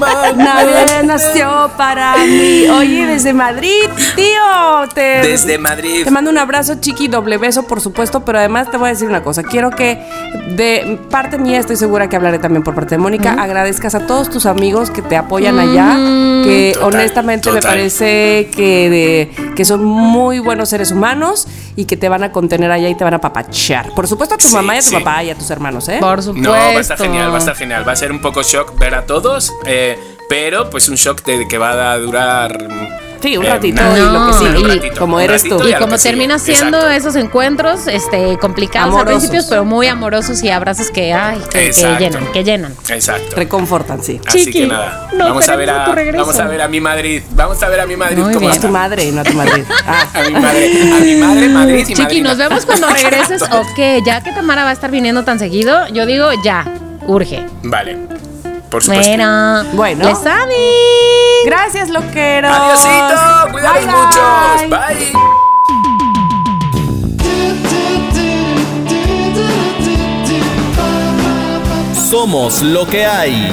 para- 0.00 1.02
nació 1.02 1.70
para 1.76 2.16
mí. 2.18 2.66
Oye, 2.68 3.06
desde 3.06 3.32
Madrid, 3.32 3.84
tío. 4.16 4.88
Te, 4.94 5.00
Desde 5.22 5.58
Madrid. 5.58 6.04
Te 6.04 6.10
mando 6.10 6.30
un 6.30 6.38
abrazo, 6.38 6.76
chiqui, 6.80 7.08
doble 7.08 7.38
beso, 7.38 7.66
por 7.66 7.80
supuesto, 7.80 8.24
pero 8.24 8.38
además 8.38 8.70
te 8.70 8.76
voy 8.76 8.88
a 8.88 8.92
decir 8.92 9.08
una 9.08 9.22
cosa. 9.22 9.42
Quiero 9.42 9.70
que 9.70 9.98
de 10.48 10.98
parte 11.10 11.38
mía, 11.38 11.58
estoy 11.58 11.76
segura 11.76 12.08
que 12.08 12.16
hablaré 12.16 12.38
también 12.38 12.62
por 12.62 12.74
parte 12.74 12.94
de 12.94 12.98
Mónica, 12.98 13.32
agradezcas 13.38 13.94
a 13.94 14.06
todos 14.06 14.30
tus 14.30 14.46
amigos 14.46 14.90
que 14.90 15.02
te 15.02 15.16
apoyan 15.16 15.58
allá, 15.58 15.96
que 16.44 16.76
Total, 16.84 17.00
honestamente 17.00 17.50
me 17.50 17.60
parece 17.62 18.48
que, 18.54 18.90
de- 18.90 19.54
que 19.54 19.64
son 19.64 19.84
muy 19.84 20.38
buenos 20.38 20.68
seres 20.68 20.90
humanos 20.90 21.46
y 21.76 21.84
que 21.86 21.96
te 21.96 22.08
van 22.08 22.22
a 22.22 22.32
contener 22.32 22.70
allá 22.70 22.88
y 22.88 22.94
te 22.94 23.04
van 23.04 23.14
a 23.14 23.20
papachar. 23.20 23.90
Por 23.94 24.06
supuesto 24.08 24.34
a 24.34 24.38
tu 24.38 24.46
Sí, 24.46 24.54
mamá 24.54 24.74
y 24.76 24.78
a 24.78 24.82
tu 24.82 24.88
sí. 24.88 24.94
papá 24.96 25.24
y 25.24 25.30
a 25.30 25.34
tus 25.34 25.50
hermanos, 25.50 25.88
¿eh? 25.88 25.98
Por 26.00 26.22
supuesto. 26.22 26.48
No, 26.50 26.54
va 26.56 26.66
a 26.68 26.72
estar 26.80 26.98
genial, 26.98 27.30
va 27.30 27.36
a 27.36 27.38
estar 27.38 27.56
genial. 27.56 27.86
Va 27.88 27.92
a 27.92 27.96
ser 27.96 28.12
un 28.12 28.20
poco 28.20 28.42
shock 28.42 28.78
ver 28.78 28.94
a 28.94 29.06
todos, 29.06 29.52
eh, 29.66 29.98
pero 30.28 30.70
pues 30.70 30.88
un 30.88 30.96
shock 30.96 31.24
de 31.24 31.46
que 31.48 31.58
va 31.58 31.92
a 31.92 31.98
durar. 31.98 32.56
Sí, 33.24 33.38
un 33.38 33.46
eh, 33.46 33.48
ratito 33.48 33.82
nada, 33.82 33.96
y 33.96 34.02
lo 34.02 34.26
que 34.26 34.44
y- 34.58 34.62
un 34.62 34.68
ratito, 34.68 34.98
como 34.98 35.18
eres 35.18 35.42
tú. 35.44 35.58
Y 35.66 35.72
lo 35.72 35.78
como 35.78 35.92
que 35.92 35.98
sigue. 35.98 36.10
termina 36.10 36.38
siendo 36.38 36.76
Exacto. 36.76 36.90
esos 36.90 37.16
encuentros 37.16 37.86
este, 37.86 38.36
complicados 38.38 38.88
Amorosos. 38.88 39.14
al 39.14 39.18
principio, 39.20 39.46
pero 39.48 39.64
muy 39.64 39.86
amorosos 39.86 40.42
y 40.42 40.50
abrazos 40.50 40.90
que, 40.90 41.14
ay, 41.14 41.40
que, 41.50 41.72
llenan, 41.98 42.30
que 42.32 42.44
llenan. 42.44 42.74
Exacto. 42.90 43.34
Reconfortan, 43.36 44.02
sí. 44.02 44.20
Así 44.26 44.40
Chiqui, 44.44 44.60
que 44.60 44.66
nada, 44.66 45.08
no 45.14 45.24
vamos 45.24 45.48
a 45.48 45.56
ver 45.56 45.70
a, 45.70 45.86
vamos 46.16 46.38
a 46.38 46.46
ver 46.46 46.60
a 46.60 46.68
mi 46.68 46.80
Madrid, 46.80 47.22
vamos 47.30 47.62
a 47.62 47.68
ver 47.70 47.80
a 47.80 47.86
mi 47.86 47.96
Madrid 47.96 48.18
Muy 48.18 48.34
cómo 48.34 48.46
bien. 48.48 48.58
A 48.58 48.60
tu 48.60 48.68
madre, 48.68 49.10
no 49.10 49.20
a 49.22 49.24
tu 49.24 49.32
madre. 49.32 49.64
Ah. 49.86 50.06
A 50.14 50.22
mi 50.28 50.34
madre, 50.34 50.66
a 50.92 51.00
mi 51.00 51.14
madre, 51.16 51.48
Madrid 51.48 51.78
y 51.78 51.84
Chiqui, 51.86 52.02
madrina. 52.02 52.28
nos 52.28 52.38
vemos 52.38 52.66
cuando 52.66 52.88
regreses. 52.88 53.40
Ok, 53.42 54.04
ya 54.04 54.22
que 54.22 54.32
Tamara 54.32 54.64
va 54.64 54.70
a 54.70 54.72
estar 54.74 54.90
viniendo 54.90 55.24
tan 55.24 55.38
seguido, 55.38 55.86
yo 55.88 56.04
digo 56.04 56.28
ya, 56.42 56.64
urge. 57.06 57.44
Vale, 57.62 57.96
por 58.74 58.82
supuesto. 58.82 59.08
Bueno, 59.08 59.64
Bueno. 59.74 60.08
les 60.08 60.18
saben. 60.18 60.48
Gracias, 61.46 61.90
loqueros. 61.90 62.50
Adiosito, 62.50 63.52
cuídalos 63.52 63.86
Bye, 63.86 63.92
mucho. 63.92 64.20
Bye. 64.68 65.12
Somos 72.10 72.62
lo 72.62 72.84
que 72.84 73.06
hay. 73.06 73.52